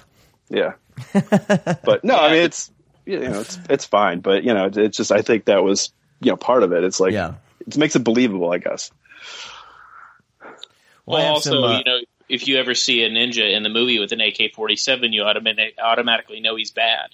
yeah. 0.50 0.74
but 1.14 2.04
no, 2.04 2.18
I 2.18 2.32
mean, 2.32 2.44
it's, 2.44 2.70
you 3.06 3.20
know, 3.20 3.40
it's, 3.40 3.58
it's 3.70 3.86
fine, 3.86 4.20
but 4.20 4.44
you 4.44 4.54
know, 4.54 4.66
it's, 4.66 4.78
it's 4.78 4.98
just, 4.98 5.12
I 5.14 5.22
think 5.22 5.46
that 5.46 5.64
was, 5.64 5.94
you 6.22 6.32
know, 6.32 6.36
part 6.38 6.64
of 6.64 6.74
it. 6.74 6.84
It's 6.84 7.00
like, 7.00 7.14
yeah. 7.14 7.36
it 7.66 7.78
makes 7.78 7.96
it 7.96 8.04
believable, 8.04 8.52
I 8.52 8.58
guess. 8.58 8.92
Well, 10.42 10.54
Well, 11.06 11.22
have 11.22 11.32
also, 11.36 11.50
some, 11.52 11.64
uh, 11.64 11.78
you 11.78 11.84
know, 11.86 12.00
if 12.30 12.48
you 12.48 12.58
ever 12.58 12.76
see 12.76 13.04
a 13.04 13.10
ninja 13.10 13.56
in 13.56 13.64
the 13.64 13.70
movie 13.70 14.00
with 14.00 14.12
an 14.12 14.22
AK 14.22 14.54
forty 14.54 14.76
seven, 14.76 15.14
you 15.14 15.24
automatic, 15.24 15.76
automatically 15.82 16.40
know 16.40 16.56
he's 16.56 16.72
bad. 16.72 17.10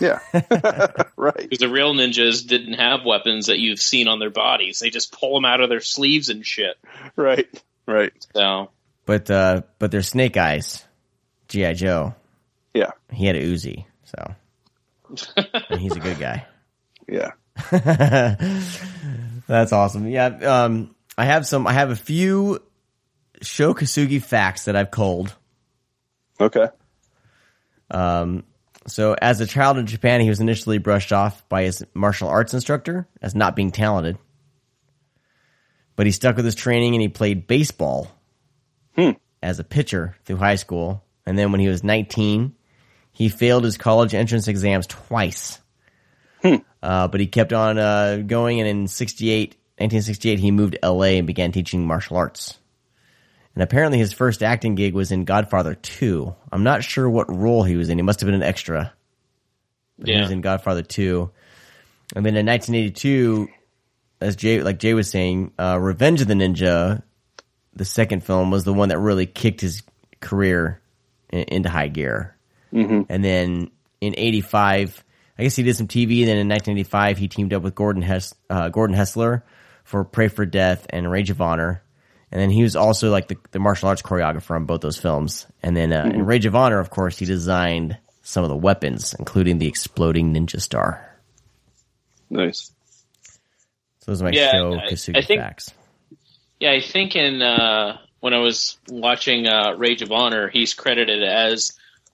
Yeah. 0.00 0.20
right. 1.16 1.36
Because 1.36 1.58
the 1.58 1.68
real 1.68 1.94
ninjas 1.94 2.46
didn't 2.46 2.74
have 2.74 3.04
weapons 3.04 3.46
that 3.46 3.58
you've 3.58 3.80
seen 3.80 4.08
on 4.08 4.18
their 4.18 4.30
bodies; 4.30 4.78
they 4.78 4.90
just 4.90 5.12
pull 5.12 5.34
them 5.34 5.44
out 5.44 5.60
of 5.60 5.68
their 5.68 5.80
sleeves 5.80 6.28
and 6.28 6.46
shit. 6.46 6.76
Right. 7.16 7.48
Right. 7.86 8.12
So 8.34 8.70
but 9.06 9.30
uh, 9.30 9.62
but 9.78 9.90
they're 9.90 10.02
Snake 10.02 10.36
Eyes, 10.36 10.84
GI 11.48 11.74
Joe. 11.74 12.14
Yeah. 12.74 12.90
He 13.10 13.26
had 13.26 13.36
a 13.36 13.42
Uzi, 13.42 13.84
so 14.04 14.34
and 15.70 15.80
he's 15.80 15.96
a 15.96 16.00
good 16.00 16.18
guy. 16.18 16.46
Yeah. 17.08 17.32
That's 19.46 19.72
awesome. 19.72 20.08
Yeah, 20.08 20.26
um, 20.26 20.94
I 21.18 21.26
have 21.26 21.46
some. 21.46 21.66
I 21.66 21.72
have 21.72 21.90
a 21.90 21.96
few 21.96 22.60
Sho 23.42 23.74
Kosugi 23.74 24.22
facts 24.22 24.64
that 24.64 24.76
I've 24.76 24.90
culled. 24.90 25.34
Okay. 26.40 26.68
Um, 27.90 28.44
so, 28.86 29.14
as 29.20 29.40
a 29.40 29.46
child 29.46 29.78
in 29.78 29.86
Japan, 29.86 30.20
he 30.20 30.28
was 30.28 30.40
initially 30.40 30.78
brushed 30.78 31.12
off 31.12 31.48
by 31.48 31.62
his 31.62 31.84
martial 31.94 32.28
arts 32.28 32.54
instructor 32.54 33.06
as 33.20 33.34
not 33.34 33.54
being 33.54 33.70
talented. 33.70 34.18
But 35.94 36.06
he 36.06 36.12
stuck 36.12 36.36
with 36.36 36.44
his 36.44 36.54
training 36.54 36.94
and 36.94 37.02
he 37.02 37.08
played 37.08 37.46
baseball 37.46 38.08
as 39.42 39.58
a 39.58 39.64
pitcher 39.64 40.16
through 40.24 40.36
high 40.36 40.56
school. 40.56 41.04
And 41.26 41.38
then 41.38 41.52
when 41.52 41.60
he 41.60 41.68
was 41.68 41.84
19, 41.84 42.54
he 43.12 43.28
failed 43.28 43.64
his 43.64 43.76
college 43.76 44.14
entrance 44.14 44.48
exams 44.48 44.86
twice. 44.86 45.60
Uh, 46.82 47.06
but 47.06 47.20
he 47.20 47.28
kept 47.28 47.52
on 47.52 47.78
uh, 47.78 48.16
going, 48.26 48.58
and 48.58 48.68
in 48.68 48.88
68, 48.88 49.50
1968, 49.78 50.38
he 50.40 50.50
moved 50.50 50.76
to 50.80 50.90
LA 50.90 51.18
and 51.18 51.26
began 51.26 51.52
teaching 51.52 51.86
martial 51.86 52.16
arts. 52.16 52.58
And 53.54 53.62
apparently, 53.62 53.98
his 53.98 54.12
first 54.12 54.42
acting 54.42 54.74
gig 54.76 54.94
was 54.94 55.12
in 55.12 55.24
Godfather 55.24 55.74
2. 55.74 56.34
I'm 56.50 56.62
not 56.62 56.82
sure 56.84 57.08
what 57.08 57.34
role 57.34 57.62
he 57.64 57.76
was 57.76 57.88
in. 57.90 57.98
He 57.98 58.02
must 58.02 58.20
have 58.20 58.26
been 58.26 58.34
an 58.34 58.42
extra. 58.42 58.92
But 59.98 60.08
He 60.08 60.20
was 60.22 60.30
in 60.30 60.40
Godfather 60.40 60.82
2. 60.82 61.30
And 62.16 62.24
then 62.24 62.36
in 62.36 62.46
1982, 62.46 63.48
as 64.20 64.36
Jay, 64.36 64.62
like 64.62 64.78
Jay 64.78 64.94
was 64.94 65.10
saying, 65.10 65.52
uh, 65.58 65.78
Revenge 65.78 66.20
of 66.22 66.28
the 66.28 66.34
Ninja, 66.34 67.02
the 67.74 67.84
second 67.84 68.24
film, 68.24 68.50
was 68.50 68.64
the 68.64 68.72
one 68.72 68.88
that 68.88 68.98
really 68.98 69.26
kicked 69.26 69.60
his 69.60 69.82
career 70.20 70.80
in, 71.30 71.40
into 71.44 71.68
high 71.68 71.88
gear. 71.88 72.36
And 73.08 73.22
then 73.24 73.70
in 74.00 74.14
85, 74.16 75.04
I 75.38 75.42
guess 75.42 75.56
he 75.56 75.62
did 75.62 75.76
some 75.76 75.88
TV. 75.88 76.20
And 76.20 76.28
then 76.28 76.38
in 76.38 76.48
1985, 76.48 77.18
he 77.18 77.28
teamed 77.28 77.52
up 77.52 77.62
with 77.62 77.74
Gordon, 77.74 78.02
Hes- 78.02 78.34
uh, 78.48 78.70
Gordon 78.70 78.96
Hessler 78.96 79.42
for 79.84 80.04
Pray 80.04 80.28
for 80.28 80.46
Death 80.46 80.86
and 80.90 81.10
Rage 81.10 81.28
of 81.30 81.40
Honor. 81.42 81.81
And 82.32 82.40
then 82.40 82.50
he 82.50 82.62
was 82.62 82.74
also 82.76 83.10
like 83.10 83.28
the, 83.28 83.36
the 83.50 83.58
martial 83.58 83.88
arts 83.90 84.00
choreographer 84.02 84.56
on 84.56 84.64
both 84.64 84.80
those 84.80 84.98
films. 84.98 85.46
And 85.62 85.76
then 85.76 85.92
uh, 85.92 86.04
in 86.12 86.24
Rage 86.24 86.46
of 86.46 86.56
Honor, 86.56 86.78
of 86.80 86.88
course, 86.90 87.18
he 87.18 87.26
designed 87.26 87.98
some 88.22 88.42
of 88.42 88.48
the 88.48 88.56
weapons, 88.56 89.14
including 89.18 89.58
the 89.58 89.66
exploding 89.68 90.32
ninja 90.32 90.60
star. 90.60 91.08
Nice. 92.30 92.72
So 94.00 94.12
those 94.12 94.22
are 94.22 94.24
my 94.24 94.30
Yeah, 94.32 94.52
Sho 94.52 94.74
I- 94.74 94.90
Kosugi 94.90 95.18
I 95.18 95.22
think- 95.22 95.40
facts. 95.42 95.70
yeah, 96.58 96.72
I 96.72 96.80
think 96.80 97.14
in 97.16 97.42
uh, 97.42 97.98
when 98.20 98.32
I 98.32 98.38
was 98.38 98.78
watching 98.88 99.46
uh, 99.46 99.74
Rage 99.76 100.00
of 100.02 100.10
Honor, 100.10 100.48
he's 100.48 100.72
credited 100.74 101.22
as 101.22 101.72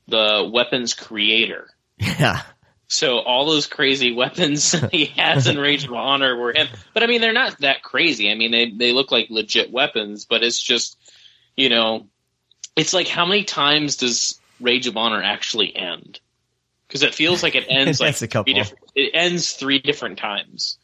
the 0.08 0.50
weapons 0.52 0.94
creator. 0.94 1.68
Yeah. 2.00 2.42
So 2.88 3.18
all 3.18 3.46
those 3.46 3.66
crazy 3.66 4.12
weapons 4.16 4.72
he 4.90 5.06
has 5.16 5.46
in 5.46 5.58
Rage 5.58 5.84
of 5.84 5.92
Honor 5.92 6.36
were 6.36 6.52
him. 6.52 6.68
But 6.94 7.02
I 7.02 7.06
mean, 7.06 7.20
they're 7.20 7.32
not 7.32 7.60
that 7.60 7.82
crazy. 7.82 8.30
I 8.30 8.34
mean, 8.34 8.50
they 8.50 8.70
they 8.70 8.92
look 8.92 9.12
like 9.12 9.28
legit 9.30 9.70
weapons, 9.70 10.24
but 10.24 10.42
it's 10.42 10.60
just, 10.60 10.98
you 11.56 11.68
know, 11.68 12.08
it's 12.76 12.92
like 12.92 13.08
how 13.08 13.26
many 13.26 13.44
times 13.44 13.96
does 13.96 14.40
Rage 14.60 14.86
of 14.86 14.96
Honor 14.96 15.22
actually 15.22 15.74
end? 15.76 16.20
because 16.88 17.02
it 17.02 17.14
feels 17.14 17.42
like 17.42 17.54
it 17.54 17.66
ends 17.68 18.00
like 18.00 18.20
a 18.20 18.26
couple. 18.26 18.52
three 18.52 18.54
different, 18.54 18.84
it 18.94 19.10
ends 19.14 19.52
three 19.52 19.78
different 19.78 20.18
times. 20.18 20.78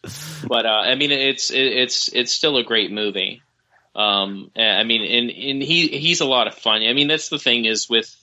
But 0.46 0.66
uh, 0.66 0.68
I 0.68 0.94
mean, 0.94 1.10
it's 1.10 1.50
it, 1.50 1.58
it's 1.58 2.08
it's 2.08 2.32
still 2.32 2.56
a 2.58 2.64
great 2.64 2.92
movie. 2.92 3.42
Um, 3.96 4.50
I 4.56 4.84
mean, 4.84 5.02
and 5.02 5.30
and 5.30 5.62
he 5.62 5.88
he's 5.88 6.20
a 6.20 6.26
lot 6.26 6.46
of 6.46 6.54
fun. 6.54 6.82
I 6.82 6.92
mean, 6.92 7.08
that's 7.08 7.28
the 7.28 7.38
thing 7.38 7.64
is 7.64 7.88
with 7.88 8.14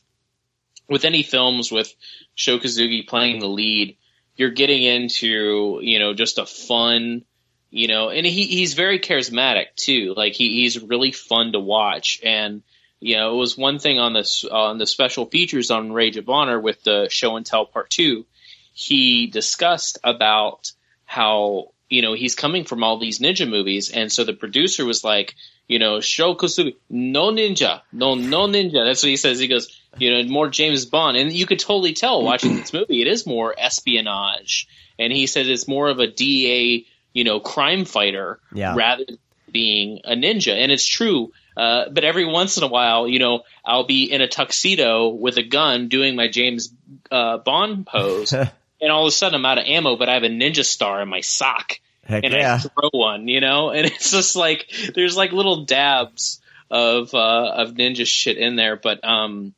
with 0.91 1.05
any 1.05 1.23
films 1.23 1.71
with 1.71 1.91
Sho 2.35 2.59
Kosugi 2.59 3.07
playing 3.07 3.39
the 3.39 3.47
lead, 3.47 3.95
you're 4.35 4.51
getting 4.51 4.83
into 4.83 5.79
you 5.81 5.99
know 5.99 6.13
just 6.13 6.37
a 6.37 6.45
fun 6.45 7.23
you 7.69 7.87
know 7.87 8.09
and 8.09 8.25
he 8.25 8.45
he's 8.45 8.73
very 8.73 8.99
charismatic 8.99 9.67
too. 9.77 10.13
Like 10.15 10.33
he, 10.33 10.61
he's 10.61 10.79
really 10.81 11.13
fun 11.13 11.53
to 11.53 11.59
watch. 11.59 12.19
And 12.23 12.61
you 12.99 13.15
know 13.15 13.33
it 13.33 13.37
was 13.37 13.57
one 13.57 13.79
thing 13.79 13.99
on 13.99 14.13
this 14.13 14.43
on 14.43 14.77
the 14.77 14.85
special 14.85 15.25
features 15.25 15.71
on 15.71 15.93
rage 15.93 16.17
of 16.17 16.29
honor 16.29 16.59
with 16.59 16.83
the 16.83 17.07
show 17.09 17.37
and 17.37 17.45
tell 17.45 17.65
part 17.65 17.89
two. 17.89 18.25
He 18.73 19.27
discussed 19.27 19.97
about 20.03 20.71
how 21.05 21.71
you 21.87 22.01
know 22.01 22.13
he's 22.13 22.35
coming 22.35 22.65
from 22.65 22.83
all 22.83 22.99
these 22.99 23.19
ninja 23.19 23.49
movies. 23.49 23.89
And 23.91 24.11
so 24.11 24.25
the 24.25 24.33
producer 24.33 24.83
was 24.83 25.05
like 25.05 25.35
you 25.69 25.79
know 25.79 26.01
Sho 26.01 26.35
Kosugi, 26.35 26.75
no 26.89 27.31
ninja 27.31 27.81
no 27.93 28.15
no 28.15 28.47
ninja. 28.47 28.85
That's 28.85 29.03
what 29.03 29.09
he 29.09 29.15
says. 29.15 29.39
He 29.39 29.47
goes 29.47 29.80
you 29.97 30.11
know 30.11 30.29
more 30.29 30.49
James 30.49 30.85
Bond. 30.85 31.17
And 31.17 31.31
you 31.31 31.45
could 31.45 31.59
totally 31.59 31.93
tell 31.93 32.23
watching 32.23 32.55
this 32.55 32.73
movie 32.73 33.01
it 33.01 33.07
is 33.07 33.25
more 33.25 33.53
espionage. 33.57 34.67
And 34.99 35.11
he 35.11 35.27
said 35.27 35.47
it's 35.47 35.67
more 35.67 35.89
of 35.89 35.99
a 35.99 36.07
DA 36.07 36.85
you 37.13 37.23
know 37.23 37.39
crime 37.39 37.85
fighter 37.85 38.39
Yeah. 38.53 38.75
rather 38.75 39.05
than 39.05 39.17
being 39.51 39.99
a 40.05 40.15
ninja. 40.15 40.53
And 40.53 40.71
it's 40.71 40.85
true 40.85 41.31
uh, 41.57 41.89
but 41.91 42.05
every 42.05 42.25
once 42.25 42.57
in 42.57 42.63
a 42.63 42.67
while 42.67 43.07
you 43.07 43.19
know 43.19 43.41
I'll 43.65 43.85
be 43.85 44.05
in 44.11 44.21
a 44.21 44.27
tuxedo 44.27 45.09
with 45.09 45.37
a 45.37 45.43
gun 45.43 45.89
doing 45.89 46.15
my 46.15 46.29
James 46.29 46.73
uh, 47.11 47.37
Bond 47.39 47.85
pose 47.85 48.31
and 48.81 48.91
all 48.91 49.03
of 49.03 49.07
a 49.09 49.11
sudden 49.11 49.35
I'm 49.35 49.45
out 49.45 49.57
of 49.57 49.65
ammo 49.65 49.97
but 49.97 50.07
I 50.07 50.13
have 50.13 50.23
a 50.23 50.29
ninja 50.29 50.63
star 50.63 51.01
in 51.01 51.09
my 51.09 51.21
sock. 51.21 51.79
Heck 52.03 52.23
and 52.23 52.33
yeah. 52.33 52.55
I 52.55 52.57
throw 52.57 52.89
one, 52.93 53.27
you 53.27 53.41
know, 53.41 53.69
and 53.69 53.85
it's 53.91 54.11
just 54.11 54.35
like 54.35 54.71
there's 54.95 55.15
like 55.17 55.33
little 55.33 55.65
dabs 55.65 56.41
of 56.69 57.13
uh, 57.13 57.51
of 57.57 57.73
ninja 57.73 58.07
shit 58.07 58.37
in 58.37 58.55
there, 58.55 58.75
but 58.77 59.03
um, 59.03 59.53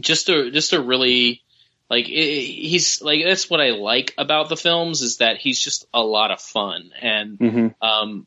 just 0.00 0.28
a 0.28 0.50
just 0.50 0.72
a 0.72 0.80
really 0.80 1.42
like 1.90 2.08
it, 2.08 2.42
he's 2.42 3.02
like 3.02 3.24
that's 3.24 3.48
what 3.48 3.60
I 3.60 3.70
like 3.70 4.14
about 4.18 4.48
the 4.48 4.56
films 4.56 5.02
is 5.02 5.18
that 5.18 5.38
he's 5.38 5.60
just 5.60 5.86
a 5.92 6.00
lot 6.02 6.30
of 6.30 6.40
fun, 6.40 6.90
and 7.00 7.38
hmm 7.38 7.68
um, 7.80 8.26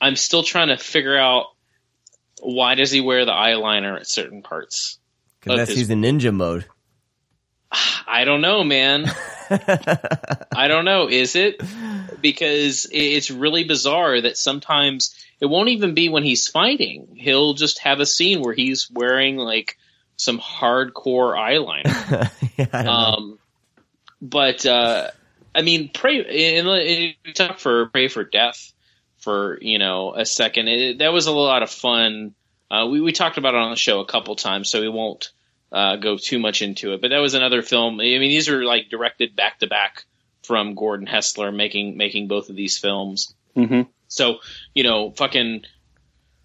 I'm 0.00 0.16
still 0.16 0.42
trying 0.42 0.68
to 0.68 0.76
figure 0.76 1.16
out 1.16 1.46
why 2.40 2.74
does 2.74 2.90
he 2.90 3.00
wear 3.00 3.24
the 3.24 3.32
eyeliner 3.32 3.96
at 3.96 4.06
certain 4.06 4.42
parts. 4.42 4.98
Because 5.40 5.58
that's 5.58 5.68
his- 5.70 5.78
he's 5.78 5.90
in 5.90 6.02
ninja 6.02 6.34
mode. 6.34 6.66
I 8.06 8.24
don't 8.24 8.40
know, 8.40 8.64
man. 8.64 9.04
I 9.50 10.66
don't 10.68 10.84
know. 10.84 11.08
Is 11.08 11.36
it? 11.36 11.60
Because 12.20 12.86
it's 12.90 13.30
really 13.30 13.64
bizarre 13.64 14.20
that 14.20 14.36
sometimes 14.36 15.14
it 15.40 15.46
won't 15.46 15.68
even 15.70 15.94
be 15.94 16.08
when 16.08 16.22
he's 16.24 16.48
fighting. 16.48 17.14
He'll 17.16 17.54
just 17.54 17.78
have 17.80 18.00
a 18.00 18.06
scene 18.06 18.42
where 18.42 18.54
he's 18.54 18.90
wearing 18.92 19.36
like 19.36 19.76
some 20.20 20.38
hardcore 20.38 21.34
eyeliner. 21.34 22.30
yeah, 22.58 22.66
I 22.72 22.82
don't 22.82 22.84
know. 22.84 22.90
Um, 22.90 23.38
but 24.20 24.66
uh, 24.66 25.10
I 25.54 25.62
mean, 25.62 25.90
pray. 25.92 26.56
And 26.56 26.68
and 26.68 27.14
we 27.24 27.32
talk 27.32 27.58
for 27.58 27.86
pray 27.86 28.08
for 28.08 28.24
death 28.24 28.72
for 29.18 29.58
you 29.60 29.78
know 29.78 30.14
a 30.14 30.26
second. 30.26 30.68
It, 30.68 30.98
that 30.98 31.12
was 31.12 31.26
a 31.26 31.32
lot 31.32 31.62
of 31.62 31.70
fun. 31.70 32.34
Uh, 32.70 32.86
we 32.90 33.00
we 33.00 33.12
talked 33.12 33.38
about 33.38 33.54
it 33.54 33.60
on 33.60 33.70
the 33.70 33.76
show 33.76 34.00
a 34.00 34.06
couple 34.06 34.36
times, 34.36 34.70
so 34.70 34.80
we 34.80 34.88
won't 34.88 35.32
uh, 35.72 35.96
go 35.96 36.18
too 36.18 36.38
much 36.38 36.60
into 36.60 36.92
it. 36.92 37.00
But 37.00 37.10
that 37.10 37.18
was 37.18 37.34
another 37.34 37.62
film. 37.62 37.94
I 37.94 38.04
mean, 38.04 38.20
these 38.20 38.48
are 38.48 38.62
like 38.62 38.90
directed 38.90 39.34
back 39.34 39.60
to 39.60 39.66
back 39.66 40.04
from 40.42 40.74
Gordon 40.74 41.06
Hessler 41.06 41.50
making 41.54 41.96
making 41.96 42.28
both 42.28 42.50
of 42.50 42.56
these 42.56 42.76
films. 42.76 43.34
hmm 43.54 43.82
So 44.08 44.40
you 44.74 44.84
know, 44.84 45.12
fucking 45.12 45.64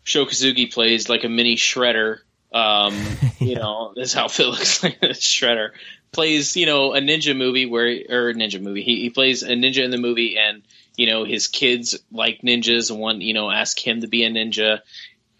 Sho 0.03 0.26
Kosugi 0.26 0.71
plays 0.71 1.09
like 1.09 1.26
a 1.26 1.30
mini 1.30 1.57
Shredder. 1.57 2.19
Um, 2.56 2.97
you 3.39 3.56
know, 3.56 3.93
how 4.14 4.30
Phil 4.30 4.49
looks 4.51 4.82
like 4.82 4.97
a 5.03 5.10
Shredder. 5.10 5.72
Plays, 6.12 6.56
you 6.56 6.66
know, 6.66 6.93
a 6.93 7.01
ninja 7.01 7.36
movie 7.36 7.66
where 7.66 7.88
or 8.10 8.30
a 8.30 8.34
ninja 8.34 8.62
movie. 8.62 8.84
He, 8.84 9.01
he 9.01 9.10
plays 9.10 9.43
a 9.43 9.49
ninja 9.49 9.84
in 9.84 9.91
the 9.91 9.97
movie, 9.97 10.38
and 10.38 10.64
you 10.95 11.08
know 11.08 11.26
his 11.26 11.49
kids 11.49 11.99
like 12.10 12.41
ninjas 12.41 12.89
and 12.89 12.99
want 12.99 13.22
you 13.22 13.34
know 13.34 13.51
ask 13.51 13.78
him 13.86 13.99
to 14.01 14.08
be 14.08 14.24
a 14.24 14.30
ninja. 14.30 14.80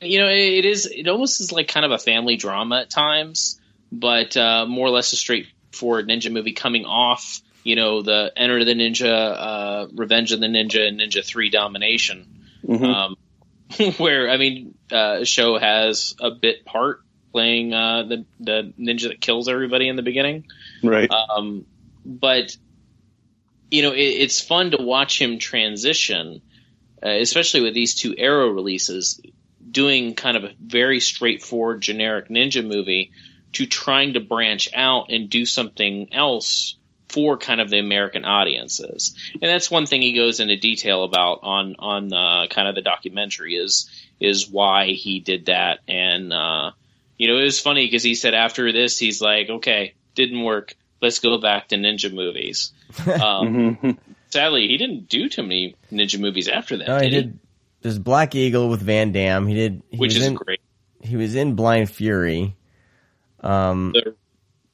You 0.01 0.20
know, 0.20 0.28
it, 0.28 0.36
it 0.36 0.66
is 0.66 0.86
it 0.86 1.07
almost 1.07 1.39
is 1.39 1.53
like 1.53 1.70
kind 1.70 1.86
of 1.86 1.93
a 1.93 1.97
family 1.97 2.36
drama 2.36 2.82
at 2.82 2.89
times, 2.89 3.59
but 3.89 4.36
uh, 4.36 4.66
more 4.66 4.88
or 4.88 4.91
less 4.91 5.13
a 5.13 5.16
straightforward 5.16 6.09
ninja 6.09 6.30
movie 6.30 6.51
coming 6.51 6.86
off. 6.86 7.41
You 7.63 7.78
know, 7.78 8.01
the 8.01 8.32
Enter 8.36 8.63
the 8.63 8.76
Ninja, 8.76 9.07
uh, 9.07 9.88
Revenge 9.93 10.34
of 10.34 10.41
the 10.41 10.47
Ninja, 10.47 10.88
and 10.88 10.99
Ninja 10.99 11.26
Three 11.26 11.49
Domination 11.49 12.28
hmm 12.66 12.84
um, 12.84 13.16
where 13.97 14.30
I 14.30 14.38
mean, 14.38 14.76
uh, 14.91 15.24
Sho 15.24 15.57
has 15.57 16.16
a 16.20 16.32
bit 16.32 16.66
part 16.66 17.05
playing 17.36 17.73
uh, 17.73 18.03
the 18.03 18.25
the 18.39 18.73
ninja 18.79 19.09
that 19.09 19.19
kills 19.19 19.49
everybody 19.49 19.89
in 19.89 19.97
the 19.97 20.01
beginning. 20.01 20.45
Right. 20.81 21.11
Um, 21.11 21.65
but 22.05 22.55
you 23.69 23.81
know, 23.81 23.91
it, 23.91 23.97
it's 24.23 24.39
fun 24.39 24.71
to 24.71 24.77
watch 24.81 25.21
him 25.21 25.38
transition, 25.38 26.41
uh, 27.05 27.09
especially 27.09 27.59
with 27.59 27.73
these 27.73 27.93
two 27.93 28.15
Arrow 28.17 28.47
releases, 28.47 29.19
doing 29.69 30.15
kind 30.15 30.38
of 30.38 30.45
a 30.45 30.53
very 30.61 31.01
straightforward 31.01 31.81
generic 31.81 32.29
ninja 32.29 32.65
movie 32.65 33.11
to 33.51 33.65
trying 33.65 34.13
to 34.13 34.21
branch 34.21 34.69
out 34.73 35.11
and 35.11 35.29
do 35.29 35.45
something 35.45 36.13
else 36.13 36.77
for 37.09 37.38
kind 37.38 37.59
of 37.59 37.69
the 37.69 37.79
American 37.79 38.23
audiences. 38.23 39.13
And 39.33 39.41
that's 39.41 39.69
one 39.69 39.88
thing 39.88 40.01
he 40.01 40.13
goes 40.13 40.39
into 40.39 40.55
detail 40.55 41.03
about 41.03 41.39
on 41.43 41.75
on 41.79 42.13
uh, 42.13 42.47
kind 42.49 42.69
of 42.69 42.75
the 42.75 42.81
documentary 42.81 43.55
is 43.55 43.89
is 44.21 44.49
why 44.49 44.93
he 44.93 45.19
did 45.19 45.47
that. 45.47 45.79
And 45.86 46.31
uh, 46.31 46.71
you 47.18 47.28
know, 47.28 47.38
it 47.38 47.43
was 47.43 47.59
funny 47.59 47.86
because 47.88 48.03
he 48.03 48.16
said 48.16 48.34
after 48.34 48.72
this, 48.72 48.97
he's 48.97 49.22
like, 49.22 49.49
okay, 49.49 49.93
didn't 50.16 50.43
work. 50.43 50.76
Let's 51.01 51.20
go 51.20 51.38
back 51.38 51.70
to 51.70 51.76
ninja 51.76 52.13
movies. 52.13 52.71
Um, 53.08 53.75
hmm 53.75 53.92
sadly, 54.29 54.67
he 54.67 54.78
didn't 54.78 55.08
do 55.08 55.29
too 55.29 55.43
many 55.43 55.75
ninja 55.92 56.20
movies 56.20 56.47
after 56.50 56.78
that. 56.78 56.87
no, 56.87 57.00
he 57.00 57.09
did 57.09 57.25
he? 57.25 57.32
There's 57.82 58.00
Black 58.00 58.33
Eagle 58.36 58.70
with 58.70 58.82
Van 58.82 59.12
Damme. 59.12 59.47
He 59.47 59.54
did. 59.54 59.82
He 59.92 59.97
Which 59.97 60.09
was 60.16 60.17
is 60.24 60.28
in, 60.28 60.33
great. 60.36 60.59
He 61.01 61.16
was 61.16 61.36
in 61.36 61.55
Blind 61.55 61.89
Fury. 61.89 62.55
Um, 63.42 63.92
The 63.93 64.16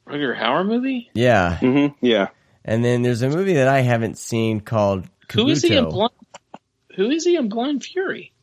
Rutger 0.08 0.38
Hauer 0.38 0.66
movie. 0.66 1.10
yeah, 1.14 1.58
hmm 1.58 1.88
Yeah. 2.02 2.30
and 2.64 2.84
then 2.86 3.02
there's 3.02 3.22
a 3.22 3.30
movie 3.30 3.56
that 3.56 3.68
I 3.68 3.82
haven't 3.82 4.18
seen 4.18 4.62
called 4.62 5.08
Kabuto. 5.28 5.34
Who 5.44 5.48
is 5.50 5.62
he 5.62 5.76
in 5.76 5.90
Blind? 5.90 6.12
Who 6.96 7.10
is 7.10 7.26
he 7.26 7.36
in 7.36 7.50
Blind 7.50 7.84
Fury? 7.84 8.34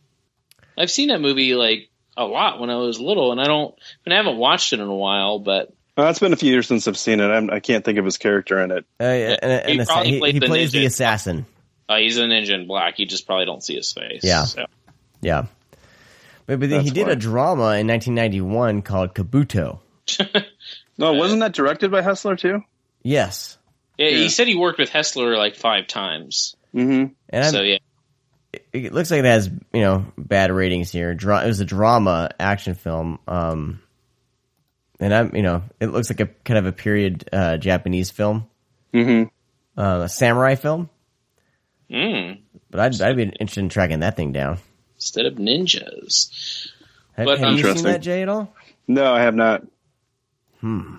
I've 0.76 0.90
seen 0.90 1.08
that 1.08 1.20
movie 1.20 1.54
like 1.54 1.88
a 2.18 2.24
lot 2.24 2.60
when 2.60 2.68
I 2.68 2.76
was 2.76 3.00
little, 3.00 3.32
and 3.32 3.40
I 3.40 3.44
don't. 3.46 3.74
I, 3.74 4.10
mean, 4.10 4.12
I 4.12 4.16
haven't 4.16 4.36
watched 4.36 4.72
it 4.74 4.80
in 4.80 4.86
a 4.86 4.94
while, 4.94 5.38
but 5.38 5.72
Well, 5.96 6.10
it's 6.10 6.18
been 6.18 6.32
a 6.32 6.36
few 6.36 6.50
years 6.52 6.66
since 6.66 6.86
I've 6.86 6.98
seen 6.98 7.20
it. 7.20 7.28
I'm, 7.30 7.48
I 7.50 7.60
can't 7.60 7.84
think 7.84 7.98
of 7.98 8.04
his 8.04 8.18
character 8.18 8.60
in 8.62 8.70
it. 8.72 8.84
Uh, 9.00 9.04
and, 9.04 9.44
and 9.44 9.70
He 9.70 9.78
assa- 9.80 9.92
probably 9.92 10.10
he, 10.12 10.18
played 10.18 10.34
he 10.34 10.40
the 10.40 10.46
plays 10.46 10.72
the 10.72 10.84
assassin. 10.84 11.46
uh, 11.88 11.96
he's 11.96 12.18
a 12.18 12.22
ninja 12.22 12.50
in 12.50 12.66
black. 12.66 12.98
You 12.98 13.06
just 13.06 13.26
probably 13.26 13.46
don't 13.46 13.62
see 13.64 13.76
his 13.76 13.92
face. 13.92 14.22
Yeah. 14.24 14.44
So. 14.44 14.66
Yeah, 15.22 15.46
but, 16.46 16.60
but 16.60 16.68
then 16.70 16.82
he 16.82 16.90
did 16.90 17.06
why. 17.06 17.12
a 17.14 17.16
drama 17.16 17.62
in 17.78 17.86
1991 17.88 18.82
called 18.82 19.14
Kabuto. 19.14 19.78
No, 21.00 21.12
wasn't 21.12 21.38
that 21.40 21.52
directed 21.52 21.92
by 21.92 22.02
Hessler 22.02 22.36
too? 22.36 22.64
Yes, 23.04 23.56
Yeah, 23.98 24.08
Yeah. 24.08 24.16
he 24.16 24.28
said 24.28 24.48
he 24.48 24.56
worked 24.56 24.80
with 24.80 24.90
Hessler 24.90 25.36
like 25.36 25.54
five 25.54 25.86
times. 25.86 26.56
hmm 26.72 27.04
and 27.30 27.44
I'm, 27.44 27.52
so 27.52 27.62
yeah, 27.62 27.78
it 28.72 28.92
looks 28.92 29.10
like 29.10 29.20
it 29.20 29.24
has 29.24 29.48
you 29.72 29.80
know 29.80 30.06
bad 30.16 30.50
ratings 30.52 30.90
here. 30.92 31.14
Dra- 31.14 31.44
it 31.44 31.48
was 31.48 31.60
a 31.60 31.64
drama 31.64 32.30
action 32.38 32.74
film, 32.74 33.18
um, 33.28 33.80
and 35.00 35.14
I'm 35.14 35.34
you 35.36 35.42
know 35.42 35.62
it 35.80 35.86
looks 35.86 36.10
like 36.10 36.20
a 36.20 36.26
kind 36.26 36.58
of 36.58 36.66
a 36.66 36.72
period 36.72 37.28
uh, 37.32 37.56
Japanese 37.56 38.10
film, 38.10 38.46
hmm 38.92 39.24
uh, 39.76 40.02
a 40.04 40.08
samurai 40.08 40.54
film. 40.56 40.90
mm, 41.90 42.40
But 42.70 42.80
I'd, 42.80 43.00
I'd 43.02 43.16
be 43.16 43.22
interested 43.22 43.60
in 43.60 43.68
tracking 43.68 44.00
that 44.00 44.16
thing 44.16 44.32
down. 44.32 44.58
instead 44.96 45.26
of 45.26 45.34
ninjas. 45.34 46.68
Have, 47.12 47.26
But, 47.26 47.38
have 47.38 47.56
you 47.58 47.74
seen 47.74 47.84
that, 47.84 48.00
Jay, 48.02 48.22
at 48.22 48.28
all? 48.28 48.52
No, 48.88 49.12
I 49.12 49.22
have 49.22 49.34
not. 49.34 49.64
Hmm, 50.60 50.96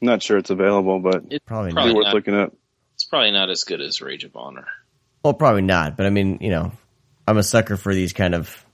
Not 0.00 0.22
sure 0.22 0.38
it's 0.38 0.50
available, 0.50 1.00
but 1.00 1.24
It's 1.30 1.44
Probably 1.44 1.68
it'd 1.70 1.74
probably 1.74 1.92
be 1.92 1.96
worth 1.96 2.04
not. 2.06 2.14
looking 2.14 2.34
up. 2.34 2.54
It's 2.94 3.04
probably 3.04 3.32
not 3.32 3.50
as 3.50 3.64
good 3.64 3.80
as 3.80 4.00
Rage 4.00 4.24
of 4.24 4.36
Honor. 4.36 4.66
Well, 5.22 5.34
probably 5.34 5.62
not. 5.62 5.96
But 5.96 6.06
I 6.06 6.10
mean, 6.10 6.38
you 6.40 6.50
know, 6.50 6.72
I'm 7.26 7.38
a 7.38 7.42
sucker 7.42 7.76
for 7.76 7.94
these 7.94 8.12
kind 8.12 8.34
of 8.34 8.64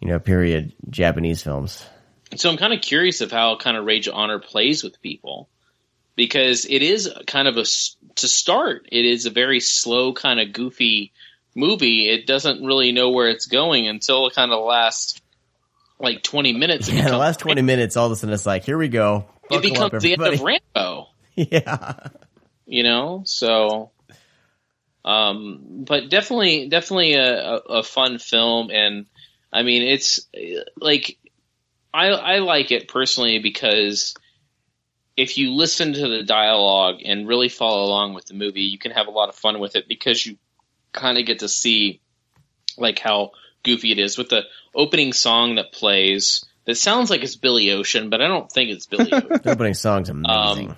you 0.00 0.08
know 0.08 0.18
period 0.18 0.74
Japanese 0.90 1.42
films. 1.42 1.84
So 2.36 2.50
I'm 2.50 2.58
kind 2.58 2.74
of 2.74 2.80
curious 2.80 3.20
of 3.20 3.32
how 3.32 3.56
kind 3.56 3.76
of 3.76 3.84
Rage 3.84 4.06
of 4.06 4.14
Honor 4.14 4.38
plays 4.38 4.84
with 4.84 5.00
people 5.00 5.48
because 6.14 6.66
it 6.66 6.82
is 6.82 7.10
kind 7.26 7.48
of 7.48 7.56
a 7.56 7.64
to 8.16 8.28
start. 8.28 8.88
It 8.92 9.04
is 9.04 9.26
a 9.26 9.30
very 9.30 9.60
slow, 9.60 10.12
kind 10.12 10.40
of 10.40 10.52
goofy 10.52 11.12
movie. 11.54 12.08
It 12.10 12.26
doesn't 12.26 12.64
really 12.64 12.92
know 12.92 13.10
where 13.10 13.28
it's 13.28 13.46
going 13.46 13.88
until 13.88 14.28
kind 14.30 14.52
of 14.52 14.58
the 14.58 14.64
last 14.64 15.22
like 15.98 16.22
20 16.22 16.52
minutes. 16.52 16.88
Yeah, 16.92 17.08
the 17.08 17.16
last 17.16 17.40
20 17.40 17.62
minutes, 17.62 17.96
all 17.96 18.06
of 18.06 18.12
a 18.12 18.16
sudden 18.16 18.34
it's 18.34 18.46
like, 18.46 18.64
here 18.64 18.76
we 18.78 18.88
go. 18.88 19.26
It 19.44 19.62
Buckle 19.62 19.84
up, 19.84 19.92
becomes 19.92 20.02
the 20.02 20.12
end 20.12 20.22
of. 20.22 20.40
Rambo. 20.40 21.08
Yeah. 21.34 22.08
you 22.66 22.82
know 22.82 23.22
so 23.24 23.92
um 25.08 25.84
but 25.86 26.10
definitely 26.10 26.68
definitely 26.68 27.14
a, 27.14 27.54
a, 27.54 27.56
a 27.56 27.82
fun 27.82 28.18
film. 28.18 28.70
And 28.70 29.06
i 29.52 29.62
mean 29.62 29.82
it's 29.82 30.20
uh, 30.36 30.64
like 30.76 31.16
i 31.94 32.08
i 32.08 32.38
like 32.38 32.70
it 32.70 32.86
personally 32.88 33.38
because 33.38 34.14
if 35.16 35.38
you 35.38 35.52
listen 35.54 35.94
to 35.94 36.08
the 36.08 36.22
dialogue 36.22 36.96
and 37.04 37.26
really 37.26 37.48
follow 37.48 37.84
along 37.84 38.12
with 38.12 38.26
the 38.26 38.34
movie 38.34 38.62
you 38.62 38.78
can 38.78 38.92
have 38.92 39.06
a 39.06 39.10
lot 39.10 39.30
of 39.30 39.34
fun 39.34 39.58
with 39.58 39.74
it 39.74 39.88
because 39.88 40.24
you 40.24 40.36
kind 40.92 41.16
of 41.16 41.24
get 41.24 41.38
to 41.38 41.48
see 41.48 42.00
like 42.76 42.98
how 42.98 43.32
goofy 43.62 43.92
it 43.92 43.98
is. 43.98 44.16
With 44.16 44.28
the 44.28 44.42
opening 44.74 45.12
song 45.12 45.56
that 45.56 45.72
plays 45.72 46.44
that 46.66 46.76
sounds 46.76 47.10
like 47.10 47.24
it's 47.24 47.36
billy 47.36 47.72
ocean 47.72 48.10
but 48.10 48.20
i 48.20 48.28
don't 48.28 48.52
think 48.52 48.70
it's 48.70 48.86
billy 48.86 49.10
ocean. 49.12 49.40
The 49.42 49.50
opening 49.52 49.74
song's 49.74 50.10
amazing. 50.10 50.76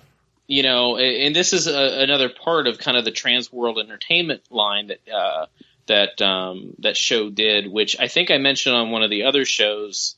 You 0.51 0.65
know, 0.65 0.97
and 0.97 1.35
this 1.35 1.53
is 1.53 1.69
a, 1.69 2.03
another 2.03 2.29
part 2.29 2.67
of 2.67 2.79
kind 2.79 2.97
of 2.97 3.05
the 3.05 3.13
Trans 3.13 3.53
World 3.53 3.79
Entertainment 3.79 4.43
line 4.51 4.89
that 4.89 5.09
uh, 5.09 5.47
that 5.87 6.21
um, 6.21 6.75
that 6.81 6.97
Sho 6.97 7.31
did, 7.31 7.71
which 7.71 7.97
I 8.01 8.09
think 8.09 8.33
I 8.33 8.39
mentioned 8.39 8.75
on 8.75 8.91
one 8.91 9.05
of 9.05 9.11
the 9.11 9.23
other 9.27 9.45
shows 9.45 10.17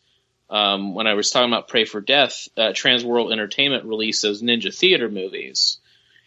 um, 0.48 0.94
when 0.94 1.06
I 1.06 1.12
was 1.12 1.30
talking 1.30 1.52
about 1.52 1.68
Pray 1.68 1.84
for 1.84 2.00
Death. 2.00 2.48
Uh, 2.56 2.72
Trans 2.74 3.04
World 3.04 3.30
Entertainment 3.30 3.84
released 3.84 4.22
those 4.22 4.42
Ninja 4.42 4.74
Theater 4.74 5.10
movies, 5.10 5.76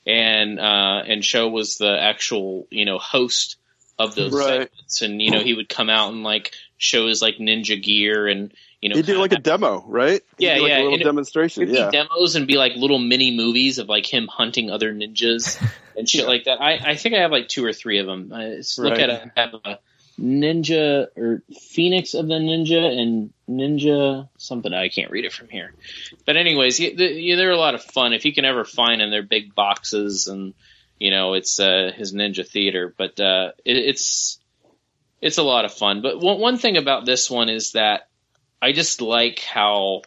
and 0.06 0.60
uh, 0.60 1.02
and 1.08 1.26
Sho 1.26 1.50
was 1.50 1.80
the 1.80 2.00
actual 2.00 2.68
you 2.70 2.86
know 2.86 3.00
host 3.00 3.58
of 3.98 4.14
those 4.14 4.34
Right. 4.34 4.70
segments, 4.70 5.02
and 5.02 5.20
you 5.20 5.32
know 5.32 5.42
he 5.42 5.56
would 5.56 5.68
come 5.68 5.90
out 5.90 6.14
and 6.14 6.24
like 6.24 6.52
show 6.78 7.08
his 7.08 7.24
like 7.24 7.38
ninja 7.38 7.82
gear 7.82 8.28
and 8.28 8.54
you 8.86 8.90
know 8.90 8.98
He 8.98 9.02
did 9.02 9.18
like 9.18 9.32
a 9.32 9.40
demo, 9.40 9.84
right? 9.88 10.22
He 10.38 10.46
Yeah, 10.46 10.60
like, 10.60 10.70
yeah, 10.70 10.78
a 10.78 10.84
little 10.84 10.94
and 10.94 11.04
demonstration. 11.04 11.66
Be 11.66 11.72
Yeah, 11.72 11.90
demos 11.90 12.36
and 12.36 12.46
be 12.46 12.56
like 12.56 12.74
little 12.76 13.00
mini 13.00 13.36
movies 13.36 13.80
of 13.80 13.90
like 13.90 14.06
him 14.06 14.28
hunting 14.28 14.70
other 14.70 14.94
ninjas 14.94 15.60
and 15.98 16.08
shit 16.08 16.28
like 16.28 16.44
that. 16.44 16.62
I, 16.62 16.92
I 16.92 16.96
think 16.96 17.16
I 17.16 17.22
have 17.22 17.32
like 17.32 17.48
two 17.48 17.66
or 17.66 17.74
three 17.74 17.98
of 17.98 18.06
them. 18.06 18.32
I 18.32 18.62
look 18.78 19.00
at 19.00 19.10
it. 19.10 19.32
I 19.36 19.42
have 19.42 19.56
a 19.56 19.80
Ninja 20.20 21.08
or 21.18 21.42
Phoenix 21.72 22.14
of 22.14 22.28
the 22.28 22.36
Ninja 22.36 22.96
and 22.96 23.34
Ninja 23.50 24.30
something. 24.38 24.72
I 24.72 24.90
can't 24.90 25.10
read 25.10 25.26
it 25.26 25.34
from 25.34 25.50
here. 25.50 25.74
But 26.28 26.38
anyways, 26.38 26.80
yeah, 26.80 26.92
they're 26.96 27.50
a 27.50 27.58
lot 27.58 27.74
of 27.74 27.84
fun 27.84 28.14
if 28.14 28.24
you 28.24 28.36
can 28.36 28.46
ever 28.46 28.66
find 28.66 29.02
them. 29.02 29.10
They're 29.10 29.24
big 29.24 29.56
boxes 29.56 30.28
and 30.28 30.54
you 31.00 31.10
know 31.10 31.34
it's 31.34 31.60
uh, 31.60 31.92
his 31.96 32.14
Ninja 32.14 32.48
Theater. 32.48 32.94
But 32.96 33.20
uh, 33.20 33.54
it, 33.66 33.78
it's 33.78 34.40
it's 35.24 35.40
a 35.40 35.44
lot 35.44 35.66
of 35.66 35.74
fun. 35.74 36.04
But 36.04 36.20
one 36.20 36.40
one 36.40 36.58
thing 36.60 36.78
about 36.78 37.08
this 37.08 37.32
one 37.32 37.50
is 37.50 37.72
that 37.72 38.10
I 38.66 38.72
just 38.72 39.00
like 39.00 39.42
how 39.42 40.02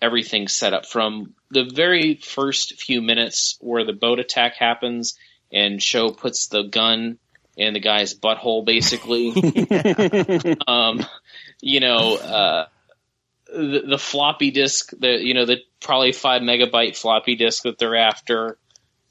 everything's 0.00 0.52
set 0.52 0.72
up. 0.72 0.86
From 0.86 1.34
the 1.50 1.64
very 1.64 2.14
first 2.14 2.80
few 2.80 3.02
minutes 3.02 3.58
where 3.60 3.84
the 3.84 3.92
boat 3.92 4.20
attack 4.20 4.54
happens 4.54 5.18
and 5.52 5.82
Sho 5.82 6.12
puts 6.12 6.46
the 6.46 6.62
gun 6.62 7.18
in 7.56 7.74
the 7.74 7.80
guy's 7.80 8.14
butthole 8.14 8.64
basically. 8.64 9.32
Um 10.68 11.04
you 11.60 11.80
know 11.80 12.14
uh 12.14 12.66
the, 13.48 13.82
the 13.84 13.98
floppy 13.98 14.52
disk 14.52 14.92
the 14.96 15.18
you 15.20 15.34
know 15.34 15.44
the 15.44 15.58
probably 15.80 16.12
five 16.12 16.40
megabyte 16.40 16.96
floppy 16.96 17.34
disk 17.34 17.64
that 17.64 17.78
they're 17.78 17.96
after 17.96 18.58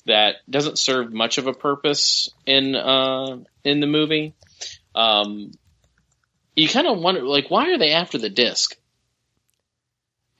that 0.05 0.35
doesn't 0.49 0.79
serve 0.79 1.11
much 1.11 1.37
of 1.37 1.47
a 1.47 1.53
purpose 1.53 2.29
in 2.45 2.73
uh 2.77 3.37
in 3.65 3.81
the 3.81 3.87
movie. 3.87 4.33
Um 4.95 5.51
you 6.55 6.69
kind 6.69 6.87
of 6.87 6.99
wonder 6.99 7.23
like 7.23 7.51
why 7.51 7.69
are 7.71 7.77
they 7.77 7.91
after 7.91 8.17
the 8.17 8.29
disk 8.29 8.77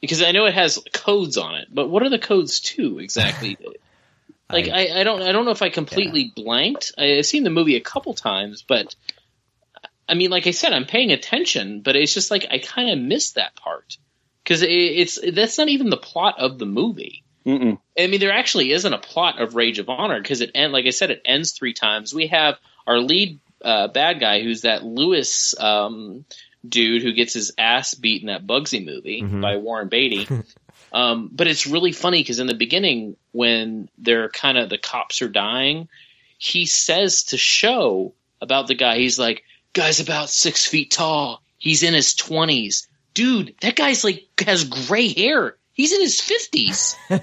because 0.04 0.22
I 0.22 0.34
know 0.34 0.48
it 0.48 0.54
has 0.54 0.84
codes 0.92 1.38
on 1.38 1.56
it, 1.56 1.70
but 1.72 1.88
what 1.90 2.04
are 2.04 2.10
the 2.10 2.20
codes 2.20 2.60
to 2.60 3.00
exactly? 3.00 3.58
like 4.52 4.68
I, 4.68 5.00
I 5.00 5.04
don't 5.06 5.22
I 5.22 5.32
don't 5.32 5.46
know 5.46 5.52
if 5.52 5.62
I 5.62 5.70
completely 5.70 6.30
blanked. 6.36 6.92
I, 6.98 7.20
I've 7.20 7.26
seen 7.26 7.46
the 7.46 7.50
movie 7.50 7.78
a 7.78 7.80
couple 7.80 8.14
times, 8.14 8.64
but 8.68 8.94
I 10.10 10.16
mean, 10.16 10.30
like 10.30 10.46
I 10.46 10.52
said, 10.52 10.74
I'm 10.74 10.84
paying 10.84 11.14
attention, 11.14 11.80
but 11.80 11.96
it's 11.96 12.14
just 12.14 12.32
like 12.32 12.48
I 12.52 12.58
kind 12.58 12.90
of 12.90 13.00
missed 13.00 13.36
that 13.36 13.56
part 13.56 13.98
because 14.44 14.62
it, 14.62 14.70
it's 14.72 15.20
that's 15.34 15.58
not 15.58 15.70
even 15.70 15.90
the 15.90 15.96
plot 15.96 16.36
of 16.38 16.60
the 16.60 16.66
movie. 16.66 17.24
Mm-mm. 17.46 17.80
I 17.98 18.08
mean, 18.08 18.20
there 18.20 18.34
actually 18.34 18.74
isn't 18.74 18.94
a 18.94 19.00
plot 19.00 19.42
of 19.42 19.56
Rage 19.56 19.80
of 19.80 19.88
Honor 19.88 20.22
because 20.22 20.42
it 20.42 20.52
end 20.54 20.74
like 20.74 20.86
I 20.86 20.90
said, 20.90 21.12
it 21.12 21.22
ends 21.24 21.54
three 21.54 21.74
times. 21.74 22.14
We 22.14 22.28
have 22.28 22.58
our 22.86 23.00
lead 23.00 23.40
uh, 23.64 23.88
bad 23.88 24.20
guy, 24.20 24.44
who's 24.44 24.64
that 24.64 24.84
Lewis 24.84 25.58
um, 25.58 26.26
dude 26.68 27.02
who 27.04 27.14
gets 27.14 27.34
his 27.34 27.52
ass 27.58 27.94
beat 27.94 28.22
in 28.22 28.28
that 28.28 28.46
Bugsy 28.48 28.84
movie 28.86 29.22
Mhm. 29.22 29.42
by 29.42 29.58
Warren 29.58 29.90
Beatty. 29.90 30.28
um, 30.94 31.30
but 31.32 31.48
it's 31.48 31.68
really 31.68 31.92
funny 31.92 32.22
because 32.22 32.40
in 32.40 32.48
the 32.48 32.54
beginning, 32.54 33.16
when 33.32 33.90
they're 33.98 34.30
kind 34.30 34.58
of 34.58 34.70
the 34.70 34.78
cops 34.78 35.22
are 35.22 35.30
dying, 35.30 35.88
he 36.38 36.66
says 36.66 37.24
to 37.26 37.38
Sho 37.38 38.14
about 38.42 38.68
the 38.68 38.76
guy. 38.76 38.98
He's 38.98 39.18
like, 39.20 39.44
"Guy's 39.74 40.00
about 40.00 40.30
six 40.30 40.66
feet 40.66 40.92
tall. 40.92 41.42
He's 41.58 41.84
in 41.84 41.94
his 41.94 42.14
twenties, 42.16 42.88
dude. 43.14 43.56
That 43.62 43.76
guy's 43.76 44.04
like 44.04 44.26
has 44.46 44.64
gray 44.66 45.08
hair." 45.14 45.56
He's 45.76 45.92
in 45.92 46.02
his 46.02 46.22
fifties 46.22 46.96
like 47.10 47.20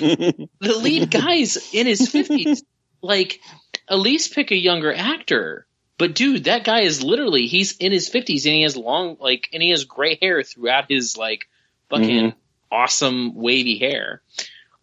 the 0.00 0.48
lead 0.82 1.12
guy's 1.12 1.72
in 1.72 1.86
his 1.86 2.00
50s 2.12 2.62
like 3.02 3.40
at 3.88 3.98
least 4.00 4.34
pick 4.34 4.50
a 4.50 4.56
younger 4.56 4.92
actor 4.92 5.64
but 5.98 6.14
dude 6.14 6.44
that 6.44 6.64
guy 6.64 6.80
is 6.80 7.02
literally 7.02 7.46
he's 7.46 7.76
in 7.78 7.92
his 7.92 8.08
50s 8.10 8.44
and 8.46 8.54
he 8.54 8.62
has 8.62 8.76
long 8.76 9.16
like 9.20 9.48
and 9.52 9.62
he 9.62 9.70
has 9.70 9.84
gray 9.84 10.18
hair 10.20 10.42
throughout 10.42 10.86
his 10.88 11.16
like 11.16 11.48
fucking 11.90 12.32
Mhm. 12.32 12.34
awesome 12.70 13.34
wavy 13.34 13.78
hair 13.78 14.22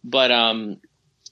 but 0.02 0.30
um 0.30 0.78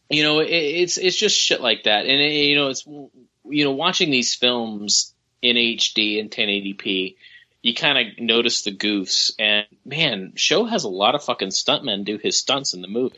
you 0.09 0.23
know 0.23 0.41
it, 0.41 0.49
it's 0.51 0.99
it's 0.99 1.17
just 1.17 1.37
shit 1.37 1.61
like 1.61 1.85
that 1.85 2.07
and 2.07 2.21
it, 2.21 2.33
you 2.33 2.57
know 2.57 2.69
it's 2.69 2.87
you 2.87 3.65
know 3.65 3.73
watching 3.73 4.11
these 4.11 4.35
films 4.35 5.15
in 5.43 5.57
HD 5.57 6.21
and 6.21 6.31
1080p 6.31 7.17
you 7.63 7.75
kind 7.75 7.99
of 7.99 8.19
notice 8.19 8.63
the 8.63 8.73
goofs 8.73 9.33
and 9.39 9.67
man 9.85 10.33
Sho 10.37 10.65
has 10.65 10.85
a 10.85 10.89
lot 10.89 11.15
of 11.15 11.25
fucking 11.25 11.49
stuntmen 11.49 12.05
do 12.05 12.19
his 12.19 12.39
stunts 12.39 12.75
in 12.75 12.83
the 12.83 12.89
movie 12.89 13.17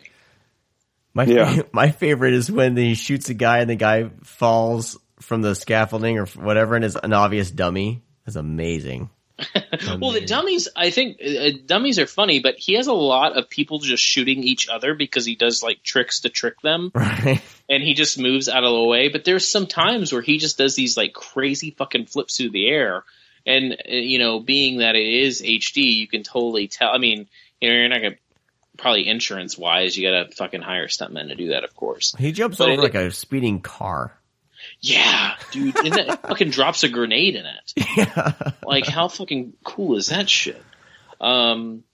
My 1.14 1.24
Yeah. 1.24 1.62
my 1.72 1.90
favorite 1.90 2.34
is 2.34 2.50
when 2.50 2.76
he 2.76 2.94
shoots 2.94 3.28
a 3.28 3.34
guy 3.34 3.58
and 3.58 3.70
the 3.70 3.76
guy 3.76 4.10
falls 4.22 4.98
from 5.22 5.42
the 5.42 5.54
scaffolding 5.54 6.18
or 6.18 6.26
whatever 6.26 6.74
and 6.76 6.84
is 6.84 6.96
an 7.02 7.12
obvious 7.12 7.50
dummy. 7.50 8.02
That's 8.26 8.36
amazing. 8.36 9.10
Well, 10.00 10.12
the 10.12 10.24
dummies, 10.24 10.68
I 10.76 10.90
think 10.90 11.18
uh, 11.20 11.50
dummies 11.66 11.98
are 11.98 12.06
funny, 12.06 12.40
but 12.40 12.56
he 12.58 12.74
has 12.74 12.86
a 12.86 12.92
lot 12.92 13.36
of 13.36 13.48
people 13.48 13.78
just 13.80 14.02
shooting 14.02 14.44
each 14.44 14.68
other 14.68 14.94
because 14.94 15.24
he 15.24 15.34
does 15.34 15.62
like 15.62 15.82
tricks 15.82 16.20
to 16.20 16.28
trick 16.28 16.60
them, 16.60 16.92
Right. 16.94 17.40
and 17.68 17.82
he 17.82 17.94
just 17.94 18.18
moves 18.18 18.48
out 18.48 18.62
of 18.64 18.72
the 18.72 18.84
way. 18.84 19.08
But 19.08 19.24
there's 19.24 19.48
some 19.48 19.66
times 19.66 20.12
where 20.12 20.22
he 20.22 20.38
just 20.38 20.58
does 20.58 20.76
these 20.76 20.96
like 20.96 21.12
crazy 21.14 21.70
fucking 21.72 22.06
flips 22.06 22.36
through 22.36 22.50
the 22.50 22.68
air, 22.68 23.02
and 23.46 23.72
uh, 23.72 23.76
you 23.92 24.18
know, 24.18 24.38
being 24.40 24.78
that 24.78 24.94
it 24.94 25.06
is 25.06 25.42
HD, 25.42 25.94
you 25.96 26.06
can 26.06 26.22
totally 26.22 26.68
tell. 26.68 26.90
I 26.92 26.98
mean, 26.98 27.26
you 27.60 27.70
know, 27.70 27.74
you're 27.76 27.88
not 27.88 28.02
gonna 28.02 28.16
probably 28.76 29.08
insurance 29.08 29.56
wise, 29.58 29.96
you 29.96 30.08
gotta 30.08 30.30
fucking 30.36 30.62
hire 30.62 30.86
stuntmen 30.88 31.28
to 31.28 31.34
do 31.34 31.48
that, 31.48 31.64
of 31.64 31.74
course. 31.74 32.14
He 32.18 32.30
jumps 32.32 32.58
But 32.58 32.68
over 32.68 32.80
it- 32.80 32.84
like 32.84 32.94
a 32.94 33.10
speeding 33.10 33.60
car. 33.60 34.16
Yeah, 34.84 35.34
dude, 35.52 35.76
and 35.78 35.92
that 35.94 36.22
fucking 36.28 36.50
drops 36.50 36.82
a 36.82 36.88
grenade 36.88 37.36
in 37.36 37.46
it. 37.46 37.72
Yeah. 37.96 38.32
like 38.64 38.86
how 38.86 39.08
fucking 39.08 39.52
cool 39.64 39.96
is 39.96 40.06
that 40.08 40.28
shit 40.28 40.60
um 41.20 41.84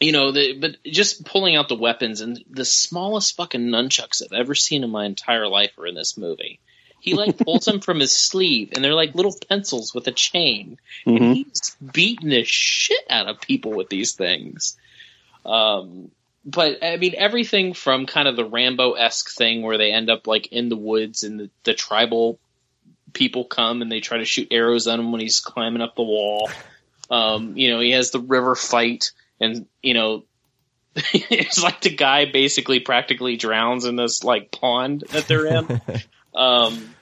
you 0.00 0.10
know 0.10 0.32
the, 0.32 0.58
but 0.58 0.76
just 0.84 1.24
pulling 1.24 1.54
out 1.54 1.68
the 1.68 1.76
weapons 1.76 2.20
and 2.20 2.42
the 2.50 2.64
smallest 2.64 3.36
fucking 3.36 3.60
nunchucks 3.68 4.20
i've 4.20 4.32
ever 4.32 4.54
seen 4.54 4.82
in 4.82 4.90
my 4.90 5.04
entire 5.04 5.46
life 5.46 5.70
are 5.78 5.86
in 5.86 5.94
this 5.94 6.16
movie 6.18 6.58
he 6.98 7.14
like 7.14 7.38
pulls 7.38 7.66
them 7.66 7.78
from 7.80 8.00
his 8.00 8.10
sleeve 8.16 8.70
and 8.74 8.82
they're 8.84 8.94
like 8.94 9.14
little 9.14 9.36
pencils 9.48 9.94
with 9.94 10.06
a 10.08 10.12
chain 10.12 10.78
and 11.06 11.18
Mhm. 11.18 11.34
he's 11.34 11.76
beating 11.92 12.30
the 12.30 12.42
shit 12.42 13.04
out 13.10 13.28
of 13.28 13.40
people 13.40 13.72
with 13.72 13.88
these 13.90 14.12
things 14.14 14.76
um 15.46 16.10
but 16.44 16.82
I 16.82 16.96
mean 16.96 17.14
everything 17.16 17.74
from 17.74 18.06
kind 18.06 18.28
of 18.28 18.36
the 18.36 18.44
Rambo 18.44 18.92
esque 18.92 19.30
thing 19.30 19.62
where 19.62 19.78
they 19.78 19.92
end 19.92 20.10
up 20.10 20.26
like 20.26 20.48
in 20.48 20.68
the 20.68 20.76
woods 20.76 21.22
and 21.22 21.38
the, 21.38 21.50
the 21.64 21.74
tribal 21.74 22.38
people 23.12 23.44
come 23.44 23.82
and 23.82 23.92
they 23.92 24.00
try 24.00 24.18
to 24.18 24.24
shoot 24.24 24.48
arrows 24.50 24.88
at 24.88 24.98
him 24.98 25.12
when 25.12 25.20
he's 25.20 25.40
climbing 25.40 25.82
up 25.82 25.96
the 25.96 26.02
wall. 26.02 26.50
Um, 27.10 27.58
you 27.58 27.70
know, 27.70 27.80
he 27.80 27.90
has 27.90 28.10
the 28.10 28.20
river 28.20 28.54
fight 28.54 29.12
and 29.38 29.66
you 29.82 29.92
know 29.92 30.24
it's 30.94 31.62
like 31.62 31.82
the 31.82 31.94
guy 31.94 32.24
basically 32.24 32.80
practically 32.80 33.36
drowns 33.36 33.84
in 33.84 33.96
this 33.96 34.24
like 34.24 34.50
pond 34.50 35.04
that 35.10 35.26
they're 35.28 35.44
in. 35.44 35.82
um 36.34 36.94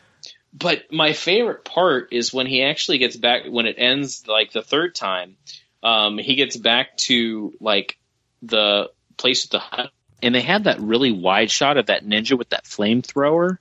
but 0.53 0.93
my 0.93 1.13
favorite 1.13 1.65
part 1.65 2.13
is 2.13 2.33
when 2.33 2.47
he 2.47 2.63
actually 2.63 2.99
gets 2.99 3.17
back 3.17 3.43
when 3.49 3.67
it 3.67 3.77
ends 3.79 4.25
like 4.27 4.53
the 4.53 4.63
third 4.63 4.95
time. 4.95 5.37
Um, 5.83 6.19
he 6.19 6.35
gets 6.35 6.57
back 6.57 6.97
to 6.99 7.55
like 7.61 7.97
the 8.43 8.91
place 9.21 9.45
with 9.45 9.53
the 9.53 9.59
hut, 9.61 9.91
and 10.23 10.35
they 10.35 10.41
had 10.41 10.65
that 10.65 10.81
really 10.81 11.13
wide 11.13 11.51
shot 11.51 11.77
of 11.77 11.87
that 11.87 12.05
ninja 12.05 12.37
with 12.37 12.51
that 12.51 12.65
flamethrower. 12.65 13.59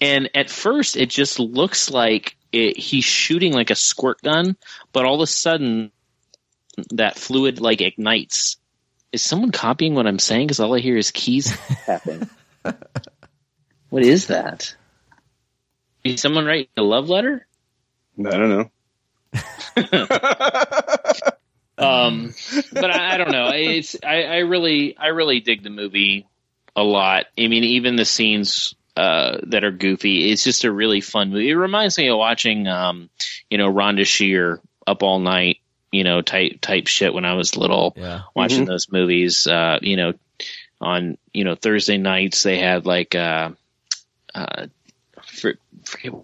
And 0.00 0.28
at 0.34 0.50
first, 0.50 0.96
it 0.96 1.08
just 1.08 1.38
looks 1.38 1.90
like 1.90 2.36
it, 2.52 2.76
he's 2.76 3.04
shooting 3.04 3.52
like 3.52 3.70
a 3.70 3.74
squirt 3.74 4.20
gun, 4.22 4.56
but 4.92 5.04
all 5.04 5.14
of 5.14 5.20
a 5.20 5.26
sudden, 5.26 5.90
that 6.90 7.16
fluid 7.16 7.58
like 7.58 7.80
ignites 7.80 8.58
Is 9.12 9.22
someone 9.22 9.50
copying 9.50 9.94
what 9.94 10.06
I'm 10.06 10.18
saying? 10.18 10.46
Because 10.46 10.60
all 10.60 10.74
I 10.74 10.80
hear 10.80 10.96
is 10.96 11.10
keys 11.10 11.56
tapping. 11.86 12.28
what 13.88 14.02
is 14.02 14.26
that? 14.26 14.74
Is 16.04 16.20
someone 16.20 16.44
writing 16.44 16.68
a 16.76 16.82
love 16.82 17.08
letter? 17.08 17.46
I 18.18 18.30
don't 18.30 18.50
know. 18.50 18.70
Um, 21.78 22.34
but 22.72 22.90
I, 22.90 23.14
I 23.14 23.16
don't 23.18 23.32
know. 23.32 23.50
It's 23.50 23.96
I, 24.02 24.22
I 24.22 24.36
really 24.38 24.96
I 24.96 25.08
really 25.08 25.40
dig 25.40 25.62
the 25.62 25.70
movie 25.70 26.26
a 26.74 26.82
lot. 26.82 27.26
I 27.38 27.48
mean, 27.48 27.64
even 27.64 27.96
the 27.96 28.04
scenes 28.04 28.74
uh, 28.96 29.38
that 29.48 29.64
are 29.64 29.70
goofy. 29.70 30.30
It's 30.30 30.44
just 30.44 30.64
a 30.64 30.72
really 30.72 31.00
fun 31.00 31.30
movie. 31.30 31.50
It 31.50 31.54
reminds 31.54 31.98
me 31.98 32.08
of 32.08 32.18
watching, 32.18 32.66
um, 32.66 33.10
you 33.50 33.58
know, 33.58 33.70
Rhonda 33.72 34.06
Shear 34.06 34.60
up 34.86 35.02
all 35.02 35.18
night, 35.18 35.58
you 35.92 36.04
know, 36.04 36.22
type 36.22 36.60
type 36.60 36.86
shit 36.86 37.12
when 37.12 37.24
I 37.24 37.34
was 37.34 37.56
little, 37.56 37.94
Yeah. 37.96 38.22
watching 38.34 38.64
Mhm. 38.64 38.68
those 38.68 38.90
movies. 38.90 39.46
Uh, 39.46 39.78
you 39.82 39.96
know, 39.96 40.14
on 40.80 41.16
you 41.32 41.44
know 41.44 41.54
Thursday 41.54 41.96
nights 41.96 42.42
they 42.42 42.58
had 42.58 42.84
like 42.86 43.14
uh, 43.14 43.50
uh, 44.34 44.66
for, 45.36 45.54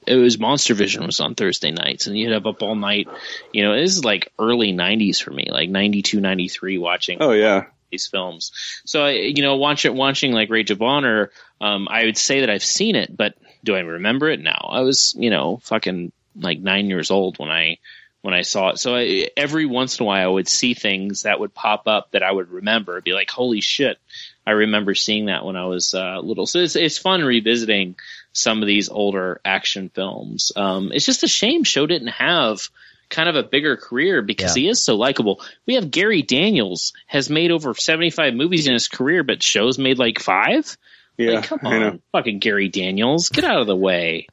it 0.06 0.16
was 0.16 0.38
Monster 0.38 0.74
Vision 0.74 1.06
was 1.06 1.20
on 1.20 1.34
Thursday 1.34 1.70
nights, 1.70 2.06
and 2.06 2.16
you'd 2.16 2.32
have 2.32 2.46
up 2.46 2.62
all 2.62 2.74
night. 2.74 3.08
You 3.52 3.64
know, 3.64 3.76
this 3.76 3.96
is 3.96 4.04
like 4.04 4.32
early 4.38 4.72
'90s 4.72 5.22
for 5.22 5.30
me, 5.30 5.48
like 5.50 5.68
'92, 5.68 6.20
'93, 6.20 6.78
watching 6.78 7.18
Oh 7.20 7.32
yeah. 7.32 7.66
these 7.90 8.06
films. 8.06 8.52
So 8.84 9.04
I, 9.04 9.10
you 9.10 9.42
know, 9.42 9.56
watch 9.56 9.84
it, 9.84 9.94
watching 9.94 10.32
like 10.32 10.50
Rage 10.50 10.70
of 10.70 10.82
Honor, 10.82 11.30
um, 11.60 11.88
I 11.90 12.04
would 12.04 12.16
say 12.16 12.40
that 12.40 12.50
I've 12.50 12.64
seen 12.64 12.96
it, 12.96 13.16
but 13.16 13.34
do 13.64 13.76
I 13.76 13.80
remember 13.80 14.28
it 14.28 14.40
now? 14.40 14.68
I 14.70 14.80
was, 14.80 15.14
you 15.16 15.30
know, 15.30 15.58
fucking 15.62 16.12
like 16.34 16.58
nine 16.60 16.88
years 16.88 17.10
old 17.10 17.38
when 17.38 17.50
I 17.50 17.78
when 18.22 18.34
I 18.34 18.42
saw 18.42 18.70
it. 18.70 18.78
So 18.78 18.94
I, 18.94 19.28
every 19.36 19.66
once 19.66 19.98
in 19.98 20.04
a 20.04 20.06
while, 20.06 20.28
I 20.28 20.32
would 20.32 20.48
see 20.48 20.74
things 20.74 21.22
that 21.22 21.40
would 21.40 21.52
pop 21.52 21.86
up 21.88 22.12
that 22.12 22.22
I 22.22 22.30
would 22.30 22.50
remember. 22.50 23.00
Be 23.00 23.12
like, 23.12 23.30
holy 23.30 23.60
shit, 23.60 23.98
I 24.46 24.52
remember 24.52 24.94
seeing 24.94 25.26
that 25.26 25.44
when 25.44 25.56
I 25.56 25.66
was 25.66 25.94
uh, 25.94 26.18
little. 26.20 26.46
So 26.46 26.58
it's 26.60 26.74
it's 26.76 26.98
fun 26.98 27.22
revisiting 27.22 27.96
some 28.32 28.60
of 28.62 28.66
these 28.66 28.88
older 28.88 29.40
action 29.44 29.88
films. 29.88 30.52
Um, 30.56 30.90
it's 30.92 31.06
just 31.06 31.22
a 31.22 31.28
shame 31.28 31.64
Sho 31.64 31.86
didn't 31.86 32.08
have 32.08 32.68
kind 33.08 33.28
of 33.28 33.36
a 33.36 33.42
bigger 33.42 33.76
career 33.76 34.22
because 34.22 34.56
Yeah. 34.56 34.62
he 34.62 34.68
is 34.68 34.82
so 34.82 34.96
likable. 34.96 35.42
We 35.66 35.74
have 35.74 35.90
Gary 35.90 36.22
Daniels 36.22 36.92
has 37.06 37.28
made 37.28 37.50
over 37.50 37.74
75 37.74 38.34
movies 38.34 38.66
in 38.66 38.72
his 38.72 38.88
career, 38.88 39.22
but 39.22 39.42
Sho's 39.42 39.78
made 39.78 39.98
like 39.98 40.18
five. 40.18 40.76
Yeah. 41.18 41.32
Like, 41.32 41.44
come 41.44 41.60
on, 41.64 42.00
fucking 42.12 42.38
Gary 42.38 42.68
Daniels, 42.68 43.28
get 43.28 43.44
out 43.44 43.60
of 43.60 43.66
the 43.66 43.76
way. 43.76 44.28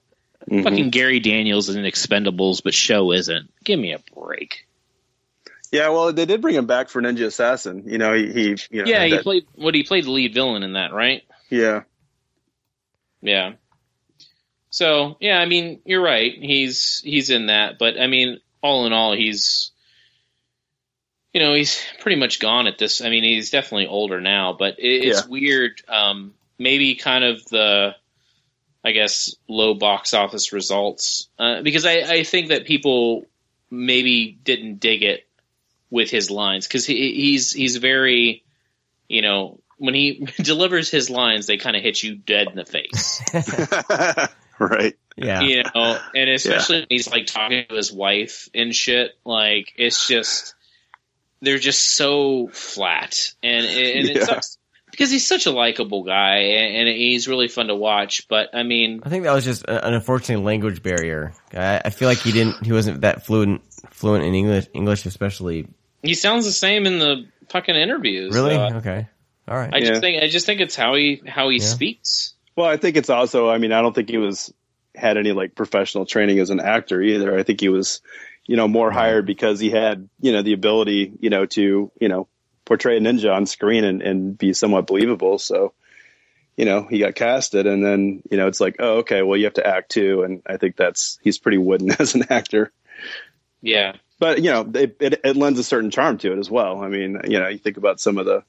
Mhm. 0.49 0.63
Fucking 0.63 0.89
Gary 0.91 1.19
Daniels 1.19 1.67
is 1.67 1.75
in 1.75 1.83
Expendables, 1.83 2.63
but 2.63 2.73
Sho 2.73 3.11
isn't. 3.11 3.51
Give 3.65 3.77
me 3.77 3.91
a 3.91 3.99
break. 4.15 4.65
Yeah, 5.71 5.89
well, 5.89 6.11
they 6.13 6.25
did 6.25 6.41
bring 6.41 6.55
him 6.55 6.65
back 6.65 6.89
for 6.89 7.01
Ninja 7.01 7.25
Assassin. 7.25 7.83
You 7.85 7.97
know, 7.99 8.13
he, 8.13 8.31
he 8.31 8.49
you 8.71 8.83
know, 8.83 8.89
Yeah, 8.89 9.03
he 9.05 9.11
that- 9.11 9.23
played 9.23 9.45
what 9.55 9.75
he 9.75 9.83
played 9.83 10.05
the 10.05 10.11
lead 10.11 10.33
villain 10.33 10.63
in 10.63 10.73
that, 10.73 10.93
right? 10.93 11.23
yeah, 11.49 11.83
Yeah. 13.21 13.53
So 14.71 15.17
yeah, 15.19 15.39
I 15.39 15.45
mean, 15.45 15.81
you're 15.85 16.01
right. 16.03 16.31
He's 16.31 17.01
he's 17.03 17.29
in 17.29 17.47
that, 17.47 17.77
but 17.79 17.99
I 17.99 18.07
mean, 18.07 18.39
all 18.61 18.85
in 18.85 18.93
all, 18.93 19.15
he's 19.15 19.71
you 21.33 21.41
know 21.41 21.53
he's 21.53 21.83
pretty 21.99 22.19
much 22.19 22.39
gone 22.39 22.67
at 22.67 22.77
this. 22.77 23.01
I 23.01 23.09
mean, 23.09 23.23
he's 23.23 23.49
definitely 23.49 23.87
older 23.87 24.21
now, 24.21 24.53
but 24.57 24.79
it, 24.79 25.05
it's 25.07 25.21
Yeah. 25.23 25.27
weird. 25.27 25.81
Um, 25.87 26.33
maybe 26.59 26.95
kind 26.95 27.23
of 27.23 27.43
the 27.45 27.95
I 28.83 28.91
guess 28.91 29.35
low 29.47 29.73
box 29.73 30.13
office 30.13 30.53
results 30.53 31.29
uh, 31.37 31.61
because 31.61 31.85
I, 31.85 31.99
I 32.01 32.23
think 32.23 32.49
that 32.49 32.65
people 32.65 33.25
maybe 33.71 34.31
didn't 34.43 34.79
dig 34.79 35.03
it 35.03 35.27
with 35.89 36.09
his 36.09 36.29
lines 36.29 36.67
because 36.67 36.85
he, 36.85 37.13
he's 37.13 37.51
he's 37.51 37.77
very 37.77 38.43
you 39.07 39.21
know 39.21 39.59
when 39.77 39.93
he 39.93 40.27
delivers 40.41 40.89
his 40.91 41.09
lines 41.09 41.47
they 41.47 41.57
kind 41.57 41.75
of 41.75 41.81
hit 41.81 42.01
you 42.03 42.15
dead 42.15 42.47
in 42.47 42.55
the 42.55 42.65
face 42.65 43.21
right. 44.59 44.95
Yeah. 45.15 45.41
you 45.41 45.63
know, 45.63 45.99
and 46.15 46.29
especially 46.29 46.79
when 46.79 46.87
he's 46.89 47.09
like 47.09 47.25
talking 47.25 47.65
to 47.67 47.75
his 47.75 47.91
wife 47.91 48.49
and 48.53 48.73
shit. 48.73 49.11
Like 49.25 49.73
it's 49.77 50.07
just 50.07 50.55
they're 51.41 51.57
just 51.59 51.95
so 51.95 52.47
flat, 52.47 53.33
and 53.43 53.65
and 53.65 54.07
Yeah. 54.07 54.13
it 54.15 54.23
sucks 54.23 54.57
because 54.91 55.11
he's 55.11 55.27
such 55.27 55.45
a 55.45 55.51
likable 55.51 56.03
guy 56.03 56.37
and, 56.37 56.87
and 56.87 56.97
he's 56.97 57.27
really 57.27 57.47
fun 57.49 57.67
to 57.67 57.75
watch. 57.75 58.27
But 58.29 58.49
I 58.53 58.63
mean, 58.63 59.01
I 59.03 59.09
think 59.09 59.23
that 59.25 59.33
was 59.33 59.43
just 59.45 59.65
an 59.67 59.93
unfortunate 59.93 60.41
language 60.41 60.81
barrier. 60.83 61.33
I, 61.53 61.81
I 61.85 61.89
feel 61.89 62.07
like 62.07 62.19
he 62.19 62.31
didn't. 62.31 62.65
He 62.65 62.71
wasn't 62.71 63.01
that 63.01 63.25
fluent 63.25 63.61
fluent 63.91 64.23
in 64.23 64.33
English. 64.35 64.67
English, 64.73 65.05
especially. 65.05 65.67
He 66.01 66.13
sounds 66.13 66.45
the 66.45 66.51
same 66.51 66.85
in 66.85 66.99
the 66.99 67.25
fucking 67.49 67.75
interviews. 67.75 68.33
Really? 68.33 68.55
so 68.55 68.77
okay. 68.77 69.07
All 69.47 69.57
right. 69.57 69.69
I 69.73 69.77
Yeah. 69.79 69.85
just 69.89 70.01
think 70.01 70.23
I 70.23 70.27
just 70.27 70.45
think 70.45 70.61
it's 70.61 70.75
how 70.75 70.95
he 70.95 71.21
how 71.27 71.49
he 71.49 71.57
Yeah. 71.57 71.63
speaks. 71.63 72.33
Well, 72.55 72.67
I 72.67 72.77
think 72.77 72.97
it's 72.97 73.09
also. 73.09 73.49
I 73.49 73.57
mean, 73.57 73.71
I 73.71 73.81
don't 73.81 73.93
think 73.93 74.09
he 74.09 74.17
was 74.17 74.53
had 74.95 75.17
any 75.17 75.31
like 75.31 75.55
professional 75.55 76.05
training 76.05 76.39
as 76.39 76.49
an 76.49 76.59
actor 76.59 77.01
either. 77.01 77.37
I 77.37 77.43
think 77.43 77.61
he 77.61 77.69
was, 77.69 78.01
you 78.47 78.57
know, 78.57 78.67
more 78.67 78.91
hired 78.91 79.25
because 79.25 79.59
he 79.59 79.69
had, 79.69 80.09
you 80.19 80.31
know, 80.31 80.41
the 80.41 80.53
ability, 80.53 81.13
you 81.19 81.29
know, 81.29 81.45
to, 81.45 81.91
you 81.99 82.09
know, 82.09 82.27
portray 82.65 82.97
a 82.97 82.99
ninja 82.99 83.33
on 83.33 83.45
screen 83.45 83.83
and, 83.83 84.01
and 84.01 84.37
be 84.37 84.53
somewhat 84.53 84.87
believable. 84.87 85.37
So, 85.39 85.73
you 86.57 86.65
know, 86.65 86.85
he 86.89 86.99
got 86.99 87.15
casted, 87.15 87.65
and 87.65 87.83
then, 87.85 88.21
you 88.29 88.35
know, 88.37 88.47
it's 88.47 88.59
like, 88.59 88.75
oh, 88.79 88.97
okay, 88.97 89.21
well, 89.21 89.37
you 89.37 89.45
have 89.45 89.53
to 89.53 89.65
act 89.65 89.91
too, 89.91 90.23
and 90.23 90.41
I 90.45 90.57
think 90.57 90.75
that's 90.75 91.17
he's 91.23 91.39
pretty 91.39 91.57
wooden 91.57 91.91
as 91.99 92.15
an 92.15 92.25
actor. 92.29 92.71
Yeah, 93.61 93.93
but 94.19 94.43
you 94.43 94.51
know 94.51 94.69
it, 94.75 94.97
it, 94.99 95.21
it 95.23 95.35
lends 95.37 95.59
a 95.59 95.63
certain 95.63 95.89
charm 95.91 96.17
to 96.19 96.33
it 96.33 96.39
as 96.39 96.49
well. 96.51 96.83
I 96.83 96.87
mean, 96.89 97.19
you 97.27 97.39
know, 97.39 97.47
you 97.47 97.57
think 97.57 97.77
about 97.77 97.99
some 97.99 98.17
of 98.17 98.25
the 98.25 98.43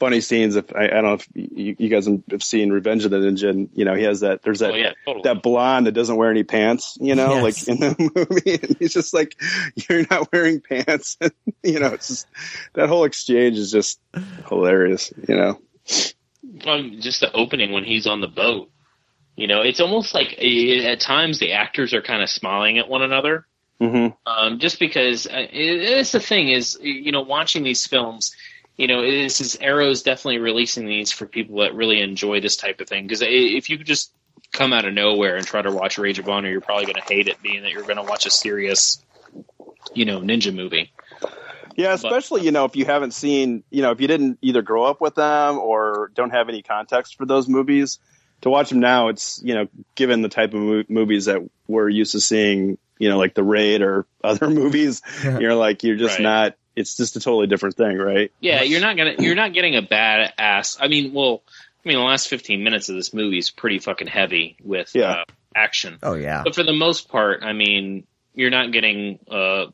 funny 0.00 0.20
scenes. 0.20 0.56
If 0.56 0.74
I, 0.74 0.86
I 0.86 0.88
don't 0.88 1.04
know 1.04 1.12
if 1.14 1.28
you, 1.34 1.76
you 1.78 1.88
guys 1.88 2.08
have 2.30 2.42
seen 2.42 2.70
Revenge 2.72 3.04
of 3.04 3.10
the 3.12 3.18
Ninja, 3.18 3.50
and 3.50 3.68
you 3.74 3.84
know, 3.84 3.94
he 3.94 4.02
has 4.04 4.20
that. 4.20 4.42
There's 4.42 4.58
that 4.60 4.72
oh 4.72 4.76
yeah, 4.76 4.92
totally. 5.06 5.22
that 5.22 5.42
blonde 5.42 5.86
that 5.86 5.92
doesn't 5.92 6.16
wear 6.16 6.30
any 6.30 6.42
pants. 6.44 6.98
You 7.00 7.14
know, 7.14 7.46
Yes. 7.46 7.68
like 7.68 7.68
in 7.68 7.80
the 7.80 8.10
movie, 8.30 8.58
and 8.60 8.76
he's 8.78 8.92
just 8.94 9.14
like, 9.14 9.36
"You're 9.88 10.04
not 10.10 10.32
wearing 10.32 10.60
pants." 10.60 11.16
you 11.62 11.78
know, 11.80 11.88
it's 11.94 12.08
just 12.08 12.26
that 12.74 12.88
whole 12.88 13.04
exchange 13.04 13.56
is 13.58 13.70
just 13.70 14.00
hilarious. 14.48 15.12
You 15.28 15.36
know, 15.36 15.60
um, 16.66 16.96
just 17.00 17.20
the 17.20 17.32
opening 17.32 17.72
when 17.72 17.84
he's 17.84 18.06
on 18.06 18.20
the 18.20 18.28
boat. 18.28 18.70
You 19.36 19.48
know, 19.48 19.62
it's 19.62 19.80
almost 19.80 20.14
like 20.14 20.34
eh, 20.38 20.84
at 20.90 21.00
times 21.00 21.40
the 21.40 21.52
actors 21.52 21.92
are 21.92 22.02
kind 22.02 22.22
of 22.22 22.30
smiling 22.30 22.78
at 22.78 22.88
one 22.88 23.02
another. 23.02 23.46
Hmm 23.80 24.08
um, 24.26 24.58
just 24.58 24.78
because 24.78 25.26
uh, 25.26 25.46
it, 25.50 25.50
it's 25.52 26.12
the 26.12 26.20
thing 26.20 26.48
is 26.48 26.78
you 26.80 27.12
know 27.12 27.22
watching 27.22 27.62
these 27.62 27.86
films 27.86 28.34
you 28.76 28.88
know 28.88 29.02
this 29.02 29.40
is 29.40 29.56
arrow's 29.60 30.02
definitely 30.02 30.38
releasing 30.38 30.86
these 30.86 31.12
for 31.12 31.26
people 31.26 31.60
that 31.60 31.74
really 31.74 32.00
enjoy 32.00 32.40
this 32.40 32.56
type 32.56 32.80
of 32.80 32.88
thing. 32.88 33.06
Because 33.06 33.22
if 33.22 33.68
you 33.68 33.78
could 33.78 33.86
just 33.86 34.12
come 34.52 34.72
out 34.72 34.84
of 34.84 34.94
nowhere 34.94 35.36
and 35.36 35.46
try 35.46 35.60
to 35.62 35.70
watch 35.70 35.98
rage 35.98 36.18
of 36.18 36.28
honor 36.28 36.50
you're 36.50 36.60
probably 36.60 36.86
going 36.86 36.96
to 36.96 37.14
hate 37.14 37.28
it 37.28 37.42
being 37.42 37.62
that 37.62 37.72
you're 37.72 37.82
going 37.82 37.96
to 37.96 38.02
watch 38.02 38.26
a 38.26 38.30
serious 38.30 39.02
you 39.94 40.04
know 40.04 40.20
ninja 40.20 40.54
movie. 40.54 40.90
Yeah, 41.76 41.92
especially 41.94 42.42
you 42.42 42.52
know 42.52 42.64
if 42.64 42.76
you 42.76 42.84
haven't 42.84 43.12
seen, 43.12 43.64
you 43.70 43.82
know, 43.82 43.90
if 43.90 44.00
you 44.00 44.06
didn't 44.06 44.38
either 44.42 44.62
grow 44.62 44.84
up 44.84 45.00
with 45.00 45.14
them 45.16 45.58
or 45.58 46.10
don't 46.14 46.30
have 46.30 46.48
any 46.48 46.62
context 46.62 47.16
for 47.16 47.26
those 47.26 47.48
movies, 47.48 47.98
to 48.42 48.50
watch 48.50 48.70
them 48.70 48.80
now, 48.80 49.08
it's 49.08 49.40
you 49.42 49.54
know, 49.54 49.66
given 49.94 50.22
the 50.22 50.28
type 50.28 50.54
of 50.54 50.88
movies 50.88 51.24
that 51.24 51.40
we're 51.66 51.88
used 51.88 52.12
to 52.12 52.20
seeing, 52.20 52.78
you 52.98 53.08
know, 53.08 53.18
like 53.18 53.34
The 53.34 53.42
Raid 53.42 53.82
or 53.82 54.06
other 54.24 54.48
movies, 54.50 55.02
you're 55.22 55.54
like 55.54 55.82
you're 55.84 55.96
just 55.96 56.16
Right. 56.18 56.22
not. 56.22 56.56
It's 56.76 56.96
just 56.96 57.14
a 57.16 57.20
totally 57.20 57.46
different 57.46 57.76
thing, 57.76 57.96
right? 57.98 58.32
yeah 58.40 58.62
you're 58.62 58.80
not 58.80 58.96
gonna 58.96 59.14
you're 59.20 59.36
not 59.36 59.52
getting 59.52 59.76
a 59.76 59.82
bad 59.82 60.32
ass 60.38 60.76
i 60.80 60.88
mean 60.88 61.12
well 61.14 61.42
i 61.84 61.88
mean 61.88 61.96
the 61.96 62.02
last 62.02 62.26
15 62.28 62.64
minutes 62.64 62.88
of 62.88 62.96
this 62.96 63.14
movie 63.14 63.38
is 63.38 63.50
pretty 63.52 63.78
fucking 63.78 64.08
heavy 64.08 64.56
with 64.60 64.90
Yeah. 64.92 65.10
uh, 65.12 65.24
action 65.54 65.98
Oh 66.02 66.14
yeah. 66.14 66.42
But 66.42 66.56
for 66.56 66.64
the 66.64 66.72
most 66.72 67.08
part, 67.08 67.44
I 67.44 67.52
mean, 67.52 68.06
you're 68.34 68.50
not 68.50 68.72
getting 68.72 69.20
uh 69.30 69.66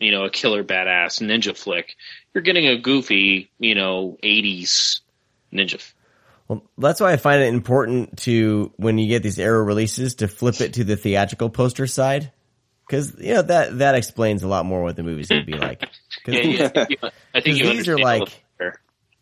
you 0.00 0.10
know, 0.12 0.24
a 0.24 0.30
killer 0.30 0.64
badass 0.64 1.20
ninja 1.20 1.56
flick. 1.56 1.94
You're 2.34 2.42
getting 2.42 2.66
a 2.66 2.78
goofy, 2.78 3.50
you 3.60 3.74
know, 3.76 4.16
80s 4.24 5.00
ninja. 5.52 5.74
f- 5.74 5.94
Well, 6.48 6.64
that's 6.78 7.00
why 7.00 7.12
I 7.12 7.16
find 7.18 7.42
it 7.42 7.52
important 7.54 8.16
to 8.20 8.72
when 8.76 8.98
you 8.98 9.08
get 9.08 9.22
these 9.22 9.38
Arrow 9.38 9.62
releases 9.62 10.16
to 10.16 10.26
flip 10.26 10.60
it 10.62 10.72
to 10.74 10.84
the 10.84 10.96
theatrical 10.96 11.50
poster 11.50 11.86
side, 11.86 12.32
because 12.90 13.14
you 13.18 13.34
know 13.34 13.42
that 13.42 13.78
that 13.78 13.94
explains 13.94 14.42
a 14.42 14.48
lot 14.48 14.66
more 14.66 14.82
what 14.82 14.96
the 14.96 15.04
movie's 15.04 15.28
going 15.28 15.44
to 15.44 15.46
be 15.46 15.56
like. 15.56 15.88
Yeah, 16.26 16.42
yeah, 16.42 16.66
I 16.66 16.84
think 16.84 16.90
you, 16.90 16.96
I 17.34 17.40
think 17.40 17.58
these 17.58 17.88
are 17.88 17.98
like- 17.98 18.42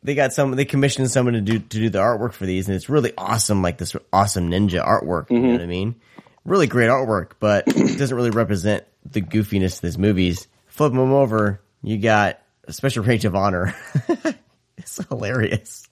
they 0.03 0.15
got 0.15 0.32
some 0.32 0.53
they 0.53 0.65
commissioned 0.65 1.11
someone 1.11 1.35
to 1.35 1.40
do 1.40 1.59
to 1.59 1.78
do 1.78 1.90
the 1.90 1.99
artwork 1.99 2.32
for 2.32 2.47
these 2.47 2.66
and 2.66 2.74
it's 2.74 2.89
really 2.89 3.12
awesome 3.16 3.62
like 3.62 3.78
this 3.78 3.95
awesome 4.12 4.51
ninja 4.51 4.85
artwork 4.85 5.31
you 5.31 5.39
know 5.39 5.45
mm-hmm. 5.45 5.53
what 5.53 5.61
i 5.61 5.66
mean? 5.66 5.97
Really 6.45 6.66
great 6.66 6.89
artwork 6.89 7.32
but 7.40 7.65
it 7.69 7.99
doesn't 7.99 8.16
really 8.16 8.31
represent 8.31 8.85
the 9.05 9.20
goofiness 9.20 9.77
of 9.77 9.82
these 9.82 9.99
movies. 9.99 10.47
Flip 10.66 10.93
them 10.93 11.12
over 11.12 11.61
you 11.82 11.99
got 11.99 12.40
a 12.65 12.73
special 12.73 13.05
range 13.05 13.24
of 13.24 13.35
honor. 13.35 13.74
It's 14.78 15.05
hilarious. 15.09 15.89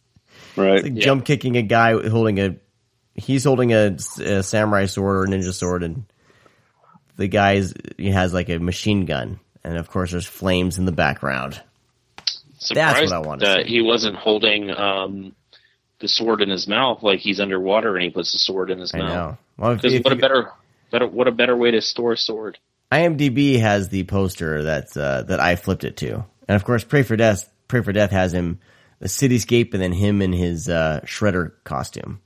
Right. 0.57 0.77
it's 0.77 0.85
like 0.85 0.95
jump 0.95 1.25
kicking 1.25 1.57
a 1.57 1.63
guy 1.63 1.93
holding 2.09 2.39
a 2.39 2.57
he's 3.15 3.45
holding 3.45 3.73
a, 3.73 3.97
a 4.21 4.43
samurai 4.43 4.87
sword 4.87 5.17
or 5.17 5.25
a 5.25 5.27
ninja 5.27 5.53
sword 5.53 5.83
and 5.83 6.05
the 7.17 7.29
guy's 7.29 7.75
he 7.99 8.11
has 8.11 8.33
like 8.35 8.49
a 8.49 8.59
machine 8.59 9.05
gun 9.07 9.41
and 9.65 9.77
of 9.77 9.89
course 9.91 10.11
there's 10.13 10.27
flames 10.27 10.79
in 10.79 10.85
the 10.85 10.93
background 10.93 11.61
surprised 12.59 13.11
what 13.11 13.13
I 13.13 13.19
wanna 13.19 13.41
that 13.47 13.67
see. 13.67 13.73
he 13.73 13.83
wasn't 13.83 14.17
holding 14.17 14.71
um, 14.71 15.35
the 16.01 16.09
sword 16.09 16.43
in 16.43 16.51
his 16.51 16.69
mouth 16.69 17.03
like 17.03 17.21
he's 17.21 17.41
underwater 17.41 17.95
and 17.97 18.05
he 18.05 18.11
puts 18.11 18.33
the 18.33 18.39
sword 18.39 18.71
in 18.71 18.79
his 18.79 18.95
I 18.95 18.99
mouth. 18.99 19.09
know. 19.09 19.39
Well, 19.59 19.77
what 19.77 20.13
a 20.13 20.17
better, 20.17 20.53
better, 20.91 21.07
what 21.07 21.29
a 21.29 21.33
better 21.33 21.57
way 21.57 21.71
to 21.71 21.81
store 21.81 22.13
a 22.13 22.17
sword. 22.17 22.59
IMDb 22.93 23.59
has 23.59 23.89
the 23.89 24.05
poster 24.05 24.63
that's 24.63 24.97
uh, 24.97 25.23
that 25.25 25.41
I 25.41 25.57
flipped 25.57 25.85
it 25.85 25.97
to, 25.99 26.25
and 26.47 26.57
of 26.57 26.65
course, 26.65 26.85
Pray 26.85 27.03
for 27.03 27.17
Death. 27.17 27.51
Pray 27.67 27.81
for 27.83 27.93
Death 27.93 28.11
has 28.11 28.33
him 28.33 28.61
the 29.01 29.09
cityscape, 29.09 29.73
and 29.73 29.83
then 29.83 29.93
him 29.93 30.23
in 30.23 30.33
his 30.33 30.69
uh, 30.69 31.01
shredder 31.05 31.53
costume. 31.65 32.21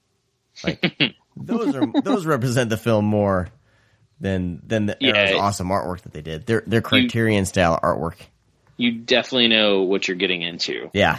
Like 0.64 0.92
those 1.36 1.74
are 1.74 1.86
those 2.02 2.26
represent 2.26 2.68
the 2.68 2.76
film 2.76 3.04
more 3.06 3.48
than 4.20 4.60
than 4.66 4.86
the 4.86 4.96
Yeah. 5.00 5.16
Arrow's 5.16 5.40
awesome 5.40 5.68
artwork 5.68 6.02
that 6.02 6.12
they 6.12 6.22
did. 6.22 6.46
Their 6.46 6.62
their 6.66 6.82
Criterion 6.82 7.46
style 7.46 7.78
artwork. 7.82 8.16
You 8.76 8.92
definitely 8.92 9.48
know 9.48 9.82
what 9.82 10.08
you're 10.08 10.16
getting 10.16 10.42
into. 10.42 10.90
Yeah, 10.94 11.18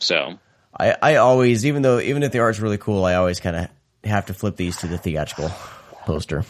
So 0.00 0.38
I 0.78 0.96
I 1.02 1.16
always 1.16 1.64
even 1.66 1.82
though 1.82 2.00
even 2.00 2.22
if 2.22 2.32
the 2.32 2.40
art's 2.40 2.58
really 2.60 2.78
cool, 2.78 3.04
I 3.04 3.14
always 3.14 3.40
kind 3.40 3.56
of 3.56 3.68
have 4.04 4.26
to 4.26 4.34
flip 4.34 4.56
these 4.56 4.76
to 4.78 4.86
the 4.88 4.98
theatrical 4.98 5.50
poster. 6.04 6.44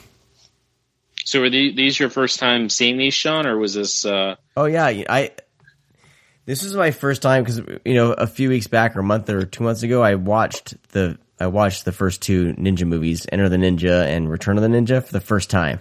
So 1.24 1.40
were 1.40 1.50
the, 1.50 1.72
these 1.74 1.98
your 2.00 2.10
first 2.10 2.38
time 2.40 2.68
seeing 2.68 2.96
these, 2.96 3.14
Sean, 3.14 3.46
or 3.46 3.56
was 3.58 3.74
this? 3.74 4.04
Uh, 4.04 4.36
Oh 4.56 4.64
yeah, 4.64 4.86
I. 4.86 5.30
This 6.44 6.64
is 6.64 6.74
my 6.74 6.90
first 6.90 7.22
time 7.22 7.44
because 7.44 7.60
you 7.84 7.94
know 7.94 8.12
a 8.12 8.26
few 8.26 8.48
weeks 8.48 8.66
back 8.66 8.96
or 8.96 9.00
a 9.00 9.04
month 9.04 9.30
or 9.30 9.44
two 9.44 9.62
months 9.62 9.82
ago, 9.84 10.02
I 10.02 10.16
watched 10.16 10.74
the 10.88 11.18
I 11.42 11.46
watched 11.48 11.84
the 11.84 11.90
first 11.90 12.22
two 12.22 12.54
ninja 12.54 12.86
movies, 12.86 13.26
Enter 13.32 13.48
the 13.48 13.56
Ninja 13.56 14.06
and 14.06 14.30
Return 14.30 14.56
of 14.58 14.62
the 14.62 14.68
Ninja, 14.68 15.04
for 15.04 15.12
the 15.12 15.20
first 15.20 15.50
time. 15.50 15.80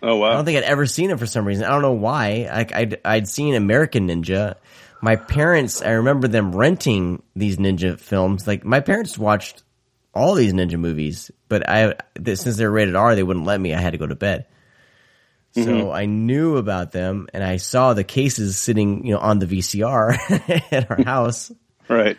Oh 0.00 0.14
wow! 0.14 0.30
I 0.30 0.32
don't 0.34 0.44
think 0.44 0.56
I'd 0.56 0.62
ever 0.62 0.86
seen 0.86 1.08
them 1.08 1.18
for 1.18 1.26
some 1.26 1.44
reason. 1.44 1.64
I 1.64 1.70
don't 1.70 1.82
know 1.82 1.92
why. 1.94 2.48
Like 2.48 2.72
I'd 2.72 3.00
I'd 3.04 3.26
seen 3.26 3.56
American 3.56 4.06
Ninja. 4.06 4.54
My 5.02 5.16
parents, 5.16 5.82
I 5.82 5.90
remember 5.90 6.28
them 6.28 6.54
renting 6.54 7.24
these 7.34 7.56
ninja 7.56 7.98
films. 7.98 8.46
Like 8.46 8.64
my 8.64 8.78
parents 8.78 9.18
watched 9.18 9.64
all 10.14 10.34
these 10.34 10.52
ninja 10.52 10.78
movies, 10.78 11.32
but 11.48 11.68
I 11.68 11.96
since 12.24 12.56
they're 12.56 12.70
rated 12.70 12.94
R, 12.94 13.16
they 13.16 13.24
wouldn't 13.24 13.46
let 13.46 13.60
me. 13.60 13.74
I 13.74 13.80
had 13.80 13.94
to 13.94 13.98
go 13.98 14.06
to 14.06 14.14
bed. 14.14 14.46
So 15.52 15.62
mm-hmm. 15.62 15.90
I 15.90 16.06
knew 16.06 16.56
about 16.56 16.92
them, 16.92 17.26
and 17.34 17.42
I 17.42 17.56
saw 17.56 17.94
the 17.94 18.04
cases 18.04 18.56
sitting, 18.56 19.04
you 19.04 19.14
know, 19.14 19.18
on 19.18 19.40
the 19.40 19.46
VCR 19.46 20.70
at 20.72 20.88
our 20.88 21.02
house, 21.02 21.50
Right. 21.88 22.18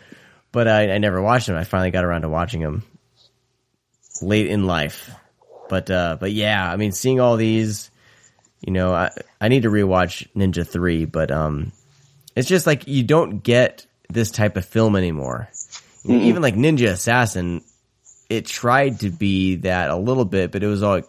But 0.52 0.68
I, 0.68 0.92
I 0.92 0.98
never 0.98 1.20
watched 1.22 1.46
them. 1.46 1.56
I 1.56 1.64
finally 1.64 1.90
got 1.90 2.04
around 2.04 2.22
to 2.22 2.28
watching 2.28 2.60
them 2.60 2.82
late 4.22 4.46
in 4.46 4.66
life. 4.66 5.10
But 5.68 5.90
uh, 5.90 6.16
but 6.18 6.32
yeah, 6.32 6.70
I 6.70 6.76
mean, 6.76 6.92
seeing 6.92 7.20
all 7.20 7.36
these, 7.36 7.90
you 8.60 8.72
know, 8.72 8.92
I 8.92 9.10
I 9.40 9.48
need 9.48 9.62
to 9.62 9.70
rewatch 9.70 10.26
Ninja 10.34 10.66
Three, 10.66 11.04
but 11.04 11.30
um, 11.30 11.72
it's 12.34 12.48
just 12.48 12.66
like 12.66 12.88
you 12.88 13.02
don't 13.04 13.42
get 13.42 13.86
this 14.08 14.30
type 14.32 14.56
of 14.56 14.64
film 14.64 14.96
anymore. 14.96 15.48
Know, 16.04 16.16
even 16.16 16.42
like 16.42 16.54
Ninja 16.56 16.88
Assassin, 16.88 17.62
it 18.28 18.46
tried 18.46 19.00
to 19.00 19.10
be 19.10 19.56
that 19.56 19.90
a 19.90 19.96
little 19.96 20.24
bit, 20.24 20.50
but 20.50 20.62
it 20.64 20.66
was 20.66 20.82
all 20.82 21.02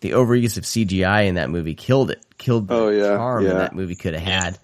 the 0.00 0.10
overuse 0.12 0.56
of 0.56 0.64
CGI 0.64 1.26
in 1.26 1.34
that 1.34 1.50
movie 1.50 1.74
killed 1.74 2.10
it, 2.12 2.24
killed 2.38 2.68
the 2.68 2.74
Oh, 2.74 2.88
yeah, 2.90 3.16
charm 3.16 3.44
yeah. 3.46 3.54
that 3.54 3.74
movie 3.74 3.96
could 3.96 4.14
have 4.14 4.22
had. 4.22 4.58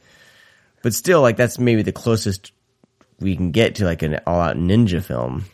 But 0.83 0.95
still, 0.95 1.21
like 1.21 1.37
that's 1.37 1.59
maybe 1.59 1.83
the 1.83 1.91
closest 1.93 2.53
we 3.21 3.37
can 3.37 3.51
get 3.51 3.77
to 3.77 3.85
like 3.85 4.03
an 4.03 4.21
all-out 4.27 4.57
ninja 4.57 5.03
film. 5.03 5.45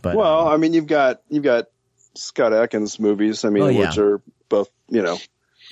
But 0.00 0.16
Well, 0.16 0.48
I 0.48 0.56
mean, 0.56 0.72
you've 0.74 0.86
got 0.86 1.22
you've 1.28 1.44
got 1.44 1.66
Scott 2.14 2.52
Adkins 2.52 2.98
movies. 2.98 3.44
I 3.44 3.50
mean, 3.50 3.62
Oh, 3.64 3.68
yeah. 3.68 3.88
which 3.88 3.98
are 3.98 4.20
both 4.48 4.68
you 4.88 5.02
know 5.02 5.18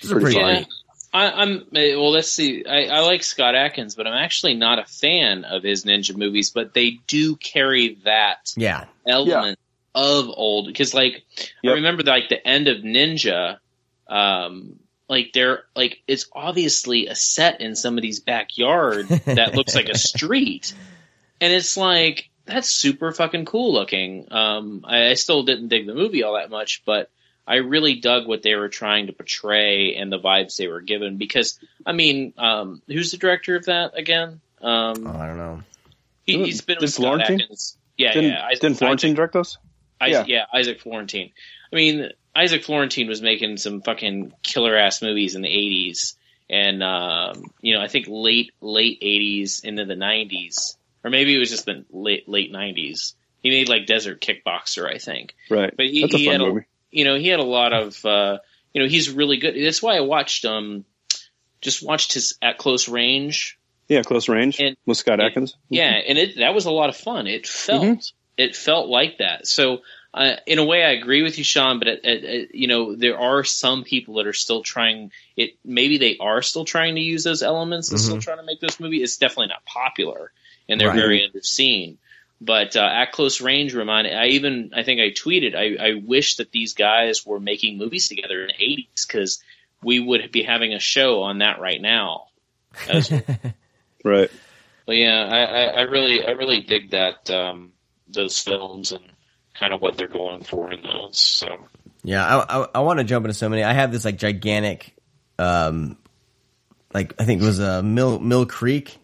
pretty 0.01 0.21
pretty 0.21 0.35
funny. 0.41 0.59
yeah, 0.61 0.65
I, 1.13 1.31
I'm 1.43 1.67
eh, 1.75 1.95
well. 1.97 2.11
Let's 2.11 2.31
see. 2.33 2.65
I, 2.65 2.87
I 2.87 3.01
like 3.01 3.23
Scott 3.23 3.55
Adkins, 3.55 3.95
but 3.95 4.07
I'm 4.07 4.15
actually 4.15 4.55
not 4.55 4.79
a 4.79 4.85
fan 4.85 5.45
of 5.45 5.63
his 5.63 5.85
ninja 5.85 6.17
movies. 6.17 6.51
But 6.51 6.73
they 6.75 6.99
do 7.07 7.37
carry 7.37 7.97
that 8.05 8.53
yeah, 8.57 8.85
element 9.07 9.59
of 9.95 10.29
old 10.29 10.67
because 10.69 10.95
like 10.95 11.23
I 11.39 11.45
Yep. 11.65 11.75
remember 11.75 12.03
like 12.03 12.29
the 12.31 12.47
end 12.47 12.67
of 12.69 12.79
Ninja 12.79 13.59
um 14.09 14.77
like 15.09 15.33
they're 15.35 15.65
like 15.77 16.01
it's 16.09 16.27
obviously 16.33 17.09
a 17.09 17.15
set 17.15 17.61
in 17.61 17.77
somebody's 17.77 18.21
backyard 18.21 19.07
that 19.09 19.55
looks 19.55 19.75
like 19.75 19.89
a 19.91 19.99
street 19.99 20.73
and 21.43 21.53
it's 21.53 21.77
like 21.77 22.31
that's 22.47 22.71
super 22.71 23.13
fucking 23.13 23.45
cool 23.45 23.73
looking 23.73 24.33
um 24.33 24.85
I, 24.85 25.09
I 25.11 25.15
still 25.15 25.43
didn't 25.43 25.69
dig 25.69 25.87
the 25.87 25.95
movie 25.95 26.23
all 26.23 26.35
that 26.35 26.51
much 26.51 26.83
but 26.87 27.11
I 27.47 27.57
really 27.57 27.97
dug 27.97 28.27
what 28.27 28.43
they 28.43 28.55
were 28.55 28.69
trying 28.69 29.09
to 29.09 29.13
portray 29.13 29.97
and 29.97 30.11
the 30.11 30.19
vibes 30.19 30.57
they 30.57 30.69
were 30.69 30.81
given 30.81 31.19
because 31.19 31.59
I 31.85 31.93
mean 31.93 32.33
um 32.39 32.81
who's 32.87 33.11
the 33.11 33.19
director 33.19 33.57
of 33.57 33.67
that 33.67 33.99
again 33.99 34.41
um 34.63 35.07
oh, 35.07 35.19
I 35.19 35.27
don't 35.27 35.37
know. 35.37 35.63
He, 36.25 36.45
he's 36.45 36.61
been 36.63 36.77
did 36.77 36.83
with 36.83 36.93
Scott 36.93 37.03
Florentine? 37.03 37.41
Adkins 37.43 37.77
yeah 37.99 38.13
didn't 38.15 38.31
yeah 38.31 38.47
Isaac- 38.47 38.61
didn't 38.61 38.79
Florentine 38.79 39.09
Isaac- 39.11 39.17
direct 39.17 39.33
those? 39.35 39.59
Isaac, 40.03 40.29
yeah. 40.29 40.47
Isaac 40.53 40.81
Florentine. 40.81 41.31
I 41.73 41.77
mean, 41.77 42.11
Isaac 42.35 42.65
Florentine 42.65 43.09
was 43.09 43.23
making 43.23 43.57
some 43.59 43.83
fucking 43.83 44.33
killer 44.43 44.77
ass 44.77 45.01
movies 45.01 45.35
in 45.35 45.43
the 45.43 45.49
'80s, 45.49 46.15
and 46.51 46.83
um, 46.83 47.53
you 47.61 47.75
know, 47.75 47.81
I 47.81 47.89
think 47.89 48.07
late 48.09 48.53
late 48.61 49.01
'80s 49.01 49.65
into 49.65 49.85
the 49.85 49.95
'90s, 49.95 50.77
or 51.05 51.11
maybe 51.11 51.35
it 51.35 51.39
was 51.39 51.51
just 51.51 51.67
the 51.67 51.85
late 51.91 52.29
late 52.29 52.53
'90s. 52.53 53.15
He 53.43 53.51
made 53.51 53.69
like 53.69 53.87
Desert 53.87 54.21
Kickboxer, 54.21 54.89
I 54.89 54.99
think. 54.99 55.35
Right. 55.51 55.73
But 55.77 55.87
he, 55.87 56.03
That's 56.03 56.15
a 56.15 56.19
he 56.19 56.27
fun 56.27 56.33
had 56.33 56.41
a, 56.41 56.47
movie. 56.53 56.67
you 56.93 57.05
know, 57.05 57.17
he 57.17 57.27
had 57.29 57.41
a 57.41 57.45
lot 57.45 57.73
of, 57.73 58.05
uh, 58.07 58.39
you 58.73 58.81
know, 58.83 58.89
he's 58.89 59.11
really 59.11 59.39
good. 59.39 59.57
That's 59.61 59.83
why 59.83 59.97
I 59.97 60.01
watched, 60.03 60.45
um, 60.45 60.85
just 61.61 61.85
watched 61.85 62.13
his 62.15 62.39
at 62.41 62.59
close 62.59 62.89
range 62.89 63.59
Yeah, 63.89 64.03
Close 64.03 64.29
Range 64.29 64.59
And- 64.61 64.77
with 64.87 64.97
Scott 64.99 65.15
and- 65.21 65.23
Adkins. 65.29 65.57
yeah, 65.69 65.91
and 65.91 66.19
it 66.19 66.37
that 66.39 66.55
was 66.55 66.67
a 66.67 66.71
lot 66.71 66.89
of 66.89 66.97
fun. 66.97 67.27
It 67.27 67.47
felt 67.47 68.13
it 68.37 68.55
felt 68.57 68.89
like 68.89 69.19
that. 69.19 69.47
So 69.49 69.83
uh, 70.15 70.37
in 70.47 70.59
a 70.59 70.65
way, 70.65 70.85
I 70.85 70.91
agree 70.93 71.23
with 71.23 71.37
you, 71.39 71.43
Sean. 71.45 71.79
But 71.79 71.89
it, 71.89 72.01
it, 72.05 72.25
it, 72.25 72.55
you 72.55 72.69
know, 72.69 72.95
there 72.95 73.19
are 73.19 73.45
some 73.45 73.83
people 73.83 74.15
that 74.17 74.27
are 74.27 74.33
still 74.33 74.63
trying. 74.63 75.11
It 75.37 75.55
maybe 75.65 75.99
they 75.99 76.17
are 76.19 76.43
still 76.43 76.65
trying 76.65 76.95
to 76.95 77.01
use 77.01 77.25
those 77.25 77.43
elements 77.43 77.91
and 77.91 77.99
still 78.01 78.21
trying 78.21 78.39
to 78.39 78.45
make 78.45 78.61
this 78.61 78.79
movie. 78.79 79.03
It's 79.03 79.17
definitely 79.17 79.49
not 79.49 79.65
popular, 79.65 80.31
and 80.69 80.81
they're 80.81 80.89
Right. 80.89 80.97
very 80.97 81.29
underseen. 81.29 81.97
But 82.41 82.75
uh, 82.77 82.81
at 82.81 83.13
close 83.13 83.41
range, 83.41 83.73
reminded 83.75 84.15
I 84.15 84.27
even 84.29 84.73
I 84.75 84.83
think 84.83 85.01
I 85.01 85.11
tweeted 85.11 85.55
I, 85.55 85.91
I 85.91 85.95
wish 86.05 86.37
that 86.37 86.51
these 86.51 86.75
guys 86.75 87.25
were 87.25 87.39
making 87.39 87.79
movies 87.79 88.09
together 88.09 88.41
in 88.43 88.49
the 88.49 88.65
'80s 88.65 89.07
because 89.07 89.43
we 89.83 90.01
would 90.01 90.33
be 90.33 90.43
having 90.43 90.75
a 90.75 90.81
show 90.81 91.23
on 91.23 91.39
that 91.39 91.61
right 91.61 91.81
now. 91.81 92.25
As, 92.91 93.11
Right. 94.05 94.31
but 94.87 94.97
yeah, 94.97 95.25
I, 95.25 95.39
I, 95.43 95.63
I 95.65 95.81
really 95.83 96.25
I 96.27 96.31
really 96.33 96.61
dig 96.63 96.91
that 96.91 97.31
um, 97.31 97.73
those 98.09 98.39
films 98.41 98.91
and 98.91 99.05
kind 99.55 99.73
of 99.73 99.81
what 99.81 99.97
they're 99.97 100.09
going 100.09 100.43
for 100.43 100.73
in 100.73 100.83
those. 100.83 101.19
So 101.19 101.47
Yeah, 102.03 102.27
I 102.27 102.63
I, 102.63 102.69
I 102.75 102.81
want 102.81 102.99
to 102.99 103.05
jump 103.05 103.25
into 103.25 103.35
so 103.35 103.49
many. 103.49 103.63
I 103.63 103.73
have 103.73 103.93
this 103.93 104.05
like 104.05 104.17
gigantic, 104.17 104.97
um, 105.39 105.97
like 106.93 107.15
I 107.21 107.25
think 107.25 107.41
it 107.41 107.45
was 107.45 107.61
a 107.61 107.85
Mill 107.85 108.19
Mill 108.19 108.47
Creek 108.47 108.99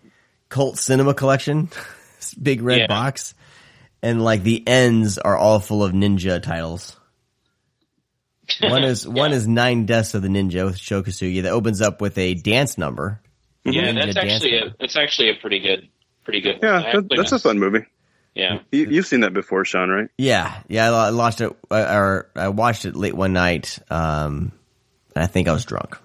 cult 0.48 0.78
cinema 0.78 1.14
collection, 1.14 1.68
this 2.16 2.34
big 2.42 2.62
red 2.62 2.80
Yeah. 2.80 2.86
box, 2.86 3.34
and 4.02 4.22
like 4.22 4.42
the 4.42 4.66
ends 4.66 5.18
are 5.18 5.36
all 5.36 5.60
full 5.60 5.82
of 5.84 5.92
ninja 5.92 6.42
titles. 6.42 6.96
One 8.62 8.84
is 8.84 9.06
one 9.08 9.32
is 9.32 9.46
Nine 9.46 9.84
Deaths 9.86 10.14
of 10.14 10.22
the 10.22 10.28
Ninja 10.28 10.64
with 10.64 10.78
Sho 10.78 11.02
Kosugi 11.02 11.42
that 11.42 11.52
opens 11.52 11.80
up 11.82 12.00
with 12.00 12.16
a 12.18 12.34
dance 12.34 12.78
number. 12.78 13.20
yeah, 13.64 13.82
Ninja 13.92 14.06
that's 14.14 14.16
actually 14.16 14.60
number. 14.60 14.74
a 14.80 14.84
it's 14.84 14.96
actually 14.96 15.30
a 15.30 15.34
pretty 15.34 15.58
good 15.60 15.88
pretty 16.24 16.40
good. 16.40 16.58
Yeah, 16.62 16.94
one. 16.94 17.08
That, 17.08 17.16
that's 17.16 17.32
a 17.32 17.38
fun 17.38 17.58
movie. 17.58 17.84
Yeah, 18.34 18.60
You, 18.70 18.86
you've 18.90 19.06
seen 19.06 19.20
that 19.20 19.34
before, 19.34 19.64
Sean, 19.64 19.88
right? 19.90 20.08
Yeah, 20.16 20.60
yeah. 20.68 20.92
I 20.92 21.08
lost 21.08 21.40
it, 21.40 21.50
uh, 21.72 21.74
or 21.74 22.30
I 22.36 22.48
watched 22.50 22.84
it 22.84 22.94
late 22.94 23.14
one 23.14 23.32
night. 23.32 23.80
Um, 23.90 24.52
and 25.16 25.24
I 25.24 25.26
think 25.26 25.48
I 25.48 25.52
was 25.52 25.64
drunk. 25.64 25.98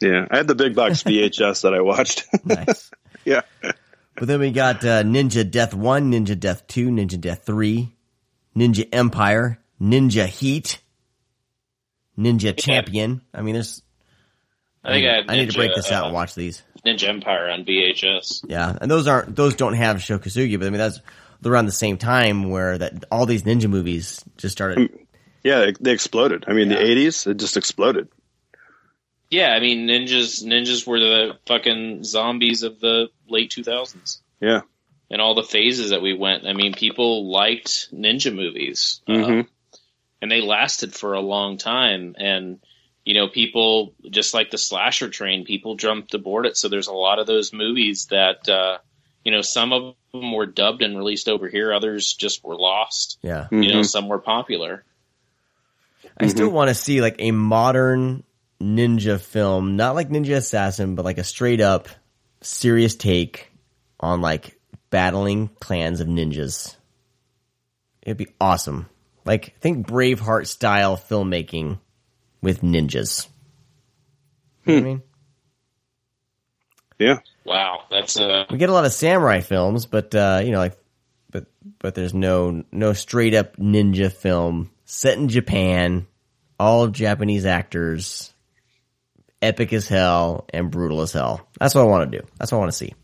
Yeah, 0.00 0.26
I 0.30 0.36
had 0.36 0.46
the 0.46 0.54
big 0.54 0.76
box 0.76 1.02
VHS 1.04 1.62
that 1.62 1.74
I 1.74 1.80
watched. 1.80 2.24
Nice. 2.44 2.88
Yeah, 3.24 3.42
But 4.14 4.28
then 4.28 4.40
we 4.40 4.50
got 4.50 4.84
uh, 4.84 5.02
Ninja 5.02 5.48
Death 5.50 5.74
1, 5.74 6.12
Ninja 6.12 6.38
Death 6.38 6.66
2, 6.68 6.88
Ninja 6.90 7.18
Death 7.20 7.44
3, 7.44 7.88
Ninja 8.56 8.86
Empire, 8.92 9.58
Ninja 9.80 10.26
Heat, 10.26 10.78
Ninja 12.18 12.56
Champion. 12.56 13.22
I 13.32 13.42
mean, 13.42 13.54
there's. 13.54 13.82
I 14.84 14.92
think 14.92 15.06
I, 15.06 15.14
had 15.14 15.24
I 15.30 15.36
need 15.36 15.50
to 15.50 15.56
break 15.56 15.74
this 15.74 15.90
out 15.90 16.04
and 16.06 16.12
uh, 16.12 16.14
watch 16.14 16.34
these. 16.34 16.62
Ninja 16.84 17.08
Empire 17.08 17.48
on 17.48 17.64
VHS. 17.64 18.44
Yeah, 18.48 18.76
and 18.80 18.90
those 18.90 19.06
aren't 19.06 19.34
those 19.36 19.54
don't 19.54 19.74
have 19.74 20.02
Sho 20.02 20.18
Kosugi, 20.18 20.58
but 20.58 20.66
I 20.66 20.70
mean 20.70 20.78
that's 20.78 21.00
they're 21.40 21.52
around 21.52 21.66
the 21.66 21.72
same 21.72 21.96
time 21.96 22.50
where 22.50 22.76
that 22.78 23.04
all 23.10 23.24
these 23.24 23.44
ninja 23.44 23.68
movies 23.70 24.22
just 24.36 24.52
started. 24.52 24.90
yeah, 25.44 25.60
they, 25.60 25.72
they 25.80 25.92
exploded. 25.92 26.44
I 26.48 26.52
mean, 26.52 26.70
Yeah. 26.70 26.78
the 26.78 26.84
'80s, 26.84 27.26
it 27.28 27.38
just 27.38 27.56
exploded. 27.56 28.08
Yeah, 29.32 29.48
I 29.48 29.60
mean 29.60 29.88
ninjas 29.88 30.44
ninjas 30.44 30.86
were 30.86 31.00
the 31.00 31.38
fucking 31.46 32.04
zombies 32.04 32.62
of 32.64 32.80
the 32.80 33.08
late 33.26 33.50
two 33.50 33.64
thousands. 33.64 34.20
Yeah, 34.40 34.60
And 35.10 35.22
all 35.22 35.34
the 35.34 35.42
phases 35.42 35.90
that 35.90 36.02
we 36.02 36.12
went. 36.12 36.46
I 36.46 36.52
mean, 36.52 36.74
people 36.74 37.30
liked 37.32 37.88
ninja 37.94 38.34
movies. 38.34 39.00
Uh, 39.08 39.12
Mhm. 39.12 39.48
and 40.20 40.30
they 40.30 40.42
lasted 40.42 40.92
for 40.94 41.14
a 41.14 41.20
long 41.20 41.56
time. 41.56 42.14
And 42.18 42.60
you 43.04 43.14
know, 43.14 43.26
people 43.26 43.94
just 44.10 44.34
like 44.34 44.50
the 44.50 44.58
slasher 44.58 45.08
train, 45.08 45.44
people 45.44 45.76
jumped 45.76 46.12
aboard 46.14 46.44
it. 46.46 46.56
So 46.58 46.68
there's 46.68 46.88
a 46.88 46.92
lot 46.92 47.18
of 47.18 47.26
those 47.26 47.52
movies 47.52 48.06
that, 48.10 48.48
uh, 48.48 48.78
you 49.24 49.32
know, 49.32 49.40
some 49.42 49.72
of 49.72 49.96
them 50.12 50.32
were 50.32 50.46
dubbed 50.46 50.82
and 50.82 50.96
released 50.96 51.28
over 51.28 51.48
here. 51.48 51.72
Others 51.72 52.14
just 52.14 52.44
were 52.44 52.54
lost. 52.54 53.18
Yeah. 53.22 53.48
You 53.50 53.72
know, 53.72 53.82
some 53.82 54.08
were 54.08 54.20
popular. 54.20 54.84
I 56.20 56.26
still 56.28 56.50
want 56.50 56.68
to 56.68 56.74
see 56.74 57.00
like 57.00 57.16
a 57.18 57.30
modern 57.30 58.24
ninja 58.62 59.20
film, 59.20 59.76
not 59.76 59.94
like 59.94 60.08
Ninja 60.08 60.36
Assassin, 60.36 60.94
but 60.94 61.04
like 61.04 61.18
a 61.18 61.24
straight 61.24 61.60
up 61.60 61.88
serious 62.40 62.94
take 62.94 63.52
on 64.00 64.20
like 64.20 64.58
battling 64.90 65.48
clans 65.60 66.00
of 66.00 66.08
ninjas. 66.08 66.76
It'd 68.02 68.16
be 68.16 68.28
awesome. 68.40 68.88
Like 69.24 69.58
think 69.60 69.86
Braveheart 69.86 70.46
style 70.46 70.96
filmmaking 70.96 71.78
with 72.40 72.62
ninjas. 72.62 73.28
You 74.64 74.74
know 74.74 74.80
what 74.80 74.80
I 74.80 74.90
mean? 74.90 75.02
Yeah. 76.98 77.18
Wow. 77.44 77.82
That's, 77.90 78.16
uh, 78.16 78.44
We 78.50 78.58
get 78.58 78.70
a 78.70 78.72
lot 78.72 78.84
of 78.84 78.92
samurai 78.92 79.40
films, 79.40 79.86
but 79.86 80.14
uh, 80.14 80.40
you 80.44 80.52
know, 80.52 80.58
like, 80.58 80.78
but 81.30 81.46
but 81.78 81.94
there's 81.94 82.14
no 82.14 82.62
no 82.70 82.92
straight 82.92 83.34
up 83.34 83.56
ninja 83.56 84.12
film 84.12 84.70
set 84.84 85.18
in 85.18 85.28
Japan, 85.28 86.06
all 86.60 86.88
Japanese 86.88 87.46
actors, 87.46 88.31
epic 89.42 89.72
as 89.72 89.88
hell 89.88 90.46
and 90.52 90.70
brutal 90.70 91.00
as 91.02 91.12
hell. 91.12 91.46
That's 91.58 91.74
what 91.74 91.82
I 91.82 91.84
want 91.84 92.10
to 92.10 92.18
do. 92.18 92.26
That's 92.38 92.52
what 92.52 92.58
I 92.58 92.60
want 92.60 92.72
to 92.72 92.78
see. 92.78 92.94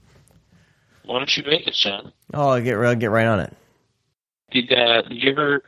why 1.04 1.18
don't 1.18 1.36
you 1.36 1.42
make 1.46 1.66
it, 1.66 1.74
Sean? 1.74 2.12
Oh, 2.32 2.50
I'll 2.50 2.60
get 2.62 2.76
I'll 2.78 2.94
get 2.94 3.10
right 3.10 3.26
on 3.26 3.40
it. 3.40 3.56
Did 4.50 4.72
uh, 4.72 5.02
did 5.02 5.22
you 5.22 5.30
ever 5.32 5.62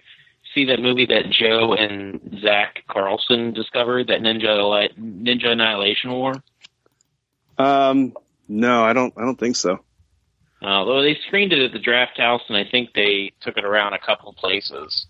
see 0.55 0.65
that 0.67 0.81
movie 0.81 1.07
that 1.07 1.31
Joe 1.31 1.75
and 1.75 2.39
Zack 2.43 2.85
Carlson 2.89 3.53
discovered, 3.53 4.07
that 4.09 4.21
Ninja 4.21 4.89
Ninja 4.99 5.47
Annihilation 5.49 6.13
War? 6.13 6.35
Um, 7.59 8.15
no, 8.49 8.83
I 8.85 8.93
don't. 8.93 9.13
I 9.17 9.23
don't 9.23 9.39
think 9.39 9.57
so. 9.57 9.79
Uh, 10.63 10.85
they 11.03 11.17
screened 11.27 11.53
it 11.53 11.65
at 11.65 11.73
the 11.73 11.79
Drafthouse, 11.79 12.41
and 12.49 12.57
I 12.57 12.65
think 12.71 12.91
they 12.95 13.33
took 13.41 13.57
it 13.57 13.65
around 13.65 13.95
a 13.95 13.99
couple 13.99 14.29
of 14.29 14.37
places. 14.37 15.07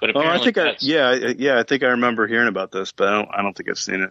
But 0.00 0.14
Oh, 0.14 0.20
apparently, 0.20 0.40
I 0.40 0.44
think 0.52 0.58
I 0.58 0.76
yeah 0.80 1.08
I- 1.08 1.34
yeah 1.38 1.58
I 1.58 1.62
think 1.62 1.82
I 1.82 1.88
remember 1.88 2.26
hearing 2.26 2.48
about 2.48 2.72
this, 2.72 2.92
but 2.92 3.08
I 3.08 3.12
don't. 3.12 3.28
I 3.34 3.42
don't 3.42 3.56
think 3.56 3.68
I've 3.70 3.78
seen 3.78 4.00
it. 4.02 4.10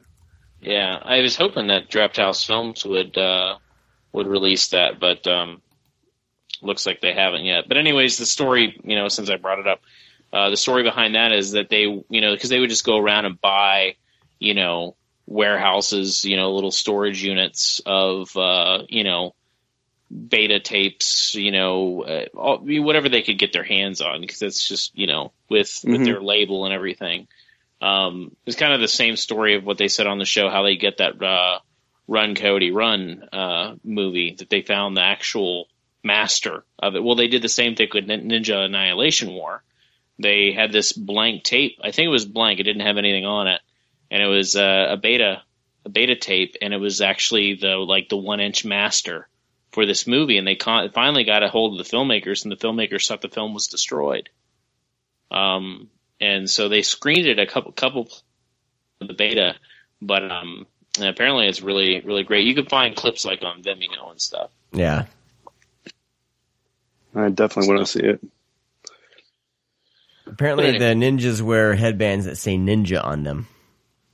Yeah, 0.62 1.00
I 1.02 1.22
was 1.22 1.36
hoping 1.36 1.68
that 1.68 1.90
Drafthouse 1.90 2.46
Films 2.46 2.86
would 2.86 3.18
uh, 3.18 3.58
would 4.12 4.28
release 4.28 4.70
that, 4.70 5.00
but 5.00 5.26
um, 5.28 5.62
looks 6.62 6.86
like 6.86 7.00
they 7.02 7.14
haven't 7.14 7.46
yet. 7.46 7.68
But 7.68 7.78
anyways, 7.78 8.18
the 8.18 8.26
story, 8.26 8.80
you 8.84 8.96
know, 8.96 9.08
since 9.08 9.30
I 9.30 9.38
brought 9.38 9.60
it 9.60 9.68
up, 9.68 9.82
uh, 10.34 10.50
the 10.50 10.58
story 10.58 10.84
behind 10.84 11.16
that 11.16 11.32
is 11.32 11.52
that 11.52 11.70
they, 11.70 11.84
you 11.84 12.22
know, 12.22 12.34
because 12.34 12.50
they 12.50 12.60
would 12.60 12.70
just 12.70 12.86
go 12.86 12.98
around 12.98 13.26
and 13.26 13.40
buy, 13.40 13.96
you 14.40 14.54
know, 14.54 14.96
warehouses, 15.26 16.26
you 16.26 16.36
know, 16.36 16.54
little 16.54 16.72
storage 16.72 17.24
units 17.24 17.80
of, 17.86 18.36
uh, 18.36 18.84
you 18.90 19.04
know, 19.04 19.34
beta 20.28 20.60
tapes, 20.60 21.36
you 21.36 21.52
know, 21.52 22.04
uh, 22.04 22.26
all, 22.36 22.58
whatever 22.60 23.10
they 23.10 23.22
could 23.22 23.38
get 23.40 23.54
their 23.54 23.64
hands 23.64 24.02
on, 24.02 24.22
because 24.22 24.42
it's 24.42 24.68
just, 24.68 24.98
you 24.98 25.08
know, 25.08 25.32
with 25.50 25.80
with 25.86 26.02
Mhm. 26.02 26.06
their 26.06 26.22
label 26.22 26.66
and 26.66 26.74
everything. 26.74 27.28
Um, 27.82 28.36
it's 28.46 28.58
kind 28.58 28.74
of 28.74 28.82
the 28.82 28.88
same 28.88 29.16
story 29.16 29.56
of 29.56 29.66
what 29.66 29.78
they 29.78 29.88
said 29.88 30.08
on 30.08 30.20
the 30.20 30.26
show, 30.26 30.50
how 30.50 30.64
they 30.64 30.76
get 30.76 30.98
that 30.98 31.22
uh, 31.22 31.60
Run 32.08 32.36
Cody 32.36 32.72
Run 32.72 33.24
uh, 33.32 33.76
movie 33.84 34.36
that 34.40 34.50
they 34.50 34.62
found 34.62 34.98
the 34.98 35.02
actual 35.02 35.68
master 36.04 36.66
of 36.78 36.96
it. 36.96 37.04
Well, 37.04 37.16
they 37.16 37.28
did 37.28 37.42
the 37.42 37.50
same 37.50 37.76
thing 37.76 37.90
with 37.94 38.08
Ninja 38.08 38.66
Annihilation 38.66 39.34
War. 39.34 39.64
They 40.18 40.52
had 40.52 40.72
this 40.72 40.92
blank 40.92 41.44
tape. 41.44 41.80
I 41.82 41.92
think 41.92 42.08
it 42.08 42.12
was 42.12 42.26
blank. 42.26 42.60
It 42.60 42.64
didn't 42.64 42.86
have 42.86 42.98
anything 42.98 43.26
on 43.26 43.48
it, 43.48 43.62
and 44.12 44.22
it 44.22 44.28
was 44.28 44.56
uh, 44.56 44.88
a 44.90 44.98
beta 44.98 45.44
a 45.86 45.90
beta 45.90 46.16
tape, 46.16 46.56
and 46.62 46.74
it 46.74 46.78
was 46.78 47.00
actually 47.00 47.56
the 47.56 47.78
like 47.78 48.10
the 48.10 48.18
one 48.18 48.42
inch 48.42 48.66
master 48.66 49.30
for 49.72 49.86
this 49.86 50.08
movie. 50.08 50.38
And 50.38 50.46
they 50.46 50.56
con- 50.56 50.92
finally 50.92 51.24
got 51.24 51.44
a 51.44 51.48
hold 51.48 51.80
of 51.80 51.86
the 51.86 51.96
filmmakers, 51.96 52.44
and 52.44 52.52
the 52.52 52.58
filmmakers 52.58 53.08
thought 53.08 53.22
the 53.22 53.30
film 53.30 53.54
was 53.54 53.68
destroyed. 53.68 54.30
Um, 55.32 55.90
and 56.22 56.50
so 56.50 56.70
they 56.70 56.82
screened 56.82 57.28
it 57.28 57.40
a 57.40 57.46
couple 57.46 57.72
couple 57.72 58.10
of 59.02 59.08
the 59.08 59.14
beta, 59.14 59.56
but 60.02 60.30
um, 60.30 60.66
and 60.98 61.08
apparently 61.08 61.48
it's 61.48 61.62
really 61.62 62.02
really 62.02 62.24
great. 62.24 62.46
You 62.46 62.56
can 62.56 62.66
find 62.66 62.96
clips 62.96 63.26
like 63.26 63.42
on 63.44 63.62
Vimeo 63.64 64.12
and 64.12 64.22
stuff. 64.22 64.50
Yeah. 64.72 65.06
I 67.16 67.30
definitely 67.30 67.74
want 67.74 67.88
to 67.88 67.92
see 67.92 68.06
it. 68.06 68.20
Apparently, 70.28 70.74
But 70.74 70.80
the 70.80 70.86
ninjas 70.94 71.42
wear 71.42 71.74
headbands 71.74 72.26
that 72.26 72.38
say 72.38 72.56
ninja 72.56 73.04
on 73.04 73.24
them, 73.24 73.48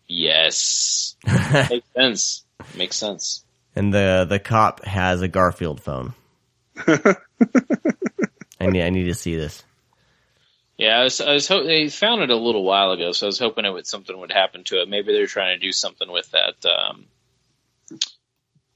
Yes, 0.07 1.15
makes 1.69 1.85
sense. 1.93 2.43
Makes 2.77 2.95
sense. 2.95 3.43
and 3.75 3.93
the 3.93 4.25
the 4.27 4.39
cop 4.39 4.85
has 4.85 5.21
a 5.21 5.27
Garfield 5.27 5.81
phone. 5.81 6.13
I 6.87 7.15
need 8.61 8.83
I 8.83 8.89
need 8.89 9.05
to 9.05 9.13
see 9.13 9.35
this. 9.35 9.63
Yeah, 10.77 10.99
I 10.99 11.03
was, 11.03 11.21
I 11.21 11.33
was 11.33 11.47
ho- 11.47 11.63
they 11.63 11.87
found 11.89 12.21
it 12.21 12.29
a 12.29 12.35
little 12.35 12.63
while 12.63 12.91
ago, 12.91 13.11
so 13.13 13.25
I 13.25 13.29
was 13.29 13.39
hoping 13.39 13.63
it 13.65 13.71
would 13.71 13.87
something 13.87 14.17
would 14.19 14.31
happen 14.31 14.63
to 14.65 14.81
it. 14.81 14.89
Maybe 14.89 15.13
they're 15.13 15.25
trying 15.27 15.57
to 15.57 15.65
do 15.65 15.71
something 15.71 16.11
with 16.11 16.29
that 16.31 16.65
um, 16.65 17.05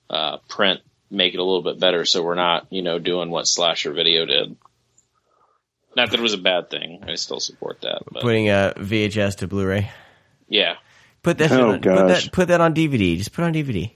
uh, 0.09 0.37
print, 0.47 0.79
make 1.11 1.33
it 1.33 1.39
a 1.39 1.43
little 1.43 1.61
bit 1.61 1.79
better, 1.79 2.05
so 2.05 2.23
we're 2.23 2.35
not, 2.35 2.67
you 2.69 2.81
know, 2.81 2.99
doing 2.99 3.29
what 3.29 3.47
Slasher 3.47 3.91
Video 3.93 4.25
did. 4.25 4.55
Not 5.95 6.11
that 6.11 6.19
it 6.19 6.23
was 6.23 6.33
a 6.33 6.37
bad 6.37 6.69
thing. 6.69 7.03
I 7.07 7.15
still 7.15 7.39
support 7.39 7.81
that, 7.81 8.03
but 8.09 8.21
Putting 8.21 8.47
a 8.49 8.73
VHS 8.77 9.37
to 9.37 9.47
Blu-ray. 9.47 9.89
yeah, 10.47 10.75
Put 11.21 11.37
that, 11.39 11.51
Oh, 11.51 11.71
on, 11.71 11.73
put 11.75 11.81
gosh. 11.83 12.23
that 12.25 12.31
put 12.31 12.47
that 12.47 12.61
on 12.61 12.73
DVD. 12.73 13.17
Just 13.17 13.33
put 13.33 13.41
it 13.43 13.45
on 13.47 13.53
DVD. 13.53 13.91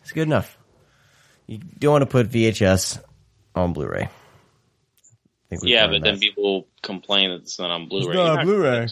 It's 0.00 0.12
good 0.12 0.22
enough. 0.26 0.56
You 1.46 1.58
don't 1.58 1.92
want 1.92 2.02
to 2.02 2.06
put 2.06 2.30
VHS 2.30 3.02
on 3.54 3.74
Blu-ray. 3.74 4.08
I 5.46 5.48
think 5.50 5.62
we've 5.62 5.72
yeah, 5.72 5.82
learned 5.86 5.92
but 6.02 6.02
then 6.04 6.14
that. 6.14 6.20
people 6.20 6.66
complain 6.82 7.30
that 7.30 7.36
it's 7.42 7.58
not 7.58 7.70
on 7.70 7.88
Blu-ray. 7.88 8.06
It's 8.06 8.14
You're 8.14 8.24
not 8.24 8.38
on 8.40 8.46
Blu-ray. 8.46 8.86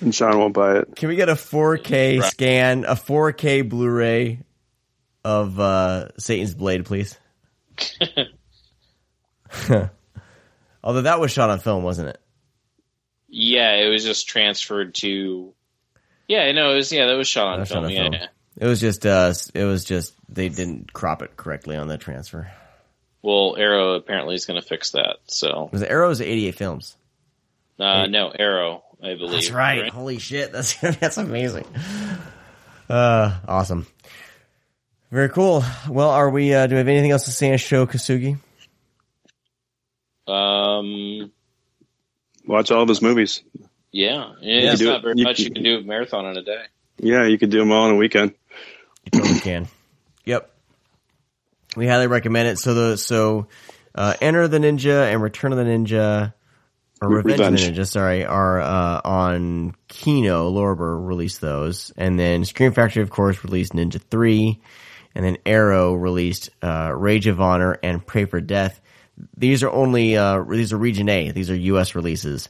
And 0.00 0.14
Sean 0.14 0.38
won't 0.38 0.54
buy 0.54 0.78
it. 0.78 0.96
Can 0.96 1.08
we 1.08 1.16
get 1.16 1.28
a 1.28 1.34
4K 1.34 2.20
Right. 2.20 2.30
scan, 2.30 2.84
a 2.84 2.94
4K 2.96 3.68
Blu-ray 3.68 4.40
of 5.24 5.60
uh, 5.60 6.08
Satan's 6.18 6.54
Blade, 6.54 6.84
please? 6.84 7.16
Although 10.82 11.02
that 11.02 11.20
was 11.20 11.30
shot 11.30 11.50
on 11.50 11.60
film, 11.60 11.82
wasn't 11.84 12.08
it? 12.08 12.18
Yeah, 13.28 13.74
it 13.76 13.88
was 13.88 14.04
just 14.04 14.28
transferred 14.28 14.94
to. 14.96 15.52
Yeah, 16.28 16.50
no, 16.52 16.72
it 16.72 16.76
was 16.76 16.92
yeah, 16.92 17.06
that 17.06 17.14
was 17.16 17.28
shot 17.28 17.46
on 17.48 17.52
That 17.54 17.60
was 17.60 17.68
shot 17.68 17.74
film. 17.74 17.84
on 17.86 17.90
yeah, 17.92 18.02
film. 18.02 18.12
yeah. 18.14 18.26
It 18.56 18.66
was 18.66 18.80
just, 18.80 19.04
uh, 19.06 19.32
it 19.54 19.64
was 19.64 19.84
just 19.84 20.14
they 20.28 20.48
didn't 20.48 20.92
crop 20.92 21.22
it 21.22 21.36
correctly 21.36 21.76
on 21.76 21.88
the 21.88 21.98
transfer. 21.98 22.50
Well, 23.24 23.56
Arrow 23.56 23.94
apparently 23.94 24.34
is 24.34 24.44
going 24.44 24.60
to 24.60 24.66
fix 24.66 24.90
that. 24.90 25.16
So 25.28 25.64
It 25.68 25.72
was 25.72 25.82
Arrow's 25.82 26.20
88 26.20 26.54
films. 26.56 26.94
uh, 27.80 28.06
no, 28.06 28.28
Arrow, 28.28 28.84
I 29.02 29.14
believe. 29.14 29.30
That's 29.32 29.50
right. 29.50 29.88
Holy 29.88 30.18
shit, 30.18 30.52
that's 30.52 30.74
that's 30.80 31.16
amazing. 31.16 31.64
Uh, 32.88 33.34
awesome. 33.48 33.86
Very 35.10 35.30
cool. 35.30 35.64
Well, 35.88 36.10
are 36.10 36.28
we? 36.28 36.52
Uh, 36.52 36.66
do 36.66 36.74
we 36.74 36.78
have 36.78 36.88
anything 36.88 37.12
else 37.12 37.24
to 37.24 37.32
say 37.32 37.50
on 37.50 37.56
Sho, 37.56 37.86
Kosugi? 37.86 38.36
Um, 40.26 41.30
Watch 42.46 42.70
all 42.70 42.82
of 42.82 42.88
his 42.88 43.00
movies. 43.00 43.42
yeah, 43.90 44.32
yeah, 44.42 44.60
You 44.60 44.70
it's 44.70 44.80
not 44.82 44.96
it- 44.98 45.02
very 45.02 45.14
you- 45.16 45.24
much. 45.24 45.38
You 45.40 45.50
can 45.50 45.62
do 45.62 45.78
a 45.78 45.82
marathon 45.82 46.26
in 46.26 46.36
a 46.36 46.42
day. 46.42 46.62
Yeah, 46.98 47.24
you 47.26 47.38
could 47.38 47.50
do 47.50 47.58
them 47.58 47.72
all 47.72 47.86
in 47.88 47.92
a 47.94 47.96
weekend. 47.96 48.34
You 49.12 49.20
totally 49.20 49.40
can. 49.40 49.68
Yep. 50.26 50.50
We 51.76 51.86
highly 51.86 52.06
recommend 52.06 52.48
it. 52.48 52.58
So 52.58 52.74
the 52.74 52.96
so 52.96 53.48
uh, 53.94 54.14
Enter 54.20 54.48
the 54.48 54.58
Ninja 54.58 55.12
and 55.12 55.22
Return 55.22 55.52
of 55.52 55.58
the 55.58 55.64
Ninja 55.64 56.32
or 57.00 57.08
Revenge, 57.08 57.38
Revenge. 57.38 57.62
of 57.62 57.74
the 57.74 57.82
Ninja, 57.82 57.86
sorry, 57.86 58.24
are 58.24 58.60
uh, 58.60 59.00
on 59.04 59.74
Kino. 59.88 60.50
Lorber 60.50 61.06
released 61.06 61.40
those, 61.40 61.92
and 61.96 62.18
then 62.18 62.44
Scream 62.44 62.72
Factory, 62.72 63.02
of 63.02 63.10
course, 63.10 63.42
released 63.44 63.72
Ninja 63.72 64.00
Three, 64.00 64.60
and 65.14 65.24
then 65.24 65.38
Arrow 65.46 65.94
released 65.94 66.50
uh, 66.62 66.92
Rage 66.94 67.26
of 67.26 67.40
Honor 67.40 67.78
and 67.82 68.04
Pray 68.04 68.24
for 68.24 68.40
Death. 68.40 68.80
These 69.36 69.62
are 69.62 69.70
only 69.70 70.16
uh, 70.16 70.42
these 70.48 70.72
are 70.72 70.78
Region 70.78 71.08
A. 71.08 71.30
These 71.30 71.50
are 71.50 71.56
U.S. 71.56 71.94
releases. 71.94 72.48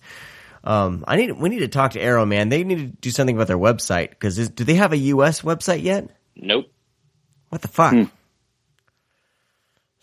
Um, 0.63 1.05
I 1.07 1.17
need 1.17 1.33
we 1.33 1.51
need 1.51 1.61
to 1.61 1.69
talk 1.69 1.93
to 1.93 2.01
Arrow, 2.01 2.25
man. 2.25 2.49
They 2.49 2.65
need 2.65 2.79
to 2.79 2.87
do 2.87 3.11
something 3.11 3.37
about 3.37 3.49
their 3.49 3.59
website 3.59 4.11
because 4.11 4.49
do 4.49 4.65
they 4.65 4.75
have 4.75 4.93
a 4.93 4.97
U.S. 4.97 5.43
website 5.43 5.83
yet? 5.83 6.09
Nope. 6.37 6.67
What 7.51 7.61
the 7.61 7.69
fuck? 7.69 7.95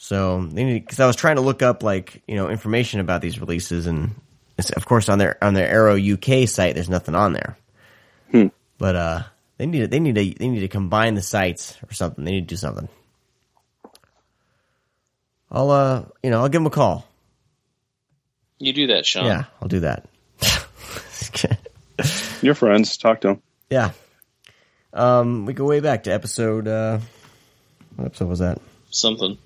So 0.04 0.44
they 0.52 0.64
need 0.64 0.80
because 0.80 1.00
I 1.00 1.06
was 1.06 1.16
trying 1.16 1.36
to 1.36 1.44
look 1.44 1.62
up 1.62 1.84
like 1.84 2.24
you 2.28 2.36
know 2.36 2.50
information 2.50 3.00
about 3.00 3.22
these 3.22 3.40
releases, 3.40 3.86
and 3.86 4.16
it's, 4.58 4.72
of 4.72 4.84
course 4.84 5.10
on 5.10 5.20
their 5.20 5.42
on 5.44 5.54
their 5.54 5.70
Arrow 5.70 5.96
UK 5.96 6.50
site, 6.50 6.74
there's 6.74 6.90
nothing 6.90 7.14
on 7.14 7.34
there. 7.34 7.56
But 8.80 8.96
uh, 8.96 9.24
they 9.58 9.68
need 9.68 9.82
to, 9.82 9.88
they 9.88 10.00
need 10.00 10.16
to 10.16 10.34
they 10.40 10.50
need 10.50 10.62
to 10.62 10.68
combine 10.68 11.14
the 11.14 11.22
sites 11.22 11.78
or 11.88 11.94
something. 11.94 12.26
They 12.26 12.32
need 12.32 12.48
to 12.50 12.56
do 12.56 12.56
something. 12.56 12.90
I'll 15.52 15.70
uh 15.70 16.06
you 16.24 16.32
know 16.32 16.42
I'll 16.42 16.50
give 16.50 16.62
them 16.62 16.66
a 16.66 16.72
call. 16.72 17.06
You 18.58 18.74
do 18.74 18.88
that, 18.88 19.06
Sean. 19.06 19.26
Yeah, 19.26 19.44
I'll 19.62 19.68
do 19.68 19.82
that. 19.82 20.08
Your 22.42 22.56
friends, 22.56 22.98
talk 22.98 23.22
to 23.22 23.28
them. 23.28 23.42
Yeah. 23.70 23.92
Um, 24.94 25.46
we 25.46 25.54
go 25.54 25.66
way 25.66 25.80
back 25.80 26.06
to 26.06 26.12
episode. 26.12 26.68
Uh, 26.68 26.98
what 27.98 28.06
episode 28.06 28.30
was 28.30 28.40
that? 28.40 28.60
Something. 28.90 29.38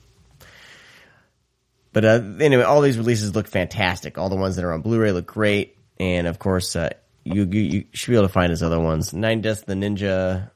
But 1.96 2.04
uh, 2.04 2.22
anyway, 2.42 2.64
all 2.64 2.82
these 2.82 2.98
releases 2.98 3.36
look 3.36 3.48
fantastic. 3.48 4.18
All 4.18 4.28
the 4.28 4.36
ones 4.36 4.58
that 4.58 4.66
are 4.66 4.74
on 4.74 4.82
Blu-ray 4.82 5.14
look 5.14 5.28
great, 5.28 5.78
and 5.98 6.28
of 6.28 6.40
course, 6.40 6.76
uh, 6.76 6.90
you, 7.24 7.46
you 7.46 7.62
you 7.62 7.86
should 7.94 8.12
be 8.12 8.18
able 8.18 8.28
to 8.28 8.34
find 8.34 8.50
his 8.50 8.62
other 8.62 8.82
ones. 8.82 9.14
Nine 9.14 9.40
Deaths 9.40 9.62
of 9.62 9.68
the 9.68 9.76
Ninja. 9.76 10.52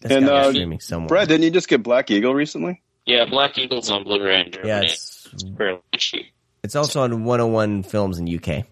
That's 0.00 0.14
And, 0.14 0.24
gotta 0.24 0.44
be 0.44 0.48
uh, 0.48 0.50
streaming 0.52 0.80
somewhere. 0.80 1.08
Brad, 1.08 1.28
didn't 1.28 1.42
you 1.44 1.50
just 1.50 1.68
get 1.68 1.82
Black 1.82 2.10
Eagle 2.10 2.34
recently? 2.34 2.82
Yeah, 3.04 3.26
Black 3.26 3.58
Eagle's 3.58 3.90
on 3.90 4.04
Blu-ray 4.04 4.46
in 4.46 4.50
Germany. 4.50 4.68
yeah, 4.70 4.80
it's 4.80 5.28
it's 5.34 5.44
fairly 5.58 5.80
cheap. 5.98 6.24
it's 6.62 6.74
also 6.74 7.02
on 7.02 7.24
101 7.24 7.82
Films 7.82 8.18
in 8.18 8.34
UK. 8.34 8.64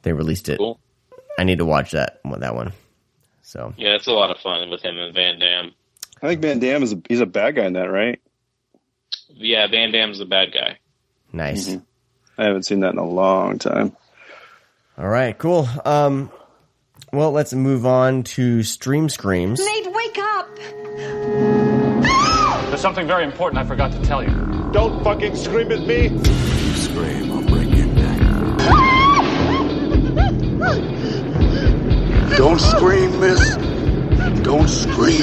They 0.00 0.14
released 0.14 0.48
it. 0.48 0.56
Cool. 0.56 0.80
I 1.38 1.44
need 1.44 1.58
to 1.58 1.66
watch 1.66 1.90
that 1.90 2.20
that 2.24 2.54
one. 2.54 2.72
So 3.42 3.74
Yeah, 3.76 3.96
it's 3.96 4.06
a 4.06 4.12
lot 4.12 4.30
of 4.30 4.38
fun 4.38 4.70
with 4.70 4.80
him 4.80 4.96
and 4.96 5.14
Van 5.14 5.38
Damme. 5.38 5.74
I 6.22 6.28
think 6.28 6.40
Van 6.40 6.58
Damme 6.58 6.84
is 6.84 6.94
a, 6.94 7.02
he's 7.06 7.20
a 7.20 7.26
bad 7.26 7.54
guy 7.54 7.66
in 7.66 7.74
that, 7.74 7.90
right? 7.90 8.18
Yeah, 9.34 9.66
Van 9.68 9.92
Damme's 9.92 10.18
the 10.18 10.24
bad 10.24 10.52
guy. 10.52 10.78
nice. 11.32 11.68
Mhm. 11.68 11.82
I 12.38 12.44
haven't 12.44 12.62
seen 12.64 12.80
that 12.80 12.92
in 12.92 12.98
a 12.98 13.04
long 13.06 13.58
time. 13.58 13.96
All 14.96 15.08
right, 15.08 15.36
cool. 15.36 15.68
Um, 15.84 16.30
well, 17.12 17.30
let's 17.32 17.52
move 17.52 17.84
on 17.86 18.22
to 18.24 18.62
Stream 18.62 19.08
Screams. 19.08 19.60
Nate, 19.64 19.92
wake 19.92 20.18
up! 20.18 20.48
There's 22.68 22.80
something 22.80 23.06
very 23.06 23.24
important 23.24 23.58
I 23.60 23.64
forgot 23.64 23.92
to 23.92 24.00
tell 24.02 24.22
you. 24.22 24.30
Don't 24.72 25.02
fucking 25.02 25.34
scream 25.36 25.72
at 25.72 25.80
me. 25.86 26.08
Scream, 26.74 27.32
I'll 27.32 27.42
break 27.42 27.74
your 27.74 27.86
neck. 27.86 28.18
Don't 32.36 32.60
scream, 32.60 33.18
miss. 33.20 33.56
Don't 34.42 34.68
scream. 34.68 35.20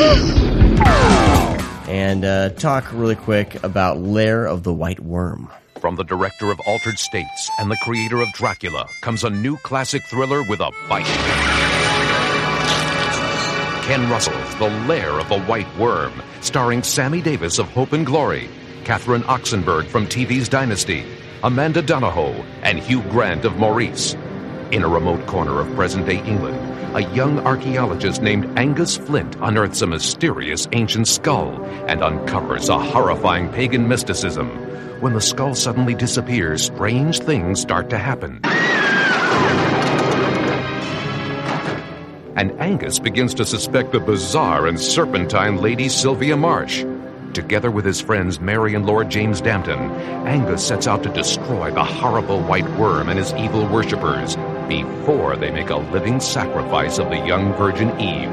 And 1.88 2.26
uh, 2.26 2.49
talk 2.49 2.91
really 2.91 3.16
quick 3.16 3.64
about 3.64 3.99
Lair 3.99 4.45
of 4.45 4.64
the 4.64 4.74
White 4.74 4.99
Worm. 4.99 5.49
From 5.80 5.95
the 5.95 6.03
director 6.03 6.49
of 6.52 6.60
Altered 6.66 6.98
States 6.98 7.49
and 7.60 7.70
the 7.70 7.78
creator 7.84 8.22
of 8.22 8.32
Dracula 8.34 8.88
comes 9.02 9.24
a 9.24 9.30
new 9.30 9.56
classic 9.57 10.02
thriller 10.10 10.41
with 10.49 10.60
a 10.60 10.72
bite. 10.90 11.06
Ken 13.86 14.10
Russell's 14.10 14.56
The 14.56 14.70
Lair 14.88 15.12
of 15.20 15.30
the 15.30 15.41
White 15.41 15.68
Worm, 15.78 16.24
starring 16.41 16.82
Sammy 16.82 17.22
Davis 17.22 17.60
of 17.60 17.70
Hope 17.70 17.94
and 17.94 18.03
Glory, 18.03 18.49
Catherine 18.84 19.22
Oxenberg 19.24 19.86
from 19.86 20.07
TV's 20.07 20.49
Dynasty, 20.49 21.06
Amanda 21.44 21.84
Donohoe, 21.84 22.44
and 22.64 22.80
Hugh 22.80 23.03
Grant 23.03 23.45
of 23.45 23.57
Maurice. 23.57 24.16
In 24.72 24.84
a 24.84 24.88
remote 24.88 25.28
corner 25.28 25.60
of 25.60 25.74
present 25.76 26.08
day 26.08 26.18
England, 26.26 26.58
a 26.96 27.04
young 27.14 27.40
archaeologist 27.46 28.24
named 28.24 28.58
Angus 28.58 28.98
Flint 28.98 29.36
unearths 29.40 29.84
a 29.84 29.88
mysterious 29.88 30.68
ancient 30.72 31.08
skull 31.08 31.64
and 31.88 32.02
uncovers 32.02 32.68
a 32.68 32.80
horrifying 32.80 33.52
pagan 33.52 33.88
mysticism. 33.88 34.50
When 35.02 35.14
the 35.14 35.22
skull 35.22 35.54
suddenly 35.54 35.94
disappears, 35.94 36.64
strange 36.64 37.20
things 37.20 37.62
start 37.62 37.92
to 37.92 37.98
happen. 38.00 38.42
And 42.36 42.52
Angus 42.60 42.98
begins 42.98 43.36
to 43.36 43.46
suspect 43.46 43.92
the 43.92 44.00
bizarre 44.00 44.66
and 44.66 44.80
serpentine 44.80 45.58
Lady 45.58 45.90
Sylvia 45.90 46.36
Marsh. 46.36 46.84
Together 47.34 47.70
with 47.70 47.86
his 47.86 48.02
friends 48.02 48.40
Mary 48.40 48.74
and 48.74 48.86
Lord 48.86 49.10
James 49.10 49.42
Dampton, 49.42 49.92
Angus 50.26 50.66
sets 50.66 50.88
out 50.88 51.04
to 51.04 51.10
destroy 51.10 51.70
the 51.70 51.84
horrible 51.84 52.42
white 52.42 52.70
worm 52.78 53.10
and 53.10 53.20
his 53.20 53.34
evil 53.34 53.68
worshippers 53.68 54.36
before 54.68 55.36
they 55.36 55.52
make 55.52 55.70
a 55.70 55.78
living 55.78 56.20
sacrifice 56.20 56.98
of 56.98 57.10
the 57.10 57.18
young 57.18 57.54
Virgin 57.54 57.90
Eve. 58.00 58.32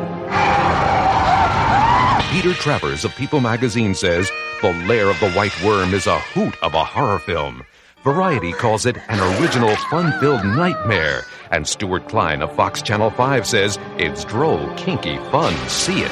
Peter 2.32 2.54
Travers 2.54 3.04
of 3.04 3.14
People 3.14 3.40
magazine 3.40 3.94
says 3.94 4.30
The 4.62 4.72
Lair 4.86 5.10
of 5.10 5.20
the 5.20 5.30
White 5.32 5.52
Worm 5.62 5.92
is 5.94 6.06
a 6.06 6.18
hoot 6.18 6.54
of 6.62 6.74
a 6.74 6.82
horror 6.82 7.18
film. 7.18 7.64
Variety 8.04 8.52
calls 8.52 8.84
it 8.84 8.96
an 9.08 9.20
original 9.40 9.76
fun 9.90 10.18
filled 10.18 10.44
nightmare. 10.44 11.24
And 11.52 11.68
Stuart 11.68 12.08
Klein 12.08 12.42
of 12.42 12.54
Fox 12.56 12.82
Channel 12.82 13.10
5 13.10 13.46
says 13.46 13.78
it's 13.98 14.24
droll, 14.24 14.74
kinky 14.76 15.18
fun. 15.30 15.54
See 15.68 16.00
it. 16.00 16.10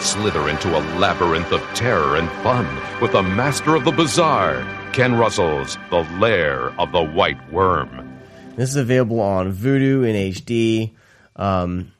Slither 0.00 0.48
into 0.48 0.76
a 0.76 0.82
labyrinth 0.98 1.52
of 1.52 1.60
terror 1.74 2.16
and 2.16 2.28
fun 2.42 2.66
with 3.00 3.12
the 3.12 3.22
master 3.22 3.76
of 3.76 3.84
the 3.84 3.92
bizarre, 3.92 4.64
Ken 4.92 5.14
Russell's 5.14 5.76
The 5.90 6.02
Lair 6.18 6.70
of 6.80 6.90
the 6.90 7.04
White 7.04 7.52
Worm. 7.52 8.09
This 8.56 8.70
is 8.70 8.76
available 8.76 9.20
on 9.20 9.52
Vudu 9.52 10.06
in 10.08 10.32
HD. 10.32 10.90
Um, 11.36 11.92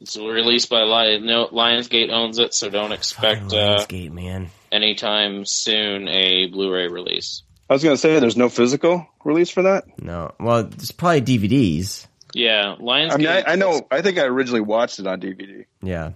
It's 0.00 0.16
released 0.16 0.70
by 0.70 0.82
Lion, 0.82 1.26
no, 1.26 1.46
Lionsgate 1.48 2.10
owns 2.10 2.38
it, 2.38 2.54
so 2.54 2.70
don't 2.70 2.92
expect 2.92 3.52
uh, 3.52 3.76
Lionsgate, 3.78 4.12
man. 4.12 4.50
anytime 4.72 5.44
soon 5.44 6.08
a 6.08 6.46
Blu-ray 6.46 6.88
release. 6.88 7.42
I 7.68 7.72
was 7.74 7.82
going 7.82 7.94
to 7.94 7.98
say 8.00 8.18
there's 8.20 8.36
no 8.36 8.48
physical 8.48 9.06
release 9.24 9.50
for 9.50 9.62
that. 9.64 9.84
No, 10.02 10.32
well, 10.40 10.60
it's 10.60 10.90
probably 10.90 11.22
DVDs. 11.22 12.06
Yeah, 12.34 12.76
Lionsgate. 12.80 13.12
I 13.12 13.16
mean, 13.16 13.26
I, 13.28 13.42
I 13.52 13.54
know. 13.56 13.86
I 13.90 14.02
think 14.02 14.18
I 14.18 14.22
originally 14.24 14.60
watched 14.60 14.98
it 14.98 15.06
on 15.06 15.20
DVD. 15.20 15.64
Yeah. 15.82 16.12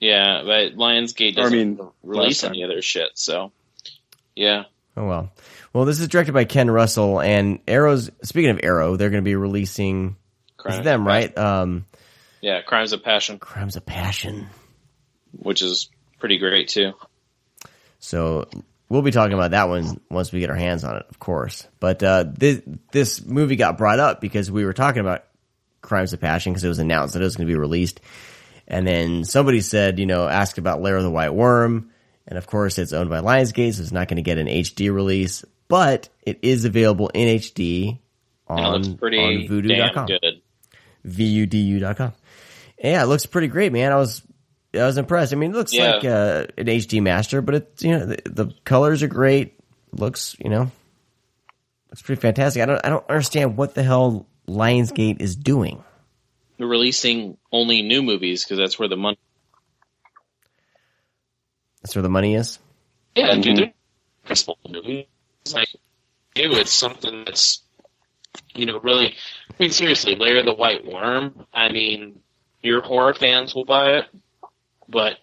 Yeah, 0.00 0.42
but 0.44 0.74
Lionsgate 0.76 1.36
Or, 1.36 1.40
I 1.40 1.42
doesn't 1.44 1.58
mean, 1.78 1.80
release 2.02 2.44
any 2.44 2.64
other 2.64 2.82
shit. 2.82 3.10
So, 3.14 3.52
yeah, 4.34 4.64
Oh 4.96 5.06
well. 5.06 5.32
Well, 5.74 5.84
this 5.84 5.98
is 5.98 6.06
directed 6.06 6.32
by 6.32 6.44
Ken 6.44 6.70
Russell 6.70 7.20
and 7.20 7.58
Arrow's. 7.66 8.08
Speaking 8.22 8.50
of 8.50 8.60
Arrow, 8.62 8.96
they're 8.96 9.10
going 9.10 9.22
to 9.22 9.28
be 9.28 9.34
releasing. 9.34 10.16
Crimes 10.56 10.78
It's 10.78 10.84
them, 10.84 11.04
right? 11.06 11.36
Um, 11.36 11.84
yeah, 12.40 12.62
Crimes 12.62 12.92
of 12.92 13.02
Passion, 13.02 13.38
Crimes 13.38 13.74
of 13.74 13.84
Passion. 13.84 14.46
which 15.32 15.62
is 15.62 15.90
pretty 16.20 16.38
great 16.38 16.68
too. 16.68 16.92
So 17.98 18.48
we'll 18.88 19.02
be 19.02 19.10
talking 19.10 19.34
about 19.34 19.50
that 19.50 19.68
one 19.68 20.00
once 20.10 20.30
we 20.30 20.40
get 20.40 20.50
our 20.50 20.56
hands 20.56 20.84
on 20.84 20.96
it, 20.96 21.06
of 21.10 21.18
course. 21.18 21.66
But 21.80 22.02
uh, 22.02 22.26
this 22.32 22.62
this 22.92 23.24
movie 23.24 23.56
got 23.56 23.76
brought 23.76 23.98
up 23.98 24.20
because 24.20 24.50
we 24.50 24.64
were 24.64 24.74
talking 24.74 25.00
about 25.00 25.24
Crimes 25.82 26.12
of 26.12 26.20
Passion 26.20 26.52
because 26.52 26.64
it 26.64 26.68
was 26.68 26.78
announced 26.78 27.14
that 27.14 27.20
it 27.20 27.24
was 27.24 27.34
going 27.36 27.48
to 27.48 27.52
be 27.52 27.58
released, 27.58 28.00
and 28.68 28.86
then 28.86 29.24
somebody 29.24 29.60
said, 29.60 29.98
you 29.98 30.06
know, 30.06 30.28
asked 30.28 30.58
about 30.58 30.80
Lair 30.80 30.96
of 30.96 31.02
the 31.02 31.10
White 31.10 31.34
Worm, 31.34 31.90
and 32.28 32.38
of 32.38 32.46
course 32.46 32.78
it's 32.78 32.92
owned 32.92 33.10
by 33.10 33.20
Lionsgate, 33.20 33.74
so 33.74 33.82
it's 33.82 33.90
not 33.90 34.06
going 34.06 34.16
to 34.16 34.22
get 34.22 34.38
an 34.38 34.46
HD 34.46 34.94
release, 34.94 35.44
but 35.74 36.08
it 36.22 36.38
is 36.42 36.64
available 36.64 37.08
in 37.08 37.36
HD 37.40 37.98
on 38.46 38.72
looks 38.82 38.88
pretty 39.00 39.18
on 39.18 39.48
vudu.com, 39.48 40.06
good. 40.06 40.40
vudu.com. 41.04 42.12
Yeah, 42.78 43.02
it 43.02 43.06
looks 43.06 43.26
pretty 43.26 43.48
great, 43.48 43.72
man. 43.72 43.90
I 43.90 43.96
was 43.96 44.22
I 44.72 44.84
was 44.84 44.98
impressed. 44.98 45.32
I 45.32 45.36
mean, 45.36 45.50
it 45.50 45.56
looks 45.56 45.72
Yeah. 45.74 45.94
like 45.96 46.04
uh, 46.04 46.46
an 46.56 46.66
HD 46.66 47.02
master, 47.02 47.42
but 47.42 47.56
it's 47.56 47.82
you 47.82 47.90
know 47.90 48.06
the, 48.06 48.22
the 48.24 48.54
colors 48.64 49.02
are 49.02 49.08
great. 49.08 49.58
Looks 49.90 50.36
you 50.38 50.48
know 50.48 50.70
looks 51.90 52.02
pretty 52.02 52.20
fantastic. 52.20 52.62
I 52.62 52.66
don't 52.66 52.80
I 52.86 52.90
don't 52.90 53.08
understand 53.10 53.56
what 53.56 53.74
the 53.74 53.82
hell 53.82 54.28
Lionsgate 54.46 55.20
is 55.20 55.34
doing. 55.34 55.82
They're 56.56 56.68
releasing 56.68 57.36
only 57.50 57.82
new 57.82 58.00
movies 58.00 58.44
because 58.44 58.58
that's 58.58 58.78
where 58.78 58.86
the 58.88 58.96
money. 58.96 59.18
That's 61.82 61.96
where 61.96 62.02
the 62.02 62.08
money 62.08 62.36
is. 62.36 62.60
Yeah, 63.16 63.34
dude, 63.34 63.56
they're 63.56 63.72
movie. 64.68 65.00
It's 65.00 65.08
like, 65.52 65.68
ew, 66.36 66.52
it's 66.52 66.72
something 66.72 67.24
that's, 67.24 67.60
you 68.54 68.66
know, 68.66 68.78
really. 68.80 69.08
I 69.50 69.54
mean, 69.58 69.70
seriously, 69.70 70.14
Lair 70.14 70.42
the 70.42 70.54
White 70.54 70.86
Worm. 70.86 71.46
I 71.52 71.70
mean, 71.70 72.20
your 72.62 72.80
horror 72.80 73.14
fans 73.14 73.54
will 73.54 73.64
buy 73.64 73.98
it, 73.98 74.06
but 74.88 75.16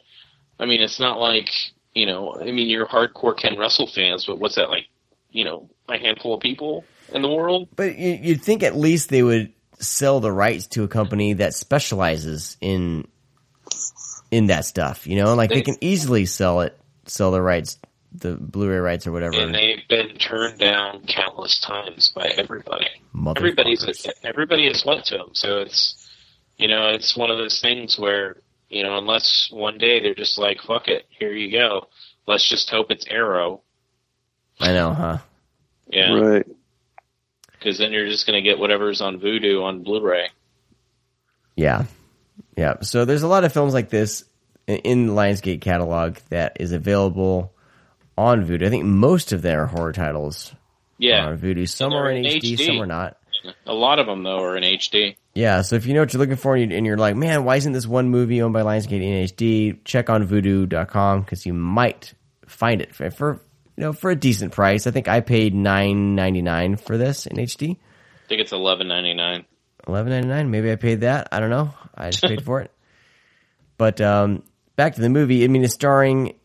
I 0.60 0.66
mean, 0.66 0.82
it's 0.82 1.00
not 1.00 1.20
like 1.20 1.50
you 1.94 2.06
know. 2.06 2.36
I 2.40 2.52
mean, 2.52 2.70
you're 2.70 2.86
hardcore 2.86 3.36
Ken 3.38 3.58
Russell 3.58 3.88
fans, 3.88 4.26
but 4.26 4.40
what's 4.40 4.56
that 4.56 4.70
like? 4.70 4.88
You 5.32 5.46
know, 5.46 5.70
a 5.88 5.98
handful 5.98 6.34
of 6.36 6.42
people 6.42 6.84
in 7.14 7.22
the 7.22 7.30
world. 7.30 7.70
But 7.76 7.98
you, 7.98 8.20
you'd 8.22 8.42
think 8.42 8.64
at 8.64 8.76
least 8.76 9.10
they 9.10 9.24
would 9.24 9.54
sell 9.80 10.20
the 10.20 10.32
rights 10.32 10.68
to 10.68 10.84
a 10.84 10.88
company 10.90 11.34
that 11.34 11.54
specializes 11.54 12.58
in 12.62 13.08
in 14.30 14.48
that 14.48 14.66
stuff. 14.66 15.08
You 15.08 15.16
know, 15.16 15.34
like 15.36 15.50
they, 15.50 15.56
They- 15.56 15.62
can 15.62 15.78
easily 15.82 16.26
sell 16.26 16.62
it, 16.62 16.78
sell 17.06 17.32
the 17.32 17.42
rights, 17.42 17.78
the 18.14 18.36
Blu-ray 18.36 18.78
rights 18.80 19.08
or 19.08 19.12
whatever. 19.12 19.40
and 19.40 19.54
they've 19.56 19.88
been 19.88 20.18
turned 20.18 20.60
down 20.60 21.06
countless 21.08 21.60
times 21.60 22.12
by 22.16 22.28
everybody. 22.38 22.88
Everybody's 23.38 23.86
everybody 24.24 24.68
has 24.68 24.84
went 24.86 25.06
to 25.06 25.18
them, 25.18 25.30
so 25.34 25.60
it's 25.60 26.10
you 26.58 26.68
know 26.68 26.90
it's 26.90 27.16
one 27.16 27.32
of 27.32 27.38
those 27.38 27.60
things 27.62 27.98
where 27.98 28.38
you 28.70 28.84
know 28.84 28.98
unless 28.98 29.50
one 29.52 29.78
day 29.78 30.00
they're 30.02 30.14
just 30.16 30.38
like 30.38 30.60
fuck 30.62 30.88
it, 30.88 31.06
here 31.10 31.32
you 31.32 31.52
go. 31.52 31.88
Let's 32.28 32.48
just 32.48 32.70
hope 32.70 32.92
it's 32.92 33.06
Arrow. 33.08 33.62
I 34.60 34.74
know, 34.74 34.94
huh? 34.94 35.18
Yeah, 35.88 36.14
Right. 36.14 36.46
because 37.54 37.78
then 37.78 37.92
you're 37.92 38.08
just 38.08 38.26
gonna 38.28 38.42
get 38.42 38.60
whatever's 38.60 39.02
on 39.02 39.20
Vudu 39.20 39.64
on 39.64 39.84
Blu-ray. 39.84 40.28
Yeah. 41.56 41.86
Yeah. 42.58 42.82
So 42.82 43.06
there's 43.06 43.24
a 43.24 43.28
lot 43.28 43.44
of 43.44 43.54
films 43.54 43.74
like 43.74 43.90
this 43.90 44.24
in- 44.68 44.78
in 44.78 45.08
the 45.08 45.14
Lionsgate 45.14 45.62
catalog 45.62 46.18
that 46.30 46.58
is 46.60 46.72
available 46.72 47.54
on 48.18 48.46
Vudu. 48.46 48.66
I 48.66 48.70
think 48.70 48.86
most 48.86 49.32
of 49.32 49.42
their 49.42 49.66
horror 49.66 49.92
titles 49.94 50.54
Yeah, 50.98 51.26
on 51.28 51.38
Vudu. 51.38 51.68
Some 51.68 51.92
they're 51.92 52.10
in 52.12 52.26
in 52.26 52.40
HD, 52.40 52.54
HD. 52.58 52.66
some 52.66 52.82
are 52.82 52.86
not. 52.86 53.18
a 53.66 53.74
lot 53.74 54.00
of 54.00 54.06
them 54.08 54.24
though 54.24 54.40
are 54.44 54.56
in 54.58 54.64
HD. 54.64 55.16
Yeah, 55.34 55.62
so 55.62 55.78
if 55.78 55.86
you 55.86 55.94
know 55.94 56.02
what 56.02 56.12
you're 56.14 56.20
looking 56.20 56.36
for 56.36 56.56
and 56.58 56.86
you're 56.86 56.98
like, 56.98 57.16
man, 57.16 57.46
why 57.46 57.56
isn't 57.56 57.72
this 57.72 57.88
one 57.88 58.10
movie 58.10 58.42
owned 58.42 58.54
by 58.54 58.64
Lionsgate 58.64 59.02
in 59.02 59.26
HD? 59.28 59.80
Check 59.86 60.10
on 60.10 60.28
vudu.com 60.28 61.22
because 61.22 61.46
you 61.46 61.54
might 61.54 62.14
find 62.46 62.82
it 62.82 62.94
for, 62.94 63.10
for 63.12 63.40
you 63.78 63.84
know 63.84 63.94
for 63.94 64.12
a 64.12 64.16
decent 64.16 64.52
price. 64.52 64.88
I 64.88 64.92
think 64.92 65.08
I 65.08 65.22
paid 65.22 65.56
nine 65.56 66.16
ninety 66.16 66.42
nine 66.42 66.76
for 66.76 66.98
this 66.98 67.26
in 67.28 67.38
HD. 67.38 67.78
I 67.78 68.28
think 68.28 68.42
it's 68.42 68.52
eleven 68.52 68.88
ninety 68.90 69.14
nine. 69.14 69.46
Eleven 69.88 70.12
ninety 70.12 70.28
nine. 70.28 70.52
Maybe 70.52 70.70
I 70.72 70.76
paid 70.76 71.02
that. 71.02 71.30
I 71.32 71.40
don't 71.40 71.50
know. 71.50 71.74
I 71.96 72.10
just 72.12 72.24
paid 72.24 72.44
for 72.44 72.62
it. 72.62 72.72
But 73.78 74.00
um, 74.00 74.44
back 74.76 74.94
to 74.94 75.02
the 75.02 75.10
movie. 75.10 75.44
I 75.44 75.48
mean, 75.48 75.64
it's 75.64 75.74
starring. 75.74 76.36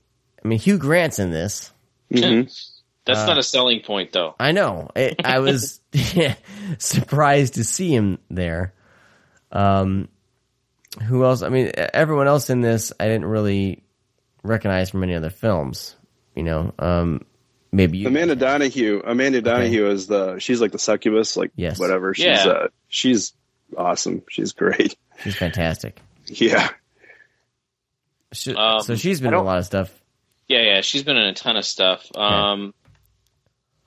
I 0.47 0.48
mean, 0.48 0.60
Hugh 0.60 0.78
Grant's 0.78 1.18
in 1.18 1.32
this. 1.32 1.73
That's 2.09 2.70
Uh, 3.09 3.27
not 3.27 3.36
a 3.36 3.43
selling 3.43 3.81
point, 3.81 4.12
though. 4.12 4.36
I 4.39 4.52
know. 4.52 4.90
It, 4.94 5.20
I 5.24 5.40
was 5.40 5.81
surprised 6.78 7.55
to 7.55 7.64
see 7.64 7.90
him 7.93 8.18
there. 8.31 8.73
Um, 9.51 10.06
who 11.02 11.24
else? 11.24 11.43
I 11.43 11.48
mean, 11.48 11.73
everyone 11.77 12.28
else 12.28 12.48
in 12.48 12.60
this 12.60 12.93
I 13.01 13.06
didn't 13.06 13.24
really 13.24 13.82
recognize 14.44 14.89
from 14.90 15.02
any 15.02 15.16
other 15.16 15.31
films. 15.31 15.97
You 16.36 16.44
know, 16.44 16.73
um, 16.78 17.23
maybe 17.73 17.98
you. 17.98 18.06
Amanda 18.06 18.36
Donohoe. 18.36 19.02
Amanda 19.05 19.43
Donohoe 19.43 19.90
is 19.90 20.06
the 20.06 20.39
she's 20.39 20.60
like 20.60 20.70
the 20.70 20.78
succubus, 20.78 21.36
like 21.36 21.51
Yes. 21.56 21.81
whatever. 21.81 22.14
She's 22.14 22.24
Yeah. 22.27 22.44
uh, 22.47 22.68
she's 22.86 23.32
awesome. 23.77 24.23
She's 24.31 24.52
great. 24.52 24.97
She's 25.24 25.35
fantastic. 25.35 26.01
Yeah. 26.28 26.68
She, 28.32 28.55
Um, 28.55 28.81
so 28.82 28.94
she's 28.94 29.20
been 29.20 29.28
in 29.35 29.40
a 29.40 29.43
lot 29.43 29.59
of 29.59 29.66
stuff. 29.66 29.93
Yeah, 30.48 30.62
yeah, 30.62 30.81
she's 30.81 31.02
been 31.02 31.16
in 31.16 31.27
a 31.27 31.35
ton 31.35 31.56
of 31.56 31.64
stuff. 31.64 32.09
Um, 32.14 32.73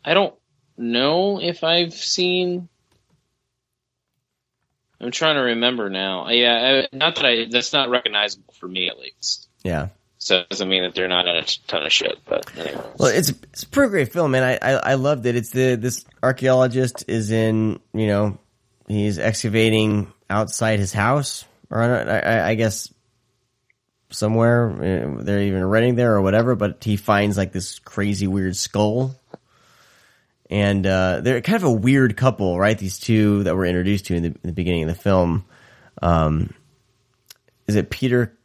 I 0.04 0.14
don't 0.14 0.36
know 0.78 1.40
if 1.40 1.64
I've 1.64 1.94
seen. 1.94 2.68
I'm 5.02 5.12
trying 5.12 5.36
to 5.36 5.42
remember 5.42 5.90
now. 5.90 6.26
Uh, 6.26 6.32
Yeah, 6.32 6.86
I, 6.92 6.96
not 6.96 7.16
that 7.16 7.26
I. 7.26 7.46
That's 7.50 7.72
not 7.72 7.90
recognizable 7.90 8.54
for 8.60 8.68
me, 8.68 8.90
at 8.90 9.00
least. 9.00 9.48
Yeah. 9.64 9.90
So 10.18 10.40
it 10.40 10.50
doesn't 10.50 10.68
mean 10.68 10.84
that 10.84 10.96
they're 10.96 11.08
not 11.08 11.28
in 11.28 11.38
a 11.38 11.44
ton 11.68 11.86
of 11.86 11.94
shit. 11.94 12.20
But 12.26 12.52
anyway. 12.58 12.84
Well, 12.98 13.10
it's 13.10 13.30
it's 13.30 13.64
a 13.64 13.68
pretty 13.68 13.92
great 13.92 14.12
film, 14.12 14.32
man. 14.32 14.44
I, 14.44 14.74
I 14.74 14.92
I 14.92 14.94
loved 14.96 15.26
it. 15.26 15.38
It's 15.38 15.52
the 15.52 15.76
this 15.76 16.04
archaeologist 16.22 17.06
is 17.08 17.32
in 17.32 17.80
you 17.94 18.08
know 18.08 18.38
he's 18.90 19.18
excavating 19.18 20.12
outside 20.30 20.80
his 20.80 20.92
house, 20.92 21.46
or 21.70 21.82
I, 21.82 22.20
I, 22.20 22.50
I 22.50 22.56
guess 22.56 22.94
somewhere 24.12 24.70
uh, 24.72 25.24
they're 25.24 25.42
even 25.42 25.66
renting 25.66 25.96
there 25.96 26.16
or 26.16 26.22
whatever. 26.22 26.56
But 26.56 26.84
he 26.84 26.98
finds 26.98 27.38
like 27.38 27.52
this 27.52 27.80
crazy 27.80 28.28
weird 28.28 28.56
skull, 28.56 29.16
and 30.50 30.86
uh, 30.86 31.22
they're 31.22 31.42
kind 31.42 31.58
of 31.58 31.64
a 31.64 31.72
weird 31.72 32.18
couple, 32.18 32.58
right? 32.60 32.78
These 32.78 33.00
two 33.00 33.44
that 33.44 33.56
we're 33.56 33.66
introduced 33.66 34.06
to 34.08 34.16
in 34.16 34.24
the, 34.24 34.30
in 34.30 34.40
the 34.44 34.54
beginning 34.54 34.84
of 34.84 34.90
the 34.90 35.02
film. 35.02 35.46
Um, 36.02 36.54
is 37.68 37.76
it 37.76 37.90
Peter 37.90 38.36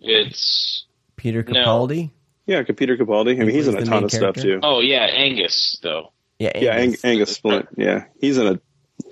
It's 0.00 0.86
Peter 1.16 1.44
No. 1.46 1.52
Capaldi? 1.64 2.10
Yeah, 2.46 2.62
Peter 2.62 2.96
Capaldi. 2.96 3.40
I 3.40 3.44
mean, 3.44 3.50
he's 3.50 3.68
in 3.68 3.76
a 3.76 3.80
ton 3.84 3.90
main 3.90 4.04
of 4.04 4.10
stuff 4.12 4.34
too. 4.36 4.58
oh 4.62 4.80
yeah, 4.80 5.04
Angus 5.04 5.78
though. 5.82 6.12
Yeah, 6.38 6.52
yeah, 6.58 6.74
Angus, 6.74 7.04
Angus 7.04 7.34
Splint. 7.36 7.68
Yeah, 7.76 8.04
he's 8.20 8.36
in 8.38 8.46
a 8.48 8.60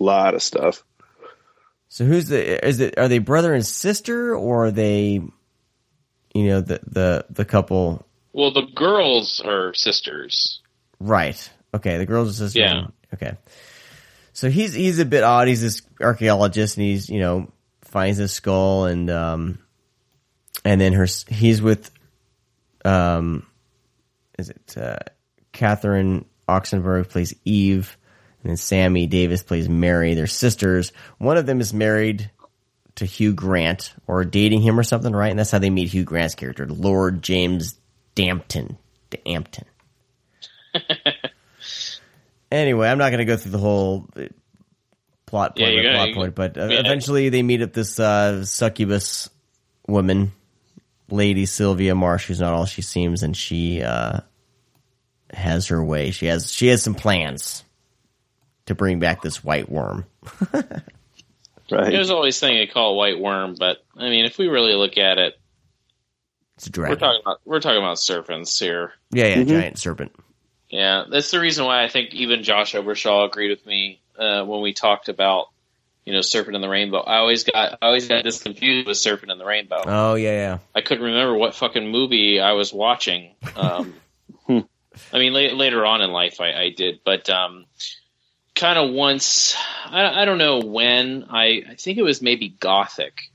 lot 0.03 0.35
of 0.35 0.43
stuff. 0.43 0.83
So 1.91 2.05
who's 2.05 2.29
the 2.29 2.67
is 2.67 2.79
it 2.79 2.97
are 2.99 3.09
they 3.09 3.19
brother 3.19 3.53
and 3.53 3.67
sister 3.67 4.35
or 4.35 4.67
are 4.67 4.71
they 4.71 5.21
you 6.33 6.47
know 6.47 6.61
the 6.61 6.81
the 6.87 7.27
the 7.29 7.45
couple 7.45 8.07
Well, 8.33 8.53
the 8.53 8.67
girls 8.75 9.43
are 9.45 9.75
sisters. 9.75 10.61
right. 11.01 11.51
Okay, 11.75 11.99
the 11.99 12.07
girl's 12.07 12.31
are 12.31 12.33
sisters. 12.33 12.61
Yeah. 12.61 12.87
Okay. 13.13 13.37
So 14.33 14.49
he's 14.49 14.73
he's 14.73 15.01
a 15.01 15.05
bit 15.05 15.25
odd. 15.25 15.49
He's 15.49 15.61
this 15.61 15.83
archaeologist 16.01 16.77
and 16.77 16.87
he's, 16.87 17.09
you 17.09 17.19
know, 17.19 17.51
finds 17.83 18.19
this 18.19 18.33
skull 18.33 18.85
and 18.87 19.11
um 19.11 19.59
and 20.65 20.81
then 20.81 20.93
her 20.93 21.09
he's 21.29 21.61
with 21.61 21.91
um 22.85 23.45
is 24.39 24.51
it 24.51 24.77
uh 24.77 24.99
Catherine 25.53 26.25
Oxenberg 26.49 27.09
plays 27.09 27.35
Eve 27.45 27.97
and 28.43 28.51
then 28.51 28.57
Sammy 28.57 29.07
Davis 29.07 29.43
plays 29.43 29.69
Mary. 29.69 30.15
They're 30.15 30.27
sisters. 30.27 30.93
One 31.19 31.37
of 31.37 31.47
them 31.47 31.61
is 31.61 31.75
married 31.75 32.31
to 32.97 33.05
Hugh 33.05 33.35
Grant 33.35 33.95
or 34.07 34.25
dating 34.25 34.63
him 34.63 34.79
or 34.79 34.83
something, 34.83 35.13
right? 35.13 35.31
And 35.31 35.39
that's 35.39 35.51
how 35.51 35.59
they 35.59 35.71
meet 35.71 35.89
Hugh 35.89 36.05
Grant's 36.05 36.35
character, 36.35 36.67
Lord 36.67 37.23
James 37.23 37.79
Dampton. 38.15 38.79
Dampton. 39.11 39.65
anyway, 42.53 42.89
I'm 42.89 42.99
not 42.99 43.11
going 43.11 43.19
to 43.19 43.25
go 43.25 43.37
through 43.37 43.53
the 43.53 43.59
whole 43.59 44.09
uh, 44.17 44.23
plot 45.27 45.57
point, 45.57 45.77
by 45.77 45.83
gonna- 45.83 45.95
plot 45.97 46.15
point, 46.15 46.35
but 46.35 46.59
uh, 46.59 46.67
yeah. 46.67 46.81
eventually 46.81 47.29
they 47.29 47.43
meet 47.43 47.61
up 47.61 47.73
this 47.73 48.01
uh, 48.01 48.45
succubus 48.45 49.29
woman, 49.87 50.33
Lady 51.11 51.45
Sylvia 51.45 51.95
Marsh, 51.95 52.27
who's 52.27 52.41
not 52.41 52.55
all 52.55 52.65
she 52.65 52.83
seems, 52.83 53.23
and 53.23 53.37
she 53.37 53.83
uh, 53.83 54.21
has 55.33 55.67
her 55.67 55.85
way. 55.85 56.11
She 56.11 56.27
has 56.27 56.51
she 56.51 56.69
has 56.69 56.83
some 56.83 56.95
plans 56.95 57.65
to 58.67 58.75
bring 58.75 58.99
back 58.99 59.23
this 59.23 59.43
white 59.45 59.71
worm. 59.71 60.05
Right. 61.73 61.93
There's 61.93 62.11
always 62.11 62.37
saying 62.37 62.59
they 62.59 62.67
call 62.67 62.95
it 62.95 62.97
white 62.97 63.21
worm, 63.21 63.55
but 63.57 63.79
I 63.97 64.09
mean, 64.11 64.25
if 64.25 64.39
we 64.39 64.49
really 64.49 64.75
look 64.75 64.99
at 64.99 65.19
it, 65.19 65.39
It's 66.57 66.67
a 66.67 66.71
we're 66.71 66.87
dragon. 66.87 66.99
talking 66.99 67.21
about 67.25 67.41
we're 67.45 67.61
talking 67.61 67.79
about 67.79 68.01
serpents 68.01 68.59
here. 68.59 68.93
yeah, 69.13 69.27
yeah, 69.27 69.37
Mhm. 69.37 69.47
giant 69.49 69.79
serpent. 69.79 70.11
Yeah, 70.69 71.05
that's 71.09 71.31
the 71.31 71.39
reason 71.39 71.65
why 71.67 71.85
I 71.85 71.89
think 71.89 72.13
even 72.13 72.43
Josh 72.43 72.75
Obershaw 72.75 73.25
agreed 73.29 73.51
with 73.51 73.65
me 73.67 74.01
uh, 74.19 74.43
when 74.47 74.63
we 74.63 74.73
talked 74.73 75.09
about 75.09 75.47
you 76.05 76.13
know 76.13 76.23
Serpent 76.23 76.57
in 76.57 76.61
the 76.61 76.69
Rainbow. 76.69 76.99
I 77.03 77.19
always 77.19 77.45
got 77.45 77.79
I 77.81 77.87
always 77.87 78.09
got 78.09 78.25
this 78.25 78.43
confused 78.43 78.89
with 78.89 78.97
Serpent 78.97 79.31
in 79.31 79.39
the 79.39 79.45
Rainbow. 79.47 79.83
Oh 79.87 80.15
yeah, 80.17 80.33
yeah. 80.33 80.59
I 80.75 80.81
couldn't 80.81 81.05
remember 81.05 81.35
what 81.37 81.55
fucking 81.55 81.87
movie 81.87 82.41
I 82.41 82.51
was 82.55 82.73
watching. 82.73 83.37
Um, 83.55 83.95
I 84.49 85.19
mean, 85.21 85.33
la- 85.33 85.55
later 85.57 85.87
on 85.87 86.03
in 86.03 86.11
life, 86.11 86.41
I, 86.41 86.53
I 86.53 86.71
did, 86.71 86.99
but 87.05 87.31
um, 87.31 87.67
kind 88.61 88.79
of 88.79 88.91
once 88.95 89.57
I, 89.87 90.23
I 90.23 90.25
don't 90.25 90.39
know 90.39 90.61
when 90.61 91.27
I 91.31 91.63
I 91.71 91.75
think 91.77 91.99
it 91.99 92.03
was 92.03 92.21
maybe 92.23 92.49
Gothic 92.49 93.31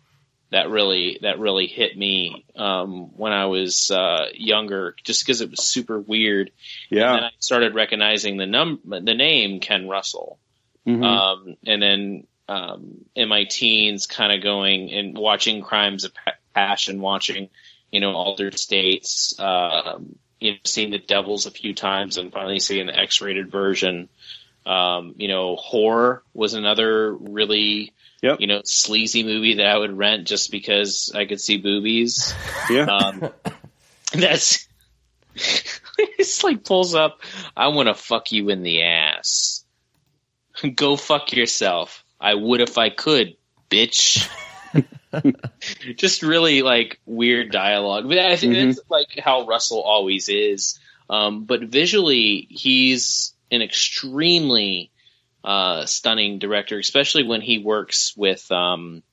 that 0.52 0.69
really 0.69 1.19
that 1.22 1.39
really 1.39 1.68
hit 1.68 1.97
me 1.97 2.45
um, 2.56 3.18
when 3.18 3.34
I 3.34 3.47
was 3.47 3.91
uh, 3.91 4.27
younger, 4.34 4.95
just 5.03 5.26
because 5.26 5.41
it 5.41 5.49
was 5.49 5.68
super 5.68 5.99
weird. 5.99 6.52
And 6.91 6.99
then 6.99 7.07
Yeah. 7.07 7.26
I 7.26 7.30
started 7.39 7.73
recognizing 7.73 8.38
the 8.38 8.45
num 8.45 8.80
the 8.85 9.15
name 9.15 9.60
Ken 9.60 9.88
Russell. 9.88 10.39
Mhm. 10.88 11.03
Um, 11.03 11.57
and 11.65 11.81
then 11.81 12.27
um, 12.47 13.06
in 13.15 13.27
my 13.27 13.45
teens, 13.45 14.06
kind 14.06 14.31
of 14.31 14.43
going 14.43 14.91
and 14.93 15.18
watching 15.18 15.64
Crimes 15.64 16.03
of 16.03 16.14
Pa- 16.14 16.39
Passion, 16.53 17.02
watching 17.02 17.49
you 17.91 17.99
know 17.99 18.14
Altered 18.14 18.57
States, 18.60 19.34
um, 19.39 20.15
you 20.39 20.52
know, 20.52 20.57
seeing 20.64 20.91
the 20.91 20.99
Devils 20.99 21.47
a 21.47 21.52
few 21.52 21.73
times, 21.73 22.18
and 22.18 22.31
finally 22.31 22.60
seeing 22.60 22.85
the 22.85 22.97
X-rated 22.97 23.52
version. 23.52 24.10
Um, 24.65 25.15
you 25.17 25.27
know, 25.27 25.55
horror 25.55 26.23
was 26.33 26.53
another 26.53 27.13
really 27.13 27.93
Yep. 28.21 28.39
you 28.39 28.47
know 28.47 28.61
sleazy 28.65 29.23
movie 29.23 29.55
that 29.55 29.67
I 29.67 29.77
would 29.77 29.95
rent 29.95 30.25
just 30.25 30.49
because 30.49 31.11
I 31.13 31.25
could 31.25 31.39
see 31.39 31.57
boobies. 31.57 32.33
Yeah. 32.69 32.85
Um, 32.85 33.29
that's 34.13 34.67
it's 35.97 36.43
like 36.43 36.63
pulls 36.63 36.95
up. 36.95 37.21
I 37.55 37.67
want 37.67 37.89
to 37.89 37.93
fuck 37.93 38.31
you 38.31 38.49
in 38.49 38.63
the 38.63 38.83
ass. 38.83 39.63
Go 40.75 40.95
fuck 40.95 41.33
yourself. 41.33 42.03
I 42.19 42.33
would 42.33 42.61
if 42.61 42.79
I 42.79 42.89
could, 42.89 43.35
bitch. 43.69 44.27
Just 45.95 46.23
really 46.23 46.63
like 46.63 46.99
weird 47.05 47.51
dialogue. 47.51 48.07
But 48.07 48.17
I 48.17 48.35
think 48.35 48.53
that's 48.53 48.79
like 48.89 49.19
how 49.19 49.45
Russell 49.45 49.81
always 49.81 50.27
is. 50.29 50.79
Um, 51.07 51.43
but 51.43 51.61
visually, 51.63 52.47
he's 52.49 53.34
an 53.51 53.61
extremely 53.61 54.91
uh, 55.43 55.85
stunning 55.85 56.39
director, 56.39 56.80
especially 56.80 57.23
when 57.23 57.41
he 57.41 57.59
works 57.59 58.15
with 58.17 58.51
um, 58.51 59.03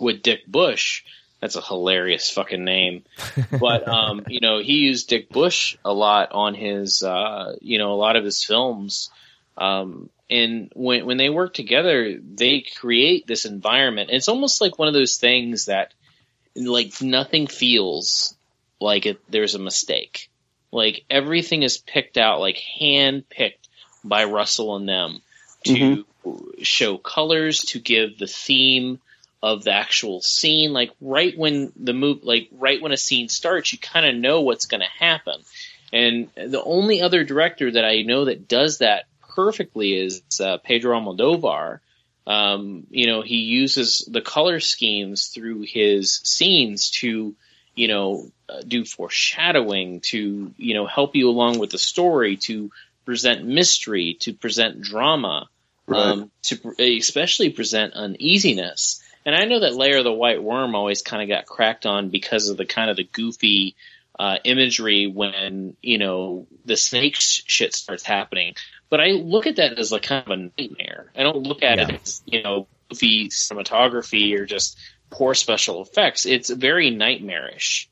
with 0.00 0.22
Dick 0.22 0.46
Bush. 0.46 1.04
That's 1.40 1.54
a 1.54 1.62
hilarious 1.62 2.30
fucking 2.30 2.64
name. 2.64 3.04
But 3.60 3.86
um, 3.86 4.24
you 4.28 4.40
know, 4.40 4.58
he 4.58 4.74
used 4.74 5.08
Dick 5.08 5.28
Bush 5.30 5.76
a 5.84 5.92
lot 5.92 6.32
on 6.32 6.54
his 6.54 7.02
uh, 7.02 7.56
you 7.60 7.78
know, 7.78 7.92
a 7.92 7.94
lot 7.94 8.16
of 8.16 8.24
his 8.24 8.44
films. 8.44 9.10
Um, 9.56 10.10
and 10.30 10.70
when 10.74 11.06
when 11.06 11.16
they 11.16 11.30
work 11.30 11.54
together, 11.54 12.18
they 12.20 12.60
create 12.60 13.26
this 13.26 13.44
environment. 13.44 14.10
It's 14.12 14.28
almost 14.28 14.60
like 14.60 14.78
one 14.78 14.88
of 14.88 14.94
those 14.94 15.16
things 15.16 15.66
that 15.66 15.94
like 16.56 17.00
nothing 17.00 17.46
feels 17.46 18.36
like 18.80 19.06
it, 19.06 19.20
there's 19.30 19.54
a 19.54 19.60
mistake. 19.60 20.30
Like 20.70 21.04
everything 21.08 21.62
is 21.62 21.78
picked 21.78 22.18
out, 22.18 22.40
like 22.40 22.58
hand 22.58 23.28
picked 23.28 23.67
by 24.04 24.24
Russell 24.24 24.76
and 24.76 24.88
them 24.88 25.22
to 25.64 26.06
show 26.62 26.98
colors, 26.98 27.60
to 27.60 27.78
give 27.78 28.18
the 28.18 28.26
theme 28.26 29.00
of 29.42 29.64
the 29.64 29.72
actual 29.72 30.20
scene. 30.20 30.72
Like 30.72 30.90
right 31.00 31.36
when 31.36 31.72
the 31.76 31.92
move, 31.92 32.24
like 32.24 32.48
right 32.52 32.80
when 32.80 32.92
a 32.92 32.96
scene 32.96 33.28
starts, 33.28 33.72
you 33.72 33.78
kind 33.78 34.06
of 34.06 34.14
know 34.14 34.40
what's 34.42 34.66
going 34.66 34.80
to 34.80 35.04
happen. 35.04 35.40
And 35.92 36.28
the 36.34 36.62
only 36.62 37.00
other 37.00 37.24
director 37.24 37.70
that 37.70 37.84
I 37.84 38.02
know 38.02 38.26
that 38.26 38.48
does 38.48 38.78
that 38.78 39.06
perfectly 39.34 39.94
is 39.94 40.22
uh, 40.40 40.58
Pedro 40.58 40.98
Almodovar. 40.98 41.80
Um, 42.26 42.86
you 42.90 43.06
know, 43.06 43.22
he 43.22 43.36
uses 43.36 44.06
the 44.10 44.20
color 44.20 44.60
schemes 44.60 45.28
through 45.28 45.62
his 45.62 46.20
scenes 46.24 46.90
to, 47.00 47.34
you 47.74 47.88
know, 47.88 48.30
uh, 48.50 48.60
do 48.66 48.84
foreshadowing, 48.84 50.00
to, 50.00 50.52
you 50.58 50.74
know, 50.74 50.86
help 50.86 51.16
you 51.16 51.30
along 51.30 51.58
with 51.58 51.70
the 51.70 51.78
story, 51.78 52.36
to 52.36 52.70
present 53.08 53.42
mystery, 53.46 54.18
to 54.20 54.34
present 54.34 54.82
drama, 54.82 55.48
Right. 55.86 55.98
um, 55.98 56.30
to 56.42 56.74
especially 56.78 57.48
present 57.48 57.94
uneasiness. 57.94 59.02
And 59.24 59.34
I 59.34 59.46
know 59.46 59.60
that 59.60 59.74
Lair 59.74 59.96
of 59.96 60.04
the 60.04 60.12
White 60.12 60.42
Worm 60.42 60.74
always 60.74 61.00
kind 61.00 61.22
of 61.22 61.28
got 61.34 61.46
cracked 61.46 61.86
on 61.86 62.10
because 62.10 62.50
of 62.50 62.58
the 62.58 62.66
kind 62.66 62.90
of 62.90 62.98
the 62.98 63.04
goofy 63.04 63.76
uh, 64.18 64.36
imagery 64.44 65.06
when 65.06 65.74
you 65.80 65.96
know 65.96 66.46
the 66.66 66.76
snake 66.76 67.16
sh- 67.16 67.40
shit 67.46 67.74
starts 67.74 68.02
happening. 68.02 68.52
But 68.90 69.00
I 69.00 69.12
look 69.12 69.46
at 69.46 69.56
that 69.56 69.78
as 69.78 69.90
like 69.90 70.02
kind 70.02 70.26
of 70.26 70.32
a 70.38 70.50
nightmare. 70.60 71.10
I 71.16 71.22
don't 71.22 71.44
look 71.46 71.62
at 71.62 71.78
Yeah. 71.78 71.88
it 71.88 72.00
as 72.02 72.22
you 72.26 72.42
know 72.42 72.66
goofy 72.90 73.30
cinematography 73.30 74.38
or 74.38 74.44
just 74.44 74.76
poor 75.08 75.32
special 75.34 75.80
effects. 75.80 76.26
It's 76.26 76.50
very 76.50 76.90
nightmarish. 76.90 77.88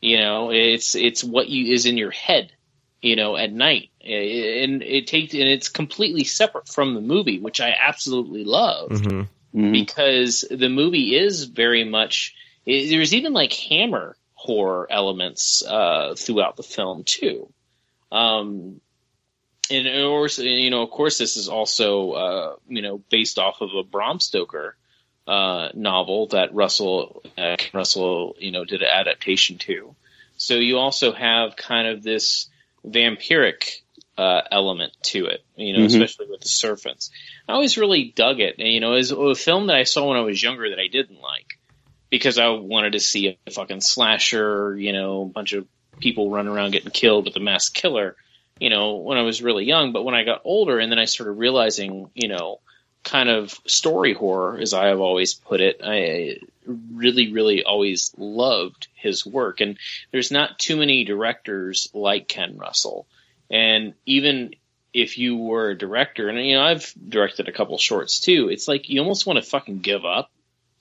You 0.00 0.18
know, 0.18 0.50
it's 0.50 0.96
it's 0.96 1.22
what 1.22 1.48
you 1.48 1.72
is 1.72 1.86
in 1.86 1.96
your 1.98 2.10
head. 2.10 2.50
You 3.00 3.16
know, 3.16 3.36
at 3.36 3.52
night, 3.52 3.90
and 4.00 4.82
it 4.82 5.06
takes 5.06 5.32
and 5.32 5.42
it's 5.42 5.68
completely 5.68 6.24
separate 6.24 6.68
from 6.68 6.94
the 6.94 7.00
movie, 7.00 7.38
which 7.38 7.60
I 7.60 7.74
absolutely 7.78 8.44
love. 8.44 8.90
Hmm 8.90 9.22
Mhm. 9.54 9.72
because 9.72 10.44
the 10.50 10.68
movie 10.68 11.16
is 11.16 11.44
very 11.44 11.84
much 11.84 12.34
it, 12.66 12.90
there's 12.90 13.14
even 13.14 13.32
like 13.32 13.52
hammer 13.52 14.14
horror 14.34 14.86
elements 14.90 15.62
uh, 15.66 16.14
throughout 16.16 16.56
the 16.56 16.62
film 16.62 17.02
too. 17.04 17.48
Um 18.12 18.80
and 19.70 19.86
of 19.86 20.08
course 20.08 20.38
you 20.38 20.70
know 20.70 20.82
of 20.82 20.90
course 20.90 21.18
this 21.18 21.36
is 21.36 21.48
also 21.48 22.10
uh, 22.12 22.56
you 22.68 22.82
know 22.82 22.98
based 23.10 23.38
off 23.38 23.60
of 23.60 23.70
a 23.74 23.82
Bram 23.82 24.20
Stoker 24.20 24.76
uh, 25.26 25.68
novel 25.74 26.28
that 26.28 26.54
Russell 26.54 27.22
uh, 27.36 27.56
Russell 27.72 28.36
you 28.38 28.50
know 28.52 28.64
did 28.64 28.82
an 28.82 28.88
adaptation 28.88 29.58
to. 29.58 29.94
So 30.36 30.54
you 30.54 30.78
also 30.78 31.12
have 31.12 31.56
kind 31.56 31.88
of 31.88 32.02
this 32.02 32.48
vampiric 32.86 33.80
uh, 34.16 34.42
element 34.50 34.92
to 35.02 35.26
it, 35.26 35.44
you 35.56 35.72
know, 35.72 35.80
Mhm. 35.80 35.86
especially 35.86 36.26
with 36.26 36.40
the 36.40 36.48
serpents. 36.48 37.10
I 37.48 37.52
always 37.52 37.78
really 37.78 38.04
dug 38.04 38.40
it. 38.40 38.56
And, 38.58 38.66
you 38.66 38.80
know, 38.80 38.94
as 38.94 39.12
a 39.12 39.34
film 39.36 39.68
that 39.68 39.76
I 39.76 39.84
saw 39.84 40.08
when 40.08 40.16
I 40.16 40.22
was 40.22 40.42
younger 40.42 40.68
that 40.70 40.80
I 40.80 40.88
didn't 40.88 41.20
like 41.20 41.46
because 42.10 42.36
I 42.36 42.48
wanted 42.48 42.94
to 42.94 43.00
see 43.00 43.38
a 43.46 43.50
fucking 43.50 43.80
slasher, 43.80 44.76
you 44.76 44.92
know, 44.92 45.22
a 45.22 45.26
bunch 45.26 45.52
of 45.52 45.68
people 46.00 46.30
running 46.30 46.52
around 46.52 46.72
getting 46.72 46.90
killed 46.90 47.26
with 47.26 47.36
a 47.36 47.40
mass 47.40 47.68
killer, 47.68 48.16
you 48.58 48.70
know, 48.70 48.96
when 48.96 49.18
I 49.18 49.22
was 49.22 49.40
really 49.40 49.64
young. 49.64 49.92
But 49.92 50.04
when 50.04 50.16
I 50.16 50.24
got 50.24 50.42
older 50.44 50.80
and 50.80 50.90
then 50.90 50.98
I 50.98 51.04
started 51.04 51.32
realizing, 51.32 52.10
you 52.14 52.26
know, 52.26 52.58
kind 53.04 53.28
of 53.28 53.52
story 53.66 54.14
horror, 54.14 54.58
as 54.58 54.74
I 54.74 54.86
have 54.86 55.00
always 55.00 55.34
put 55.34 55.60
it, 55.60 55.80
I 55.84 56.38
really, 56.68 57.32
really 57.32 57.64
always 57.64 58.12
loved 58.16 58.88
his 58.94 59.24
work. 59.24 59.60
And 59.60 59.78
there's 60.12 60.30
not 60.30 60.58
too 60.58 60.76
many 60.76 61.04
directors 61.04 61.88
like 61.94 62.28
Ken 62.28 62.56
Russell. 62.56 63.06
And 63.50 63.94
even 64.06 64.54
if 64.92 65.18
you 65.18 65.36
were 65.36 65.70
a 65.70 65.78
director, 65.78 66.28
and 66.28 66.44
you 66.46 66.56
know, 66.56 66.62
I've 66.62 66.92
directed 67.08 67.48
a 67.48 67.52
couple 67.52 67.78
shorts 67.78 68.20
too, 68.20 68.48
it's 68.50 68.68
like 68.68 68.88
you 68.88 69.00
almost 69.00 69.26
want 69.26 69.42
to 69.42 69.48
fucking 69.48 69.78
give 69.78 70.04
up 70.04 70.30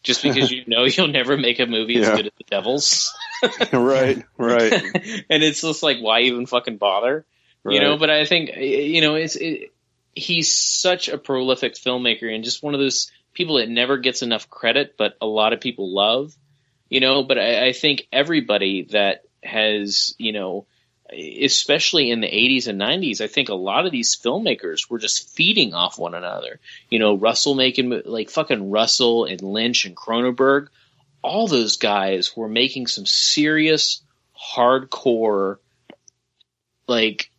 just 0.04 0.24
because 0.24 0.52
you 0.52 0.64
know 0.68 0.86
you'll 0.86 1.08
never 1.08 1.38
make 1.38 1.60
a 1.60 1.66
movie 1.66 1.98
as 1.98 2.10
good 2.10 2.28
as 2.28 2.32
The 2.38 2.44
Devils. 2.50 3.14
right, 3.74 4.24
right, 4.38 4.74
and 5.30 5.44
it's 5.44 5.62
just 5.62 5.84
like, 5.84 6.00
why 6.00 6.22
even 6.22 6.46
fucking 6.46 6.78
bother? 6.78 7.26
You 7.70 7.82
know, 7.82 7.98
but 7.98 8.10
I 8.10 8.24
think, 8.24 8.56
you 8.56 9.02
know, 9.02 9.16
it's, 9.16 9.36
it, 9.36 9.74
he's 10.16 10.52
such 10.52 11.10
a 11.10 11.18
prolific 11.18 11.76
filmmaker 11.76 12.34
and 12.34 12.44
just 12.44 12.64
one 12.64 12.74
of 12.74 12.80
those 12.80 13.12
people 13.38 13.58
that 13.58 13.70
never 13.70 13.98
gets 13.98 14.24
enough 14.24 14.50
credit, 14.50 14.96
but 14.98 15.16
a 15.22 15.28
lot 15.28 15.54
of 15.54 15.62
people 15.62 15.94
love, 15.94 16.36
you 16.90 17.00
know, 17.00 17.22
but 17.22 17.38
I, 17.38 17.68
I 17.68 17.72
think 17.72 18.08
everybody 18.12 18.88
that 18.92 19.26
has, 19.44 20.16
you 20.18 20.34
know, 20.34 20.66
especially 21.14 22.10
in 22.10 22.20
the 22.20 22.28
80s 22.28 22.68
and 22.68 22.82
90s, 22.82 23.22
I 23.22 23.28
think 23.28 23.50
a 23.50 23.54
lot 23.54 23.86
of 23.86 23.92
these 23.92 24.16
filmmakers 24.16 24.90
were 24.90 24.98
just 24.98 25.30
feeding 25.36 25.76
off 25.76 26.00
one 26.00 26.16
another. 26.16 26.60
You 26.90 26.98
know, 26.98 27.16
Russell 27.16 27.54
making, 27.54 28.02
like 28.06 28.32
fucking 28.32 28.72
Russell 28.72 29.26
and 29.26 29.40
Lynch 29.42 29.86
and 29.86 29.96
Cronenberg, 29.96 30.70
all 31.22 31.48
those 31.48 31.78
guys 31.78 32.36
were 32.36 32.50
making 32.50 32.88
some 32.88 33.06
serious, 33.06 34.02
hardcore, 34.56 35.58
like, 36.88 37.30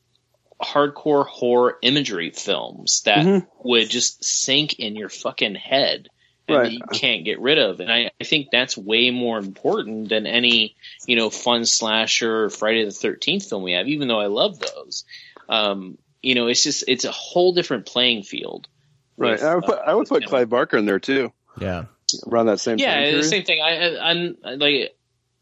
hardcore 0.63 1.27
horror 1.27 1.79
imagery 1.83 2.31
films 2.31 3.03
that 3.05 3.25
Mhm. 3.25 3.47
would 3.63 3.89
just 3.89 4.25
sink 4.25 4.79
in 4.79 4.97
your 4.97 5.09
fucking 5.09 5.55
head 5.55 6.09
and 6.49 6.57
Right. 6.57 6.73
you 6.73 6.81
can't 6.93 7.25
get 7.25 7.41
rid 7.41 7.59
of. 7.59 7.81
And 7.81 7.93
I, 7.93 8.11
I 8.21 8.25
think 8.25 8.49
that's 8.51 8.77
way 8.77 9.11
more 9.11 9.39
important 9.39 10.09
than 10.09 10.27
any, 10.27 10.75
you 11.07 11.15
know, 11.15 11.31
fun 11.31 11.65
slasher 11.67 12.45
or 12.45 12.51
Friday 12.51 12.85
the 12.85 12.91
13th 12.91 13.49
film 13.49 13.63
we 13.63 13.73
have, 13.73 13.87
even 13.87 14.09
though 14.09 14.19
I 14.21 14.27
love 14.27 14.59
those. 14.59 15.05
Um, 15.49 15.99
you 16.23 16.35
know, 16.35 16.49
it's 16.49 16.63
just, 16.65 16.85
it's 16.89 17.05
a 17.05 17.13
whole 17.13 17.53
different 17.53 17.87
playing 17.87 18.23
field. 18.25 18.67
right. 19.17 19.33
with, 19.33 19.43
I 19.43 19.55
would 19.55 19.65
put 19.65 19.79
uh, 19.79 19.83
I 19.87 19.95
would 19.95 20.09
put 20.09 20.23
with 20.23 20.31
Clive 20.31 20.49
Barker 20.49 20.77
in 20.77 20.87
there 20.87 20.99
too, 21.01 21.33
Yeah. 21.61 21.85
around 22.27 22.47
that 22.47 22.61
same 22.61 22.79
time 22.79 22.87
yeah, 22.89 23.11
the 23.13 23.23
same 23.23 23.45
thing. 23.45 23.61
I, 23.61 23.97
I, 23.97 24.11
I'm 24.11 24.37
like, 24.43 24.97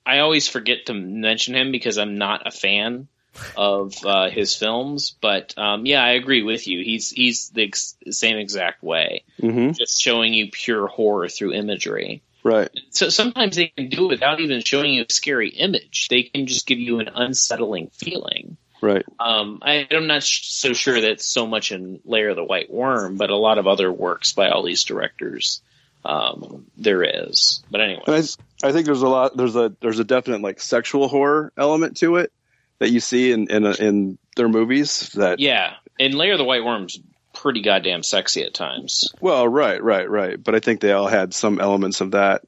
I 0.04 0.18
always 0.18 0.48
forget 0.48 0.86
to 0.86 0.94
mention 0.94 1.54
him 1.54 1.72
because 1.72 1.98
I'm 1.98 2.16
not 2.18 2.46
a 2.46 2.50
fan 2.50 3.08
of 3.56 3.94
uh, 4.04 4.30
his 4.30 4.54
films. 4.54 5.14
But 5.20 5.54
um, 5.56 5.86
yeah, 5.86 6.02
I 6.02 6.10
agree 6.12 6.42
with 6.42 6.66
you. 6.66 6.82
He's 6.82 7.10
he's 7.10 7.50
the 7.50 7.64
ex- 7.64 7.96
same 8.10 8.36
exact 8.36 8.82
way, 8.82 9.24
hmm 9.40 9.70
just 9.72 10.00
showing 10.00 10.34
you 10.34 10.50
pure 10.50 10.86
horror 10.86 11.28
through 11.28 11.52
imagery. 11.52 12.22
Right. 12.42 12.70
So 12.90 13.08
sometimes 13.08 13.56
they 13.56 13.68
can 13.68 13.88
do 13.88 14.04
it 14.04 14.08
without 14.08 14.40
even 14.40 14.62
showing 14.62 14.94
you 14.94 15.04
a 15.08 15.12
scary 15.12 15.48
image. 15.48 16.06
They 16.08 16.22
can 16.22 16.46
just 16.46 16.66
give 16.66 16.78
you 16.78 17.00
an 17.00 17.10
unsettling 17.12 17.88
feeling. 17.88 18.56
Right. 18.80 19.04
Um, 19.18 19.58
I, 19.62 19.88
I'm 19.90 20.06
not 20.06 20.22
sh- 20.22 20.46
so 20.46 20.72
sure 20.72 21.00
that's 21.00 21.26
so 21.26 21.46
much 21.46 21.72
in 21.72 21.98
Lair 22.04 22.28
of 22.30 22.36
the 22.36 22.44
White 22.44 22.70
Worm, 22.70 23.16
but 23.16 23.30
a 23.30 23.36
lot 23.36 23.58
of 23.58 23.66
other 23.66 23.90
works 23.90 24.32
by 24.32 24.50
all 24.50 24.62
these 24.62 24.84
directors 24.84 25.60
um, 26.04 26.66
there 26.76 27.02
is. 27.02 27.64
But 27.70 27.80
anyway, 27.80 28.04
I, 28.06 28.22
I 28.62 28.72
think 28.72 28.86
there's 28.86 29.02
a 29.02 29.08
lot. 29.08 29.36
There's 29.36 29.56
a 29.56 29.74
there's 29.80 29.98
a 29.98 30.04
definite 30.04 30.40
like 30.40 30.60
sexual 30.60 31.08
horror 31.08 31.52
element 31.56 31.96
to 31.98 32.16
it 32.16 32.32
that 32.78 32.90
you 32.90 33.00
see 33.00 33.32
in 33.32 33.50
in, 33.50 33.64
in 33.66 34.18
their 34.36 34.48
movies. 34.48 35.10
That 35.14 35.38
yeah, 35.40 35.74
and 35.98 36.14
Lair 36.14 36.32
of 36.32 36.38
the 36.38 36.44
White 36.44 36.64
Worm's 36.64 36.98
pretty 37.34 37.62
goddamn 37.62 38.02
sexy 38.02 38.42
at 38.44 38.54
times. 38.54 39.12
well, 39.20 39.46
right, 39.46 39.82
right, 39.82 40.08
right. 40.08 40.42
But 40.42 40.54
I 40.54 40.60
think 40.60 40.80
they 40.80 40.92
all 40.92 41.06
had 41.08 41.34
some 41.34 41.60
elements 41.60 42.00
of 42.00 42.12
that. 42.12 42.42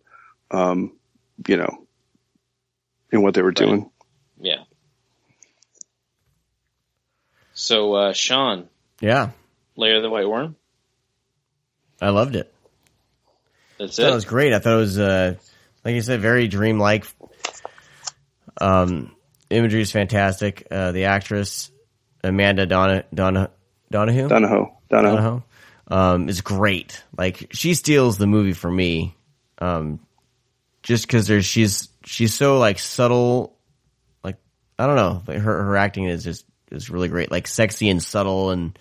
Um, 0.51 0.93
you 1.47 1.57
know, 1.59 1.87
in 3.13 3.23
what 3.23 3.35
they 3.35 3.43
were 3.43 3.53
doing. 3.53 3.91
Yeah. 4.41 4.63
So, 7.53 7.95
uh, 7.95 8.13
Sean, 8.13 8.69
Yeah. 9.01 9.31
Lair 9.77 9.97
of 9.97 10.03
the 10.03 10.11
White 10.11 10.29
Worm. 10.29 10.57
I 12.01 12.11
loved 12.11 12.37
it. 12.37 12.53
That's 13.79 13.99
I 13.99 14.05
it. 14.05 14.11
it 14.11 14.15
was 14.15 14.25
great. 14.25 14.53
I 14.53 14.59
thought 14.59 14.75
it 14.75 14.81
was, 14.81 14.99
uh, 14.99 15.35
like 15.85 15.95
you 15.95 16.03
said, 16.03 16.21
very 16.21 16.49
dreamlike. 16.49 17.05
Um, 18.61 19.15
imagery 19.51 19.83
is 19.83 19.93
fantastic. 19.93 20.67
Uh, 20.71 20.93
the 20.93 21.05
actress 21.05 21.71
Amanda 22.23 22.67
Donna 22.67 23.05
Donna 23.13 23.51
Donahue 23.91 24.29
Donahoe. 24.29 24.77
Donahoe. 24.91 25.17
Donahoe 25.17 25.45
um, 25.89 26.29
is 26.29 26.41
great. 26.41 27.03
Like 27.17 27.49
she 27.53 27.75
steals 27.75 28.19
the 28.19 28.27
movie 28.27 28.53
for 28.53 28.71
me, 28.71 29.17
um, 29.59 30.01
just 30.83 31.07
because 31.07 31.27
there's 31.27 31.47
she's 31.47 31.89
she's 32.05 32.35
so 32.35 32.59
like 32.59 32.79
subtle. 32.79 33.57
Like 34.23 34.37
I 34.79 34.87
don't 34.87 34.97
know, 34.97 35.23
like 35.27 35.39
her 35.39 35.65
her 35.65 35.77
acting 35.77 36.05
is 36.05 36.25
just 36.25 36.45
is 36.71 36.91
really 36.91 37.09
great. 37.09 37.31
Like 37.31 37.47
sexy 37.47 37.89
and 37.89 38.03
subtle, 38.03 38.51
and 38.51 38.79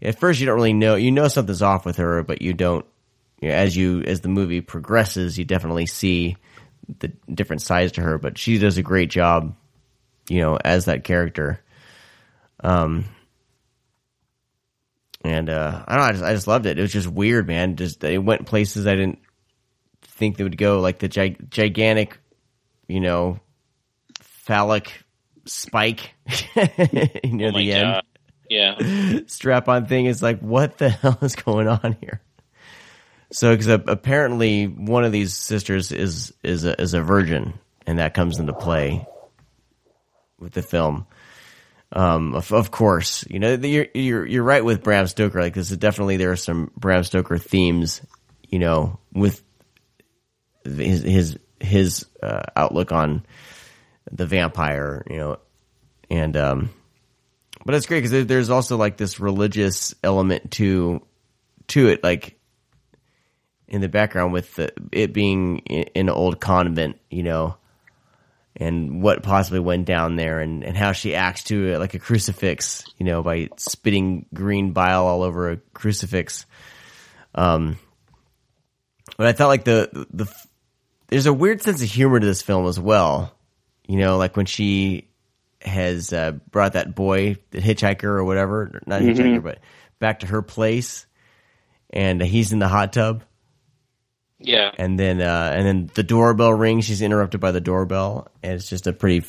at 0.00 0.18
first 0.18 0.40
you 0.40 0.46
don't 0.46 0.56
really 0.56 0.72
know 0.72 0.94
you 0.94 1.10
know 1.10 1.28
something's 1.28 1.62
off 1.62 1.84
with 1.84 1.96
her, 1.96 2.22
but 2.22 2.40
you 2.40 2.54
don't. 2.54 2.86
You 3.40 3.48
know, 3.48 3.56
as 3.56 3.76
you 3.76 4.02
as 4.02 4.20
the 4.20 4.28
movie 4.28 4.60
progresses, 4.60 5.36
you 5.36 5.44
definitely 5.44 5.86
see 5.86 6.36
the 7.00 7.08
different 7.32 7.62
sides 7.62 7.92
to 7.92 8.00
her. 8.00 8.16
But 8.16 8.38
she 8.38 8.58
does 8.58 8.78
a 8.78 8.82
great 8.82 9.10
job, 9.10 9.56
you 10.28 10.40
know, 10.40 10.56
as 10.62 10.86
that 10.86 11.04
character. 11.04 11.60
Um, 12.62 13.04
and 15.22 15.48
uh, 15.48 15.84
I 15.86 15.96
don't 15.96 16.02
know, 16.02 16.08
I 16.08 16.12
just 16.12 16.24
I 16.24 16.34
just 16.34 16.46
loved 16.46 16.66
it. 16.66 16.78
It 16.78 16.82
was 16.82 16.92
just 16.92 17.08
weird, 17.08 17.46
man. 17.46 17.76
Just 17.76 18.00
they 18.00 18.18
went 18.18 18.46
places 18.46 18.86
I 18.86 18.94
didn't 18.94 19.18
think 20.02 20.36
they 20.36 20.44
would 20.44 20.58
go, 20.58 20.80
like 20.80 20.98
the 20.98 21.08
gig- 21.08 21.50
gigantic, 21.50 22.18
you 22.88 23.00
know, 23.00 23.40
phallic 24.20 25.04
spike 25.46 26.14
near 27.24 27.50
Oh 27.52 27.58
the 27.58 27.72
end. 27.72 27.94
God. 27.94 28.04
Yeah. 28.50 29.20
Strap 29.26 29.68
on 29.68 29.86
thing 29.86 30.06
is 30.06 30.22
like, 30.22 30.40
what 30.40 30.78
the 30.78 30.88
hell 30.90 31.18
is 31.22 31.34
going 31.36 31.68
on 31.68 31.96
here? 32.00 32.20
So, 33.32 33.50
because 33.56 33.68
apparently 33.68 34.66
one 34.66 35.04
of 35.04 35.10
these 35.10 35.34
sisters 35.34 35.90
is 35.90 36.32
is 36.42 36.64
a, 36.64 36.80
is 36.80 36.94
a 36.94 37.00
virgin, 37.00 37.54
and 37.86 37.98
that 37.98 38.14
comes 38.14 38.38
into 38.38 38.52
play 38.52 39.06
with 40.44 40.52
the 40.52 40.62
film. 40.62 41.06
Um, 41.90 42.34
of, 42.34 42.52
of 42.52 42.70
course, 42.70 43.24
you 43.28 43.38
know 43.38 43.54
you're 43.54 43.86
you're 43.94 44.26
you're 44.26 44.42
right 44.44 44.64
with 44.64 44.82
Bram 44.82 45.06
Stoker. 45.06 45.40
Like 45.40 45.54
this 45.54 45.70
is 45.70 45.76
definitely 45.76 46.16
there 46.16 46.32
are 46.32 46.36
some 46.36 46.70
Bram 46.76 47.04
Stoker 47.04 47.38
themes 47.38 48.00
you 48.54 48.60
know, 48.60 49.00
with 49.12 49.42
his 50.64 51.02
his 51.02 51.38
his 51.58 52.06
uh, 52.22 52.42
outlook 52.54 52.92
on 52.92 53.26
the 54.12 54.26
vampire, 54.26 55.04
you 55.10 55.16
know, 55.16 55.38
and 56.08 56.36
um, 56.36 56.70
but 57.66 57.74
it's 57.74 57.86
great 57.86 58.04
because 58.04 58.26
there's 58.28 58.50
also 58.50 58.76
like 58.76 58.96
this 58.96 59.18
religious 59.18 59.92
element 60.04 60.52
to 60.52 61.02
to 61.66 61.88
it, 61.88 62.04
like 62.04 62.38
in 63.66 63.80
the 63.80 63.88
background 63.88 64.32
with 64.32 64.54
the, 64.54 64.72
it 64.92 65.12
being 65.12 65.58
in 65.58 66.08
an 66.08 66.10
old 66.10 66.40
convent, 66.40 67.00
you 67.10 67.24
know, 67.24 67.56
and 68.56 69.02
what 69.02 69.22
possibly 69.22 69.60
went 69.60 69.84
down 69.86 70.16
there, 70.16 70.40
and 70.40 70.62
and 70.64 70.76
how 70.76 70.92
she 70.92 71.14
acts 71.14 71.44
to 71.44 71.68
it 71.72 71.78
like 71.78 71.94
a 71.94 71.98
crucifix, 71.98 72.84
you 72.98 73.06
know, 73.06 73.22
by 73.22 73.48
spitting 73.56 74.26
green 74.34 74.72
bile 74.72 75.06
all 75.06 75.22
over 75.22 75.50
a 75.50 75.56
crucifix. 75.74 76.46
Um, 77.34 77.78
but 79.16 79.26
I 79.26 79.32
felt 79.32 79.48
like 79.48 79.64
the 79.64 80.06
the 80.12 80.26
there's 81.08 81.26
a 81.26 81.32
weird 81.32 81.62
sense 81.62 81.82
of 81.82 81.88
humor 81.90 82.18
to 82.20 82.26
this 82.26 82.42
film 82.42 82.66
as 82.66 82.78
well. 82.80 83.34
You 83.86 83.98
know, 83.98 84.16
like 84.16 84.36
when 84.36 84.46
she 84.46 85.08
has 85.62 86.12
uh, 86.12 86.32
brought 86.50 86.74
that 86.74 86.94
boy, 86.94 87.36
the 87.50 87.58
hitchhiker 87.58 88.04
or 88.04 88.24
whatever, 88.24 88.80
not 88.86 89.02
Mhm. 89.02 89.14
hitchhiker, 89.16 89.42
but 89.42 89.58
back 89.98 90.20
to 90.20 90.26
her 90.26 90.42
place, 90.42 91.06
and 91.90 92.22
he's 92.22 92.52
in 92.52 92.58
the 92.58 92.68
hot 92.68 92.92
tub, 92.92 93.24
Yeah. 94.44 94.70
and 94.78 94.98
then 94.98 95.20
uh, 95.20 95.52
and 95.54 95.66
then 95.66 95.90
the 95.94 96.02
doorbell 96.02 96.52
rings. 96.52 96.84
She's 96.84 97.02
interrupted 97.02 97.40
by 97.40 97.52
the 97.52 97.60
doorbell, 97.60 98.28
and 98.42 98.52
it's 98.52 98.68
just 98.68 98.86
a 98.86 98.92
pretty 98.92 99.26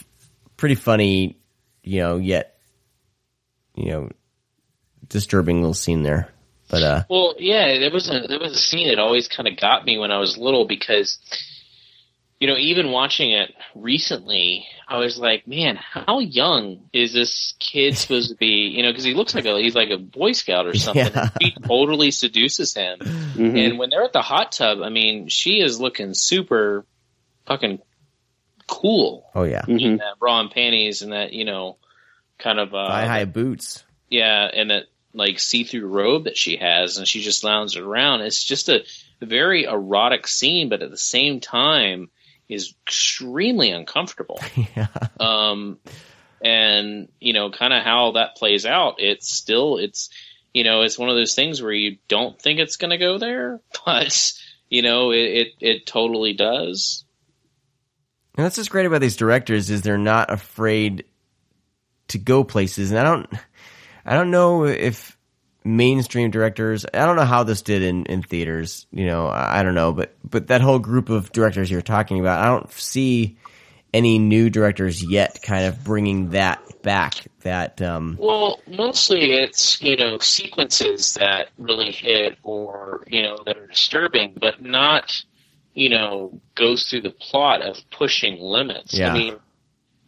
pretty 0.57 0.75
funny, 0.75 1.39
you 1.83 2.01
know, 2.01 2.17
yet 2.17 2.55
you 3.75 3.91
know, 3.91 4.09
disturbing 5.07 5.61
little 5.61 5.73
scene 5.73 6.03
there. 6.03 6.29
But 6.69 6.83
uh, 6.83 7.03
Well, 7.09 7.35
yeah, 7.37 7.77
there 7.79 7.91
was 7.91 8.09
a 8.09 8.27
there 8.27 8.39
was 8.39 8.53
a 8.53 8.59
scene 8.59 8.87
that 8.87 8.99
always 8.99 9.27
kind 9.27 9.47
of 9.47 9.57
got 9.57 9.85
me 9.85 9.97
when 9.97 10.11
I 10.11 10.17
was 10.17 10.37
little 10.37 10.65
because, 10.65 11.19
you 12.39 12.47
know, 12.47 12.57
even 12.57 12.91
watching 12.91 13.31
it 13.31 13.53
recently, 13.75 14.65
I 14.87 14.97
was 14.97 15.17
like, 15.17 15.47
man, 15.47 15.77
how 15.77 16.19
young 16.19 16.89
is 16.91 17.13
this 17.13 17.53
kid 17.59 17.97
supposed 17.97 18.29
to 18.29 18.35
be? 18.35 18.67
You 18.75 18.83
know, 18.83 18.91
because 18.91 19.05
he 19.05 19.13
looks 19.13 19.33
like 19.33 19.45
a 19.45 19.57
he's 19.59 19.75
like 19.75 19.89
a 19.89 19.97
Boy 19.97 20.33
Scout 20.33 20.67
or 20.67 20.75
something. 20.75 21.11
Yeah. 21.13 21.29
She 21.41 21.51
totally 21.63 22.11
seduces 22.11 22.73
him, 22.73 22.99
Mhm. 22.99 23.57
and 23.57 23.79
when 23.79 23.89
they're 23.89 24.03
at 24.03 24.13
the 24.13 24.21
hot 24.21 24.51
tub, 24.51 24.79
I 24.81 24.89
mean, 24.89 25.27
she 25.29 25.59
is 25.61 25.79
looking 25.79 26.13
super 26.13 26.85
fucking 27.45 27.79
cool 28.67 29.29
oh 29.35 29.43
yeah, 29.43 29.61
Mhm. 29.61 29.99
that 29.99 30.17
bra 30.19 30.39
and 30.39 30.49
panties 30.49 31.03
and 31.03 31.13
that 31.13 31.33
you 31.33 31.45
know 31.45 31.77
kind 32.39 32.59
of 32.59 32.73
uh, 32.73 32.87
thigh 32.87 33.05
high 33.05 33.25
boots. 33.25 33.83
yeah, 34.09 34.49
and 34.51 34.71
that 34.71 34.85
like 35.13 35.39
see-through 35.39 35.85
robe 35.87 36.25
that 36.25 36.35
she 36.35 36.57
has, 36.57 36.97
and 36.97 37.07
she 37.07 37.21
just 37.21 37.43
lounges 37.45 37.77
around. 37.77 38.21
It's 38.21 38.43
just 38.43 38.67
a 38.67 38.83
very 39.21 39.63
erotic 39.63 40.27
scene, 40.27 40.67
but 40.67 40.81
at 40.81 40.91
the 40.91 40.97
same 40.97 41.39
time 41.39 42.09
is 42.49 42.73
extremely 42.85 43.71
uncomfortable. 43.71 44.39
yeah. 44.75 44.87
Um, 45.19 45.79
and 46.41 47.09
you 47.19 47.33
know, 47.33 47.51
kind 47.51 47.73
of 47.73 47.83
how 47.83 48.13
that 48.13 48.35
plays 48.35 48.65
out. 48.65 48.95
It's 48.99 49.29
still, 49.29 49.77
it's 49.77 50.09
you 50.53 50.63
know, 50.63 50.81
it's 50.81 50.97
one 50.97 51.09
of 51.09 51.15
those 51.15 51.35
things 51.35 51.61
where 51.61 51.71
you 51.71 51.97
don't 52.07 52.39
think 52.39 52.59
it's 52.59 52.77
going 52.77 52.91
to 52.91 52.97
go 52.97 53.17
there, 53.17 53.61
but 53.85 54.33
you 54.69 54.81
know, 54.81 55.11
it, 55.11 55.17
it 55.17 55.47
it 55.59 55.85
totally 55.85 56.33
does. 56.33 57.03
And 58.37 58.43
that's 58.43 58.57
what's 58.57 58.69
great 58.69 58.85
about 58.85 59.01
these 59.01 59.15
directors 59.15 59.69
is 59.69 59.81
they're 59.81 59.97
not 59.97 60.31
afraid 60.31 61.05
to 62.09 62.17
go 62.17 62.43
places. 62.43 62.91
And 62.91 62.99
I 62.99 63.03
don't, 63.03 63.29
I 64.05 64.15
don't 64.15 64.29
know 64.29 64.65
if 64.65 65.14
mainstream 65.65 66.31
directors, 66.31 66.85
I 66.93 67.05
don't 67.05 67.15
know 67.15 67.25
how 67.25 67.43
this 67.43 67.61
did 67.61 67.81
in, 67.81 68.05
in 68.05 68.21
theaters, 68.21 68.85
you 68.91 69.05
know, 69.05 69.27
I 69.27 69.63
don't 69.63 69.75
know, 69.75 69.91
but, 69.91 70.15
but 70.23 70.47
that 70.47 70.61
whole 70.61 70.79
group 70.79 71.09
of 71.09 71.31
directors 71.31 71.69
you're 71.69 71.81
talking 71.81 72.19
about, 72.19 72.39
I 72.39 72.47
don't 72.47 72.71
see 72.71 73.37
any 73.93 74.19
new 74.19 74.49
directors 74.49 75.01
yet 75.01 75.41
kind 75.41 75.65
of 75.65 75.83
bringing 75.83 76.31
that 76.31 76.61
back, 76.83 77.15
that, 77.41 77.81
um, 77.81 78.17
Well, 78.19 78.59
mostly 78.67 79.33
it's 79.33 79.81
you 79.81 79.95
know 79.95 80.19
sequences 80.19 81.15
that 81.15 81.49
really 81.57 81.91
hit 81.91 82.37
or 82.43 83.03
you 83.07 83.23
know 83.23 83.39
that 83.45 83.57
are 83.57 83.67
disturbing, 83.67 84.37
but 84.39 84.61
not 84.61 85.13
you 85.73 85.89
know 85.89 86.39
goes 86.55 86.89
through 86.89 87.01
the 87.01 87.11
plot 87.11 87.61
of 87.61 87.77
pushing 87.89 88.39
limits. 88.39 88.93
Yeah. 88.93 89.11
I 89.11 89.13
mean, 89.13 89.35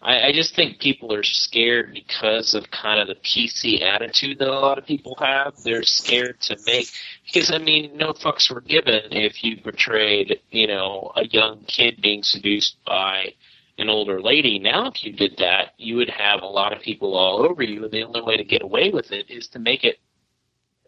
I, 0.02 0.28
I 0.28 0.32
just 0.32 0.56
think 0.56 0.80
people 0.80 1.14
are 1.14 1.24
scared 1.24 1.94
because 1.94 2.54
of 2.54 2.70
kind 2.72 3.00
of 3.00 3.08
the 3.08 3.16
PC 3.16 3.82
attitude 3.82 4.40
that 4.40 4.48
a 4.48 4.60
lot 4.60 4.78
of 4.78 4.86
people 4.86 5.16
have. 5.20 5.56
They're 5.64 5.84
scared 5.84 6.40
to 6.42 6.58
make 6.66 6.88
because 7.26 7.52
I 7.52 7.58
mean, 7.58 7.98
no 7.98 8.14
fucks 8.14 8.52
were 8.54 8.62
given 8.62 9.12
if 9.12 9.44
you 9.44 9.58
portrayed 9.58 10.40
you 10.52 10.68
know 10.68 11.12
a 11.16 11.26
young 11.26 11.64
kid 11.68 12.02
being 12.02 12.24
seduced 12.24 12.78
by 12.86 13.34
an 13.80 13.90
older 13.90 14.22
lady. 14.22 14.60
Now, 14.60 14.88
if 14.88 15.04
you 15.04 15.14
did 15.14 15.38
that, 15.38 15.74
you 15.78 15.98
would 15.98 16.10
have 16.10 16.42
a 16.42 16.48
lot 16.48 16.74
of 16.74 16.82
people 16.82 17.16
all 17.16 17.46
over 17.46 17.64
you, 17.64 17.84
and 17.84 17.92
the 17.92 18.04
only 18.04 18.22
way 18.22 18.38
to 18.38 18.44
get 18.44 18.64
away 18.64 18.90
with 18.90 19.12
it 19.12 19.30
is 19.30 19.48
to 19.50 19.60
make 19.60 19.84
it 19.84 20.00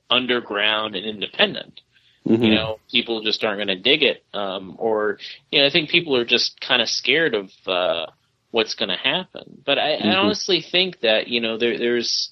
underground 0.09 0.95
and 0.95 1.05
independent. 1.05 1.81
Mhm. 2.27 2.43
You 2.43 2.55
know, 2.55 2.79
people 2.91 3.21
just 3.21 3.43
aren't 3.43 3.57
going 3.57 3.67
to 3.69 3.75
dig 3.75 4.03
it, 4.03 4.23
um, 4.33 4.75
or 4.77 5.19
you 5.51 5.59
know, 5.59 5.65
I 5.65 5.69
think 5.69 5.89
people 5.89 6.15
are 6.15 6.25
just 6.25 6.59
kind 6.61 6.81
of 6.81 6.89
scared 6.89 7.33
of 7.33 7.51
uh, 7.65 8.07
what's 8.51 8.75
going 8.75 8.89
to 8.89 8.95
happen. 8.97 9.61
But 9.65 9.77
I, 9.79 9.93
I 9.95 10.01
Mhm. 10.01 10.17
honestly 10.23 10.61
think 10.61 11.01
that 11.01 11.27
you 11.27 11.41
know 11.41 11.57
there, 11.57 11.77
there's 11.77 12.31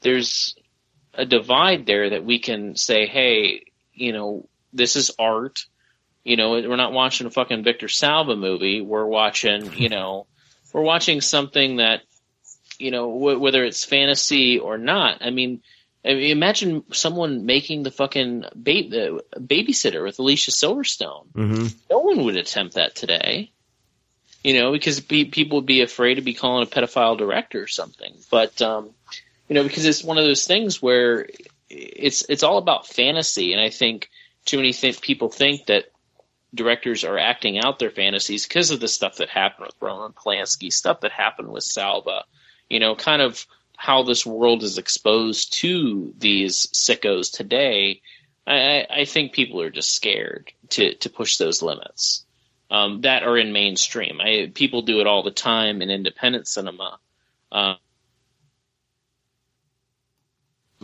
there's 0.00 0.54
a 1.14 1.24
divide 1.26 1.86
there 1.86 2.10
that 2.10 2.24
we 2.24 2.38
can 2.38 2.74
say, 2.76 3.06
hey, 3.06 3.64
you 3.92 4.12
know, 4.12 4.48
this 4.72 4.96
is 4.96 5.10
art. 5.18 5.60
You 6.24 6.36
know, 6.36 6.52
we're 6.52 6.76
not 6.76 6.92
watching 6.92 7.26
a 7.26 7.30
fucking 7.30 7.64
Victor 7.64 7.88
Salva 7.88 8.34
movie. 8.36 8.80
We're 8.80 9.04
watching, 9.06 9.72
you 9.74 9.88
know, 9.88 10.26
we're 10.72 10.82
watching 10.82 11.20
something 11.20 11.76
that, 11.76 12.02
you 12.78 12.90
know, 12.90 13.12
w- 13.12 13.38
whether 13.38 13.64
it's 13.64 13.84
fantasy 13.84 14.58
or 14.58 14.78
not. 14.78 15.18
I 15.20 15.30
mean, 15.30 15.62
I 16.04 16.14
mean, 16.14 16.30
imagine 16.30 16.84
someone 16.92 17.44
making 17.44 17.82
the 17.82 17.90
fucking 17.90 18.44
ba- 18.54 18.88
the 18.88 19.22
babysitter 19.36 20.02
with 20.02 20.18
Alicia 20.18 20.52
Silverstone. 20.52 21.26
hmm 21.34 21.66
No 21.90 21.98
one 21.98 22.24
would 22.24 22.36
attempt 22.36 22.74
that 22.74 22.94
today. 22.96 23.52
You 24.44 24.54
know, 24.54 24.72
because 24.72 25.00
be, 25.00 25.24
people 25.24 25.58
would 25.58 25.66
be 25.66 25.82
afraid 25.82 26.14
to 26.14 26.22
be 26.22 26.34
calling 26.34 26.66
a 26.66 26.70
pedophile 26.70 27.16
director 27.16 27.62
or 27.62 27.68
something. 27.68 28.12
But 28.30 28.60
um, 28.60 28.90
you 29.48 29.54
know, 29.54 29.62
because 29.62 29.84
it's 29.84 30.02
one 30.02 30.18
of 30.18 30.24
those 30.24 30.46
things 30.46 30.82
where 30.82 31.28
it's 31.68 32.24
it's 32.28 32.42
all 32.42 32.58
about 32.58 32.86
fantasy, 32.86 33.52
and 33.52 33.60
I 33.60 33.70
think 33.70 34.08
too 34.44 34.56
many 34.56 34.72
th- 34.72 35.00
people 35.00 35.28
think 35.28 35.66
that 35.66 35.86
directors 36.54 37.04
are 37.04 37.18
acting 37.18 37.58
out 37.58 37.78
their 37.78 37.90
fantasies 37.90 38.46
because 38.46 38.70
of 38.70 38.80
the 38.80 38.88
stuff 38.88 39.16
that 39.16 39.28
happened 39.28 39.66
with 39.66 39.76
Roman 39.80 40.12
Polanski, 40.12 40.72
stuff 40.72 41.00
that 41.00 41.12
happened 41.12 41.48
with 41.48 41.64
Salva. 41.64 42.24
You 42.68 42.80
know, 42.80 42.94
kind 42.94 43.22
of 43.22 43.46
how 43.76 44.02
this 44.02 44.26
world 44.26 44.62
is 44.62 44.78
exposed 44.78 45.52
to 45.60 46.14
these 46.18 46.66
sickos 46.74 47.30
today. 47.30 48.00
I, 48.46 48.54
I 48.54 48.86
I 48.90 49.04
think 49.04 49.32
people 49.32 49.60
are 49.60 49.70
just 49.70 49.94
scared 49.94 50.52
to 50.70 50.94
to 50.96 51.10
push 51.10 51.36
those 51.36 51.62
limits 51.62 52.24
um, 52.72 53.02
that 53.02 53.22
are 53.22 53.36
in 53.36 53.52
mainstream. 53.52 54.18
I, 54.20 54.50
people 54.52 54.80
do 54.80 55.00
it 55.00 55.06
all 55.06 55.22
the 55.22 55.30
time 55.30 55.82
in 55.82 55.90
independent 55.90 56.48
cinema. 56.48 56.98
Uh, 57.52 57.74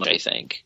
I 0.01 0.19
think. 0.19 0.65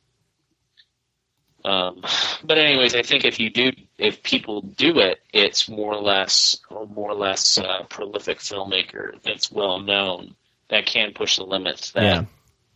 Um, 1.64 2.02
but 2.44 2.58
anyways, 2.58 2.96
I 2.96 3.02
think 3.02 3.24
if 3.24 3.38
you 3.38 3.50
do, 3.50 3.70
if 3.98 4.24
people 4.24 4.62
do 4.62 4.98
it, 4.98 5.20
it's 5.32 5.68
more 5.68 5.94
or 5.94 6.02
less, 6.02 6.58
or 6.68 6.86
more 6.88 7.12
or 7.12 7.14
less 7.14 7.56
uh, 7.56 7.84
prolific 7.88 8.38
filmmaker 8.40 9.22
that's 9.22 9.50
well 9.50 9.78
known 9.78 10.34
that 10.70 10.86
can 10.86 11.12
push 11.14 11.36
the 11.36 11.44
limits 11.44 11.92
that 11.92 12.02
Yeah. 12.02 12.24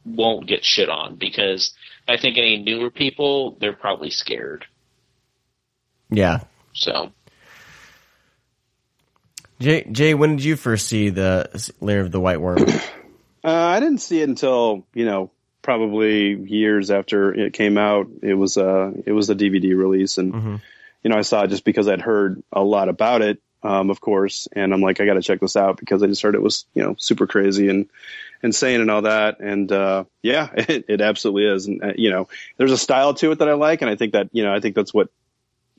won't 0.05 0.47
get 0.47 0.64
shit 0.64 0.89
on 0.89 1.16
because 1.16 1.74
I 2.06 2.16
think 2.16 2.39
any 2.39 2.59
newer 2.59 2.93
people 2.93 3.56
they're 3.59 3.73
probably 3.73 4.10
scared. 4.10 4.66
Yeah. 6.10 6.44
So 6.74 7.10
Jay, 9.59 9.85
Jay, 9.91 10.15
when 10.15 10.37
did 10.37 10.45
you 10.45 10.57
first 10.57 10.87
see 10.87 11.09
the 11.11 11.73
Lair 11.81 12.01
of 12.01 12.11
the 12.12 12.20
White 12.20 12.41
Worm? 12.41 12.59
Uh, 13.45 13.53
I 13.53 13.78
didn't 13.78 13.99
see 13.99 14.20
it 14.20 14.28
until 14.28 14.85
you 14.93 15.05
know 15.05 15.31
probably 15.62 16.35
years 16.35 16.91
after 16.91 17.33
it 17.33 17.53
came 17.53 17.78
out. 17.78 18.09
It 18.20 18.35
was 18.35 18.57
uh 18.59 18.91
it 19.07 19.12
was 19.12 19.31
a 19.31 19.37
DVD 19.37 19.77
release, 19.77 20.19
and 20.19 20.35
Mhm. 20.35 20.61
you 21.05 21.11
know 21.11 21.16
I 21.16 21.20
saw 21.20 21.45
it 21.45 21.51
just 21.51 21.65
because 21.65 21.87
I'd 21.87 22.01
heard 22.01 22.43
a 22.53 22.65
lot 22.65 22.89
about 22.89 23.23
it, 23.23 23.41
um, 23.62 23.91
of 23.91 24.01
course, 24.01 24.49
and 24.51 24.74
I'm 24.74 24.81
like 24.81 25.01
I 25.01 25.07
got 25.07 25.15
to 25.15 25.23
check 25.23 25.39
this 25.39 25.55
out 25.55 25.77
because 25.77 26.03
I 26.03 26.09
just 26.09 26.23
heard 26.23 26.35
it 26.35 26.43
was 26.43 26.65
you 26.74 26.83
know 26.83 26.97
super 26.99 27.28
crazy 27.28 27.69
and 27.69 27.89
insane 28.43 28.81
and 28.81 28.91
all 28.91 29.03
that, 29.03 29.39
and 29.39 29.70
uh, 29.70 30.05
yeah, 30.23 30.49
it, 30.57 30.87
it 30.89 31.01
absolutely 31.01 31.45
is, 31.47 31.66
and 31.69 31.85
uh, 31.85 31.93
you 31.97 32.11
know 32.11 32.27
there's 32.57 32.73
a 32.73 32.77
style 32.77 33.15
to 33.15 33.31
it 33.31 33.39
that 33.39 33.49
I 33.49 33.53
like, 33.53 33.81
and 33.81 33.89
I 33.89 33.95
think 33.95 34.15
that 34.15 34.31
you 34.33 34.43
know 34.43 34.53
I 34.53 34.59
think 34.59 34.74
that's 34.74 34.93
what 34.93 35.09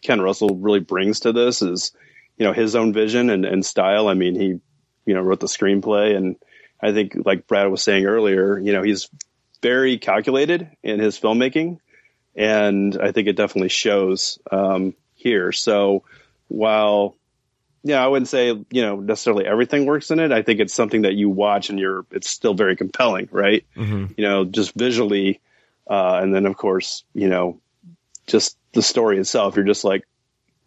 Ken 0.02 0.22
Russell 0.22 0.56
really 0.56 0.80
brings 0.80 1.20
to 1.22 1.34
this 1.34 1.62
is 1.62 1.92
you 2.38 2.46
know 2.46 2.54
his 2.54 2.76
own 2.76 2.94
vision 2.94 3.30
and, 3.30 3.46
and 3.46 3.66
style. 3.66 4.08
I 4.08 4.14
mean 4.14 4.36
he 4.36 4.60
you 5.06 5.14
know 5.14 5.22
wrote 5.22 5.40
the 5.40 5.48
screenplay 5.48 6.16
and 6.16 6.36
I 6.80 6.94
think, 6.94 7.14
like 7.26 7.48
Brad 7.48 7.70
was 7.70 7.82
saying 7.82 8.06
earlier, 8.06 8.58
you 8.60 8.74
know, 8.74 8.84
he's 8.84 9.10
very 9.62 9.98
calculated 9.98 10.70
in 10.84 11.00
his 11.00 11.20
filmmaking, 11.20 11.80
and 12.36 12.98
I 13.02 13.12
think 13.12 13.28
it 13.28 13.36
definitely 13.36 13.70
shows 13.70 14.40
um, 14.52 14.94
here. 15.16 15.52
So 15.52 16.04
while 16.48 17.16
yeah, 17.84 18.04
I 18.04 18.08
wouldn't 18.08 18.28
say 18.28 18.48
you 18.48 18.82
know 18.82 18.98
necessarily 18.98 19.46
everything 19.46 19.86
works 19.86 20.12
in 20.12 20.20
it. 20.20 20.32
I 20.32 20.42
think 20.42 20.60
it's 20.60 20.74
something 20.74 21.04
that 21.04 21.14
you 21.14 21.30
watch 21.30 21.70
and 21.70 21.80
you're 21.80 22.06
it's 22.12 22.30
still 22.30 22.54
very 22.54 22.76
compelling, 22.76 23.30
right? 23.32 23.66
Mhm. 23.76 24.14
You 24.18 24.24
know, 24.24 24.46
just 24.46 24.74
visually, 24.74 25.40
uh, 25.90 26.20
and 26.22 26.34
then 26.34 26.46
of 26.46 26.58
course 26.58 27.04
you 27.14 27.30
know 27.30 27.60
just 28.28 28.58
the 28.74 28.82
story 28.82 29.18
itself. 29.20 29.56
You're 29.56 29.66
just 29.66 29.84
like 29.84 30.06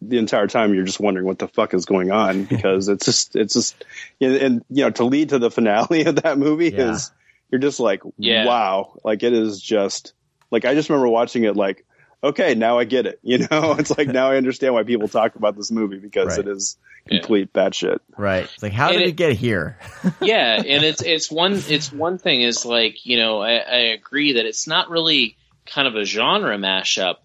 the 0.01 0.17
entire 0.17 0.47
time 0.47 0.73
you're 0.73 0.83
just 0.85 0.99
wondering 0.99 1.25
what 1.25 1.39
the 1.39 1.47
fuck 1.47 1.73
is 1.73 1.85
going 1.85 2.11
on 2.11 2.43
because 2.49 2.87
it's 2.87 3.05
just 3.05 3.35
it's 3.35 3.53
just 3.53 3.85
and, 4.19 4.35
and 4.35 4.65
you 4.69 4.83
know 4.83 4.89
to 4.89 5.03
lead 5.05 5.29
to 5.29 5.39
the 5.39 5.51
finale 5.51 6.05
of 6.05 6.15
that 6.23 6.37
movie 6.37 6.69
Yeah. 6.69 6.91
is 6.93 7.11
you're 7.51 7.59
just 7.61 7.79
like 7.79 8.01
Yeah. 8.17 8.45
wow 8.45 8.97
like 9.03 9.23
it 9.23 9.33
is 9.33 9.61
just 9.61 10.13
like 10.49 10.65
I 10.65 10.73
just 10.73 10.89
remember 10.89 11.07
watching 11.07 11.43
it 11.43 11.55
like 11.55 11.85
okay 12.23 12.55
now 12.55 12.79
I 12.79 12.83
get 12.85 13.05
it 13.05 13.19
you 13.23 13.39
know 13.39 13.75
it's 13.77 13.95
like 13.97 14.07
now 14.07 14.31
I 14.31 14.37
understand 14.37 14.73
why 14.73 14.83
people 14.83 15.07
talk 15.07 15.35
about 15.35 15.55
this 15.55 15.71
movie 15.71 15.97
because 15.99 16.27
Right. 16.37 16.39
it 16.39 16.47
is 16.47 16.77
complete 17.07 17.51
batshit 17.53 17.99
Right. 18.17 18.49
It's 18.53 18.61
like, 18.63 18.73
how 18.73 18.89
And 18.89 18.97
did 18.99 19.03
it- 19.07 19.09
it 19.09 19.15
get 19.15 19.33
here? 19.33 19.77
yeah, 20.21 20.55
and 20.55 20.83
it's 20.83 21.01
it's 21.01 21.31
one 21.31 21.53
it's 21.67 21.91
one 21.91 22.17
thing 22.19 22.41
is 22.41 22.65
like 22.65 23.05
you 23.05 23.17
know 23.17 23.41
I, 23.41 23.53
I 23.55 23.77
agree 23.93 24.33
that 24.33 24.45
it's 24.45 24.67
not 24.67 24.89
really 24.89 25.35
kind 25.65 25.87
of 25.87 25.95
a 25.95 26.05
genre 26.05 26.57
mashup, 26.57 27.15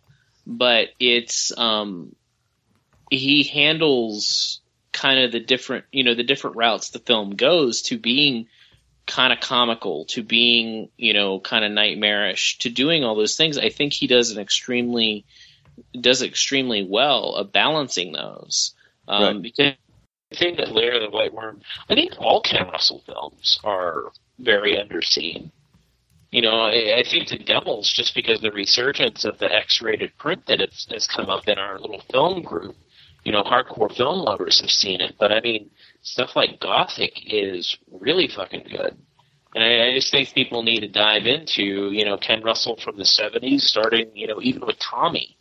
but 0.47 0.89
it's 0.99 1.57
um 1.59 2.15
he 3.11 3.43
handles 3.45 4.61
kind 4.93 5.21
of 5.21 5.33
the 5.33 5.41
different 5.41 5.85
you 5.93 6.05
know 6.05 6.15
the 6.15 6.25
different 6.25 6.57
routes 6.57 6.91
the 6.91 6.99
film 6.99 7.31
goes 7.37 7.83
to 7.83 7.99
being 7.99 8.47
kind 9.07 9.33
of 9.33 9.41
comical 9.41 10.05
to 10.07 10.23
being 10.23 10.89
you 10.97 11.13
know 11.13 11.39
kind 11.39 11.65
of 11.65 11.71
nightmarish 11.73 12.59
to 12.59 12.71
doing 12.71 13.05
all 13.05 13.15
those 13.15 13.37
things. 13.37 13.59
I 13.59 13.69
think 13.69 13.93
he 13.93 14.07
does 14.07 14.31
an 14.31 14.39
extremely 14.39 15.25
does 16.01 16.23
extremely 16.23 16.83
well 16.83 17.35
of 17.35 17.53
balancing 17.53 18.13
those 18.13 18.75
um, 19.09 19.23
Right. 19.23 19.43
because 19.43 19.75
I 20.33 20.35
think 20.35 20.57
that 20.59 20.73
Lair 20.73 20.95
of 20.95 21.03
the 21.03 21.17
White 21.17 21.33
Worm, 21.33 21.61
I 21.89 21.95
think 21.95 22.15
all 22.19 22.41
Ken 22.41 22.67
Russell 22.69 23.03
films 23.07 23.61
are 23.63 24.11
very 24.39 24.77
underseen. 24.77 25.51
You 26.33 26.43
know, 26.43 26.61
I, 26.63 26.99
I 26.99 27.05
think 27.09 27.29
The 27.29 27.39
Devils, 27.39 27.93
just 27.93 28.15
because 28.15 28.41
the 28.41 28.51
resurgence 28.51 29.25
of 29.25 29.39
the 29.39 29.51
X-rated 29.51 30.19
print 30.19 30.47
that 30.47 30.59
has 30.61 31.07
come 31.07 31.31
up 31.31 31.47
in 31.47 31.59
our 31.59 31.79
little 31.79 32.03
film 32.11 32.43
group, 32.43 32.77
you 33.27 33.33
know, 33.33 33.43
hardcore 33.43 33.93
film 33.95 34.21
lovers 34.21 34.61
have 34.61 34.71
seen 34.71 35.01
it. 35.01 35.17
But 35.19 35.33
I 35.33 35.41
mean, 35.41 35.69
stuff 36.03 36.37
like 36.37 36.61
Gothic 36.61 37.13
is 37.27 37.77
really 37.91 38.29
fucking 38.29 38.69
good. 38.71 38.97
And 39.53 39.65
I, 39.65 39.89
I 39.89 39.95
just 39.95 40.13
think 40.13 40.33
people 40.33 40.63
need 40.63 40.81
to 40.81 40.89
dive 40.89 41.27
into, 41.27 41.91
you 41.91 42.05
know, 42.05 42.17
Ken 42.19 42.41
Russell 42.45 42.77
from 42.77 42.97
the 42.97 43.05
70s, 43.05 43.63
starting, 43.63 44.13
you 44.15 44.29
know, 44.29 44.39
even 44.41 44.65
with 44.65 44.79
Tommy 44.79 45.37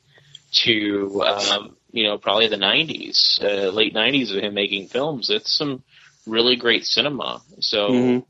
to, 0.63 1.21
um, 1.21 1.77
you 1.91 2.05
know, 2.05 2.17
probably 2.17 2.47
the 2.47 2.57
90s, 2.57 3.39
uh, 3.43 3.69
late 3.69 3.93
90s 3.93 4.35
of 4.35 4.43
him 4.43 4.55
making 4.55 4.87
films. 4.87 5.29
It's 5.29 5.55
some 5.55 5.83
really 6.25 6.55
great 6.55 6.85
cinema. 6.85 7.43
So 7.59 7.91
Mhm. 7.91 8.25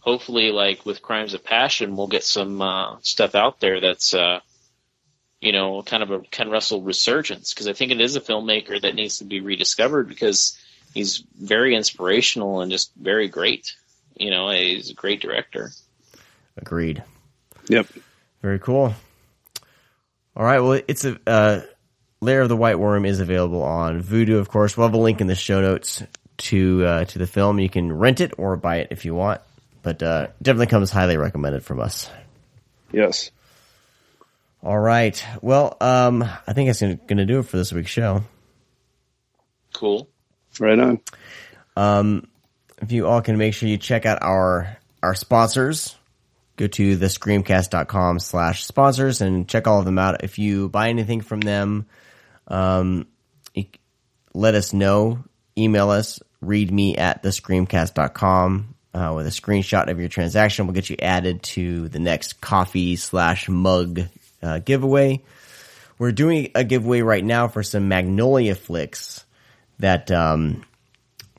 hopefully, 0.00 0.50
like 0.52 0.84
with 0.84 1.00
Crimes 1.00 1.32
of 1.32 1.42
Passion, 1.42 1.96
we'll 1.96 2.08
get 2.08 2.24
some 2.24 2.60
uh, 2.60 2.98
stuff 3.00 3.34
out 3.34 3.58
there 3.58 3.80
that's, 3.80 4.12
uh, 4.12 4.40
you 5.40 5.52
know, 5.52 5.82
kind 5.82 6.02
of 6.02 6.10
a 6.10 6.20
Ken 6.20 6.50
Russell 6.50 6.82
resurgence 6.82 7.52
because 7.52 7.68
I 7.68 7.72
think 7.72 7.92
it 7.92 8.00
is 8.00 8.16
a 8.16 8.20
filmmaker 8.20 8.80
that 8.80 8.94
needs 8.94 9.18
to 9.18 9.24
be 9.24 9.40
rediscovered 9.40 10.08
because 10.08 10.58
he's 10.94 11.22
very 11.38 11.74
inspirational 11.74 12.60
and 12.60 12.70
just 12.70 12.92
very 12.96 13.28
great. 13.28 13.74
You 14.16 14.30
know, 14.30 14.50
he's 14.50 14.90
a 14.90 14.94
great 14.94 15.20
director. 15.20 15.70
Agreed. 16.56 17.02
yep 17.68 17.86
Very 18.40 18.58
cool. 18.58 18.94
All 20.34 20.44
right. 20.44 20.60
Well, 20.60 20.80
it's 20.86 21.04
a 21.04 21.18
uh, 21.26 21.60
Lair 22.20 22.42
of 22.42 22.48
the 22.48 22.56
White 22.56 22.78
Worm 22.78 23.04
is 23.04 23.20
available 23.20 23.62
on 23.62 24.02
Vudu, 24.02 24.38
of 24.38 24.48
course. 24.48 24.76
We'll 24.76 24.86
have 24.86 24.94
a 24.94 24.98
link 24.98 25.20
in 25.20 25.26
the 25.26 25.34
show 25.34 25.60
notes 25.60 26.02
to 26.38 26.84
uh, 26.84 27.04
to 27.04 27.18
the 27.18 27.26
film. 27.26 27.58
You 27.58 27.68
can 27.68 27.92
rent 27.92 28.20
it 28.20 28.32
or 28.38 28.56
buy 28.56 28.76
it 28.76 28.88
if 28.90 29.04
you 29.04 29.14
want, 29.14 29.42
but 29.82 30.02
uh, 30.02 30.28
definitely 30.40 30.66
comes 30.66 30.90
highly 30.90 31.16
recommended 31.16 31.62
from 31.62 31.80
us. 31.80 32.10
yes 32.92 33.30
All 34.66 34.80
right. 34.80 35.24
Well, 35.42 35.76
um, 35.80 36.24
I 36.24 36.52
think 36.52 36.68
that's 36.68 36.80
going 36.80 37.18
to 37.18 37.24
do 37.24 37.38
it 37.38 37.44
for 37.44 37.56
this 37.56 37.72
week's 37.72 37.92
show. 37.92 38.24
Cool. 39.72 40.08
right 40.58 40.76
on 40.76 41.00
Um, 41.76 42.26
if 42.82 42.90
you 42.90 43.06
all 43.06 43.22
can 43.22 43.38
make 43.38 43.54
sure 43.54 43.68
you 43.68 43.78
check 43.78 44.06
out 44.06 44.18
our 44.22 44.76
our 45.04 45.14
sponsors, 45.14 45.94
go 46.56 46.66
to 46.66 46.98
thescreamcast.com 46.98 48.18
slash 48.18 48.64
sponsors 48.64 49.20
and 49.20 49.48
check 49.48 49.68
all 49.68 49.78
of 49.78 49.84
them 49.84 50.00
out. 50.00 50.24
If 50.24 50.36
you 50.36 50.68
buy 50.68 50.88
anything 50.88 51.20
from 51.20 51.42
them, 51.42 51.86
um, 52.48 53.06
let 54.34 54.56
us 54.56 54.72
know. 54.72 55.20
Email 55.56 55.90
us, 55.90 56.18
read 56.40 56.72
me 56.72 56.96
at 56.96 57.22
thescreamcast.com 57.22 58.74
uh, 58.94 59.12
with 59.14 59.28
a 59.28 59.30
screenshot 59.30 59.88
of 59.88 60.00
your 60.00 60.08
transaction. 60.08 60.66
We'll 60.66 60.74
get 60.74 60.90
you 60.90 60.96
added 61.00 61.44
to 61.44 61.88
the 61.88 62.00
next 62.00 62.40
coffee 62.40 62.96
slash 62.96 63.48
mug 63.48 64.00
uh, 64.42 64.58
giveaway. 64.58 65.22
We're 65.98 66.12
doing 66.12 66.50
a 66.54 66.64
giveaway 66.64 67.00
right 67.00 67.24
now 67.24 67.48
for 67.48 67.62
some 67.62 67.88
Magnolia 67.88 68.54
flicks 68.54 69.24
that 69.78 70.10
um, 70.10 70.64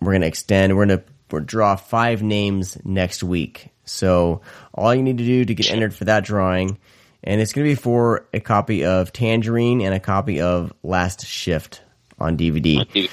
we're 0.02 0.14
going 0.14 0.22
to 0.22 0.28
extend. 0.28 0.76
We're 0.76 0.86
going 0.88 1.00
to 1.00 1.06
we're 1.30 1.42
draw 1.42 1.76
five 1.76 2.24
names 2.24 2.78
next 2.86 3.24
week. 3.24 3.70
So 3.86 4.42
all 4.74 4.94
you 4.94 5.04
need 5.04 5.18
to 5.18 5.26
do 5.26 5.46
to 5.46 5.56
get 5.56 5.72
entered 5.72 5.94
for 5.94 6.06
that 6.06 6.24
drawing, 6.24 6.78
and 7.24 7.42
it's 7.42 7.54
going 7.54 7.68
to 7.68 7.72
be 7.72 7.76
for 7.76 8.28
a 8.34 8.40
copy 8.40 8.86
of 8.86 9.14
Tangerine 9.14 9.82
and 9.82 9.94
a 9.94 10.00
copy 10.00 10.42
of 10.42 10.74
Last 10.84 11.26
Shift 11.26 11.82
on 12.20 12.38
DVD. 12.38 13.10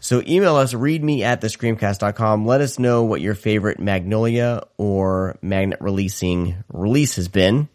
So 0.00 0.22
email 0.26 0.56
us, 0.56 0.74
read 0.74 1.02
me 1.02 1.24
at 1.24 1.40
thescreamcast.com. 1.40 2.46
Let 2.46 2.60
us 2.60 2.78
know 2.78 3.04
what 3.04 3.20
your 3.20 3.34
favorite 3.34 3.80
Magnolia 3.80 4.62
or 4.76 5.36
Magnet 5.42 5.80
releasing 5.80 6.56
release 6.68 7.16
has 7.16 7.28
been 7.28 7.68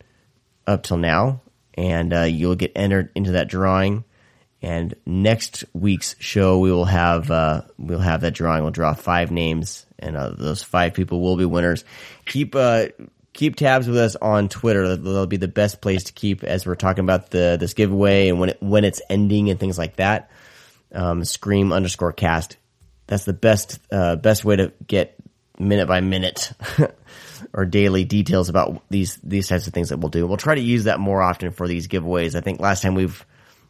up 0.67 0.83
till 0.83 0.97
now, 0.97 1.41
and 1.73 2.13
uh, 2.13 2.21
you'll 2.21 2.55
get 2.55 2.71
entered 2.75 3.09
into 3.15 3.33
that 3.33 3.49
drawing. 3.49 4.03
And 4.61 4.93
next 5.05 5.63
week's 5.73 6.15
show, 6.19 6.59
we 6.59 6.71
will 6.71 6.85
have 6.85 7.31
uh, 7.31 7.63
we'll 7.77 7.99
have 7.99 8.21
that 8.21 8.31
drawing. 8.31 8.61
We'll 8.61 8.71
draw 8.71 8.93
five 8.93 9.31
names, 9.31 9.85
and 9.97 10.15
uh, 10.15 10.31
those 10.37 10.61
five 10.61 10.93
people 10.93 11.21
will 11.21 11.35
be 11.35 11.45
winners. 11.45 11.83
Keep 12.25 12.55
uh, 12.55 12.87
keep 13.33 13.55
tabs 13.55 13.87
with 13.87 13.97
us 13.97 14.15
on 14.15 14.49
Twitter. 14.49 14.95
That'll 14.95 15.25
be 15.25 15.37
the 15.37 15.47
best 15.47 15.81
place 15.81 16.03
to 16.05 16.13
keep 16.13 16.43
as 16.43 16.65
we're 16.65 16.75
talking 16.75 17.03
about 17.03 17.31
the 17.31 17.57
this 17.59 17.73
giveaway 17.73 18.29
and 18.29 18.39
when 18.39 18.49
it, 18.49 18.57
when 18.61 18.83
it's 18.83 19.01
ending 19.09 19.49
and 19.49 19.59
things 19.59 19.77
like 19.77 19.95
that. 19.95 20.29
Um, 20.93 21.23
scream 21.23 21.71
underscore 21.71 22.11
cast. 22.11 22.57
That's 23.07 23.25
the 23.25 23.33
best 23.33 23.79
uh, 23.91 24.15
best 24.17 24.45
way 24.45 24.57
to 24.57 24.73
get 24.85 25.15
minute 25.57 25.87
by 25.87 26.01
minute 26.01 26.51
or 27.53 27.65
daily 27.65 28.03
details 28.03 28.49
about 28.49 28.83
these 28.89 29.17
these 29.17 29.47
types 29.47 29.67
of 29.67 29.73
things 29.73 29.89
that 29.89 29.99
we'll 29.99 30.09
do. 30.09 30.25
We'll 30.27 30.37
try 30.37 30.55
to 30.55 30.61
use 30.61 30.85
that 30.85 30.99
more 30.99 31.21
often 31.21 31.51
for 31.51 31.67
these 31.67 31.87
giveaways. 31.87 32.35
I 32.35 32.41
think 32.41 32.59
last 32.59 32.81
time 32.83 32.95
we've 32.95 33.25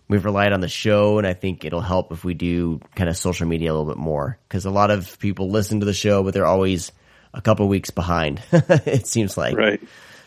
we've 0.08 0.26
relied 0.26 0.54
on 0.54 0.62
the 0.62 0.70
show, 0.70 1.18
and 1.18 1.28
I 1.28 1.34
think 1.34 1.66
it'll 1.66 1.82
help 1.82 2.12
if 2.12 2.24
we 2.24 2.34
do 2.34 2.80
kind 2.96 3.10
of 3.10 3.18
social 3.18 3.48
media 3.48 3.72
a 3.72 3.74
little 3.74 3.88
bit 3.88 3.98
more 3.98 4.38
because 4.48 4.66
a 4.66 4.72
lot 4.72 4.92
of 4.92 5.20
people 5.20 5.50
listen 5.50 5.80
to 5.80 5.86
the 5.86 5.94
show, 5.94 6.24
but 6.24 6.34
they're 6.34 6.46
always 6.46 6.92
a 7.34 7.42
couple 7.42 7.68
weeks 7.68 7.92
behind. 7.92 8.42
it 8.52 9.08
seems 9.08 9.38
like 9.38 9.58
right 9.58 9.82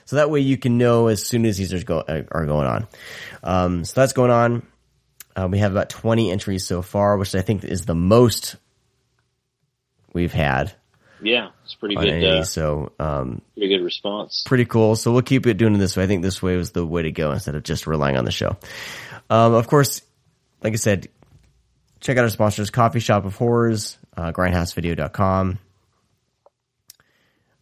so 0.04 0.16
that 0.16 0.30
way 0.30 0.40
you 0.40 0.56
can 0.56 0.78
know 0.78 1.08
as 1.08 1.24
soon 1.24 1.46
as 1.46 1.56
these 1.56 1.72
are, 1.72 1.82
go, 1.82 2.04
are 2.06 2.46
going 2.46 2.66
on. 2.66 2.88
Um, 3.42 3.84
so 3.84 4.00
that's 4.00 4.12
going 4.12 4.30
on. 4.30 4.66
Uh, 5.36 5.48
we 5.50 5.58
have 5.58 5.72
about 5.72 5.88
20 5.88 6.30
entries 6.30 6.66
so 6.66 6.82
far, 6.82 7.16
which 7.16 7.34
I 7.34 7.40
think 7.40 7.64
is 7.64 7.86
the 7.86 7.94
most 7.94 8.56
we've 10.12 10.32
had 10.32 10.72
Yeah, 11.24 11.50
it's 11.64 11.74
pretty 11.74 11.94
good. 11.96 12.08
any. 12.08 12.26
Uh, 12.26 12.44
so 12.44 12.92
um, 13.00 13.40
pretty 13.56 13.74
good 13.76 13.82
response. 13.84 14.44
pretty 14.46 14.64
cool. 14.66 14.94
So 14.96 15.10
we'll 15.12 15.22
keep 15.22 15.46
it 15.46 15.54
doing 15.54 15.74
it 15.74 15.78
this 15.78 15.96
way. 15.96 16.04
I 16.04 16.06
think 16.06 16.22
this 16.22 16.42
way 16.42 16.56
was 16.56 16.72
the 16.72 16.84
way 16.86 17.02
to 17.02 17.10
go 17.12 17.32
instead 17.32 17.54
of 17.54 17.62
just 17.62 17.86
relying 17.86 18.16
on 18.16 18.24
the 18.24 18.30
show. 18.30 18.56
Um, 19.30 19.54
of 19.54 19.66
course, 19.66 20.02
like 20.62 20.74
I 20.74 20.76
said, 20.76 21.08
check 22.00 22.18
out 22.18 22.24
our 22.24 22.28
sponsors, 22.28 22.70
Coffee 22.70 23.00
Shop 23.00 23.24
of 23.24 23.34
Horrors, 23.36 23.96
uh, 24.16 24.32
grindhousevideo.com, 24.32 25.58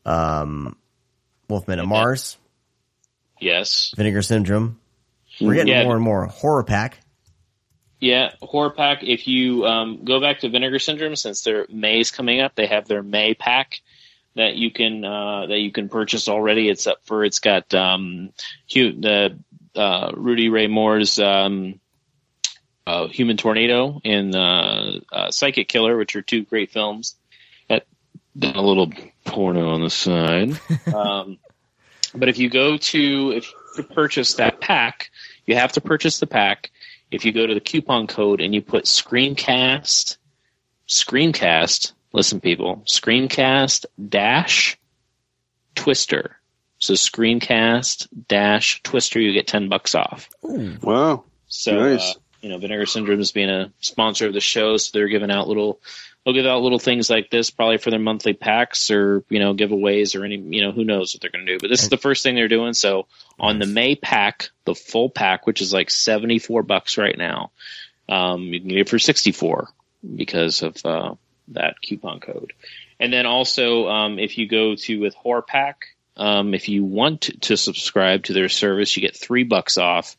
um, 0.04 0.76
Wolfman 1.48 1.78
of 1.78 1.86
Mars, 1.86 2.36
Yes. 3.40 3.92
Vinegar 3.96 4.22
Syndrome. 4.22 4.78
We're 5.40 5.54
getting 5.54 5.72
Yeah. 5.72 5.84
more 5.84 5.94
and 5.94 6.04
more 6.04 6.26
horror 6.26 6.62
pack. 6.64 6.98
Yeah, 8.02 8.32
horror 8.42 8.70
pack. 8.70 9.04
If 9.04 9.28
you 9.28 9.64
um, 9.64 10.04
go 10.04 10.20
back 10.20 10.40
to 10.40 10.48
Vinegar 10.48 10.80
Syndrome, 10.80 11.14
since 11.14 11.42
their 11.42 11.66
May's 11.70 12.10
coming 12.10 12.40
up, 12.40 12.56
they 12.56 12.66
have 12.66 12.88
their 12.88 13.00
May 13.00 13.34
pack 13.34 13.80
that 14.34 14.56
you 14.56 14.72
can 14.72 15.04
uh, 15.04 15.46
that 15.46 15.60
you 15.60 15.70
can 15.70 15.88
purchase 15.88 16.26
already. 16.26 16.68
It's 16.68 16.88
up 16.88 16.98
for. 17.04 17.24
It's 17.24 17.38
got 17.38 17.72
um, 17.72 18.32
the 18.68 19.38
uh, 19.76 20.10
Rudy 20.16 20.48
Ray 20.48 20.66
Moore's 20.66 21.20
um, 21.20 21.78
uh, 22.88 23.06
Human 23.06 23.36
Tornado 23.36 24.00
and 24.04 24.34
uh, 24.34 24.98
uh, 25.12 25.30
Psychic 25.30 25.68
Killer, 25.68 25.96
which 25.96 26.16
are 26.16 26.22
two 26.22 26.42
great 26.42 26.72
films. 26.72 27.14
That 27.68 27.86
a 28.42 28.60
little 28.60 28.90
porno 29.24 29.68
on 29.68 29.80
the 29.80 29.90
side. 29.90 30.58
um, 30.92 31.38
but 32.16 32.28
if 32.28 32.36
you 32.38 32.50
go 32.50 32.78
to 32.78 33.30
if 33.30 33.52
you 33.76 33.84
purchase 33.84 34.34
that 34.34 34.60
pack, 34.60 35.12
you 35.46 35.54
have 35.54 35.70
to 35.74 35.80
purchase 35.80 36.18
the 36.18 36.26
pack 36.26 36.72
if 37.12 37.26
you 37.26 37.32
go 37.32 37.46
to 37.46 37.54
the 37.54 37.60
coupon 37.60 38.06
code 38.06 38.40
and 38.40 38.54
you 38.54 38.62
put 38.62 38.84
Screamcast, 38.84 40.16
Screamcast, 40.88 41.92
listen 42.12 42.40
people, 42.40 42.82
Screamcast 42.86 43.84
dash 44.08 44.78
Twister. 45.74 46.38
So 46.78 46.94
Screamcast 46.94 48.08
dash 48.28 48.82
Twister, 48.82 49.20
you 49.20 49.32
get 49.32 49.46
10 49.46 49.68
bucks 49.68 49.94
off. 49.94 50.28
Wow. 50.42 51.24
So, 51.48 51.78
Nice. 51.78 52.16
uh, 52.16 52.18
you 52.40 52.48
know, 52.48 52.58
Vinegar 52.58 52.86
Syndrome 52.86 53.20
is 53.20 53.30
being 53.30 53.50
a 53.50 53.70
sponsor 53.80 54.26
of 54.26 54.32
the 54.32 54.40
show, 54.40 54.78
so 54.78 54.90
they're 54.92 55.06
giving 55.08 55.30
out 55.30 55.48
little, 55.48 55.80
they'll 56.24 56.34
give 56.34 56.46
out 56.46 56.62
little 56.62 56.78
things 56.78 57.10
like 57.10 57.30
this 57.30 57.50
probably 57.50 57.78
for 57.78 57.90
their 57.90 57.98
monthly 57.98 58.32
packs 58.32 58.90
or, 58.90 59.24
you 59.28 59.38
know, 59.38 59.54
giveaways 59.54 60.18
or 60.18 60.24
any, 60.24 60.36
you 60.36 60.62
know, 60.62 60.72
who 60.72 60.84
knows 60.84 61.14
what 61.14 61.20
they're 61.20 61.30
going 61.30 61.46
to 61.46 61.52
do. 61.52 61.58
But 61.60 61.68
this 61.68 61.82
is 61.82 61.88
the 61.88 61.96
first 61.96 62.22
thing 62.22 62.34
they're 62.34 62.48
doing. 62.48 62.74
So 62.74 63.06
on 63.38 63.58
the 63.58 63.66
May 63.66 63.96
pack, 63.96 64.50
the 64.64 64.74
full 64.74 65.10
pack, 65.10 65.46
which 65.46 65.60
is 65.60 65.72
like 65.72 65.90
74 65.90 66.62
bucks 66.62 66.96
right 66.96 67.16
now, 67.16 67.50
um, 68.08 68.42
you 68.42 68.60
can 68.60 68.68
get 68.68 68.78
it 68.78 68.88
for 68.88 68.98
64 68.98 69.68
because 70.16 70.62
of, 70.62 70.76
uh, 70.84 71.14
that 71.48 71.80
coupon 71.82 72.20
code. 72.20 72.52
And 73.00 73.12
then 73.12 73.26
also, 73.26 73.88
um, 73.88 74.18
if 74.18 74.38
you 74.38 74.46
go 74.46 74.76
to 74.76 75.00
with 75.00 75.16
Horrorpack, 75.16 75.74
um, 76.16 76.54
if 76.54 76.68
you 76.68 76.84
want 76.84 77.22
to, 77.22 77.38
to 77.40 77.56
subscribe 77.56 78.24
to 78.24 78.32
their 78.32 78.48
service, 78.48 78.96
you 78.96 79.00
get 79.00 79.16
three 79.16 79.44
bucks 79.44 79.78
off. 79.78 80.16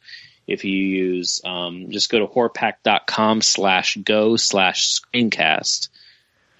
If 0.47 0.65
you 0.65 0.77
use, 0.77 1.41
um, 1.45 1.89
just 1.89 2.09
go 2.09 2.19
to 2.19 2.27
horrorpack.com 2.27 3.41
slash 3.41 3.97
go 3.97 4.35
slash 4.35 4.99
screamcast 4.99 5.89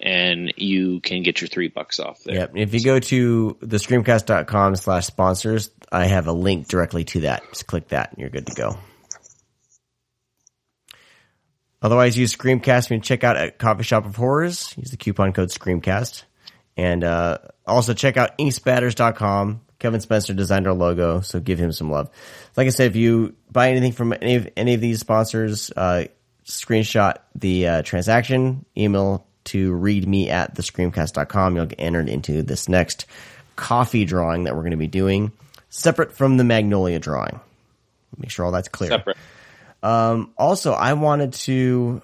and 0.00 0.52
you 0.56 1.00
can 1.00 1.22
get 1.22 1.40
your 1.40 1.48
three 1.48 1.68
bucks 1.68 2.00
off 2.00 2.22
there. 2.24 2.34
Yep. 2.34 2.52
If 2.56 2.74
you 2.74 2.82
go 2.82 2.98
to 2.98 3.56
the 3.60 3.76
screamcast.com 3.76 4.76
slash 4.76 5.06
sponsors, 5.06 5.70
I 5.90 6.06
have 6.06 6.26
a 6.26 6.32
link 6.32 6.68
directly 6.68 7.04
to 7.04 7.20
that. 7.20 7.42
Just 7.50 7.66
click 7.66 7.88
that 7.88 8.12
and 8.12 8.20
you're 8.20 8.30
good 8.30 8.46
to 8.46 8.54
go. 8.54 8.78
Otherwise, 11.84 12.16
use 12.16 12.34
Screamcast 12.34 12.88
when 12.88 13.02
check 13.02 13.24
out 13.24 13.36
at 13.36 13.58
Coffee 13.58 13.82
Shop 13.82 14.06
of 14.06 14.16
Horrors. 14.16 14.72
Use 14.78 14.90
the 14.90 14.96
coupon 14.96 15.34
code 15.34 15.50
Screamcast. 15.50 16.22
And 16.78 17.04
uh, 17.04 17.38
also 17.66 17.92
check 17.92 18.16
out 18.16 18.38
inkspatters.com. 18.38 19.60
Kevin 19.84 20.00
Spencer 20.00 20.32
designed 20.32 20.66
our 20.66 20.72
logo, 20.72 21.20
so 21.20 21.40
give 21.40 21.58
him 21.58 21.70
some 21.70 21.90
love. 21.90 22.08
Like 22.56 22.66
I 22.66 22.70
said, 22.70 22.86
if 22.86 22.96
you 22.96 23.36
buy 23.52 23.68
anything 23.68 23.92
from 23.92 24.14
any 24.14 24.36
of, 24.36 24.48
any 24.56 24.72
of 24.72 24.80
these 24.80 24.98
sponsors, 24.98 25.70
uh, 25.76 26.06
screenshot 26.46 27.16
the 27.34 27.68
uh, 27.68 27.82
transaction, 27.82 28.64
email 28.78 29.26
to 29.44 29.72
readme 29.72 30.28
at 30.30 30.54
thescreamcast.com. 30.54 31.54
You'll 31.54 31.66
get 31.66 31.80
entered 31.80 32.08
into 32.08 32.42
this 32.42 32.66
next 32.66 33.04
coffee 33.56 34.06
drawing 34.06 34.44
that 34.44 34.54
we're 34.54 34.62
going 34.62 34.70
to 34.70 34.78
be 34.78 34.86
doing, 34.86 35.32
separate 35.68 36.16
from 36.16 36.38
the 36.38 36.44
Magnolia 36.44 36.98
drawing. 36.98 37.38
Make 38.16 38.30
sure 38.30 38.46
all 38.46 38.52
that's 38.52 38.68
clear. 38.68 38.88
Separate. 38.88 39.18
Um, 39.82 40.32
also, 40.38 40.72
I 40.72 40.94
wanted 40.94 41.34
to, 41.34 42.00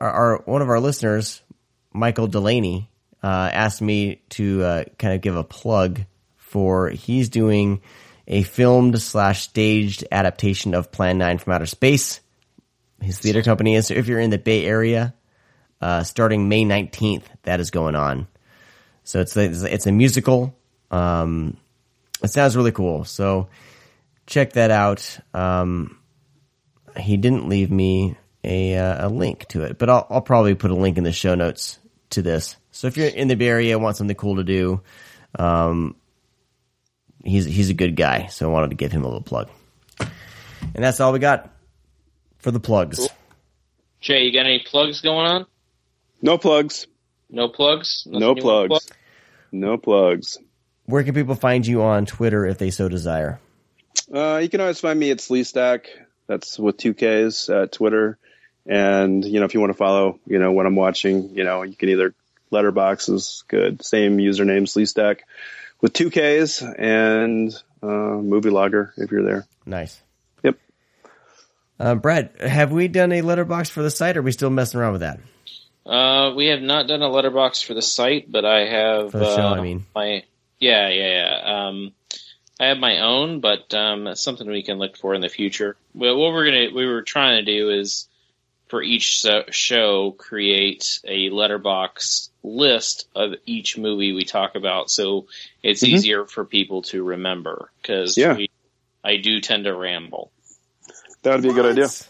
our, 0.00 0.10
our 0.10 0.36
one 0.38 0.60
of 0.60 0.70
our 0.70 0.80
listeners, 0.80 1.40
Michael 1.92 2.26
Delaney, 2.26 2.90
uh, 3.22 3.48
asked 3.52 3.80
me 3.80 4.22
to 4.30 4.64
uh, 4.64 4.84
kind 4.98 5.14
of 5.14 5.20
give 5.20 5.36
a 5.36 5.44
plug 5.44 6.00
for 6.48 6.90
he's 6.90 7.28
doing 7.28 7.80
a 8.26 8.42
filmed 8.42 9.00
slash 9.00 9.42
staged 9.42 10.04
adaptation 10.10 10.74
of 10.74 10.90
Plan 10.90 11.18
Nine 11.18 11.38
from 11.38 11.52
Outer 11.52 11.66
Space. 11.66 12.20
His 13.00 13.18
theater 13.18 13.42
company 13.42 13.76
is. 13.76 13.86
So 13.86 13.94
if 13.94 14.08
you're 14.08 14.20
in 14.20 14.30
the 14.30 14.38
Bay 14.38 14.64
Area, 14.64 15.14
uh, 15.80 16.02
starting 16.02 16.48
May 16.48 16.64
nineteenth, 16.64 17.28
that 17.44 17.60
is 17.60 17.70
going 17.70 17.94
on. 17.94 18.26
So 19.04 19.20
it's 19.20 19.36
a, 19.36 19.72
it's 19.72 19.86
a 19.86 19.92
musical. 19.92 20.54
Um, 20.90 21.56
it 22.22 22.28
sounds 22.28 22.56
really 22.56 22.72
cool. 22.72 23.04
So 23.04 23.48
check 24.26 24.54
that 24.54 24.70
out. 24.70 25.20
Um, 25.32 25.98
he 26.96 27.16
didn't 27.16 27.48
leave 27.48 27.70
me 27.70 28.16
a 28.42 28.76
uh, 28.76 29.06
a 29.06 29.08
link 29.08 29.46
to 29.48 29.62
it, 29.62 29.78
but 29.78 29.88
I'll, 29.88 30.06
I'll 30.10 30.20
probably 30.20 30.54
put 30.54 30.70
a 30.70 30.74
link 30.74 30.98
in 30.98 31.04
the 31.04 31.12
show 31.12 31.34
notes 31.34 31.78
to 32.10 32.22
this. 32.22 32.56
So 32.72 32.86
if 32.86 32.96
you're 32.96 33.06
in 33.06 33.28
the 33.28 33.36
Bay 33.36 33.48
Area, 33.48 33.78
want 33.78 33.96
something 33.96 34.16
cool 34.16 34.36
to 34.36 34.44
do, 34.44 34.80
um, 35.38 35.94
he's 37.24 37.44
he's 37.44 37.70
a 37.70 37.74
good 37.74 37.96
guy. 37.96 38.26
So 38.26 38.48
I 38.48 38.52
wanted 38.52 38.70
to 38.70 38.76
give 38.76 38.92
him 38.92 39.02
a 39.02 39.06
little 39.06 39.22
plug. 39.22 39.48
And 40.00 40.84
that's 40.84 41.00
all 41.00 41.12
we 41.12 41.18
got 41.18 41.50
for 42.38 42.50
the 42.50 42.60
plugs. 42.60 43.08
Jay, 44.00 44.24
you 44.24 44.32
got 44.32 44.46
any 44.46 44.60
plugs 44.64 45.00
going 45.00 45.26
on? 45.26 45.46
No 46.22 46.38
plugs. 46.38 46.86
No 47.30 47.48
plugs? 47.48 48.04
Nothing 48.06 48.20
No 48.20 48.36
you 48.36 48.44
wanna 48.44 48.68
plugs. 48.68 48.90
No 49.50 49.76
plugs. 49.76 50.38
Where 50.86 51.02
can 51.02 51.14
people 51.14 51.34
find 51.34 51.66
you 51.66 51.82
on 51.82 52.06
Twitter 52.06 52.46
if 52.46 52.58
they 52.58 52.70
so 52.70 52.88
desire? 52.88 53.40
Uh, 54.12 54.38
you 54.38 54.48
can 54.48 54.60
always 54.60 54.80
find 54.80 54.98
me 54.98 55.10
at 55.10 55.18
Sleestack. 55.18 55.86
That's 56.26 56.58
with 56.58 56.76
two 56.76 56.94
Ks 56.94 57.48
at 57.50 57.72
Twitter. 57.72 58.18
And, 58.66 59.24
you 59.24 59.40
know, 59.40 59.46
if 59.46 59.54
you 59.54 59.60
want 59.60 59.70
to 59.70 59.76
follow, 59.76 60.18
you 60.26 60.38
know, 60.38 60.52
what 60.52 60.66
I'm 60.66 60.76
watching, 60.76 61.34
you 61.34 61.44
know, 61.44 61.62
you 61.62 61.74
can 61.74 61.88
either 61.88 62.14
Letterboxd 62.52 63.14
is 63.14 63.44
good. 63.48 63.84
Same 63.84 64.18
username, 64.18 64.62
Sleestack 64.62 65.20
with 65.80 65.92
two 65.92 66.10
Ks 66.10 66.62
and, 66.62 67.54
uh, 67.82 67.86
movie 67.86 68.50
logger 68.50 68.92
if 68.96 69.10
you're 69.10 69.24
there. 69.24 69.46
Nice. 69.66 70.00
Yep. 70.42 70.58
Uh, 71.78 71.94
Brad, 71.94 72.30
have 72.40 72.72
we 72.72 72.88
done 72.88 73.12
a 73.12 73.22
Letterboxd 73.22 73.70
for 73.70 73.82
the 73.82 73.90
site? 73.90 74.16
Or 74.16 74.20
are 74.20 74.22
we 74.22 74.32
still 74.32 74.50
messing 74.50 74.80
around 74.80 74.92
with 74.92 75.02
that? 75.02 75.20
Uh, 75.86 76.34
we 76.34 76.46
have 76.46 76.60
not 76.60 76.86
done 76.86 77.02
a 77.02 77.08
Letterboxd 77.08 77.64
for 77.64 77.74
the 77.74 77.82
site, 77.82 78.30
but 78.30 78.44
I 78.44 78.66
have 78.66 79.12
For 79.12 79.18
the 79.18 79.36
show, 79.36 79.46
uh, 79.48 79.54
I 79.54 79.60
mean. 79.62 79.86
my 79.94 80.24
yeah, 80.58 80.88
yeah, 80.88 81.22
yeah. 81.22 81.66
Um, 81.68 81.92
I 82.60 82.66
have 82.66 82.78
my 82.78 82.98
own, 83.00 83.40
but 83.40 83.72
um, 83.72 84.04
that's 84.04 84.20
something 84.20 84.48
we 84.48 84.62
can 84.64 84.78
look 84.78 84.96
for 84.96 85.14
in 85.14 85.20
the 85.20 85.28
future. 85.28 85.76
Well, 85.94 86.16
what 86.18 86.32
we're 86.32 86.44
gonna 86.46 86.74
we 86.74 86.86
were 86.86 87.02
trying 87.02 87.44
to 87.44 87.50
do 87.50 87.70
is 87.70 88.08
for 88.68 88.82
each 88.82 89.20
so- 89.20 89.44
show 89.50 90.10
create 90.10 91.00
a 91.04 91.30
Letterboxd 91.30 92.27
list 92.42 93.06
of 93.14 93.32
each 93.46 93.76
movie 93.76 94.12
we 94.12 94.24
talk 94.24 94.54
about, 94.54 94.90
so 94.90 95.26
it's 95.62 95.82
Mhm. 95.82 95.88
easier 95.88 96.24
for 96.26 96.44
people 96.44 96.82
to 96.82 97.02
remember 97.02 97.70
because 97.82 98.16
Yeah. 98.16 98.36
I 99.04 99.16
do 99.16 99.40
tend 99.40 99.64
to 99.64 99.74
ramble. 99.74 100.30
That 101.22 101.34
would 101.34 101.42
be 101.42 101.48
a 101.50 101.52
good 101.52 101.66
idea. 101.66 101.84
It's 101.84 102.08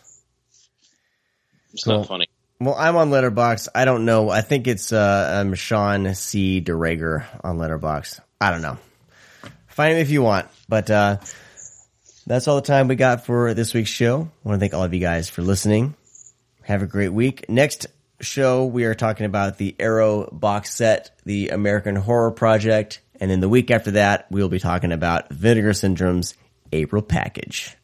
Cool. 1.85 1.99
not 1.99 2.09
funny. 2.09 2.29
Well, 2.61 2.75
I'm 2.75 2.97
on 2.97 3.11
Letterboxd. 3.11 3.69
I 3.75 3.85
don't 3.85 4.05
know. 4.05 4.31
I 4.31 4.41
think 4.41 4.67
it's 4.67 4.93
uh, 4.93 5.41
um, 5.43 5.55
Sean 5.55 6.15
C. 6.15 6.61
DeRager 6.61 7.25
on 7.45 7.59
Letterboxd. 7.59 8.21
I 8.41 8.51
don't 8.51 8.63
know. 8.63 8.79
Find 9.69 9.95
him 9.95 10.01
if 10.01 10.11
you 10.11 10.23
want. 10.23 10.49
But 10.69 10.91
uh, 10.91 11.19
that's 12.27 12.49
all 12.49 12.57
the 12.57 12.63
time 12.67 12.89
we 12.89 12.97
got 12.97 13.25
for 13.25 13.55
this 13.55 13.75
week's 13.75 13.91
show. 13.91 14.29
I 14.45 14.49
want 14.49 14.57
to 14.57 14.61
thank 14.61 14.75
all 14.75 14.83
of 14.83 14.93
you 14.93 15.01
guys 15.01 15.29
for 15.31 15.43
listening. 15.43 15.95
Have 16.63 16.83
a 16.83 16.87
great 16.87 17.13
week. 17.13 17.49
Next 17.49 17.87
show, 18.21 18.65
we 18.65 18.85
are 18.85 18.95
talking 18.95 19.27
about 19.27 19.59
the 19.59 19.77
Arrow 19.79 20.29
box 20.33 20.75
set, 20.75 21.11
the 21.25 21.51
American 21.51 21.97
Horror 21.97 22.31
Project, 22.31 23.01
and 23.21 23.31
then 23.31 23.41
the 23.41 23.49
week 23.49 23.71
after 23.71 23.93
that, 23.93 24.27
we'll 24.31 24.49
be 24.49 24.59
talking 24.59 24.93
about 24.93 25.31
Vinegar 25.31 25.73
Syndrome's 25.73 26.35
April 26.73 27.03
package. 27.03 27.77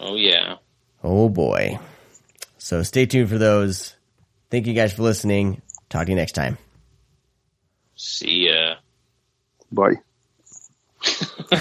Oh 0.00 0.16
yeah. 0.16 0.56
Oh 1.02 1.28
boy. 1.28 1.78
So 2.58 2.82
stay 2.82 3.06
tuned 3.06 3.28
for 3.28 3.38
those. 3.38 3.94
Thank 4.50 4.66
you 4.66 4.74
guys 4.74 4.92
for 4.92 5.02
listening. 5.02 5.62
Talk 5.88 6.06
to 6.06 6.12
you 6.12 6.16
next 6.16 6.32
time. 6.32 6.58
See 7.96 8.48
ya. 8.48 8.76
Bye. 9.70 9.94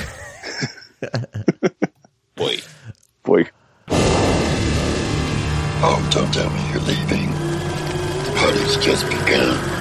Boy. 2.36 2.58
Boy. 3.24 3.50
Oh, 5.84 6.10
don't 6.12 6.34
tell 6.34 6.50
me 6.50 6.70
you're 6.72 6.82
leaving. 6.82 7.11
Party's 8.52 8.76
just 8.76 9.06
begun. 9.10 9.81